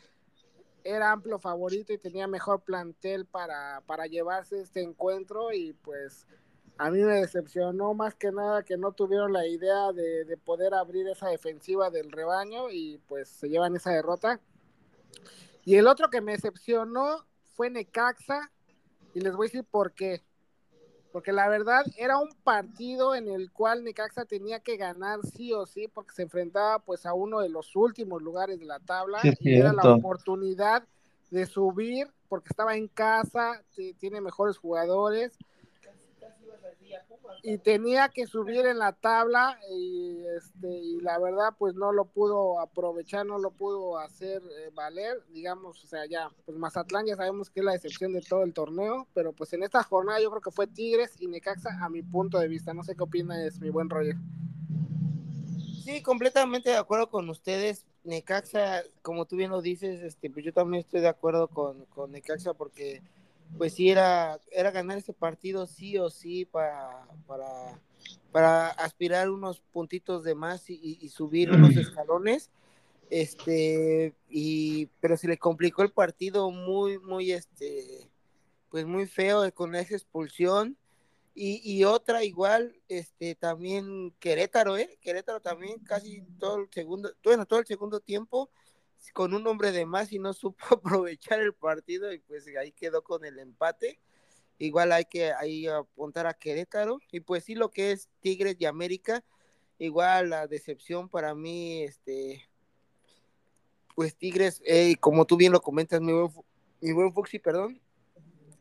era 0.84 1.12
amplio 1.12 1.40
favorito 1.40 1.92
y 1.92 1.98
tenía 1.98 2.28
mejor 2.28 2.62
plantel 2.62 3.26
para, 3.26 3.82
para 3.86 4.08
llevarse 4.08 4.62
este 4.62 4.82
encuentro 4.82 5.52
y 5.52 5.74
pues 5.74 6.26
a 6.80 6.90
mí 6.90 7.00
me 7.00 7.16
decepcionó 7.16 7.94
más 7.94 8.16
que 8.16 8.32
nada 8.32 8.64
que 8.64 8.78
no 8.78 8.94
tuvieron 8.94 9.34
la 9.34 9.46
idea 9.46 9.92
de, 9.92 10.38
poder 10.46 10.74
abrir 10.74 11.10
esa 11.10 11.28
defensiva 11.28 11.90
del 11.90 12.10
rebaño 12.10 12.72
y 12.72 13.00
pues 13.00 13.28
se 13.28 13.50
llevan 13.50 13.76
esa 13.76 13.92
derrota. 13.92 14.40
Y 15.66 15.76
el 15.76 15.88
otro 15.88 16.10
que 16.10 16.22
me 16.22 16.32
decepcionó 16.34 17.26
fue 17.56 17.70
Necaxa 17.70 18.52
y 19.14 19.22
les 19.22 19.36
voy 19.36 19.46
a 19.46 19.50
decir 19.50 19.66
por 19.70 19.94
qué. 19.94 20.22
Porque 21.12 21.32
la 21.32 21.50
verdad 21.50 21.86
era 21.98 22.18
un 22.18 22.30
partido 22.44 23.16
en 23.16 23.28
el 23.28 23.52
cual 23.52 23.84
Necaxa 23.84 24.26
tenía 24.26 24.60
que 24.60 24.78
ganar 24.78 25.20
sí 25.26 25.54
o 25.54 25.66
sí 25.66 25.88
porque 25.88 26.14
se 26.14 26.22
enfrentaba 26.22 26.80
pues 26.80 27.06
a 27.06 27.14
uno 27.14 27.40
de 27.40 27.50
los 27.50 27.76
últimos 27.76 28.22
lugares 28.22 28.60
de 28.60 28.66
la 28.66 28.80
tabla 28.80 29.20
y 29.40 29.56
era 29.56 29.74
la 29.74 29.94
oportunidad 29.94 30.88
de 31.32 31.46
subir 31.46 32.08
porque 32.28 32.50
estaba 32.50 32.76
en 32.76 32.88
casa, 32.88 33.64
tiene 34.00 34.22
mejores 34.22 34.58
jugadores 34.58 35.38
y 37.44 37.58
tenía 37.58 38.10
que 38.10 38.28
subir 38.28 38.66
en 38.66 38.80
la 38.80 38.94
tabla 38.94 39.60
y, 39.72 40.24
este, 40.38 40.68
y 40.68 41.00
la 41.02 41.18
verdad 41.20 41.54
pues 41.58 41.76
no 41.76 41.92
lo 41.92 42.06
pudo 42.06 42.60
aprovechar, 42.60 43.26
no 43.26 43.38
lo 43.38 43.52
pudo 43.52 43.98
hacer 43.98 44.42
eh, 44.42 44.72
valer, 44.74 45.24
digamos, 45.30 45.84
o 45.84 45.88
sea, 45.88 46.06
ya, 46.06 46.30
pues 46.46 46.58
Mazatlán 46.58 47.06
ya 47.06 47.16
sabemos 47.16 47.50
que 47.50 47.62
es 47.62 47.66
la 47.66 47.76
excepción 47.76 48.14
de 48.14 48.22
todo 48.22 48.44
el 48.44 48.54
torneo, 48.54 49.08
pero 49.14 49.34
pues 49.34 49.54
en 49.54 49.64
esta 49.64 49.84
jornada 49.84 50.22
yo 50.22 50.30
creo 50.30 50.42
que 50.42 50.52
fue 50.52 50.68
Tigres 50.68 51.16
y 51.20 51.28
Necaxa 51.28 51.78
a 51.82 51.90
mi 51.90 52.02
punto 52.02 52.40
de 52.40 52.48
vista, 52.48 52.74
no 52.74 52.84
sé 52.84 52.96
qué 52.96 53.04
opina 53.04 53.44
es 53.46 53.60
mi 53.60 53.70
buen 53.70 53.90
Roger. 53.90 54.16
Sí, 55.84 56.04
completamente 56.04 56.70
de 56.70 56.78
acuerdo 56.78 57.10
con 57.10 57.30
ustedes. 57.30 57.86
Necaxa, 58.04 58.84
como 59.02 59.26
tú 59.26 59.36
bien 59.36 59.52
lo 59.52 59.62
dices, 59.62 60.02
este, 60.02 60.30
pues 60.30 60.46
yo 60.46 60.54
también 60.54 60.82
estoy 60.82 61.02
de 61.02 61.08
acuerdo 61.08 61.48
con, 61.48 61.86
con 61.86 62.12
Necaxa 62.12 62.54
porque 62.54 63.02
pues 63.58 63.74
sí 63.74 63.90
era, 63.90 64.40
era 64.52 64.72
ganar 64.72 64.98
ese 64.98 65.14
partido 65.14 65.66
sí 65.66 65.98
o 65.98 66.10
sí 66.10 66.46
para, 66.46 67.08
para, 67.26 67.80
para 68.32 68.68
aspirar 68.70 69.30
unos 69.30 69.62
puntitos 69.72 70.24
de 70.24 70.36
más 70.36 70.70
y, 70.70 71.10
subir 71.10 71.52
unos 71.52 71.76
escalones. 71.76 72.50
Este, 73.10 74.14
y, 74.30 74.86
pero 75.00 75.18
se 75.18 75.28
le 75.28 75.38
complicó 75.38 75.82
el 75.82 75.92
partido 75.92 76.52
muy, 76.52 77.00
muy, 77.00 77.32
este, 77.32 78.08
pues 78.70 78.86
muy 78.86 79.08
feo 79.08 79.52
con 79.54 79.76
esa 79.76 79.96
expulsión. 79.96 80.78
Y, 81.34 81.62
y, 81.64 81.86
otra 81.86 82.24
igual, 82.24 82.76
este, 82.88 83.34
también 83.36 84.12
Querétaro, 84.20 84.78
¿eh? 84.78 84.98
Querétaro 85.02 85.40
también 85.40 85.80
casi 85.80 86.22
todo 86.38 86.58
el 86.58 86.70
segundo, 86.72 87.12
bueno, 87.24 87.46
todo 87.46 87.60
el 87.60 87.66
segundo 87.66 88.00
tiempo 88.00 88.50
con 89.14 89.34
un 89.34 89.46
hombre 89.48 89.72
de 89.72 89.86
más 89.86 90.12
y 90.12 90.20
no 90.20 90.34
supo 90.34 90.58
aprovechar 90.72 91.40
el 91.40 91.54
partido 91.54 92.12
y 92.14 92.20
pues 92.20 92.46
ahí 92.60 92.72
quedó 92.72 93.04
con 93.04 93.26
el 93.26 93.40
empate. 93.40 94.00
Igual 94.58 94.92
hay 94.92 95.06
que 95.06 95.32
ahí 95.32 95.68
apuntar 95.68 96.28
a 96.28 96.34
Querétaro 96.34 97.00
y 97.12 97.22
pues 97.22 97.46
sí 97.46 97.56
lo 97.56 97.72
que 97.72 97.92
es 97.92 98.10
Tigres 98.20 98.58
y 98.60 98.66
América, 98.66 99.24
igual 99.78 100.32
la 100.32 100.48
decepción 100.48 101.08
para 101.08 101.34
mí, 101.34 101.84
este, 101.84 102.44
pues 103.96 104.16
Tigres, 104.18 104.62
eh, 104.66 104.98
como 105.00 105.26
tú 105.26 105.38
bien 105.38 105.54
lo 105.54 105.62
comentas, 105.62 106.02
mi 106.02 106.12
buen, 106.12 106.30
mi 106.82 106.92
buen 106.92 107.14
Fuxi, 107.14 107.40
perdón, 107.40 107.80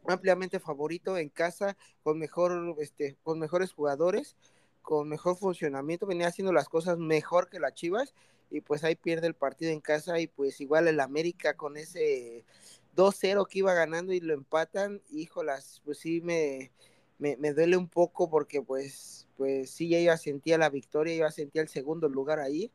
ampliamente 0.06 0.60
favorito 0.60 1.18
en 1.18 1.30
casa, 1.30 1.76
con 2.04 2.18
mejor, 2.18 2.76
este, 2.78 3.16
con 3.24 3.40
mejores 3.40 3.72
jugadores, 3.72 4.36
con 4.82 5.08
mejor 5.08 5.36
funcionamiento, 5.36 6.06
venía 6.06 6.28
haciendo 6.28 6.52
las 6.52 6.68
cosas 6.68 6.96
mejor 6.96 7.48
que 7.48 7.58
las 7.58 7.74
Chivas 7.74 8.14
y 8.50 8.60
pues 8.60 8.84
ahí 8.84 8.94
pierde 8.94 9.26
el 9.26 9.34
partido 9.34 9.72
en 9.72 9.80
casa 9.80 10.18
y 10.20 10.26
pues 10.26 10.60
igual 10.60 10.88
el 10.88 11.00
América 11.00 11.54
con 11.54 11.76
ese 11.76 12.44
2-0 12.96 13.46
que 13.46 13.60
iba 13.60 13.74
ganando 13.74 14.12
y 14.12 14.20
lo 14.20 14.34
empatan, 14.34 15.02
híjolas, 15.10 15.82
pues 15.84 15.98
sí 15.98 16.20
me, 16.22 16.72
me, 17.18 17.52
duele 17.52 17.76
un 17.76 17.88
poco 17.88 18.30
porque 18.30 18.62
pues, 18.62 19.28
pues 19.36 19.70
sí 19.70 19.88
ya 19.88 19.98
iba 19.98 20.14
a 20.14 20.18
sentir 20.18 20.58
la 20.58 20.70
victoria, 20.70 21.14
iba 21.14 21.28
a 21.28 21.32
sentir 21.32 21.62
el 21.62 21.68
segundo 21.68 22.08
lugar 22.08 22.40
ahí 22.40 22.72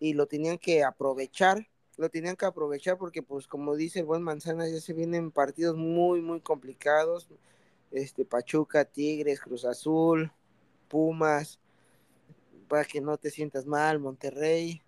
y 0.00 0.14
lo 0.14 0.26
tenían 0.26 0.58
que 0.58 0.84
aprovechar, 0.84 1.68
lo 1.96 2.08
tenían 2.10 2.36
que 2.36 2.46
aprovechar 2.46 2.98
porque 2.98 3.22
pues 3.22 3.46
como 3.46 3.76
dice 3.76 4.00
el 4.00 4.06
buen 4.06 4.22
Manzana 4.22 4.68
ya 4.68 4.80
se 4.80 4.92
vienen 4.92 5.30
partidos 5.30 5.76
muy 5.76 6.20
muy 6.20 6.40
complicados, 6.40 7.28
este 7.92 8.24
Pachuca, 8.24 8.84
Tigres, 8.84 9.40
Cruz 9.40 9.64
Azul, 9.64 10.32
Pumas, 10.88 11.60
para 12.68 12.84
que 12.84 13.00
no 13.00 13.16
te 13.16 13.30
sientas 13.30 13.66
mal, 13.66 14.00
Monterrey, 14.00 14.82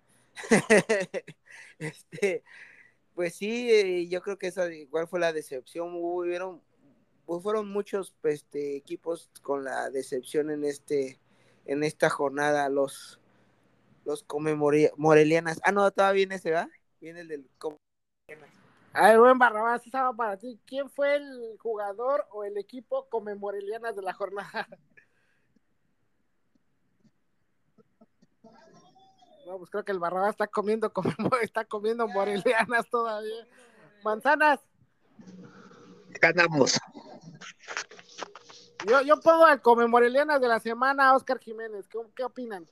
este, 1.79 2.43
pues 3.15 3.35
sí, 3.35 3.69
eh, 3.71 4.07
yo 4.07 4.21
creo 4.21 4.37
que 4.37 4.47
esa 4.47 4.71
igual 4.73 5.07
fue 5.07 5.19
la 5.19 5.33
decepción. 5.33 5.91
Hubieron, 5.93 6.61
fueron 7.25 7.69
muchos 7.69 8.15
este, 8.23 8.77
equipos 8.77 9.29
con 9.41 9.63
la 9.63 9.89
decepción 9.89 10.49
en 10.49 10.63
este, 10.63 11.19
en 11.65 11.83
esta 11.83 12.09
jornada. 12.09 12.69
Los, 12.69 13.19
los 14.05 14.23
come 14.23 14.55
Morelianas. 14.55 15.59
Ah, 15.63 15.71
no, 15.71 15.91
todavía 15.91 16.19
viene 16.19 16.35
ese, 16.35 16.51
¿va? 16.51 16.69
Viene 17.01 17.21
el 17.21 17.27
del 17.27 17.49
A 18.93 19.09
ver, 19.09 19.19
buen 19.19 19.37
Barrabás, 19.37 19.85
estaba 19.85 20.13
para 20.13 20.37
ti. 20.37 20.59
¿Quién 20.65 20.89
fue 20.89 21.15
el 21.15 21.57
jugador 21.59 22.25
o 22.31 22.43
el 22.43 22.57
equipo 22.57 23.07
come 23.09 23.35
Morelianas 23.35 23.95
de 23.95 24.01
la 24.01 24.13
jornada? 24.13 24.67
No, 29.49 29.57
pues 29.57 29.71
creo 29.71 29.83
que 29.83 29.91
el 29.91 29.97
Barrabás 29.97 30.29
está 30.29 30.45
comiendo, 30.45 30.93
como, 30.93 31.09
está 31.41 31.65
comiendo 31.65 32.07
morelianas 32.07 32.87
todavía. 32.87 33.47
Manzanas. 34.03 34.59
Ganamos. 36.21 36.79
Yo, 38.87 39.01
yo 39.01 39.19
pongo 39.19 39.45
al 39.45 39.59
come 39.63 39.87
morelianas 39.87 40.39
de 40.39 40.47
la 40.47 40.59
semana 40.59 41.09
a 41.09 41.15
Oscar 41.15 41.39
Jiménez. 41.39 41.87
¿Qué, 41.87 41.97
¿Qué, 42.15 42.23
opinan? 42.23 42.69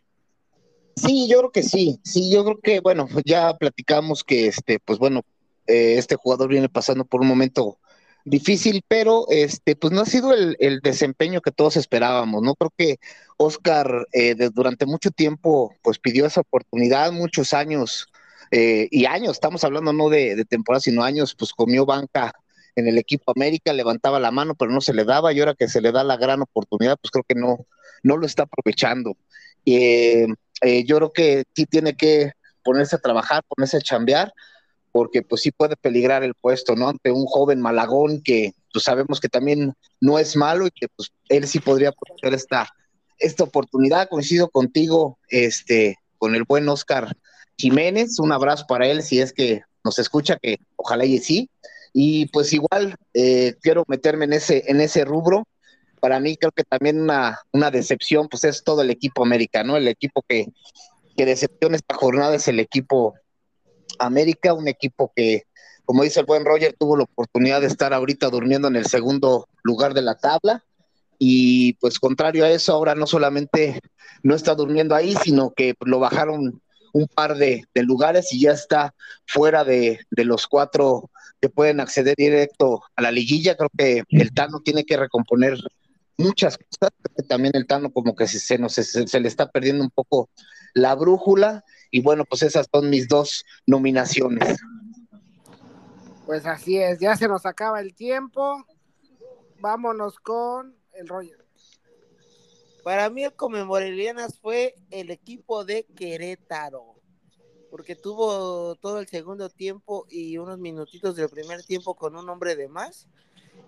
Sí, 0.96 1.28
yo 1.28 1.40
creo 1.40 1.52
que 1.52 1.64
sí. 1.64 2.00
Sí, 2.04 2.32
yo 2.32 2.46
creo 2.46 2.60
que, 2.62 2.80
bueno, 2.80 3.08
ya 3.26 3.56
platicamos 3.56 4.24
que 4.24 4.46
este, 4.46 4.80
pues 4.80 5.00
bueno, 5.00 5.24
eh, 5.66 5.96
este 5.98 6.16
jugador 6.16 6.48
viene 6.48 6.70
pasando 6.70 7.06
por 7.06 7.22
un 7.22 7.28
momento 7.28 7.80
difícil, 8.30 8.84
pero 8.88 9.26
este, 9.30 9.76
pues 9.76 9.94
no 9.94 10.02
ha 10.02 10.06
sido 10.06 10.34
el, 10.34 10.80
desempeño 10.82 11.42
que 11.42 11.52
todos 11.52 11.78
esperábamos, 11.78 12.42
¿no? 12.42 12.56
Creo 12.56 12.74
que 12.78 13.00
Oscar 13.38 14.08
eh, 14.14 14.36
durante 14.54 14.86
mucho 14.86 15.12
tiempo 15.12 15.74
pues 15.82 16.00
pidió 16.00 16.26
esa 16.26 16.42
oportunidad, 16.42 17.12
muchos 17.12 17.54
años 17.54 18.10
eh, 18.52 18.88
y 18.92 19.06
años, 19.06 19.34
estamos 19.34 19.64
hablando 19.64 19.94
no 19.94 20.10
de, 20.10 20.36
de 20.36 20.46
temporada, 20.46 20.82
sino 20.82 21.04
años, 21.04 21.36
pues 21.36 21.54
comió 21.54 21.86
banca 21.86 22.34
en 22.76 22.88
el 22.88 22.98
equipo 22.98 23.32
América, 23.36 23.74
levantaba 23.74 24.20
la 24.20 24.32
mano, 24.32 24.56
pero 24.56 24.72
no 24.72 24.82
se 24.82 24.94
le 24.94 25.04
daba, 25.04 25.34
y 25.34 25.40
ahora 25.40 25.56
que 25.56 25.68
se 25.68 25.82
le 25.82 25.92
da 25.92 26.04
la 26.04 26.18
gran 26.18 26.42
oportunidad, 26.42 26.98
pues 27.02 27.12
creo 27.12 27.24
que 27.28 27.36
no, 27.36 27.66
no 28.04 28.18
lo 28.18 28.26
está 28.26 28.44
aprovechando. 28.44 29.18
Eh, 29.66 30.28
yo 30.86 30.98
creo 30.98 31.12
que 31.12 31.44
sí 31.56 31.66
tiene 31.66 31.96
que 31.96 32.32
ponerse 32.64 32.96
a 32.96 33.00
trabajar, 33.00 33.44
ponerse 33.48 33.78
a 33.78 33.82
chambear, 33.82 34.32
porque 34.92 35.22
pues 35.22 35.42
sí 35.42 35.52
puede 35.52 35.76
peligrar 35.76 36.24
el 36.24 36.34
puesto, 36.34 36.76
¿no? 36.76 36.90
Ante 36.90 37.12
un 37.12 37.26
joven 37.26 37.62
Malagón 37.62 38.22
que 38.22 38.54
pues 38.72 38.84
sabemos 38.84 39.20
que 39.20 39.30
también 39.30 39.74
no 40.02 40.20
es 40.20 40.36
malo 40.36 40.68
y 40.68 40.72
que 40.72 40.88
pues 40.96 41.12
él 41.30 41.48
sí 41.48 41.60
podría 41.60 41.90
aprovechar 41.90 42.34
esta, 42.34 42.70
esta 43.20 43.44
oportunidad. 43.44 44.10
Coincido 44.10 44.50
contigo, 44.50 45.18
este, 45.30 45.98
con 46.18 46.36
el 46.36 46.44
buen 46.44 46.68
Oscar 46.70 47.16
Jiménez, 47.58 48.20
un 48.20 48.32
abrazo 48.32 48.66
para 48.68 48.88
él 48.88 49.04
si 49.04 49.20
es 49.20 49.34
que 49.34 49.62
nos 49.84 50.00
escucha, 50.00 50.38
que 50.42 50.58
ojalá 50.76 51.06
y 51.06 51.20
sí. 51.20 51.50
Y 51.94 52.28
pues 52.28 52.54
igual 52.54 52.96
eh, 53.14 53.56
quiero 53.62 53.84
meterme 53.88 54.26
en 54.26 54.34
ese, 54.34 54.64
en 54.68 54.82
ese 54.82 55.06
rubro. 55.06 55.48
Para 56.00 56.20
mí 56.20 56.38
creo 56.38 56.52
que 56.52 56.64
también 56.64 57.02
una, 57.02 57.40
una 57.52 57.72
decepción 57.72 58.28
pues 58.28 58.44
es 58.44 58.64
todo 58.64 58.82
el 58.82 58.92
equipo 58.92 59.24
América, 59.24 59.64
¿no? 59.64 59.78
El 59.78 59.88
equipo 59.88 60.24
que, 60.28 60.48
que 61.16 61.26
decepciona 61.26 61.76
esta 61.76 61.96
jornada 61.96 62.36
es 62.36 62.48
el 62.48 62.60
equipo 62.60 63.16
América, 64.00 64.54
un 64.54 64.68
equipo 64.68 65.12
que, 65.16 65.44
como 65.86 66.04
dice 66.04 66.20
el 66.22 66.26
buen 66.26 66.46
Roger, 66.46 66.76
tuvo 66.78 66.98
la 66.98 67.04
oportunidad 67.04 67.62
de 67.62 67.68
estar 67.68 67.94
ahorita 67.94 68.30
durmiendo 68.30 68.68
en 68.68 68.76
el 68.76 68.86
segundo 68.86 69.48
lugar 69.64 69.94
de 69.94 70.02
la 70.02 70.16
tabla. 70.16 70.64
Y 71.20 71.74
pues 71.74 72.00
contrario 72.00 72.46
a 72.46 72.50
eso, 72.50 72.74
ahora 72.74 72.94
no 72.96 73.08
solamente 73.08 73.80
no 74.24 74.36
está 74.36 74.56
durmiendo 74.56 74.96
ahí, 74.96 75.16
sino 75.24 75.52
que 75.52 75.74
lo 75.86 76.00
bajaron 76.00 76.62
un 76.94 77.08
par 77.08 77.38
de, 77.38 77.66
lugares 77.76 78.34
y 78.34 78.42
ya 78.42 78.52
está 78.52 78.94
fuera 79.26 79.64
de, 79.64 80.00
los 80.12 80.48
cuatro 80.48 81.10
que 81.42 81.50
pueden 81.50 81.80
acceder 81.80 82.16
directo 82.18 82.82
a 82.96 83.02
la 83.02 83.12
liguilla. 83.12 83.56
Creo 83.56 83.70
que 83.78 84.04
el 84.10 84.34
Tano 84.34 84.62
tiene 84.62 84.84
que 84.84 84.98
recomponer 84.98 85.58
muchas 86.18 86.58
cosas. 86.58 86.92
también 87.28 87.56
el 87.56 87.68
Tano 87.68 87.92
como 87.92 88.16
que 88.16 88.28
se, 88.28 88.40
se, 88.40 89.20
le 89.20 89.28
está 89.28 89.50
perdiendo 89.50 89.84
un 89.84 89.92
poco 89.92 90.30
la 90.74 90.96
brújula. 90.96 91.64
Y 91.92 92.02
bueno, 92.02 92.26
pues 92.26 92.44
esas 92.44 92.68
son 92.72 92.90
mis 92.90 93.08
dos 93.08 93.46
nominaciones. 93.66 94.58
Pues 96.26 96.46
así 96.46 96.78
es, 96.78 97.00
ya 97.00 97.16
se 97.16 97.28
nos 97.28 97.46
acaba 97.46 97.80
el 97.80 97.94
tiempo. 97.96 98.66
Vámonos 99.60 100.20
con 100.20 100.76
el 100.94 101.08
Roger. 101.08 101.48
Para 102.84 103.10
mí 103.10 103.24
el 103.24 103.34
Comemorelianas 103.34 104.40
fue 104.40 104.76
el 104.92 105.10
equipo 105.10 105.66
de 105.66 105.84
Querétaro, 105.96 106.96
porque 107.70 107.96
tuvo 107.96 108.76
todo 108.76 109.00
el 109.00 109.08
segundo 109.08 109.50
tiempo 109.50 110.06
y 110.10 110.38
unos 110.38 110.58
minutitos 110.58 111.16
del 111.16 111.30
primer 111.30 111.64
tiempo 111.64 111.96
con 111.96 112.16
un 112.16 112.30
hombre 112.30 112.56
de 112.56 112.70
más 112.70 113.08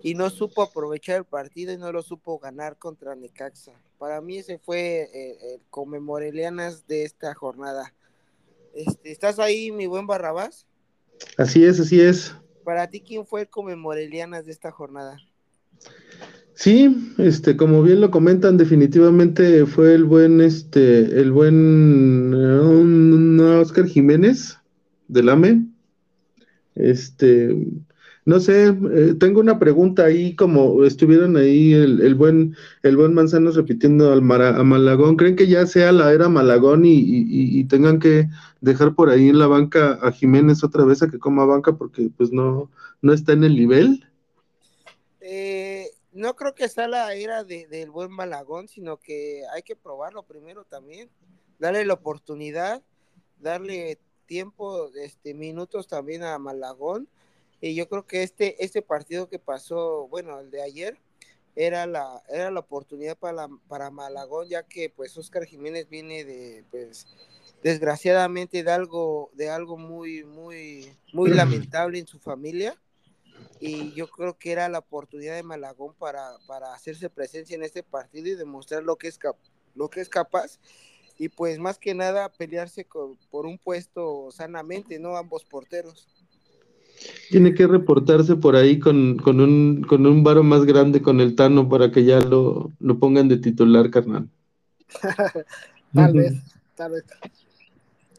y 0.01 0.15
no 0.15 0.29
supo 0.29 0.61
aprovechar 0.61 1.17
el 1.17 1.25
partido 1.25 1.73
y 1.73 1.77
no 1.77 1.91
lo 1.91 2.01
supo 2.01 2.39
ganar 2.39 2.77
contra 2.77 3.15
Necaxa. 3.15 3.73
Para 3.97 4.21
mí 4.21 4.37
ese 4.37 4.57
fue 4.57 5.09
eh, 5.13 5.55
el, 5.55 5.61
Comemorelianas 5.69 6.87
de 6.87 7.03
esta 7.03 7.33
jornada. 7.33 7.93
Este, 8.73 9.11
¿Estás 9.11 9.39
ahí, 9.39 9.71
mi 9.71 9.87
buen 9.87 10.07
Barrabás? 10.07 10.65
Así 11.37 11.63
es, 11.63 11.79
así 11.79 11.99
es. 11.99 12.35
Para 12.63 12.89
ti, 12.89 13.01
¿quién 13.01 13.25
fue 13.25 13.41
el 13.41 13.49
Comemorelianas 13.49 14.45
de 14.45 14.51
esta 14.51 14.71
jornada? 14.71 15.17
Sí, 16.53 17.13
este, 17.17 17.55
como 17.55 17.81
bien 17.81 18.01
lo 18.01 18.11
comentan, 18.11 18.57
definitivamente 18.57 19.65
fue 19.65 19.93
el 19.93 20.03
buen, 20.03 20.41
este, 20.41 21.19
el 21.19 21.31
buen 21.31 22.33
Oscar 23.39 23.85
Jiménez 23.85 24.57
del 25.07 25.29
AME. 25.29 25.65
Este, 26.75 27.55
no 28.29 28.39
sé, 28.39 28.67
eh, 28.67 29.15
tengo 29.19 29.39
una 29.39 29.57
pregunta 29.57 30.05
ahí, 30.05 30.35
como 30.35 30.85
estuvieron 30.85 31.35
ahí 31.35 31.73
el, 31.73 32.13
buen, 32.13 32.55
el 32.83 32.95
buen 32.95 33.15
Manzanos 33.15 33.55
repitiendo 33.55 34.13
al 34.13 34.19
a 34.19 34.63
Malagón, 34.63 35.15
¿creen 35.15 35.35
que 35.35 35.47
ya 35.47 35.65
sea 35.65 35.91
la 35.91 36.13
era 36.13 36.29
Malagón 36.29 36.83
y, 36.85 37.63
tengan 37.63 37.97
que 37.99 38.27
dejar 38.61 38.93
por 38.93 39.09
ahí 39.09 39.29
en 39.29 39.39
la 39.39 39.47
banca 39.47 39.93
a 40.03 40.11
Jiménez 40.11 40.63
otra 40.63 40.85
vez 40.85 41.01
a 41.01 41.09
que 41.09 41.17
coma 41.17 41.45
banca 41.45 41.75
porque 41.75 42.11
pues 42.15 42.31
no, 42.31 42.69
no 43.01 43.13
está 43.13 43.33
en 43.33 43.45
el 43.45 43.55
nivel? 43.55 44.05
Eh, 45.21 45.89
no 46.11 46.35
creo 46.35 46.53
que 46.53 46.69
sea 46.69 46.87
la 46.87 47.15
era 47.15 47.43
del 47.43 47.89
buen 47.89 48.11
Malagón, 48.11 48.67
sino 48.67 48.97
que 48.97 49.41
hay 49.55 49.63
que 49.63 49.75
probarlo 49.75 50.21
primero 50.21 50.65
también, 50.65 51.09
darle 51.57 51.83
la 51.83 51.95
oportunidad, 51.95 52.83
darle 53.39 53.97
tiempo, 54.27 54.91
este, 54.93 55.33
minutos 55.33 55.87
también 55.87 56.21
a 56.21 56.37
Malagón. 56.37 57.09
Y 57.61 57.75
yo 57.75 57.89
creo 57.89 58.05
que 58.05 58.23
este, 58.23 58.63
este 58.63 58.81
partido 58.81 59.27
que 59.29 59.39
pasó, 59.39 60.07
bueno, 60.07 60.39
el 60.39 60.49
de 60.51 60.61
ayer, 60.61 60.97
era 61.55 61.85
la, 61.85 62.23
era 62.29 62.51
la 62.51 62.61
oportunidad 62.61 63.17
para, 63.17 63.49
para 63.67 63.91
Malagón, 63.91 64.47
ya 64.47 64.63
que 64.63 64.89
pues 64.89 65.17
Oscar 65.17 65.45
Jiménez 65.45 65.89
viene 65.89 66.23
de, 66.23 66.63
pues, 66.71 67.07
desgraciadamente 67.63 68.63
de 68.63 68.71
algo, 68.71 69.29
de 69.33 69.49
algo 69.49 69.77
muy, 69.77 70.23
muy, 70.23 70.95
muy 71.11 71.31
lamentable 71.31 71.99
en 71.99 72.07
su 72.07 72.19
familia 72.19 72.79
y 73.59 73.91
yo 73.93 74.07
creo 74.07 74.37
que 74.37 74.51
era 74.51 74.69
la 74.69 74.79
oportunidad 74.79 75.35
de 75.35 75.43
Malagón 75.43 75.93
para, 75.95 76.37
para 76.47 76.73
hacerse 76.73 77.09
presencia 77.09 77.55
en 77.55 77.63
este 77.63 77.83
partido 77.83 78.27
y 78.27 78.35
demostrar 78.35 78.83
lo 78.83 78.95
que 78.97 79.07
es, 79.07 79.19
lo 79.75 79.89
que 79.89 80.01
es 80.01 80.09
capaz 80.09 80.59
y 81.17 81.27
pues 81.27 81.59
más 81.59 81.77
que 81.77 81.93
nada 81.93 82.31
pelearse 82.31 82.87
por 83.29 83.45
un 83.45 83.57
puesto 83.57 84.31
sanamente, 84.31 84.99
¿no? 84.99 85.17
Ambos 85.17 85.43
porteros. 85.43 86.07
Tiene 87.29 87.53
que 87.53 87.67
reportarse 87.67 88.35
por 88.35 88.55
ahí 88.55 88.79
con, 88.79 89.17
con 89.17 89.39
un, 89.39 89.83
con 89.83 90.05
un 90.05 90.23
varo 90.23 90.43
más 90.43 90.65
grande 90.65 91.01
con 91.01 91.21
el 91.21 91.35
Tano 91.35 91.69
para 91.69 91.91
que 91.91 92.03
ya 92.03 92.19
lo, 92.19 92.71
lo 92.79 92.99
pongan 92.99 93.27
de 93.27 93.37
titular, 93.37 93.89
carnal. 93.89 94.29
tal 95.93 96.13
vez, 96.13 96.33
tal 96.75 96.91
vez. 96.91 97.03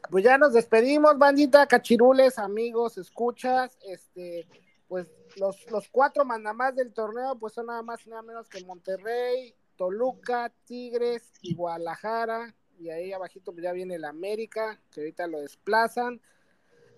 Pues 0.09 0.23
ya 0.23 0.37
nos 0.37 0.53
despedimos, 0.53 1.17
bandita, 1.17 1.67
cachirules, 1.67 2.37
amigos, 2.37 2.97
escuchas, 2.97 3.77
este, 3.87 4.47
pues 4.87 5.07
los, 5.37 5.69
los 5.71 5.87
cuatro 5.89 6.25
mandamás 6.25 6.75
del 6.75 6.91
torneo, 6.91 7.37
pues 7.39 7.53
son 7.53 7.67
nada 7.67 7.81
más 7.81 8.05
y 8.05 8.09
nada 8.09 8.21
menos 8.21 8.49
que 8.49 8.63
Monterrey, 8.65 9.53
Toluca, 9.77 10.51
Tigres 10.65 11.31
y 11.41 11.55
Guadalajara. 11.55 12.53
Y 12.77 12.89
ahí 12.89 13.13
abajito 13.13 13.51
pues 13.51 13.63
ya 13.63 13.71
viene 13.71 13.95
el 13.95 14.05
América, 14.05 14.79
que 14.91 15.01
ahorita 15.01 15.27
lo 15.27 15.39
desplazan. 15.39 16.19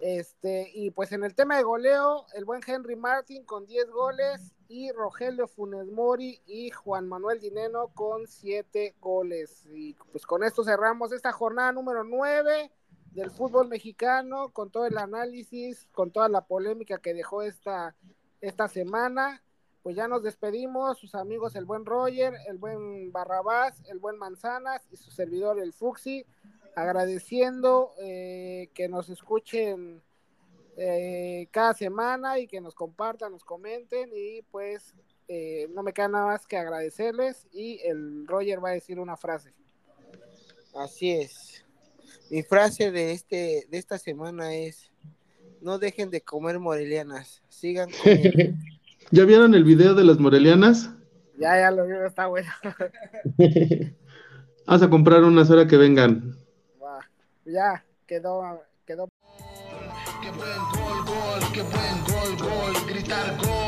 Este, 0.06 0.70
y 0.74 0.92
pues 0.92 1.14
en 1.14 1.24
el 1.24 1.34
tema 1.34 1.56
de 1.56 1.64
goleo, 1.64 2.26
el 2.34 2.44
buen 2.44 2.60
Henry 2.68 2.98
Martin 2.98 3.46
con 3.46 3.66
10 3.66 3.90
goles 3.90 4.54
y 4.68 4.92
Rogelio 4.92 5.48
Funes 5.48 5.88
Mori 5.88 6.42
y 6.46 6.72
Juan 6.72 7.08
Manuel 7.08 7.40
Dineno 7.40 7.88
con 7.94 8.28
7 8.28 8.96
goles. 9.00 9.66
Y 9.72 9.94
pues 10.12 10.26
con 10.26 10.44
esto 10.44 10.66
cerramos 10.66 11.14
esta 11.14 11.32
jornada 11.32 11.72
número 11.72 12.04
9 12.04 12.70
del 13.12 13.32
fútbol 13.32 13.70
mexicano, 13.70 14.50
con 14.50 14.72
todo 14.72 14.88
el 14.88 14.98
análisis, 14.98 15.88
con 15.94 16.12
toda 16.12 16.28
la 16.28 16.48
polémica 16.48 16.98
que 16.98 17.14
dejó 17.14 17.42
esta 17.42 17.96
esta 18.42 18.68
semana. 18.68 19.42
Pues 19.84 19.96
ya 19.96 20.10
nos 20.10 20.22
despedimos, 20.22 20.98
sus 20.98 21.16
amigos 21.16 21.56
el 21.56 21.64
buen 21.64 21.86
Roger, 21.86 22.34
el 22.50 22.58
buen 22.58 23.14
Barrabás, 23.14 23.82
el 23.90 24.00
buen 24.00 24.18
Manzanas 24.18 24.86
y 24.92 24.98
su 24.98 25.12
servidor 25.12 25.62
el 25.62 25.72
Fuxi, 25.72 26.26
agradeciendo 26.76 27.92
eh, 28.02 28.70
que 28.74 28.88
nos 28.88 29.10
escuchen 29.10 30.02
eh, 30.78 31.48
cada 31.52 31.74
semana 31.74 32.40
y 32.40 32.48
que 32.48 32.62
nos 32.62 32.74
compartan, 32.74 33.32
nos 33.32 33.44
comenten 33.44 34.10
y 34.16 34.42
pues 34.44 34.94
eh, 35.28 35.68
no 35.74 35.84
me 35.84 35.94
queda 35.94 36.08
nada 36.08 36.26
más 36.28 36.48
que 36.48 36.58
agradecerles 36.58 37.48
y 37.52 37.80
el 37.86 38.28
Roger 38.28 38.64
va 38.64 38.70
a 38.70 38.74
decir 38.74 39.00
una 39.00 39.18
frase. 39.18 39.54
Así 40.76 41.12
es. 41.12 41.64
Mi 42.32 42.42
frase 42.42 42.92
de 42.92 43.12
este 43.12 43.68
de 43.70 43.78
esta 43.78 44.00
semana 44.00 44.56
es 44.56 44.92
no 45.62 45.78
dejen 45.78 46.10
de 46.10 46.22
comer 46.22 46.60
morelianas, 46.60 47.44
sigan 47.50 47.90
comiendo. 47.92 48.58
¿Ya 49.12 49.26
vieron 49.26 49.54
el 49.54 49.64
video 49.64 49.94
de 49.94 50.04
las 50.04 50.18
morelianas? 50.18 50.90
Ya, 51.38 51.58
ya 51.60 51.72
lo 51.72 51.86
vi, 51.86 51.94
está 52.06 52.28
bueno. 52.28 52.50
Vamos 54.66 54.82
a 54.82 54.90
comprar 54.90 55.24
unas 55.24 55.50
horas 55.52 55.68
que 55.68 55.78
vengan. 55.78 56.43
Ya, 57.46 57.84
quedó, 58.08 58.64
quedó. 58.86 59.08
Gol, 60.72 61.06
gol. 63.38 63.63